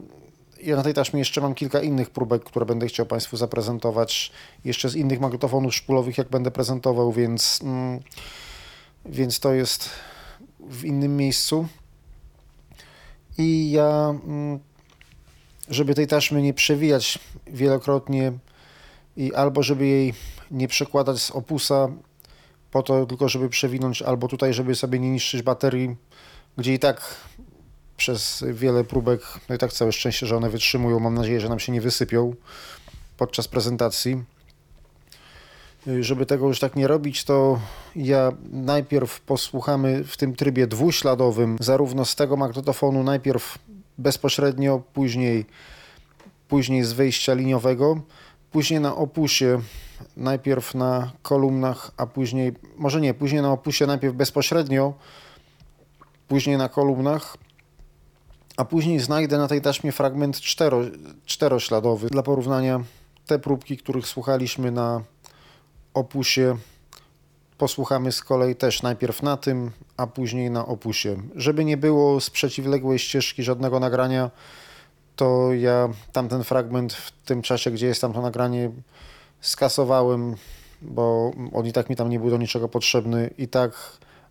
ja 0.63 0.77
na 0.77 0.83
tej 0.83 0.95
taśmie 0.95 1.19
jeszcze 1.19 1.41
mam 1.41 1.55
kilka 1.55 1.81
innych 1.81 2.11
próbek, 2.11 2.45
które 2.45 2.67
będę 2.67 2.87
chciał 2.87 3.07
Państwu 3.07 3.37
zaprezentować. 3.37 4.33
Jeszcze 4.65 4.89
z 4.89 4.95
innych 4.95 5.21
magnetofonów 5.21 5.75
szpulowych, 5.75 6.19
jak 6.19 6.29
będę 6.29 6.51
prezentował, 6.51 7.13
więc, 7.13 7.61
mm, 7.63 8.01
więc 9.05 9.41
to 9.41 9.53
jest 9.53 9.91
w 10.61 10.85
innym 10.85 11.17
miejscu. 11.17 11.69
I 13.39 13.71
ja, 13.71 14.15
mm, 14.25 14.61
żeby 15.69 15.95
tej 15.95 16.07
taśmy 16.07 16.43
nie 16.43 16.55
przewijać 16.55 17.19
wielokrotnie 17.47 18.33
i 19.17 19.35
albo 19.35 19.63
żeby 19.63 19.87
jej 19.87 20.15
nie 20.51 20.69
przekładać 20.69 21.19
z 21.19 21.31
opusa, 21.31 21.89
po 22.71 22.83
to 22.83 23.07
tylko, 23.07 23.29
żeby 23.29 23.49
przewinąć, 23.49 24.03
albo 24.03 24.29
tutaj, 24.29 24.55
żeby 24.55 24.75
sobie 24.75 24.99
nie 24.99 25.11
niszczyć 25.11 25.43
baterii, 25.43 25.97
gdzie 26.57 26.75
i 26.75 26.79
tak 26.79 27.17
przez 28.01 28.45
wiele 28.53 28.85
próbek, 28.85 29.21
no 29.49 29.55
i 29.55 29.59
tak 29.59 29.73
całe 29.73 29.93
szczęście, 29.93 30.27
że 30.27 30.37
one 30.37 30.51
wytrzymują. 30.51 31.01
Mam 31.01 31.15
nadzieję, 31.15 31.41
że 31.41 31.49
nam 31.49 31.59
się 31.59 31.73
nie 31.73 31.81
wysypią 31.81 32.35
podczas 33.17 33.49
prezentacji. 33.49 34.25
Żeby 36.01 36.27
tego 36.27 36.49
już 36.49 36.61
tak 36.61 36.77
nie 36.77 36.87
robić, 36.87 37.25
to 37.25 37.61
ja 37.97 38.33
najpierw 38.53 39.21
posłuchamy 39.21 40.05
w 40.05 40.17
tym 40.17 40.35
trybie 40.37 40.67
dwuśladowym, 40.67 41.57
zarówno 41.61 42.05
z 42.05 42.15
tego 42.17 42.37
magnetofonu, 42.37 43.03
najpierw 43.03 43.59
bezpośrednio, 43.99 44.83
później, 44.95 45.47
później 46.49 46.85
z 46.85 46.93
wejścia 46.93 47.35
liniowego. 47.35 48.01
później 48.51 48.81
na 48.81 48.97
opusie, 48.97 49.61
najpierw 50.17 50.75
na 50.75 51.13
kolumnach, 51.23 51.91
a 51.97 52.07
później, 52.07 52.53
może 52.77 53.01
nie, 53.01 53.15
później 53.15 53.43
na 53.43 53.53
opusie 53.53 53.87
najpierw 53.87 54.15
bezpośrednio, 54.15 54.95
później 56.29 56.57
na 56.57 56.69
kolumnach, 56.69 57.37
a 58.61 58.65
później 58.65 59.01
znajdę 59.01 59.39
na 59.39 59.49
tej 59.49 59.61
taśmie 59.61 59.93
fragment 59.93 60.41
cztero, 60.41 60.81
czterośladowy. 61.27 62.09
Dla 62.09 62.23
porównania 62.23 62.81
te 63.27 63.39
próbki, 63.39 63.77
których 63.77 64.07
słuchaliśmy 64.07 64.71
na 64.71 65.03
opusie, 65.95 66.57
posłuchamy 67.59 68.13
z 68.13 68.23
kolei 68.23 68.57
też 68.57 68.83
najpierw 68.83 69.23
na 69.23 69.37
tym, 69.37 69.71
a 69.97 70.07
później 70.07 70.51
na 70.51 70.67
opusie. 70.67 71.17
Żeby 71.37 71.65
nie 71.65 71.77
było 71.77 72.21
z 72.21 72.31
przeciwległej 72.31 72.99
ścieżki 72.99 73.43
żadnego 73.43 73.81
nagrania, 73.81 74.31
to 75.17 75.53
ja 75.53 75.89
tamten 76.13 76.45
fragment 76.45 76.93
w 76.93 77.11
tym 77.25 77.43
czasie, 77.43 77.71
gdzie 77.71 77.87
jest 77.87 78.01
tam 78.01 78.13
to 78.13 78.23
nagranie, 78.23 78.71
skasowałem, 79.41 80.37
bo 80.83 81.33
on 81.53 81.67
i 81.67 81.73
tak 81.73 81.91
mi 81.91 81.97
tam 81.97 82.09
nie 82.09 82.21
był 82.21 82.31
do 82.31 82.37
niczego 82.37 82.69
potrzebny 82.69 83.31
i 83.39 83.49
tak, 83.49 83.73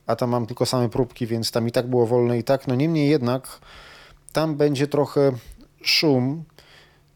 a 0.08 0.16
tam 0.16 0.30
mam 0.30 0.46
tylko 0.46 0.66
same 0.66 0.90
próbki, 0.90 1.28
więc 1.28 1.52
tam 1.52 1.68
i 1.68 1.72
tak 1.72 1.88
było 1.88 2.08
wolne 2.08 2.38
i 2.38 2.44
tak. 2.44 2.68
No 2.68 2.76
niemniej 2.76 3.10
jednak 3.10 3.60
tam 4.34 4.56
będzie 4.56 4.88
trochę 4.88 5.32
szum 5.82 6.44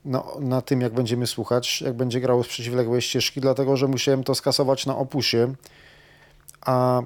na, 0.06 0.24
na 0.40 0.62
tym, 0.62 0.82
jak 0.82 0.94
będziemy 0.94 1.28
słuchać, 1.28 1.82
jak 1.82 1.94
będzie 1.94 2.22
grało 2.22 2.44
z 2.44 2.48
przeciwległej 2.48 3.02
ścieżki, 3.02 3.42
dlatego 3.42 3.78
że 3.78 3.88
musiałem 3.88 4.24
to 4.24 4.36
skasować 4.36 4.86
na 4.86 4.98
opusie, 4.98 5.54
a 6.62 7.02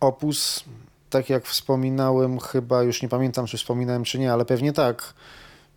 opus, 0.00 0.64
tak 1.10 1.30
jak 1.30 1.46
wspominałem, 1.46 2.38
chyba 2.38 2.82
już 2.82 3.02
nie 3.02 3.08
pamiętam, 3.08 3.46
czy 3.46 3.56
wspominałem, 3.56 4.04
czy 4.04 4.18
nie, 4.18 4.32
ale 4.32 4.44
pewnie 4.44 4.72
tak, 4.72 5.14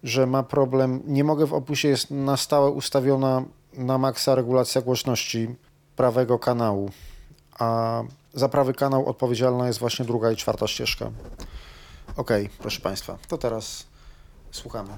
że 0.04 0.28
ma 0.28 0.44
problem. 0.44 1.02
Nie 1.06 1.24
mogę 1.24 1.46
w 1.46 1.54
opusie, 1.54 1.88
jest 1.88 2.12
na 2.12 2.38
stałe 2.38 2.70
ustawiona 2.70 3.44
na 3.74 3.98
maksa 3.98 4.36
regulacja 4.36 4.82
głośności 4.82 5.56
prawego 5.96 6.40
kanału, 6.40 6.92
a 7.60 8.04
za 8.34 8.50
prawy 8.50 8.74
kanał 8.74 9.06
odpowiedzialna 9.06 9.68
jest 9.68 9.80
właśnie 9.80 10.06
druga 10.06 10.32
i 10.32 10.36
czwarta 10.36 10.68
ścieżka. 10.68 11.12
Ok, 12.18 12.32
proszę 12.60 12.82
Państwa, 12.82 13.18
to 13.28 13.38
teraz 13.38 13.86
słuchamy. 14.52 14.90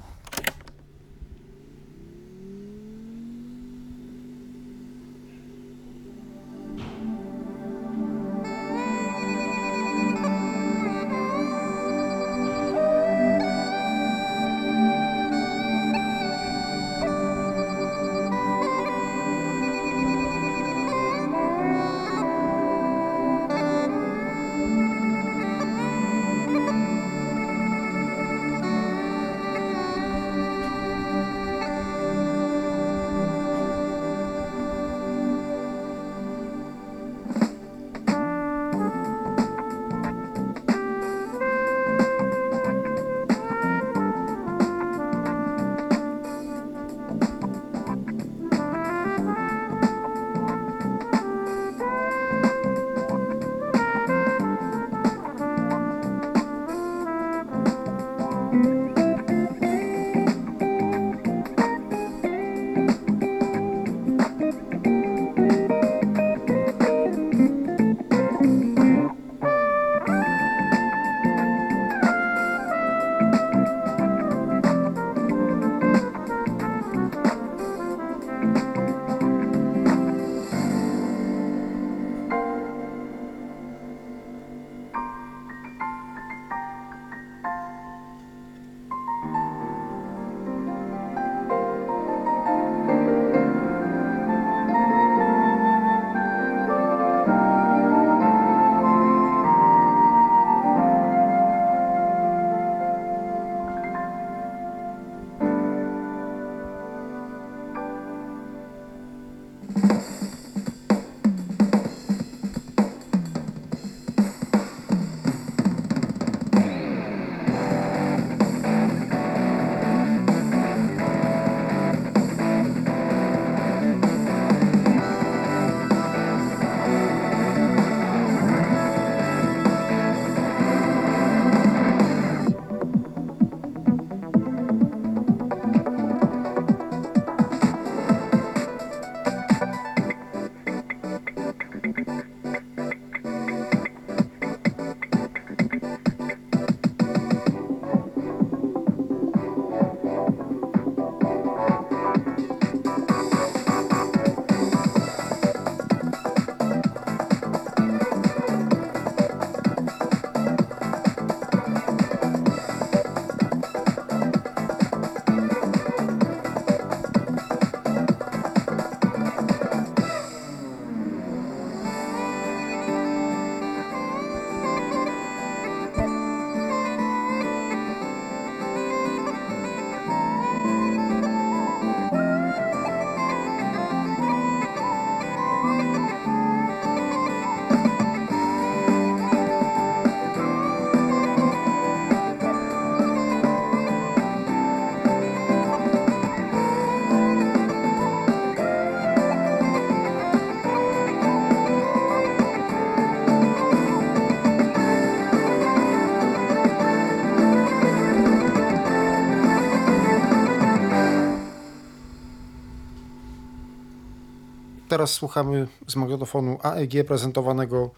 Teraz 214.99 215.13
słuchamy 215.13 215.67
z 215.87 215.95
magnetofonu 215.95 216.57
AEG 216.63 217.03
prezentowanego 217.07 217.91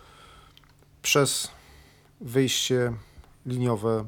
przez 1.01 1.51
wyjście 2.21 2.93
liniowe 3.45 4.05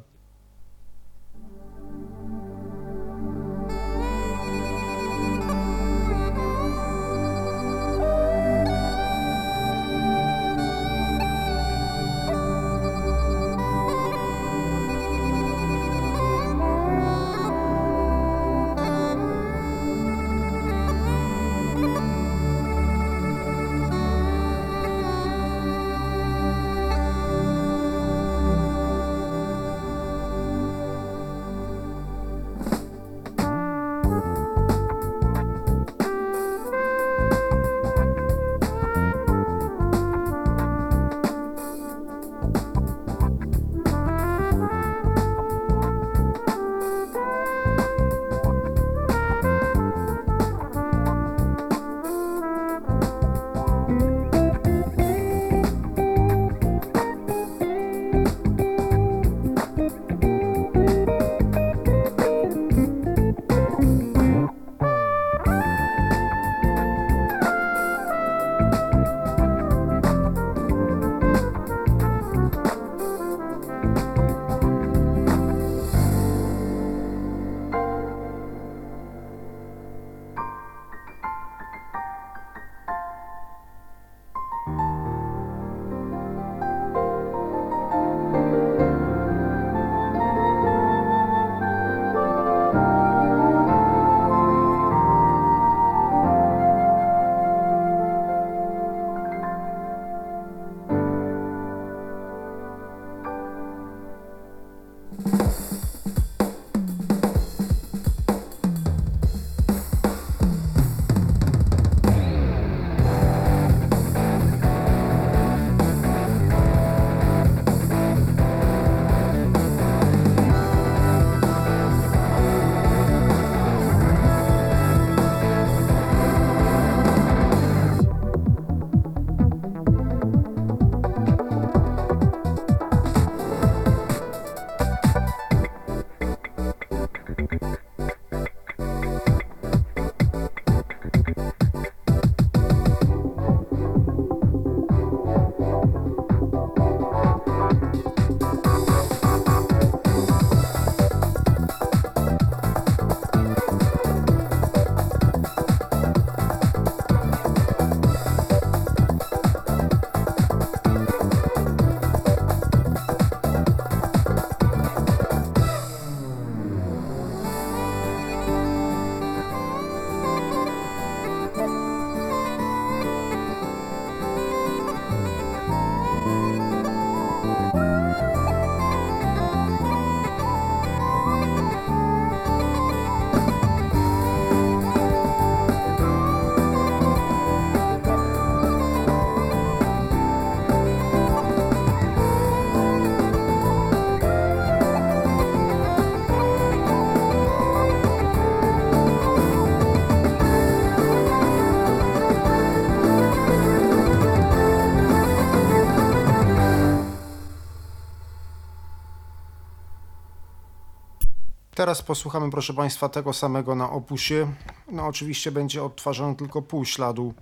teraz 211.84 212.02
posłuchamy, 212.02 212.52
proszę 212.52 212.74
Państwa, 212.74 213.10
tego 213.10 213.34
samego 213.34 213.76
na 213.76 213.90
opusie. 213.90 214.54
No 214.92 215.08
oczywiście 215.08 215.52
będzie 215.52 215.84
odtwarzane 215.84 216.36
tylko 216.36 216.62
pół 216.62 216.86
śladu, 216.86 217.34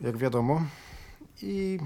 jak 0.00 0.16
wiadomo. 0.16 0.62
I 1.42 1.78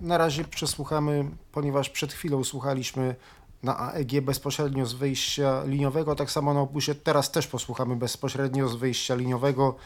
na 0.00 0.18
razie 0.18 0.44
przesłuchamy, 0.44 1.30
ponieważ 1.52 1.90
przed 1.90 2.12
chwilą 2.12 2.44
słuchaliśmy 2.44 3.14
na 3.62 3.78
AEG 3.78 4.20
bezpośrednio 4.20 4.86
z 4.86 4.92
wyjścia 4.92 5.64
liniowego, 5.64 6.14
tak 6.14 6.30
samo 6.30 6.54
na 6.54 6.60
opusie 6.60 6.94
teraz 6.94 7.30
też 7.30 7.46
posłuchamy 7.46 7.96
bezpośrednio 7.96 8.68
z 8.68 8.76
wyjścia 8.76 9.14
liniowego, 9.14 9.76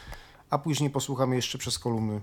a 0.50 0.58
później 0.58 0.90
posłuchamy 0.90 1.36
jeszcze 1.36 1.58
przez 1.58 1.78
kolumny. 1.78 2.20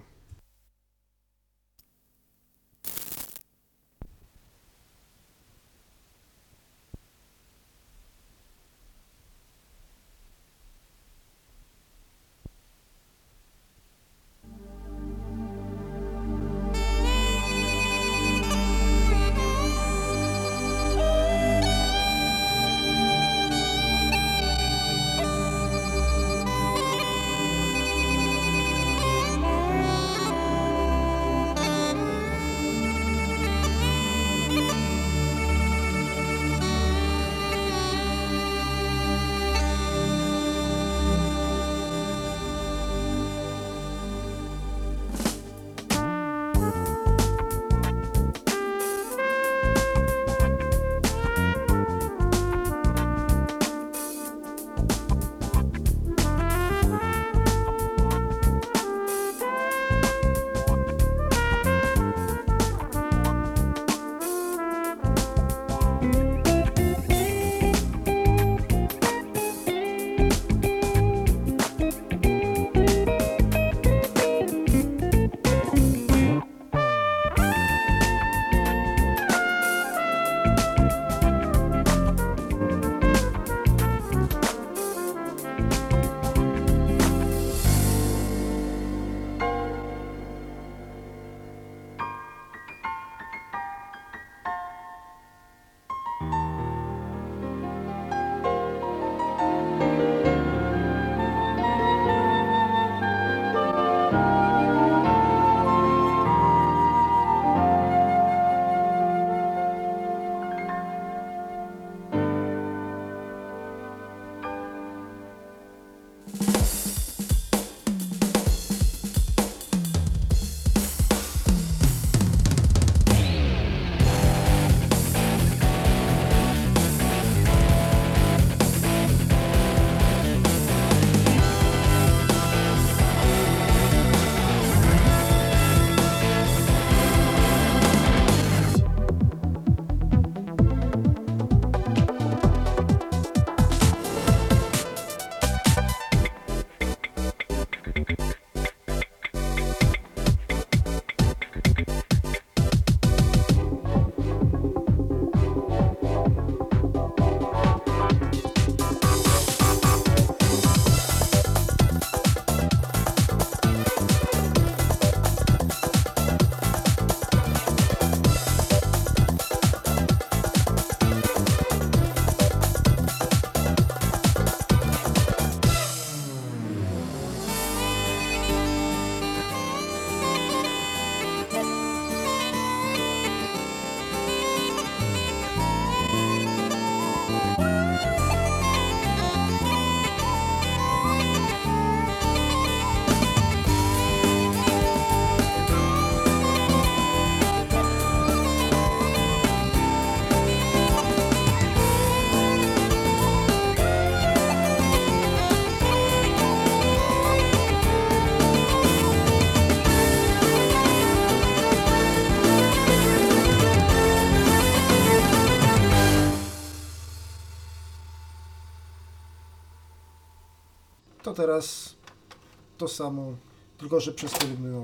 To 222.81 222.87
samo, 222.87 223.33
tylko 223.77 223.99
że 223.99 224.11
przez 224.11 224.31
kolumny 224.31 224.71
na 224.71 224.79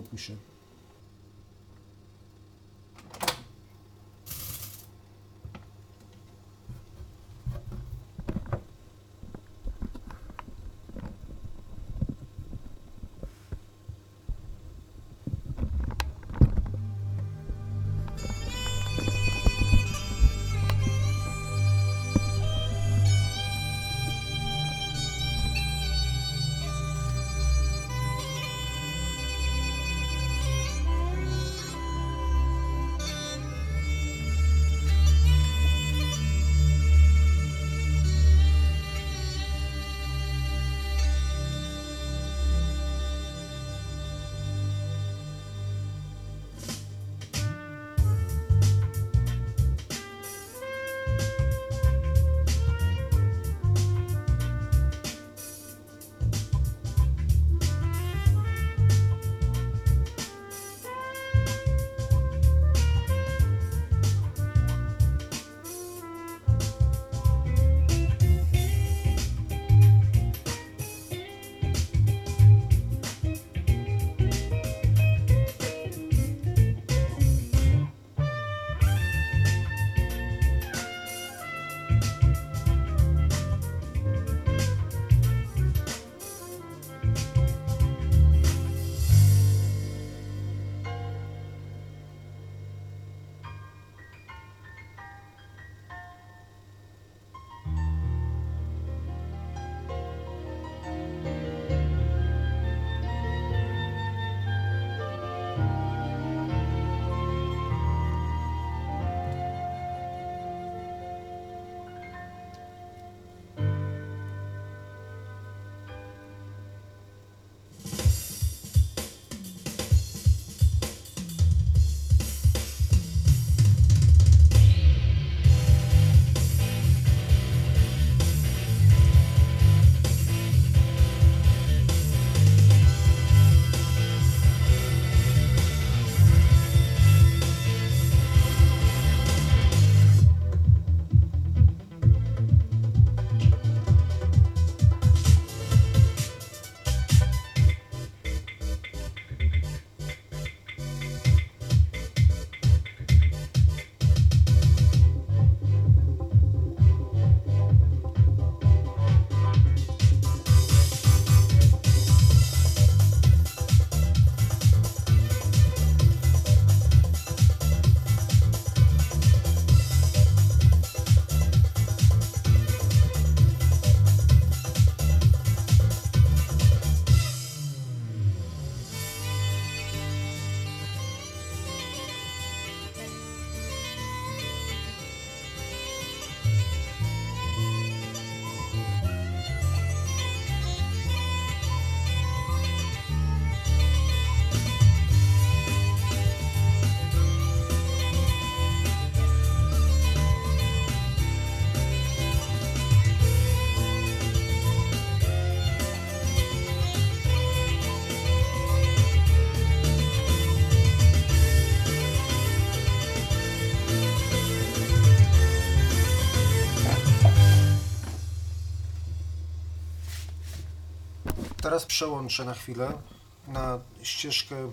Teraz 221.78 221.88
przełączę 221.88 222.45
na 222.45 222.54
chwilę 222.54 223.02
na 223.48 223.80
ścieżkę 224.04 224.72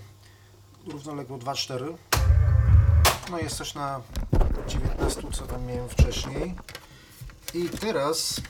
równoległą 0.86 1.38
2-4. 1.38 1.96
No 3.30 3.38
jest 3.38 3.58
też 3.58 3.74
na 3.74 4.00
19, 4.68 5.22
co 5.32 5.46
tam 5.46 5.66
miałem 5.66 5.88
wcześniej. 5.88 6.54
I 7.54 7.68
teraz 7.68 8.40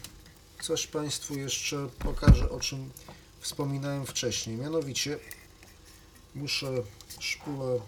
coś 0.63 0.87
Państwu 0.87 1.39
jeszcze 1.39 1.89
pokażę, 1.99 2.51
o 2.51 2.61
czym 2.61 2.91
wspominałem 3.41 4.07
wcześniej. 4.07 4.57
Mianowicie 4.57 5.19
muszę 6.35 6.67
szpulę 7.21 7.81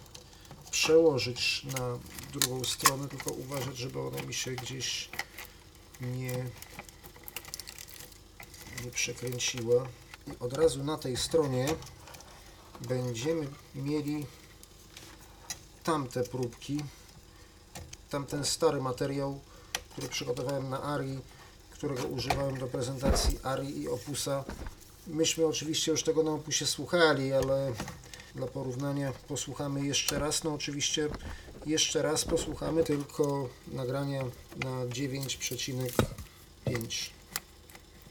przełożyć 0.70 1.64
na 1.64 1.98
drugą 2.32 2.64
stronę, 2.64 3.09
tylko 3.09 3.30
uważać, 3.30 3.76
żeby 3.76 4.01
ona 4.01 4.22
mi 4.22 4.34
się 4.34 4.51
gdzieś 4.51 5.09
nie, 6.01 6.44
nie 8.84 8.90
przekręciła. 8.90 9.86
I 10.27 10.31
od 10.40 10.53
razu 10.53 10.85
na 10.85 10.98
tej 10.98 11.16
stronie 11.16 11.66
będziemy 12.89 13.48
mieli 13.74 14.27
tamte 15.85 16.24
próbki, 16.24 16.81
tamten 18.11 18.44
stary 18.44 18.81
materiał, 18.81 19.40
który 19.90 20.09
przygotowałem 20.09 20.69
na 20.69 20.82
Ari, 20.82 21.19
którego 21.70 22.07
używałem 22.07 22.59
do 22.59 22.66
prezentacji 22.66 23.39
Ari 23.43 23.81
i 23.81 23.89
Opusa. 23.89 24.44
Myśmy 25.07 25.47
oczywiście 25.47 25.90
już 25.90 26.03
tego 26.03 26.23
na 26.23 26.31
Opusie 26.31 26.66
słuchali, 26.66 27.32
ale 27.32 27.73
dla 28.35 28.47
porównania 28.47 29.12
posłuchamy 29.28 29.86
jeszcze 29.86 30.19
raz. 30.19 30.44
No 30.44 30.55
oczywiście 30.55 31.09
jeszcze 31.66 32.03
raz 32.03 32.24
posłuchamy 32.24 32.85
tylko 32.85 33.48
nagrania 33.66 34.24
na 34.57 34.86
9,5 34.86 37.11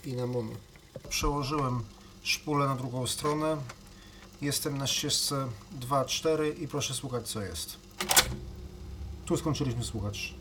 i 0.06 0.14
na 0.14 0.28
mono. 0.28 0.52
Przełożyłem 1.10 1.84
szpulę 2.26 2.68
na 2.68 2.76
drugą 2.76 3.08
stronę. 3.08 3.58
Jestem 4.42 4.78
na 4.78 4.88
ścieżce 4.88 5.48
2.4 5.80 6.62
i 6.62 6.68
proszę 6.68 6.94
słuchać 6.94 7.28
co 7.28 7.42
jest. 7.42 7.78
Tu 9.26 9.38
skończyliśmy 9.38 9.84
słuchać. 9.84 10.34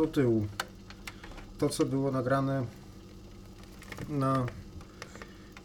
Do 0.00 0.06
tyłu. 0.06 0.46
To 1.58 1.68
co 1.68 1.84
było 1.84 2.10
nagrane 2.10 2.66
na 4.08 4.46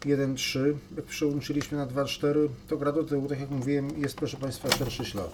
1.3, 0.00 0.74
jak 0.96 1.04
przełączyliśmy 1.04 1.78
na 1.78 1.86
2.4, 1.86 2.48
to 2.68 2.76
gra 2.76 2.92
do 2.92 3.04
tyłu, 3.04 3.28
tak 3.28 3.40
jak 3.40 3.50
mówiłem, 3.50 4.00
jest 4.00 4.16
proszę 4.16 4.36
Państwa 4.36 4.70
szerszy 4.70 5.04
ślad. 5.04 5.32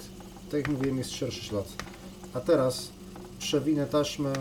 Tak 0.51 0.61
jak 0.61 0.69
mówiłem, 0.69 0.99
jest 0.99 1.11
szerszy 1.11 1.45
ślad. 1.45 1.69
A 2.35 2.41
teraz 2.41 2.91
przewinę 3.39 3.87
taśmę 3.87 4.33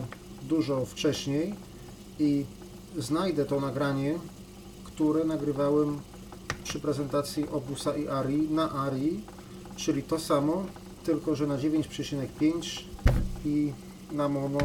dużo 0.42 0.86
wcześniej 0.86 1.56
i 2.20 2.46
znajdę 2.98 3.46
to 3.46 3.60
nagranie, 3.60 4.20
które 4.84 5.24
nagrywałem 5.24 6.00
przy 6.64 6.80
prezentacji 6.80 7.50
Opusa 7.50 7.98
i 7.98 8.08
Ari 8.08 8.50
na 8.50 8.72
Ari, 8.72 9.20
czyli 9.76 10.04
to 10.04 10.20
samo, 10.20 10.66
tylko 11.06 11.36
że 11.36 11.48
na 11.48 11.58
9,5 11.58 12.84
i 13.46 13.74
na 14.12 14.30
mono 14.30 14.60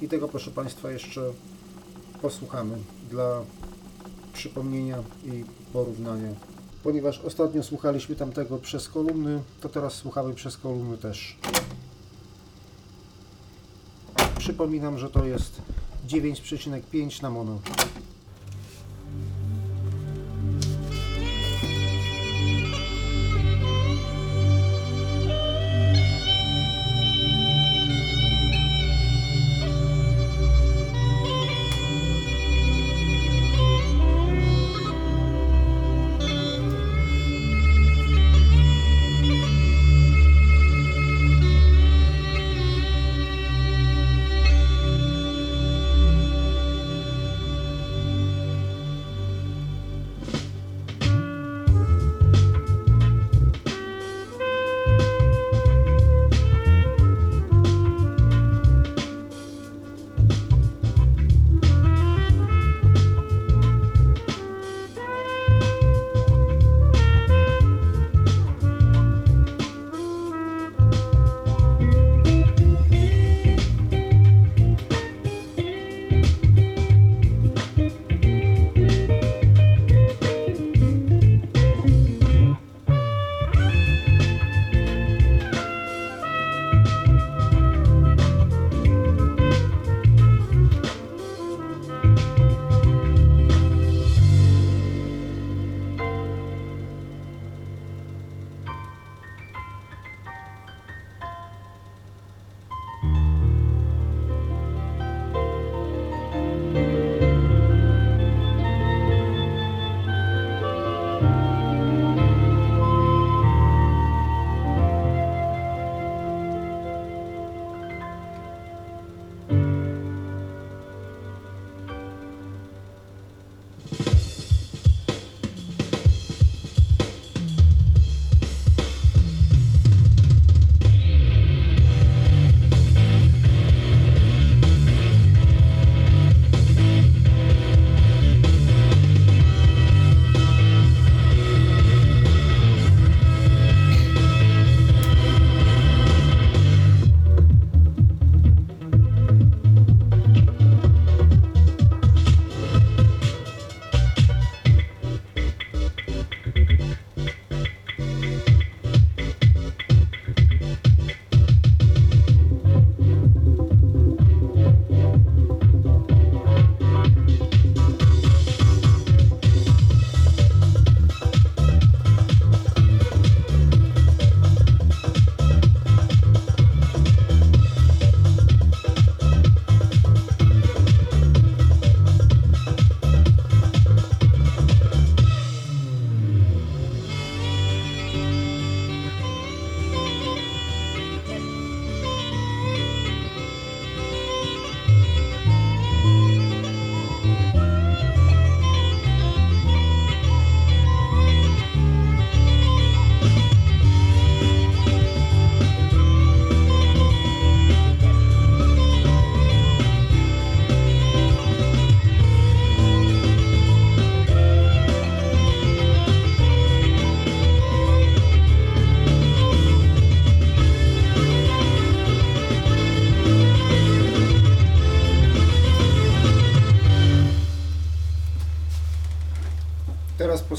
i 0.00 0.08
tego 0.08 0.28
proszę 0.28 0.50
Państwa 0.50 0.90
jeszcze 0.90 1.32
posłuchamy 2.22 2.78
dla 3.10 3.42
przypomnienia 4.34 4.98
i 5.24 5.44
porównania. 5.72 6.28
Ponieważ 6.82 7.20
ostatnio 7.20 7.62
słuchaliśmy 7.62 8.16
tamtego 8.16 8.58
przez 8.58 8.88
kolumny, 8.88 9.42
to 9.60 9.68
teraz 9.68 9.94
słuchamy 9.94 10.34
przez 10.34 10.56
kolumny 10.56 10.98
też. 10.98 11.36
Przypominam, 14.38 14.98
że 14.98 15.10
to 15.10 15.24
jest 15.24 15.62
9,5 16.08 17.22
na 17.22 17.30
mono. 17.30 17.58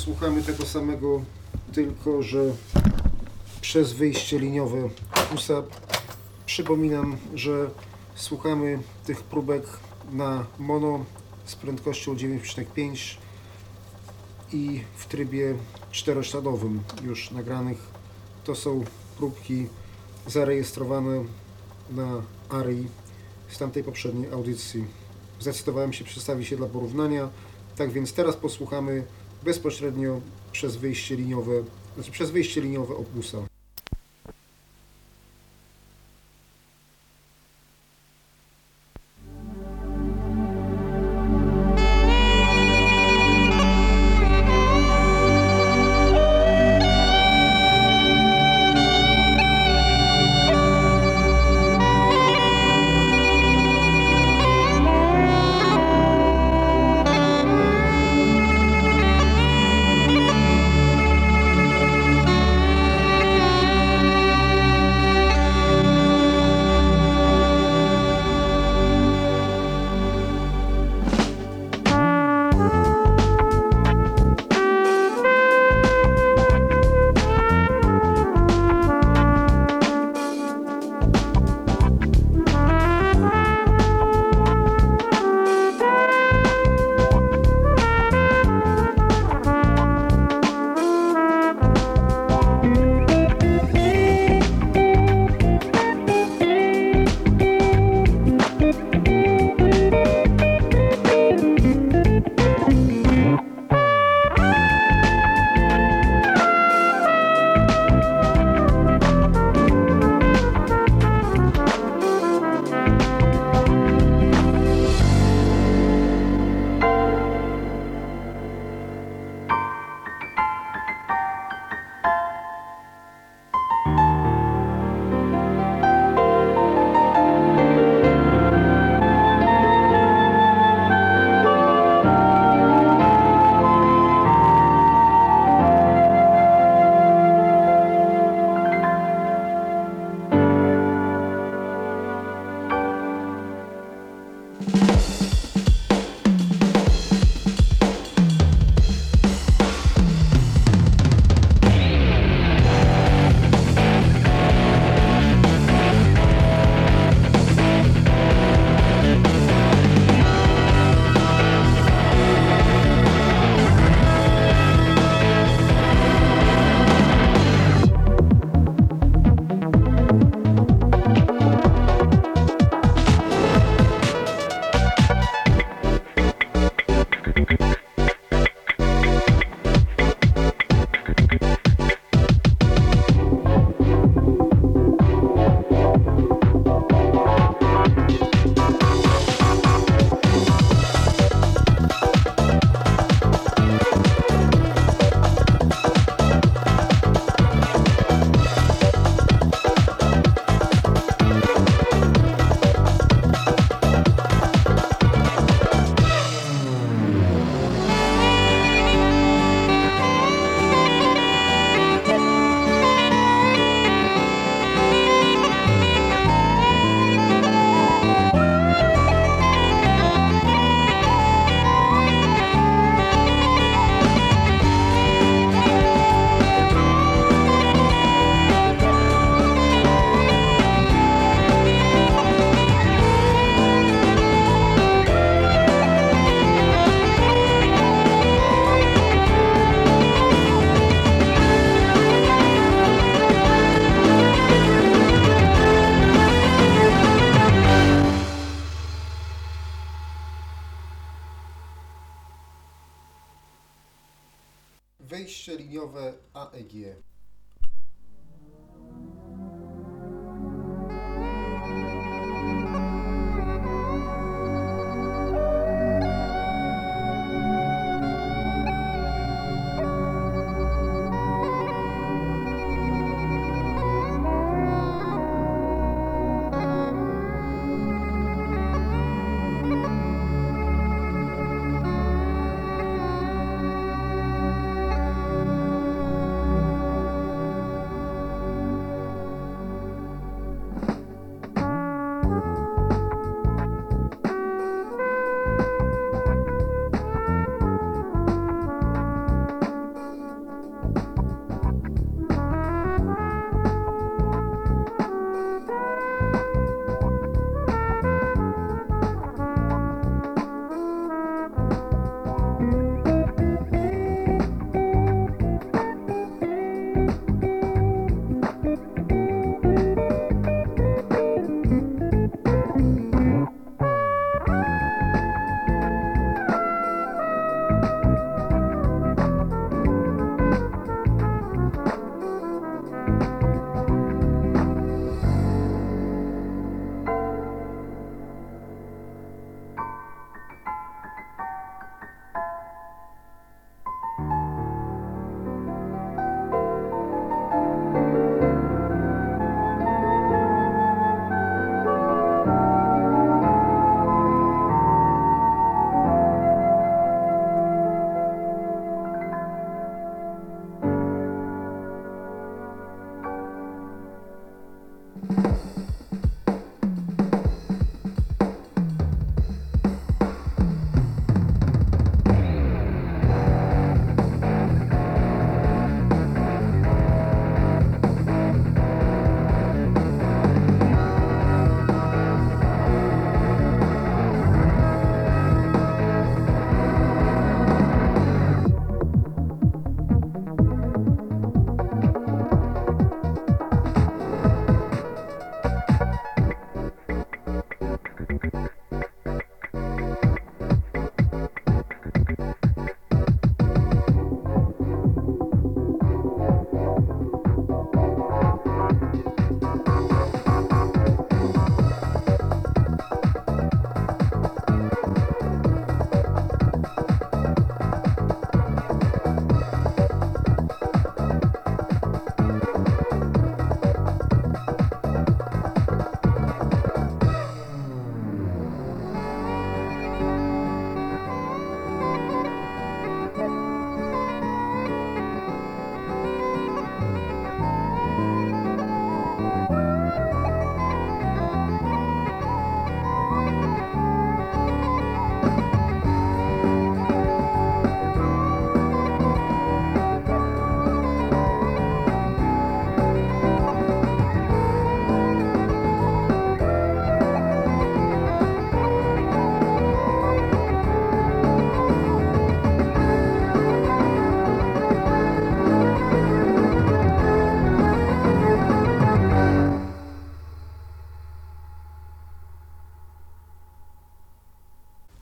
Teraz 0.06 0.17
posłuchamy 0.17 0.43
tego 0.43 0.66
samego, 0.66 1.22
tylko 1.74 2.24
że 2.24 2.56
przez 3.61 3.93
wyjście 3.93 4.40
liniowe 4.40 4.90
opusa. 5.16 5.64
Przypominam, 6.45 7.17
że 7.34 7.69
słuchamy 8.16 8.80
tych 9.06 9.24
próbek 9.24 9.64
na 10.11 10.45
mono 10.59 11.06
z 11.45 11.56
prędkością 11.56 12.16
9,5 12.16 13.17
i 14.53 14.82
w 14.98 15.06
trybie 15.06 15.56
czterośladowym 15.92 16.84
już 17.03 17.32
nagranych. 17.32 17.77
To 18.43 18.56
są 18.56 18.84
próbki 19.17 19.67
zarejestrowane 20.27 21.24
na 21.92 22.22
ARI 22.50 22.88
z 23.50 23.58
tamtej 23.58 23.84
poprzedniej 23.84 24.32
audycji. 24.32 24.85
Zdecydowałem 25.40 25.93
się 25.93 26.03
przedstawić 26.03 26.51
je 26.51 26.58
dla 26.58 26.67
porównania. 26.67 27.30
Tak 27.77 27.92
więc 27.92 28.14
teraz 28.14 28.35
posłuchamy 28.35 29.03
bezpośrednio 29.45 30.22
przez 30.51 30.75
wyjście 30.75 31.15
liniowe, 31.15 31.64
znaczy 31.95 32.11
przez 32.11 32.32
wyjście 32.32 32.61
liniowe 32.61 32.95
opusa. 32.95 33.38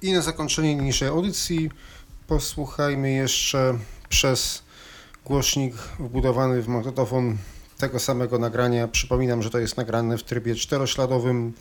I 0.04 0.14
na 0.14 0.22
zakończenie 0.22 0.76
niniejszej 0.76 1.08
audycji 1.08 1.70
posłuchajmy 2.28 3.12
jeszcze 3.12 3.78
przez 4.10 4.64
głośnik 5.26 5.76
wbudowany 6.00 6.62
w 6.62 6.68
magnetofon 6.68 7.38
tego 7.78 8.00
samego 8.00 8.40
nagrania. 8.40 8.88
Przypominam, 8.88 9.42
że 9.42 9.50
to 9.50 9.60
jest 9.60 9.78
nagrane 9.78 10.18
w 10.18 10.24
trybie 10.24 10.56
czterośladowym, 10.56 11.54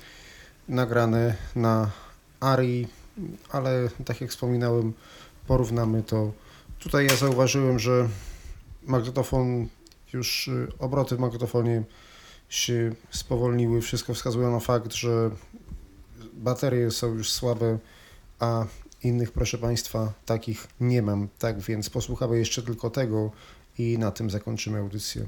nagrane 0.68 1.36
na 1.56 1.90
Ari, 2.40 2.88
ale 3.50 3.88
tak 4.04 4.20
jak 4.20 4.30
wspominałem, 4.30 4.92
porównamy 5.46 6.02
to. 6.02 6.32
Tutaj 6.78 7.06
ja 7.06 7.16
zauważyłem, 7.16 7.78
że 7.78 8.08
magnetofon, 8.82 9.68
już 10.12 10.48
y, 10.48 10.68
obroty 10.78 11.16
w 11.16 11.18
magnetofonie 11.18 11.82
się 12.48 12.92
spowolniły. 13.10 13.80
Wszystko 13.80 14.14
wskazuje 14.14 14.46
na 14.46 14.60
fakt, 14.60 14.92
że 14.92 15.30
baterie 16.32 16.90
są 16.90 17.14
już 17.14 17.30
słabe, 17.30 17.78
a 18.42 18.66
innych, 19.02 19.32
proszę 19.32 19.58
Państwa, 19.58 20.12
takich 20.26 20.66
nie 20.80 21.02
mam. 21.02 21.28
Tak 21.38 21.60
więc 21.60 21.90
posłuchamy 21.90 22.38
jeszcze 22.38 22.62
tylko 22.62 22.90
tego 22.90 23.30
i 23.78 23.98
na 23.98 24.10
tym 24.10 24.30
zakończymy 24.30 24.78
audycję. 24.78 25.26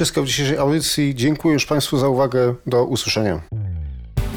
Wszystko 0.00 0.22
w 0.22 0.26
dzisiejszej 0.26 0.58
audycji. 0.58 1.14
Dziękuję 1.14 1.54
już 1.54 1.66
Państwu 1.66 1.98
za 1.98 2.08
uwagę. 2.08 2.54
Do 2.66 2.84
usłyszenia. 2.84 3.40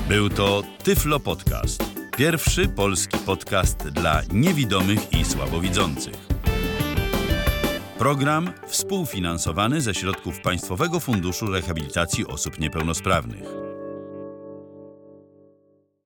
Był 0.09 0.29
to 0.29 0.63
Tyflo 0.83 1.19
Podcast. 1.19 1.83
Pierwszy 2.17 2.67
polski 2.67 3.17
podcast 3.17 3.77
dla 3.77 4.21
niewidomych 4.33 5.13
i 5.13 5.25
słabowidzących. 5.25 6.13
Program 7.97 8.51
współfinansowany 8.67 9.81
ze 9.81 9.93
środków 9.93 10.41
Państwowego 10.41 10.99
Funduszu 10.99 11.45
Rehabilitacji 11.45 12.27
Osób 12.27 12.59
Niepełnosprawnych. 12.59 13.52